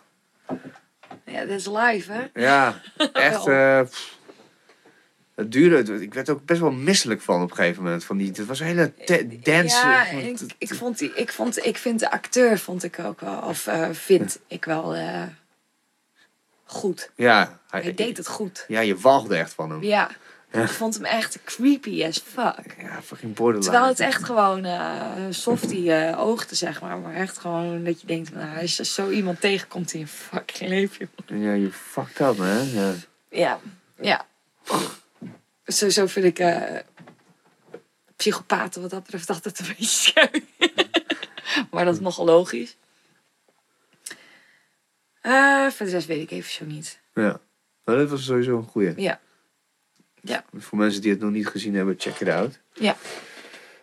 ja 1.24 1.40
dat 1.40 1.58
is 1.58 1.66
live, 1.66 2.12
hè? 2.12 2.40
ja 2.40 2.80
echt. 3.12 3.44
pff. 3.44 4.20
Het 5.34 5.52
duurde, 5.52 6.02
ik 6.02 6.14
werd 6.14 6.30
ook 6.30 6.44
best 6.44 6.60
wel 6.60 6.70
misselijk 6.70 7.20
van 7.20 7.42
op 7.42 7.50
een 7.50 7.56
gegeven 7.56 7.82
moment. 7.82 8.04
Van 8.04 8.16
die, 8.16 8.28
het 8.28 8.46
was 8.46 8.60
een 8.60 8.66
hele 8.66 8.92
dance. 9.42 9.76
Ja, 9.76 10.06
ik, 10.06 10.40
ik, 10.58 10.74
vond 10.74 10.98
die, 10.98 11.12
ik, 11.14 11.32
vond, 11.32 11.66
ik 11.66 11.76
vind 11.76 12.00
de 12.00 12.10
acteur 12.10 12.58
vond 12.58 12.84
ik 12.84 12.98
ook 12.98 13.20
wel, 13.20 13.40
of 13.40 13.66
eh, 13.66 13.88
vind 13.92 14.38
ik 14.46 14.64
wel 14.64 14.94
eh, 14.94 15.22
goed. 16.64 17.10
ja, 17.16 17.60
Hij 17.70 17.94
deed 17.94 18.16
het 18.16 18.28
goed. 18.28 18.64
Ja, 18.68 18.80
je 18.80 18.96
walgde 18.96 19.36
echt 19.36 19.52
van 19.52 19.70
hem. 19.70 19.82
Ja, 19.82 20.10
ik 20.50 20.68
vond 20.68 20.94
hem 20.94 21.04
echt 21.04 21.38
creepy 21.44 22.04
as 22.04 22.18
fuck. 22.18 22.76
Ja, 22.78 23.02
fucking 23.02 23.34
borderline. 23.34 23.70
Terwijl 23.70 23.86
het 23.86 24.00
echt 24.00 24.24
gewoon 24.24 24.64
eh 24.64 25.00
softie 25.30 26.16
oogte, 26.16 26.54
zeg 26.54 26.80
maar. 26.80 26.98
Maar 26.98 27.14
echt 27.14 27.38
gewoon 27.38 27.84
dat 27.84 28.00
je 28.00 28.06
denkt, 28.06 28.34
nou, 28.34 28.60
als 28.60 28.76
je 28.76 28.84
zo 28.84 29.10
iemand 29.10 29.40
tegenkomt 29.40 29.92
in 29.92 30.00
je 30.00 30.06
fucking 30.06 30.70
leven. 30.70 31.10
Ja, 31.26 31.52
je 31.52 31.70
fucked 31.72 32.20
up, 32.20 32.36
man. 32.36 32.70
Ja. 32.70 32.92
Ja, 33.28 33.58
ja. 34.00 34.26
Sowieso 35.64 36.06
vind 36.06 36.24
ik 36.26 36.38
eh 36.38 36.78
psychopaten 38.16 38.80
wat 38.80 38.90
dat 38.90 39.02
betreft 39.02 39.30
altijd 39.30 39.58
een 39.58 39.66
beetje 39.68 39.84
scary. 39.84 40.44
maar 41.70 41.84
dat 41.84 41.94
is 41.94 42.00
nogal 42.00 42.24
logisch. 42.24 42.76
Eh 45.20 45.66
voor 45.70 45.86
de 45.86 45.92
rest 45.92 46.06
weet 46.06 46.22
ik 46.22 46.30
even 46.30 46.50
zo 46.50 46.64
niet. 46.64 46.98
ja. 47.14 47.40
Maar 47.84 47.96
dat 47.96 48.08
was 48.10 48.24
sowieso 48.24 48.56
een 48.56 48.64
goeie. 48.64 48.92
Ja. 49.00 49.20
Ja. 50.20 50.44
Voor 50.58 50.78
mensen 50.78 51.00
die 51.02 51.10
het 51.10 51.20
nog 51.20 51.30
niet 51.30 51.46
gezien 51.46 51.74
hebben, 51.74 51.94
check 51.98 52.20
it 52.20 52.28
out. 52.28 52.58
Ja. 52.72 52.96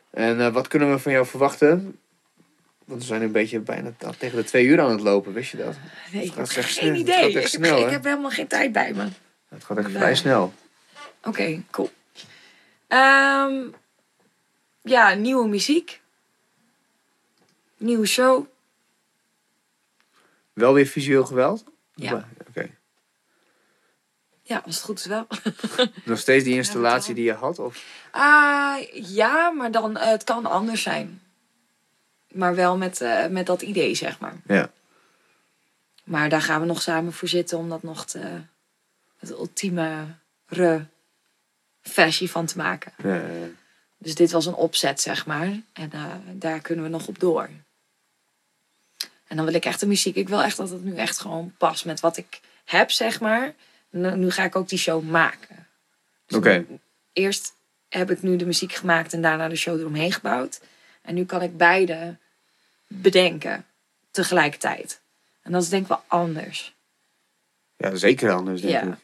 En 0.10 0.40
eh, 0.42 0.54
wat 0.54 0.68
kunnen 0.68 0.92
we 0.92 1.00
van 1.00 1.12
jou 1.12 1.26
verwachten? 1.26 2.00
Want 2.86 3.02
we 3.02 3.08
zijn 3.08 3.22
een 3.22 3.32
beetje 3.32 3.60
bijna 3.60 3.94
tegen 4.18 4.38
de 4.38 4.44
twee 4.44 4.66
uur 4.66 4.82
aan 4.82 4.92
het 4.92 5.02
lopen, 5.02 5.34
wist 5.34 5.52
je 5.52 5.58
dat? 5.58 5.76
Nee, 6.12 6.24
ik 6.24 6.30
heb 6.34 6.40
echt 6.40 6.54
geen 6.54 6.64
snel. 6.70 6.96
Idee. 6.96 7.30
Ik 7.32 7.84
ik 7.86 7.90
heb 7.90 8.04
helemaal 8.04 8.30
geen 8.30 8.48
tijd 8.48 8.72
bij 8.72 8.94
me. 8.94 9.08
Het 9.50 9.64
gaat 9.64 9.78
echt 9.78 9.88
Nee. 9.88 9.98
vrij 9.98 10.16
snel. 10.16 10.54
Oké, 11.24 11.64
cool. 11.72 11.92
Ehm, 12.88 13.68
ja, 14.82 15.14
nieuwe 15.14 15.48
muziek. 15.48 16.02
Nieuwe 17.78 18.06
show. 18.06 18.46
Wel 20.54 20.74
weer 20.74 20.86
visueel 20.86 21.26
geweld? 21.26 21.64
Ja. 21.96 22.28
Oké. 22.48 22.70
Ja, 24.42 24.62
als 24.66 24.76
het 24.76 24.84
goed 24.84 25.00
is 25.00 25.06
wel. 25.06 25.28
Nog 26.06 26.20
steeds 26.20 26.44
die 26.44 26.56
installatie 26.56 27.16
die 27.16 27.24
je 27.24 27.34
had? 27.34 27.60
Of? 27.60 27.86
Ah, 28.12 28.78
ja, 28.94 29.50
maar 29.50 29.72
dan, 29.72 29.98
eh, 29.98 30.10
het 30.10 30.24
kan 30.24 30.46
anders 30.46 30.82
zijn. 30.82 31.22
Maar 32.32 32.56
wel 32.56 32.78
met, 32.78 33.02
eh, 33.02 33.28
met 33.28 33.46
dat 33.46 33.62
idee, 33.62 33.96
zeg 33.96 34.20
maar. 34.20 34.36
Ja. 34.46 34.72
Maar 36.04 36.30
daar 36.30 36.42
gaan 36.42 36.60
we 36.60 36.66
nog 36.66 36.82
samen 36.82 37.14
voor 37.14 37.28
zitten 37.28 37.58
om 37.58 37.70
dat 37.70 37.84
nog 37.84 38.06
te, 38.06 38.42
het 39.18 39.30
ultieme 39.30 40.06
re 40.46 40.86
versie 41.82 42.32
van 42.32 42.46
te 42.46 42.58
maken. 42.58 42.92
Ja. 43.04 43.22
Dus 43.98 44.16
dit 44.16 44.32
was 44.32 44.46
een 44.46 44.54
opzet, 44.54 45.02
zeg 45.02 45.26
maar. 45.26 45.48
En 45.74 45.92
eh, 45.92 46.06
daar 46.34 46.60
kunnen 46.60 46.84
we 46.86 46.90
nog 46.92 47.08
op 47.08 47.20
door. 47.20 47.50
En 49.28 49.36
dan 49.36 49.46
wil 49.46 49.54
ik 49.54 49.66
echt 49.66 49.80
de 49.80 49.88
muziek. 49.88 50.16
Ik 50.16 50.30
wil 50.30 50.44
echt 50.44 50.58
dat 50.58 50.70
het 50.70 50.84
nu 50.84 50.96
echt 50.96 51.20
gewoon 51.20 51.54
past 51.58 51.86
met 51.86 52.00
wat 52.00 52.18
ik 52.18 52.40
heb, 52.66 52.92
zeg 52.92 53.20
maar. 53.20 53.54
Nu, 53.90 54.16
nu 54.16 54.32
ga 54.32 54.44
ik 54.44 54.56
ook 54.56 54.70
die 54.70 54.78
show 54.80 55.10
maken. 55.10 55.68
Dus 56.26 56.38
Oké. 56.38 56.66
Eerst 57.14 57.54
heb 57.90 58.12
ik 58.12 58.22
nu 58.22 58.36
de 58.36 58.46
muziek 58.46 58.74
gemaakt 58.74 59.14
en 59.14 59.22
daarna 59.22 59.48
de 59.48 59.56
show 59.56 59.80
eromheen 59.80 60.12
gebouwd. 60.12 60.62
En 61.02 61.14
nu 61.16 61.26
kan 61.26 61.42
ik 61.42 61.58
beide 61.58 62.18
bedenken 62.88 63.66
tegelijkertijd. 64.12 65.02
En 65.42 65.52
dat 65.52 65.64
is 65.64 65.70
denk 65.70 65.82
ik 65.82 65.88
wel 65.88 66.04
anders. 66.08 66.76
Ja, 67.78 67.96
zeker 67.96 68.32
anders, 68.32 68.62
denk 68.62 68.74
Ja. 68.74 68.82
ik. 68.92 68.98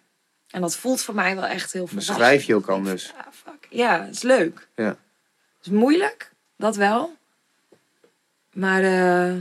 En 0.56 0.62
dat 0.62 0.78
voelt 0.78 1.02
voor 1.02 1.16
mij 1.16 1.36
wel 1.36 1.46
echt 1.46 1.72
heel 1.72 1.82
Dan 1.82 1.90
volwassen. 1.90 2.16
schrijf 2.16 2.44
je 2.44 2.56
ook 2.56 2.68
anders. 2.68 3.14
Ah, 3.18 3.28
fuck. 3.32 3.68
Ja, 3.70 4.04
het 4.06 4.16
is 4.16 4.22
leuk. 4.22 4.68
Ja. 4.76 4.88
Het 4.88 4.98
is 5.62 5.70
moeilijk, 5.70 6.32
dat 6.58 6.76
wel. 6.76 7.16
Maar 8.54 8.84
eh, 8.84 9.36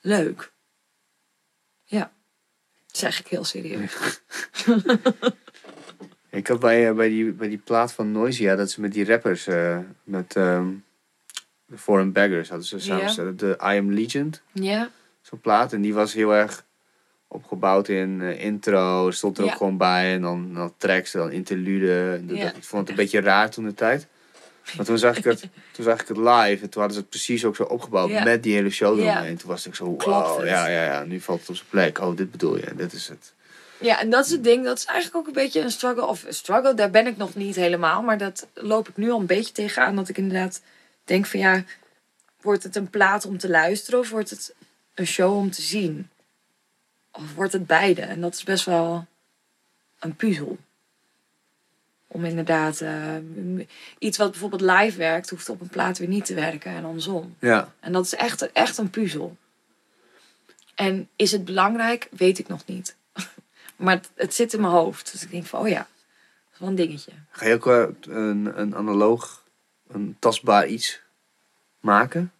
leuk. 0.00 0.52
Ja. 1.84 2.12
Dat 2.86 2.96
zeg 2.96 3.20
ik 3.20 3.26
heel 3.26 3.44
serieus. 3.44 3.92
Ik 6.30 6.46
had 6.46 6.60
bij, 6.60 6.88
eh, 6.88 6.94
bij, 6.94 7.08
die, 7.08 7.32
bij 7.32 7.48
die 7.48 7.58
plaat 7.58 7.92
van 7.92 8.12
Noisia, 8.12 8.56
dat 8.56 8.70
ze 8.70 8.80
met 8.80 8.92
die 8.92 9.06
rappers, 9.06 9.46
eh, 9.46 9.78
met 10.04 10.36
ehm 10.36 10.68
de 11.66 11.78
Foreign 11.78 12.12
Baggers, 12.12 12.48
hadden 12.48 12.66
ze 12.66 12.78
samen 12.78 13.02
Ja. 13.02 13.08
gezet. 13.08 13.38
De 13.38 13.56
I 13.62 13.78
Am 13.78 13.92
Legend, 13.92 14.42
Ja, 14.52 14.90
zo'n 15.20 15.40
plaat. 15.40 15.72
En 15.72 15.80
die 15.80 15.94
was 15.94 16.12
heel 16.12 16.34
erg 16.34 16.64
opgebouwd 17.28 17.88
in 17.88 18.20
eh, 18.22 18.44
intro, 18.44 19.10
stond 19.10 19.38
er 19.38 19.44
Ja. 19.44 19.50
ook 19.50 19.56
gewoon 19.56 19.76
bij. 19.76 20.12
En 20.14 20.20
dan, 20.22 20.54
dan 20.54 20.74
tracks, 20.76 21.12
dan 21.12 21.30
interlude. 21.30 22.12
En 22.12 22.26
dat-. 22.26 22.56
Ik 22.56 22.64
vond 22.64 22.80
het 22.82 22.90
een 22.90 22.96
beetje 23.04 23.20
raar 23.20 23.50
toen 23.50 23.64
de 23.64 23.74
tijd. 23.74 24.06
Maar 24.76 24.84
toen 24.86 24.98
zag 24.98 25.16
ik 25.16 25.24
het, 25.24 25.40
toen 25.72 25.84
zag 25.84 26.00
ik 26.00 26.08
het 26.08 26.16
live 26.16 26.62
en 26.62 26.68
toen 26.70 26.80
hadden 26.82 26.92
ze 26.92 26.98
het 26.98 27.08
precies 27.08 27.44
ook 27.44 27.56
zo 27.56 27.62
opgebouwd 27.62 28.10
Ja. 28.10 28.24
met 28.24 28.42
die 28.42 28.54
hele 28.54 28.70
show 28.70 28.98
eromheen. 29.00 29.36
Toen 29.36 29.48
was 29.50 29.66
ik 29.66 29.74
zo, 29.74 29.84
wow, 29.84 30.46
ja, 30.46 30.66
ja, 30.66 30.84
ja, 30.84 31.04
nu 31.04 31.20
valt 31.20 31.40
het 31.40 31.48
op 31.48 31.54
zijn 31.56 31.68
plek. 31.70 31.98
Oh, 31.98 32.16
dit 32.16 32.30
bedoel 32.30 32.56
je, 32.56 32.74
dit 32.76 32.92
is 32.92 33.08
het. 33.08 33.34
Ja, 33.80 34.00
en 34.00 34.10
dat 34.10 34.24
is 34.24 34.30
het 34.30 34.44
ding. 34.44 34.64
Dat 34.64 34.78
is 34.78 34.84
eigenlijk 34.84 35.16
ook 35.16 35.26
een 35.26 35.42
beetje 35.42 35.60
een 35.60 35.70
struggle. 35.70 36.06
Of 36.06 36.24
een 36.24 36.34
struggle, 36.34 36.74
daar 36.74 36.90
ben 36.90 37.06
ik 37.06 37.16
nog 37.16 37.34
niet 37.34 37.56
helemaal. 37.56 38.02
Maar 38.02 38.18
dat 38.18 38.46
loop 38.54 38.88
ik 38.88 38.96
nu 38.96 39.10
al 39.10 39.20
een 39.20 39.26
beetje 39.26 39.52
tegenaan. 39.52 39.96
Dat 39.96 40.08
ik 40.08 40.18
inderdaad 40.18 40.60
denk 41.04 41.26
van 41.26 41.40
ja, 41.40 41.64
wordt 42.40 42.62
het 42.62 42.76
een 42.76 42.90
plaat 42.90 43.26
om 43.26 43.38
te 43.38 43.48
luisteren 43.48 44.00
of 44.00 44.10
wordt 44.10 44.30
het 44.30 44.54
een 44.94 45.06
show 45.06 45.36
om 45.36 45.50
te 45.50 45.62
zien? 45.62 46.08
Of 47.16 47.34
wordt 47.34 47.52
het 47.52 47.66
beide? 47.66 48.00
En 48.00 48.20
dat 48.20 48.34
is 48.34 48.44
best 48.44 48.64
wel 48.64 49.06
een 49.98 50.16
puzzel. 50.16 50.58
Om 52.06 52.24
inderdaad 52.24 52.80
eh, 52.80 53.14
iets 53.98 54.18
wat 54.18 54.30
bijvoorbeeld 54.30 54.60
live 54.60 54.98
werkt, 54.98 55.30
hoeft 55.30 55.48
op 55.48 55.60
een 55.60 55.68
plaat 55.68 55.98
weer 55.98 56.08
niet 56.08 56.24
te 56.24 56.34
werken 56.34 56.70
en 56.70 56.84
andersom. 56.84 57.36
Ja, 57.38 57.72
En 57.80 57.92
dat 57.92 58.04
is 58.04 58.14
echt, 58.14 58.52
echt 58.52 58.78
een 58.78 58.90
puzzel. 58.90 59.36
En 60.74 61.08
is 61.16 61.32
het 61.32 61.44
belangrijk? 61.44 62.08
Weet 62.10 62.38
ik 62.38 62.48
nog 62.48 62.66
niet. 62.66 62.96
Maar 63.76 63.94
het, 63.94 64.10
het 64.14 64.34
zit 64.34 64.52
in 64.52 64.60
mijn 64.60 64.72
hoofd. 64.72 65.12
Dus 65.12 65.22
ik 65.22 65.30
denk 65.30 65.46
van, 65.46 65.60
oh 65.60 65.68
ja, 65.68 65.78
dat 65.78 66.52
is 66.52 66.58
wel 66.58 66.68
een 66.68 66.74
dingetje. 66.74 67.12
Ga 67.30 67.46
je 67.46 67.54
ook 67.54 67.66
eh, 67.66 67.86
een, 68.00 68.60
een 68.60 68.76
analoog, 68.76 69.44
een 69.88 70.16
tastbaar 70.18 70.66
iets 70.66 71.00
maken? 71.80 72.32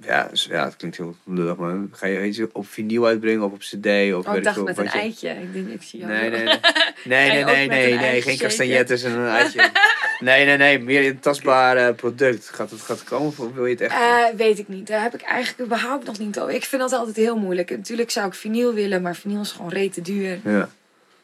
Ja, 0.00 0.26
dus- 0.30 0.44
ja, 0.44 0.64
het 0.64 0.76
klinkt 0.76 0.96
heel 0.96 1.16
lullig, 1.24 1.56
maar 1.56 1.76
ga 1.92 2.06
je 2.06 2.26
iets 2.26 2.40
op 2.52 2.66
vinyl 2.66 3.06
uitbrengen 3.06 3.42
of 3.44 3.52
op 3.52 3.58
cd? 3.58 3.86
Of 4.14 4.26
Oh, 4.26 4.28
weet 4.28 4.36
ik 4.36 4.42
dacht 4.44 4.62
met 4.64 4.78
een 4.78 4.84
je- 4.84 4.90
eitje. 4.90 5.28
Ik 5.28 5.52
denk, 5.52 5.68
ik 5.68 5.82
zie 5.82 6.00
jou. 6.00 6.12
Nee, 6.12 6.30
nee, 6.30 6.44
nee. 7.04 7.68
Nee, 7.68 7.94
nee, 7.98 8.22
geen 8.22 8.38
castagnettes 8.38 9.02
en 9.02 9.12
een 9.12 9.28
eitje. 9.28 9.70
Nee, 10.20 10.44
nee, 10.44 10.56
nee, 10.56 10.78
meer 10.78 11.06
een 11.10 11.18
tastbaar 11.20 11.76
eh, 11.76 11.94
product. 11.94 12.48
Gaat 12.48 12.70
het, 12.70 12.80
gaat 12.80 12.98
het 12.98 13.08
komen 13.08 13.26
of 13.26 13.36
wil 13.54 13.64
je 13.66 13.70
het 13.72 13.80
echt? 13.80 13.92
Eh, 13.94 14.36
weet 14.36 14.58
ik 14.58 14.68
niet. 14.68 14.86
Daar 14.86 15.02
heb 15.02 15.14
ik 15.14 15.22
eigenlijk 15.22 15.64
überhaupt 15.70 16.06
nog 16.06 16.18
niet 16.18 16.40
over. 16.40 16.54
Ik 16.54 16.64
vind 16.64 16.82
dat 16.82 16.92
altijd 16.92 17.16
heel 17.16 17.36
moeilijk. 17.38 17.70
Natuurlijk 17.70 18.10
zou 18.10 18.26
ik 18.26 18.34
vinyl 18.34 18.74
willen, 18.74 19.02
maar 19.02 19.16
vinyl 19.16 19.40
is 19.40 19.52
gewoon 19.52 19.70
rete 19.70 20.00
duur. 20.00 20.38
Ja, 20.44 20.68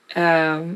Ehm, 0.06 0.68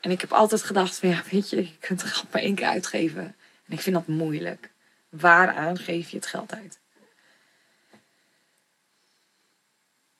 en 0.00 0.10
ik 0.10 0.20
heb 0.20 0.32
altijd 0.32 0.62
gedacht 0.62 0.98
van 0.98 1.08
ja, 1.08 1.22
weet 1.30 1.50
je, 1.50 1.56
je 1.56 1.70
kunt 1.80 2.02
het 2.02 2.10
geld 2.10 2.32
maar 2.32 2.42
één 2.42 2.54
keer 2.54 2.66
uitgeven. 2.66 3.22
En 3.68 3.72
ik 3.72 3.80
vind 3.80 3.96
dat 3.96 4.06
moeilijk. 4.06 4.70
Waaraan 5.08 5.78
geef 5.78 6.08
je 6.08 6.16
het 6.16 6.26
geld 6.26 6.54
uit? 6.54 6.78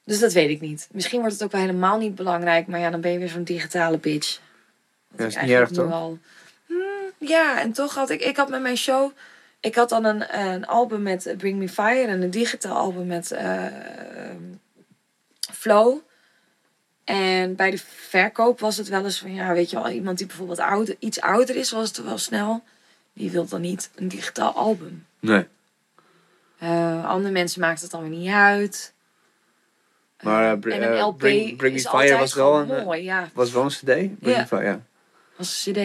Dus 0.07 0.19
dat 0.19 0.33
weet 0.33 0.51
ik 0.51 0.61
niet. 0.61 0.89
Misschien 0.93 1.19
wordt 1.20 1.35
het 1.35 1.43
ook 1.45 1.53
wel 1.53 1.61
helemaal 1.61 1.99
niet 1.99 2.15
belangrijk, 2.15 2.66
maar 2.66 2.81
ja, 2.81 2.91
dan 2.91 3.01
ben 3.01 3.12
je 3.12 3.19
weer 3.19 3.28
zo'n 3.28 3.45
digitale 3.45 3.99
bitch. 3.99 4.41
Ik 5.16 5.27
is 5.27 5.37
niet 5.37 5.51
erg, 5.51 5.70
toch? 5.70 5.93
al- 5.93 6.19
Hmm, 6.66 6.78
ja, 7.19 7.61
en 7.61 7.73
toch 7.73 7.95
had 7.95 8.11
ik, 8.11 8.20
ik 8.20 8.37
had 8.37 8.49
met 8.49 8.61
mijn 8.61 8.77
show, 8.77 9.11
ik 9.61 9.74
had 9.74 9.89
dan 9.89 10.05
een, 10.05 10.39
een 10.41 10.66
album 10.66 11.03
met 11.03 11.35
Bring 11.37 11.59
Me 11.59 11.69
Fire 11.69 12.07
en 12.07 12.23
een 12.23 12.31
digitaal 12.31 12.77
album 12.77 13.07
met 13.07 13.33
eh, 13.33 13.66
ehm, 13.66 14.43
Flow. 15.53 15.99
En 17.05 17.57
bij 17.57 17.70
de 17.70 17.78
verkoop 18.09 18.61
was 18.61 18.77
het 18.77 18.89
wel 18.89 19.05
eens 19.05 19.19
van, 19.19 19.35
ja, 19.35 19.53
weet 19.53 19.70
je 19.70 19.77
wel, 19.77 19.89
iemand 19.91 20.19
die 20.19 20.27
bijvoorbeeld 20.27 20.59
ouder, 20.59 20.97
iets 20.99 21.20
ouder 21.20 21.57
is, 21.57 21.70
was 21.70 21.89
het 21.89 22.03
wel 22.05 22.19
snel. 22.19 22.62
Die 23.12 23.31
wil 23.31 23.47
dan 23.47 23.61
niet 23.61 23.91
een 23.95 24.09
digitaal 24.09 24.53
album. 24.53 25.07
nee. 25.20 25.47
Eh, 26.59 27.07
andere 27.09 27.33
mensen 27.33 27.61
maakt 27.61 27.81
het 27.83 27.91
dan 27.91 28.01
weer 28.01 28.19
niet 28.19 28.31
uit. 28.31 28.93
Maar, 30.22 30.43
Eh, 30.44 30.74
en 30.74 30.82
een 30.82 30.97
eh, 30.98 31.06
LP 31.06 31.18
Bring- 31.18 31.56
Bring 31.56 31.74
is 31.74 31.88
Fire 31.88 32.18
was 32.18 32.34
wel 32.34 32.59
een, 32.59 32.70
eh, 32.70 32.84
mooi, 32.84 33.02
ja. 33.02 33.30
Was 33.34 33.51
wel 33.52 33.62
een 33.62 33.68
cd? 33.68 33.84
Bring 33.84 34.18
Ja. 34.20 34.47
Fire, 34.47 34.64
ja. 34.64 34.80
Als 35.38 35.66
een 35.66 35.72
cd. 35.72 35.78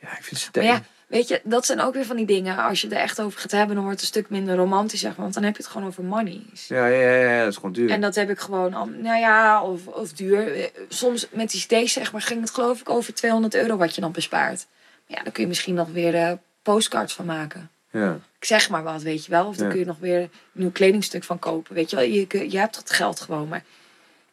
Ja, 0.00 0.16
ik 0.16 0.22
vind 0.24 0.40
cd. 0.50 0.54
Maar 0.56 0.64
ja, 0.64 0.82
weet 1.06 1.28
je, 1.28 1.40
dat 1.44 1.66
zijn 1.66 1.80
ook 1.80 1.94
weer 1.94 2.04
van 2.04 2.16
die 2.16 2.26
dingen. 2.26 2.56
Als 2.56 2.80
je 2.80 2.88
er 2.88 2.96
echt 2.96 3.20
over 3.20 3.40
gaat 3.40 3.50
hebben, 3.50 3.74
dan 3.74 3.84
wordt 3.84 4.00
het 4.00 4.08
een 4.14 4.20
stuk 4.22 4.30
minder 4.30 4.56
romantisch, 4.56 5.00
zeg 5.00 5.10
maar. 5.10 5.20
Want 5.20 5.34
dan 5.34 5.42
heb 5.42 5.56
je 5.56 5.62
het 5.62 5.72
gewoon 5.72 5.86
over 5.86 6.04
monies. 6.04 6.68
Ja, 6.68 6.86
ja, 6.86 7.10
ja, 7.10 7.30
ja, 7.30 7.38
dat 7.40 7.48
is 7.50 7.56
gewoon 7.56 7.72
duur. 7.72 7.90
En 7.90 8.00
dat 8.00 8.14
heb 8.14 8.30
ik 8.30 8.38
gewoon, 8.38 8.74
al- 8.74 8.86
nou 8.86 9.18
ja, 9.18 9.62
of, 9.62 9.86
of 9.86 10.12
duur. 10.12 10.70
Soms 10.88 11.26
met 11.30 11.50
die 11.50 11.60
cd's, 11.66 11.92
zeg 11.92 12.12
maar, 12.12 12.22
ging 12.22 12.40
het 12.40 12.50
geloof 12.50 12.80
ik 12.80 12.88
over 12.90 13.14
200 13.14 13.54
euro 13.54 13.76
wat 13.76 13.94
je 13.94 14.00
dan 14.00 14.12
bespaart. 14.12 14.66
Maar 15.06 15.18
ja, 15.18 15.22
dan 15.24 15.32
kun 15.32 15.42
je 15.42 15.48
misschien 15.48 15.74
nog 15.74 15.88
weer 15.88 16.14
eh, 16.14 16.32
postcards 16.62 17.14
van 17.14 17.24
maken. 17.24 17.70
Ja, 17.98 18.18
Ik 18.38 18.44
zeg 18.44 18.70
maar 18.70 18.82
wat, 18.82 19.02
weet 19.02 19.24
je 19.24 19.30
wel. 19.30 19.46
Of 19.46 19.56
dan 19.56 19.64
Ja. 19.66 19.70
kun 19.70 19.80
je 19.80 19.86
nog 19.86 19.98
weer 19.98 20.20
een 20.20 20.30
nieuw 20.52 20.70
kledingstuk 20.70 21.24
van 21.24 21.38
kopen. 21.38 21.74
Weet 21.74 21.90
je 21.90 21.96
wel, 21.96 22.04
je, 22.04 22.50
je 22.50 22.58
hebt 22.58 22.76
het 22.76 22.90
geld 22.90 23.20
gewoon. 23.20 23.48
Maar 23.48 23.64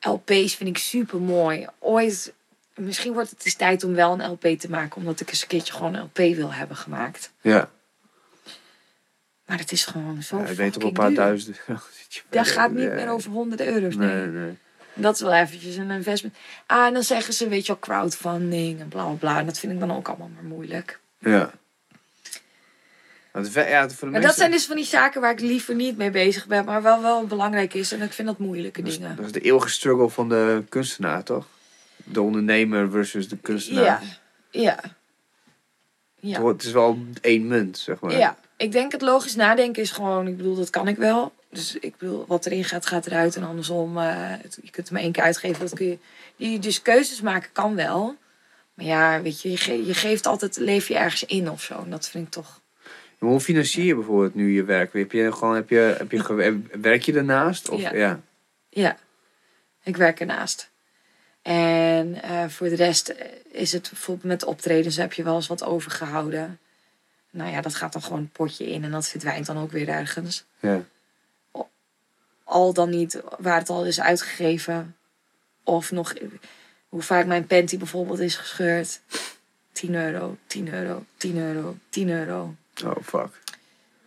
LP's 0.02 0.56
vind 0.56 0.70
ik 0.70 0.78
super 0.78 1.20
mooi. 1.22 1.68
Ooit, 1.80 2.34
misschien 2.76 3.14
wordt 3.14 3.30
het 3.30 3.46
eens 3.46 3.56
tijd 3.56 3.84
om 3.84 3.94
wel 3.94 4.14
een 4.20 4.30
LP 4.32 4.60
te 4.60 4.70
maken. 4.70 4.98
Omdat 4.98 5.20
ik 5.20 5.30
eens 5.30 5.42
een 5.42 5.48
keertje 5.48 5.74
gewoon 5.74 5.94
een 5.94 6.02
LP 6.04 6.18
wil 6.36 6.54
hebben 6.54 6.78
gemaakt. 6.78 7.32
ja. 7.42 7.70
Maar 9.46 9.58
het 9.58 9.72
is 9.72 9.86
gewoon 9.86 10.24
zo 10.24 10.38
ja 10.38 10.42
ik 10.46 10.48
weet 10.58 10.58
fucking 10.74 10.84
een 10.84 10.92
paar 10.94 11.08
duur. 11.08 11.16
duizend 11.18 11.60
euro. 11.68 11.82
Dat 12.30 12.48
gaat 12.48 12.72
niet 12.72 12.94
meer 12.94 13.10
over 13.10 13.32
honderden 13.32 13.68
euro's, 13.68 13.96
nee. 13.96 14.16
Nee, 14.16 14.28
nee. 14.28 14.58
Dat 14.94 15.16
is 15.16 15.22
wel 15.22 15.34
eventjes 15.34 15.76
een 15.76 15.92
investment. 15.92 16.36
Ah, 16.66 16.86
en 16.86 16.94
dan 16.94 17.04
zeggen 17.04 17.34
ze, 17.34 17.48
weet 17.48 17.66
je 17.66 17.72
wel, 17.72 17.80
crowdfunding 17.80 18.80
en 18.80 18.88
bla 18.88 19.04
bla 19.06 19.14
bla. 19.14 19.40
En 19.40 19.46
dat 19.46 19.60
vind 19.60 19.74
ik 19.74 19.80
dan 19.80 19.92
ook 19.96 20.08
allemaal 20.08 20.30
maar 20.34 20.44
moeilijk. 20.44 21.00
Ja. 21.20 21.52
Want 23.34 23.50
ve- 23.50 23.62
ja, 23.70 23.82
voor 23.82 23.90
de 23.90 24.04
Maar 24.04 24.12
mensen, 24.12 24.30
dat 24.30 24.36
zijn 24.38 24.52
dus 24.52 24.66
van 24.66 24.76
die 24.76 24.86
zaken 24.86 25.22
waar 25.22 25.32
ik 25.32 25.40
liever 25.40 25.76
niet 25.76 25.98
mee 25.98 26.10
bezig 26.10 26.48
ben. 26.48 26.66
Maar 26.66 26.82
wel, 26.82 27.02
wel 27.02 27.26
belangrijk 27.28 27.74
is. 27.74 27.92
En 27.92 28.02
ik 28.02 28.14
vind 28.14 28.28
dat 28.28 28.38
moeilijke 28.38 28.82
dat 28.82 28.90
is, 28.92 28.98
dingen. 28.98 29.16
dat 29.16 29.26
is 29.26 29.32
de 29.32 29.40
eeuwige 29.42 29.70
struggle 29.70 30.10
van 30.10 30.30
de 30.30 30.64
kunstenaar, 30.70 31.24
toch? 31.24 31.46
De 31.96 32.22
ondernemer 32.22 32.90
versus 32.92 33.28
de 33.28 33.38
kunstenaar. 33.38 33.84
Ja, 33.84 34.00
ja. 34.50 34.80
Ja. 36.20 36.46
Het 36.46 36.64
is 36.64 36.72
wel 36.72 36.98
één 37.22 37.48
munt, 37.48 37.78
zeg 37.78 38.00
maar. 38.00 38.18
ja, 38.18 38.38
ik 38.58 38.72
denk 38.72 38.92
het 38.92 39.02
logisch 39.02 39.36
nadenken 39.36 39.82
is 39.82 39.92
gewoon, 39.92 40.28
ik 40.28 40.38
bedoel, 40.38 40.56
dat 40.56 40.70
kan 40.70 40.88
ik 40.88 40.98
wel. 40.98 41.34
Dus 41.50 41.76
ik 41.80 41.98
bedoel, 41.98 42.26
wat 42.28 42.46
erin 42.46 42.64
gaat, 42.64 42.86
gaat 42.86 43.06
eruit. 43.06 43.36
En 43.36 43.44
andersom, 43.44 43.98
eh, 43.98 44.06
het- 44.16 44.58
je 44.62 44.70
kunt 44.72 44.76
het 44.88 44.92
maar 44.92 45.02
één 45.02 45.12
keer 45.12 45.24
uitgeven. 45.24 45.60
Dat 45.60 45.74
kun 45.74 45.86
je, 45.88 45.98
die, 46.36 46.60
dus 46.60 46.82
keuzes 46.82 47.22
maken 47.22 47.50
kan 47.52 47.76
wel. 47.76 48.16
Maar 48.74 48.86
ja, 48.86 49.22
weet 49.22 49.42
je, 49.42 49.50
je, 49.52 49.58
ge- 49.58 49.86
je 49.86 49.94
geeft 49.94 50.26
altijd, 50.26 50.58
leef 50.58 50.88
je 50.88 50.96
ergens 50.98 51.24
in 51.24 51.50
of 51.50 51.62
zo. 51.62 51.82
En 51.84 51.90
dat 51.90 52.10
vind 52.10 52.26
ik 52.26 52.32
toch... 52.34 52.62
Maar 53.24 53.32
hoe 53.32 53.42
financier 53.42 53.86
je 53.86 53.96
bijvoorbeeld 53.96 54.36
nu 54.36 54.54
je 54.54 54.64
werk? 54.64 54.94
Heb 54.94 55.12
je 55.12 55.32
gewoon, 55.32 55.56
heb 55.56 55.70
je, 55.70 55.96
heb 55.98 56.12
je, 56.12 56.62
werk 56.82 57.04
je 57.04 57.14
ernaast? 57.14 57.70
Of, 57.70 57.82
Ja. 57.82 57.94
ja. 57.94 58.22
Ja, 58.70 58.98
ik 59.84 59.98
werk 59.98 60.20
ernaast. 60.20 60.70
En 61.42 62.22
eh, 62.22 62.48
voor 62.48 62.70
de 62.70 62.76
rest 62.76 63.10
eh, 63.10 63.28
is 63.52 63.72
het 63.72 63.90
bijvoorbeeld 63.90 64.28
met 64.28 64.44
optredens 64.44 64.96
heb 64.96 65.14
je 65.14 65.24
wel 65.24 65.36
eens 65.36 65.48
wat 65.48 65.64
overgehouden. 65.64 66.60
Nou 67.30 67.52
ja, 67.52 67.62
dat 67.62 67.76
gaat 67.76 67.94
dan 67.94 68.02
gewoon 68.02 68.20
een 68.20 68.30
potje 68.32 68.66
in 68.72 68.84
en 68.84 68.92
dat 68.92 69.08
verdwijnt 69.08 69.46
dan 69.46 69.58
ook 69.58 69.72
weer 69.72 69.90
ergens. 69.90 70.46
ja. 70.60 70.86
Al 72.44 72.74
dan 72.74 72.90
niet 72.90 73.22
waar 73.40 73.60
het 73.60 73.70
al 73.70 73.86
is 73.86 74.02
uitgegeven. 74.02 74.96
Of 75.64 75.92
nog 75.92 76.14
hoe 76.90 77.02
vaak 77.02 77.26
mijn 77.26 77.48
panty 77.48 77.78
bijvoorbeeld 77.78 78.20
is 78.20 78.36
gescheurd. 78.36 79.02
10 79.72 79.96
euro, 79.96 80.38
10 80.48 80.74
euro, 80.74 81.06
10 81.18 81.38
euro, 81.38 81.78
10 81.90 82.10
euro. 82.10 82.56
Oh, 82.86 82.96
fuck. 83.04 83.42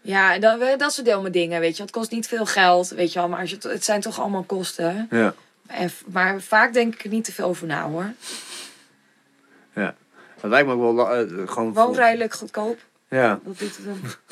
Ja, 0.00 0.38
dat, 0.38 0.78
dat 0.78 0.92
soort 0.92 1.06
dingen, 1.06 1.32
dingen, 1.32 1.60
weet 1.60 1.76
je. 1.76 1.82
Het 1.82 1.90
kost 1.92 2.10
niet 2.10 2.28
veel 2.28 2.46
geld, 2.46 2.88
weet 2.88 3.12
je 3.12 3.18
wel. 3.18 3.28
Maar 3.28 3.40
als 3.40 3.50
je, 3.50 3.58
het- 3.68 3.84
zijn 3.84 4.00
toch 4.00 4.20
allemaal 4.20 4.42
kosten. 4.42 5.06
Ja. 5.10 5.34
En, 5.66 5.90
maar 6.06 6.40
vaak 6.40 6.72
denk 6.72 6.94
ik 6.94 7.04
er 7.04 7.10
niet 7.10 7.24
te 7.24 7.32
veel 7.32 7.46
over 7.46 7.66
na, 7.66 7.88
hoor. 7.88 8.12
Want 9.72 9.94
Dat 10.40 10.50
lijkt 10.50 10.68
me 10.68 10.74
ook 10.74 10.96
wel 10.96 11.10
eh, 11.14 11.48
gewoon... 11.48 11.72
Woonrijlijk 11.72 12.34
goedkoop. 12.34 12.78
Ja. 13.08 13.40
Dat 13.44 13.58
doet 13.58 13.78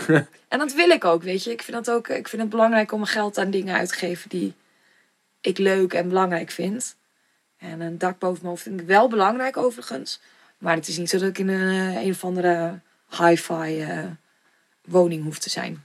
het 0.07 0.27
en 0.49 0.59
dat 0.59 0.73
wil 0.75 0.89
ik 0.89 1.05
ook, 1.05 1.23
weet 1.23 1.45
je. 1.45 1.51
Ik 1.51 1.63
vind, 1.63 1.85
dat 1.85 1.95
ook, 1.97 2.09
ik 2.09 2.29
vind 2.29 2.43
het 2.43 2.51
belangrijk 2.51 2.93
om 2.93 2.99
mijn 2.99 3.11
geld 3.11 3.39
aan 3.39 3.51
dingen 3.51 3.75
uit 3.77 3.89
te 3.89 3.95
geven 3.95 4.29
die 4.29 4.55
ik 5.41 5.59
leuk 5.59 5.93
en 5.95 6.09
belangrijk 6.09 6.51
vind. 6.51 6.97
En 7.59 7.81
een 7.81 7.99
dak 7.99 8.19
boven 8.19 8.39
mijn 8.39 8.49
hoofd 8.49 8.63
vind 8.63 8.81
ik 8.81 8.87
wel 8.87 9.09
belangrijk 9.09 9.57
overigens. 9.57 10.21
Maar 10.59 10.75
het 10.77 10.89
is 10.89 10.99
niet 10.99 11.11
zo 11.11 11.19
dat 11.19 11.29
ik 11.29 11.39
in 11.39 11.49
een, 11.49 11.95
eh, 11.97 12.03
een 12.03 12.11
of 12.11 12.25
andere 12.25 12.81
hi-fi 13.11 13.81
eh, 13.81 13.99
woning 14.85 15.25
hoef 15.25 15.39
te 15.39 15.51
zijn. 15.51 15.85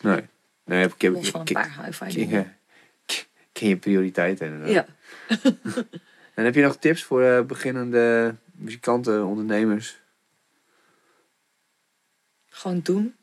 Nee. 0.00 0.26
Nee, 0.64 0.86
ik 0.86 1.00
heb... 1.00 1.12
Los 1.12 1.30
van 1.30 1.40
een 1.40 1.46
ik- 1.46 1.52
paar 1.52 1.84
hi-fi 1.84 2.28
ken, 2.28 2.56
ken 3.52 3.68
je 3.68 3.76
prioriteiten 3.76 4.46
inderdaad. 4.46 4.70
Ja. 4.70 4.86
En 6.34 6.44
heb 6.44 6.54
je 6.54 6.62
nog 6.62 6.76
tips 6.76 7.02
voor 7.04 7.22
eh, 7.22 7.42
beginnende 7.44 8.34
muzikanten, 8.52 9.24
ondernemers? 9.24 10.00
Gewoon 12.48 12.80
doen. 12.80 13.16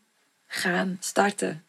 Gaan. 0.45 0.97
Starten. 0.99 1.65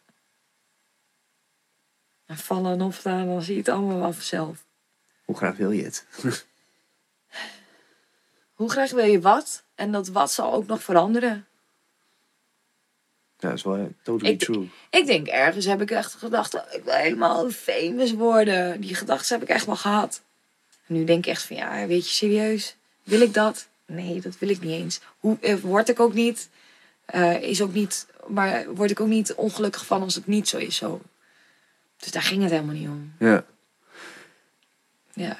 En 2.25 2.37
vallen 2.37 2.71
en 2.73 2.81
opstaan, 2.81 3.25
dan 3.27 3.41
zie 3.41 3.53
je 3.53 3.59
het 3.59 3.69
allemaal 3.69 3.99
wel 3.99 4.13
vanzelf. 4.13 4.65
Hoe 5.25 5.37
graag 5.37 5.57
wil 5.57 5.71
je 5.71 5.83
het? 5.83 6.05
Hoe 8.53 8.69
graag 8.69 8.91
wil 8.91 9.05
je 9.05 9.21
wat? 9.21 9.63
En 9.75 9.91
dat 9.91 10.07
wat 10.07 10.31
zal 10.31 10.53
ook 10.53 10.65
nog 10.65 10.83
veranderen. 10.83 11.45
Ja, 13.39 13.49
dat 13.49 13.57
is 13.57 13.63
wel 13.63 13.93
totally 14.03 14.31
Ik- 14.31 14.39
true. 14.39 14.69
Ik 14.89 15.05
denk 15.05 15.27
ergens 15.27 15.65
heb 15.65 15.81
ik 15.81 15.91
echt 15.91 16.13
gedacht, 16.13 16.53
oh, 16.53 16.61
ik 16.71 16.83
wil 16.83 16.93
helemaal 16.93 17.49
famous 17.49 18.13
worden. 18.13 18.81
Die 18.81 18.95
gedachten 18.95 19.39
heb 19.39 19.49
ik 19.49 19.55
echt 19.55 19.65
wel 19.65 19.75
gehad. 19.75 20.21
En 20.87 20.93
nu 20.95 21.03
denk 21.03 21.25
ik 21.25 21.31
echt 21.31 21.43
van, 21.43 21.55
ja, 21.55 21.87
weet 21.87 22.07
je, 22.09 22.13
serieus? 22.15 22.75
Wil 23.03 23.21
ik 23.21 23.33
dat? 23.33 23.67
Nee, 23.85 24.21
dat 24.21 24.39
wil 24.39 24.49
ik 24.49 24.61
niet 24.61 24.71
eens. 24.71 24.99
Hoe, 25.19 25.37
eh, 25.41 25.55
word 25.55 25.89
ik 25.89 25.99
ook 25.99 26.13
niet, 26.13 26.49
eh, 27.05 27.41
is 27.41 27.61
ook 27.61 27.73
niet, 27.73 28.07
maar 28.27 28.73
word 28.73 28.91
ik 28.91 28.99
ook 28.99 29.07
niet 29.07 29.33
ongelukkig 29.33 29.85
van 29.85 30.01
als 30.01 30.15
het 30.15 30.27
niet 30.27 30.47
zo 30.47 30.57
is 30.57 30.75
zo. 30.75 31.01
Dus 31.97 32.11
daar 32.11 32.21
ging 32.21 32.41
het 32.41 32.51
helemaal 32.51 32.75
niet 32.75 32.87
om. 32.87 33.13
Ja. 33.19 33.45
Ja, 35.13 35.37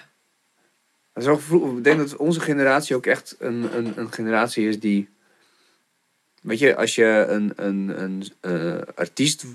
Dat 1.14 1.24
is 1.24 1.30
ook 1.30 1.42
vroeg- 1.42 1.78
ik 1.78 1.84
denk 1.84 1.98
dat 1.98 2.16
onze 2.16 2.40
generatie 2.40 2.96
ook 2.96 3.06
echt 3.06 3.36
een, 3.40 3.78
een, 3.78 3.94
een 4.00 4.12
generatie 4.14 4.68
is 4.68 4.80
die... 4.80 5.10
Weet 6.46 6.60
je, 6.60 6.76
als 6.76 6.96
je 6.96 7.26
een, 7.30 7.54
een, 7.56 8.02
een 8.02 8.24
eh, 8.40 8.82
artiest 8.96 9.46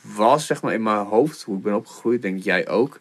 was, 0.00 0.46
zeg 0.46 0.62
maar, 0.62 0.74
in 0.74 0.82
mijn 0.82 1.06
hoofd, 1.06 1.42
hoe 1.42 1.56
ik 1.56 1.62
ben 1.62 1.74
opgegroeid, 1.74 2.22
denk 2.22 2.42
jij 2.42 2.68
ook. 2.68 3.00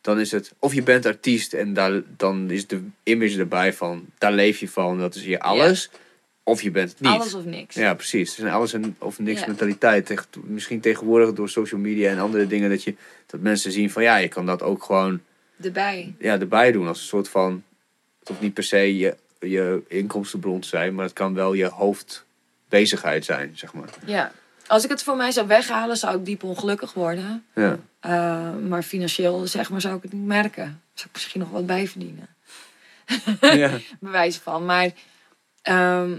Dan 0.00 0.20
is 0.20 0.30
het, 0.30 0.52
of 0.58 0.74
je 0.74 0.82
bent 0.82 1.06
artiest 1.06 1.52
en 1.52 1.72
daar, 1.74 2.02
dan 2.16 2.50
is 2.50 2.66
de 2.66 2.80
image 3.02 3.38
erbij 3.38 3.72
van, 3.72 4.04
daar 4.18 4.32
leef 4.32 4.58
je 4.58 4.68
van, 4.68 4.98
dat 4.98 5.14
is 5.14 5.24
je 5.24 5.40
alles. 5.40 5.90
Of 6.42 6.62
je 6.62 6.70
bent 6.70 6.90
het 6.90 7.00
niet. 7.00 7.10
alles 7.10 7.34
of 7.34 7.44
niks. 7.44 7.74
Ja, 7.74 7.94
precies. 7.94 8.28
Het 8.30 8.38
is 8.38 8.44
een 8.44 8.50
alles 8.50 8.72
en 8.72 8.96
of 8.98 9.18
niks 9.18 9.40
Ja. 9.40 9.46
mentaliteit. 9.46 10.06
Tegen- 10.06 10.26
Misschien 10.42 10.80
tegenwoordig 10.80 11.32
door 11.32 11.48
social 11.48 11.80
media 11.80 12.10
en 12.10 12.18
andere 12.18 12.46
dingen 12.46 12.70
dat, 12.70 12.82
je, 12.84 12.94
dat 13.26 13.40
mensen 13.40 13.72
zien 13.72 13.90
van 13.90 14.02
ja, 14.02 14.16
je 14.16 14.28
kan 14.28 14.46
dat 14.46 14.62
ook 14.62 14.82
gewoon 14.84 15.20
Erbij. 15.62 16.14
ja, 16.18 16.38
erbij 16.40 16.72
doen 16.72 16.86
als 16.86 17.00
een 17.00 17.06
soort 17.06 17.28
van. 17.28 17.62
Het 18.18 18.28
hoeft 18.28 18.40
niet 18.40 18.54
per 18.54 18.62
se 18.64 18.96
je, 18.98 19.16
je 19.40 19.82
inkomstenbron 19.88 20.60
te 20.60 20.68
zijn, 20.68 20.94
maar 20.94 21.04
het 21.04 21.14
kan 21.14 21.34
wel 21.34 21.52
je 21.52 21.66
hoofdbezigheid 22.68 23.24
zijn, 23.24 23.52
zeg 23.54 23.72
maar. 23.72 23.88
Ja. 24.04 24.32
Als 24.66 24.84
ik 24.84 24.90
het 24.90 25.02
voor 25.02 25.16
mij 25.16 25.30
zou 25.30 25.46
weghalen, 25.46 25.96
zou 25.96 26.18
ik 26.18 26.24
diep 26.24 26.42
ongelukkig 26.42 26.92
worden. 26.92 27.44
Ja, 27.54 27.78
Uh, 28.06 28.56
maar 28.68 28.82
financieel, 28.82 29.46
zeg 29.46 29.70
maar, 29.70 29.80
zou 29.80 29.96
ik 29.96 30.02
het 30.02 30.12
niet 30.12 30.26
merken. 30.26 30.82
Zou 30.94 31.08
ik 31.08 31.12
misschien 31.12 31.40
nog 31.40 31.50
wat 31.50 31.66
bijverdienen. 31.66 32.28
ja. 33.40 33.78
Bewijs 34.00 34.36
van. 34.36 34.64
Maar 34.64 34.90
ehm, 35.62 36.18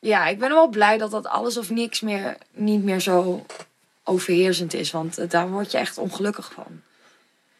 ja, 0.00 0.26
ik 0.26 0.38
ben 0.38 0.48
wel 0.48 0.68
blij 0.68 0.98
dat 0.98 1.10
dat 1.10 1.26
alles 1.26 1.56
of 1.56 1.70
niks 1.70 2.00
meer 2.00 2.36
niet 2.52 2.84
meer 2.84 3.00
zo 3.00 3.46
overheersend 4.04 4.74
is. 4.74 4.90
Want 4.90 5.18
eh, 5.18 5.28
daar 5.28 5.48
word 5.48 5.70
je 5.70 5.78
echt 5.78 5.98
ongelukkig 5.98 6.52
van. 6.52 6.82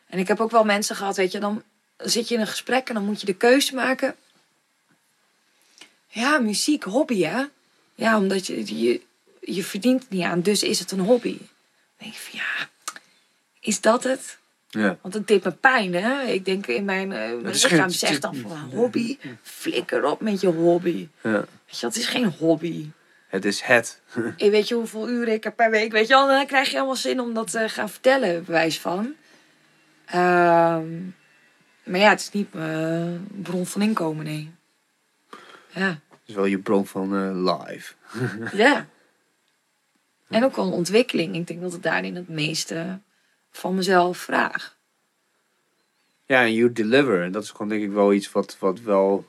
En 0.07 0.19
ik 0.19 0.29
heb 0.29 0.41
ook 0.41 0.51
wel 0.51 0.65
mensen 0.65 0.97
gehad, 0.97 1.17
weet 1.17 1.33
je, 1.33 1.41
dan 1.41 1.63
zit 1.97 2.29
je 2.29 2.35
in 2.35 2.41
een 2.41 2.47
gesprek 2.47 2.89
en 2.89 2.95
dan 2.95 3.05
moet 3.05 3.21
je 3.21 3.27
de 3.27 3.35
keuze 3.35 3.75
maken. 3.75 4.17
Ja, 6.09 6.39
muziek, 6.39 6.83
hobby 6.83 7.23
hè. 7.23 7.45
Ja, 7.99 8.19
omdat 8.19 8.47
je, 8.47 8.83
je, 8.83 9.01
je 9.41 9.65
verdient 9.65 10.01
het 10.01 10.11
niet 10.11 10.23
aan, 10.23 10.41
dus 10.41 10.63
is 10.63 10.79
het 10.79 10.91
een 10.91 11.01
hobby. 11.01 11.39
Dan 11.39 11.49
denk 11.97 12.13
ik 12.13 12.19
van 12.19 12.39
ja, 12.39 12.69
is 13.61 13.81
dat 13.81 14.05
het? 14.05 14.39
ja. 14.69 14.99
Want 15.03 15.15
het 15.15 15.27
deed 15.27 15.45
me 15.45 15.51
pijn, 15.51 15.95
hè? 15.95 16.23
Ik 16.23 16.45
denk 16.45 16.67
in 16.67 16.85
mijn, 16.85 17.13
eh, 17.13 17.19
mijn 17.19 17.43
lichaam 17.43 17.91
zegt 17.91 18.23
dan 18.23 18.35
van 18.35 18.71
hobby. 18.75 19.19
Flikker 19.43 20.05
op 20.05 20.21
met 20.21 20.41
je 20.41 20.47
hobby. 20.47 21.09
ja. 21.23 21.31
Weet 21.31 21.79
je, 21.79 21.81
dat 21.81 21.97
is 21.97 22.07
geen 22.07 22.33
hobby. 22.39 22.91
Het 23.29 23.45
is 23.45 23.61
het. 23.61 24.01
En 24.37 24.51
weet 24.51 24.69
je 24.69 24.75
hoeveel 24.75 25.09
uren 25.09 25.35
ik 25.35 25.45
heb 25.45 25.57
per 25.57 25.71
week? 25.71 25.93
Weet 25.93 26.09
je 26.09 26.15
wel, 26.15 26.27
dan 26.27 26.47
krijg 26.47 26.67
je 26.67 26.75
helemaal 26.75 26.97
zin 26.97 27.21
om 27.21 27.35
dat 27.35 27.51
te 27.51 27.69
gaan 27.69 27.91
vertellen, 27.91 28.45
bewijs 28.45 28.79
van. 28.79 29.15
Ehm, 30.05 31.01
maar 31.83 32.01
ja, 32.01 32.09
het 32.11 32.21
is 32.21 32.31
niet 32.31 32.53
mijn 32.53 33.29
bron 33.43 33.67
van 33.67 33.83
inkomen, 33.83 34.25
nee. 34.25 34.51
Ja. 35.75 36.01
Is 36.29 36.35
wel 36.35 36.45
je 36.45 36.59
bron 36.59 36.87
van 36.87 37.15
eh, 37.15 37.57
live. 37.67 37.95
ja. 38.65 38.87
En 40.29 40.45
ook 40.45 40.57
wel 40.57 40.67
een 40.67 40.73
ontwikkeling. 40.73 41.35
Ik 41.35 41.47
denk 41.47 41.61
dat 41.61 41.75
ik 41.75 41.83
daarin 41.83 42.15
het 42.17 42.29
meeste 42.29 43.01
van 43.51 43.75
mezelf 43.75 44.19
vraag. 44.19 44.77
Ja, 46.27 46.43
en 46.43 46.55
you 46.55 46.73
deliver. 46.73 47.23
En 47.23 47.33
dat 47.33 47.43
is 47.43 47.51
gewoon 47.51 47.69
denk 47.69 47.83
ik 47.83 47.91
wel 47.91 48.13
iets 48.13 48.33
wat, 48.33 48.57
wat 48.59 48.81
wel 48.81 49.27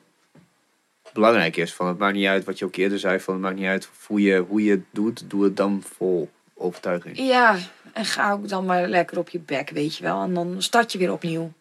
belangrijk 1.14 1.56
is. 1.58 1.74
Van 1.74 1.88
het 1.88 1.98
maakt 1.98 2.16
niet 2.16 2.28
uit 2.28 2.44
wat 2.46 2.60
je 2.60 2.66
ook 2.66 2.76
eerder 2.76 3.00
zei. 3.00 3.20
Van 3.20 3.34
het 3.34 3.44
maakt 3.44 3.56
niet 3.56 3.66
uit 3.66 3.90
hoe 4.08 4.22
je, 4.22 4.38
hoe 4.38 4.64
je 4.64 4.72
het 4.72 4.86
doet. 4.92 5.30
Doe 5.30 5.44
het 5.44 5.58
dan 5.58 5.82
vol 5.96 6.30
overtuiging. 6.54 7.18
Ja, 7.18 7.58
en 7.94 8.06
ga 8.06 8.32
ook 8.32 8.48
dan 8.48 8.66
maar 8.66 8.88
lekker 8.88 9.18
op 9.18 9.30
je 9.30 9.40
bek, 9.40 9.70
weet 9.70 9.96
je 9.98 10.04
wel. 10.04 10.22
En 10.24 10.34
dan 10.34 10.62
start 10.62 10.92
je 10.92 10.98
weer 10.98 11.12
opnieuw. 11.12 11.54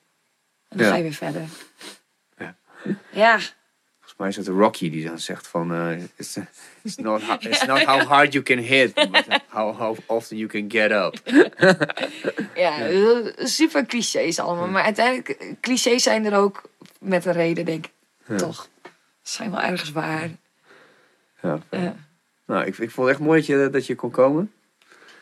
En 0.68 0.76
dan 0.76 0.86
Ja. 0.86 0.90
ga 0.92 0.96
je 0.96 1.02
weer 1.02 1.12
verder. 1.12 1.42
Ja. 2.38 2.56
Ja, 3.12 3.38
mij 4.18 4.28
is 4.28 4.36
het 4.36 4.46
Rocky 4.46 4.90
die 4.90 5.04
dan 5.06 5.18
zegt 5.18 5.46
van... 5.48 5.72
eh, 5.72 6.02
it's, 6.16 6.36
it's, 6.82 6.96
not, 6.96 7.22
ho- 7.26 7.36
it's 7.40 7.64
not 7.66 7.82
how 7.82 8.00
hard 8.02 8.32
you 8.32 8.44
can 8.44 8.58
hit, 8.58 8.94
but 8.94 9.24
how, 9.48 9.76
how 9.78 9.96
often 10.06 10.36
you 10.36 10.48
can 10.48 10.70
get 10.70 10.90
up. 10.90 11.14
ja, 12.54 12.88
super 13.46 13.86
clichés 13.86 14.38
allemaal. 14.38 14.68
Maar 14.68 14.82
uiteindelijk, 14.82 15.54
clichés 15.60 16.02
zijn 16.02 16.24
er 16.24 16.36
ook 16.36 16.62
met 17.00 17.24
een 17.24 17.32
reden, 17.32 17.64
denk 17.64 17.84
ik. 17.86 17.92
Ja. 18.26 18.36
Toch? 18.36 18.68
Zijn 19.22 19.50
wel 19.50 19.60
ergens 19.60 19.92
waar. 19.92 20.30
Ja. 21.42 21.58
Ja. 21.70 21.94
Nou, 22.46 22.64
ik, 22.66 22.78
ik 22.78 22.90
vond 22.90 23.06
het 23.08 23.16
echt 23.16 23.26
mooi 23.26 23.38
dat 23.38 23.46
je, 23.46 23.68
dat 23.70 23.86
je 23.86 23.94
kon 23.94 24.10
komen. 24.10 24.52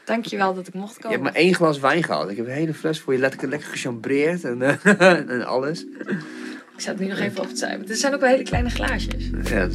Dankjewel 0.04 0.54
dat 0.54 0.66
ik 0.66 0.74
mocht 0.74 0.94
Je 0.94 1.00
komen. 1.00 1.10
hebt 1.18 1.22
maar 1.32 1.42
één 1.42 1.54
glas 1.54 1.78
wijn 1.78 2.02
gehad. 2.02 2.30
Ik 2.30 2.36
heb 2.36 2.46
een 2.46 2.52
hele 2.52 2.74
fles 2.74 3.00
voor 3.00 3.12
je 3.12 3.18
lekker, 3.18 3.48
lekker 3.48 3.68
gechambreerd 3.68 4.44
en, 4.44 4.62
eh, 4.62 5.00
en 5.30 5.44
alles. 5.46 5.84
Ik 6.76 6.82
het 6.84 6.98
nu 7.00 7.06
nog 7.06 7.18
even 7.18 7.40
op 7.42 7.48
het 7.48 7.58
zijn. 7.58 7.80
Het 7.86 7.98
zijn 7.98 8.14
ook 8.14 8.20
wel 8.20 8.30
hele 8.30 8.42
kleine 8.42 8.70
glaasjes. 8.70 9.30
Ja, 9.44 9.68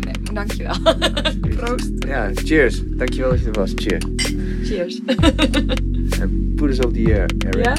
Nee, 0.00 0.14
maar 0.24 0.34
dankjewel. 0.34 0.76
Proost. 1.56 1.90
ja, 1.98 2.30
cheers. 2.34 2.82
Dankjewel 2.86 3.30
dat 3.30 3.40
je 3.40 3.46
er 3.46 3.52
was. 3.52 3.72
Cheers. 3.74 4.04
Cheers. 4.62 5.00
En 6.20 6.52
put 6.56 6.70
us 6.70 6.78
op 6.78 6.94
the 6.94 7.04
air, 7.04 7.30
Eric. 7.38 7.64
Ja? 7.64 7.74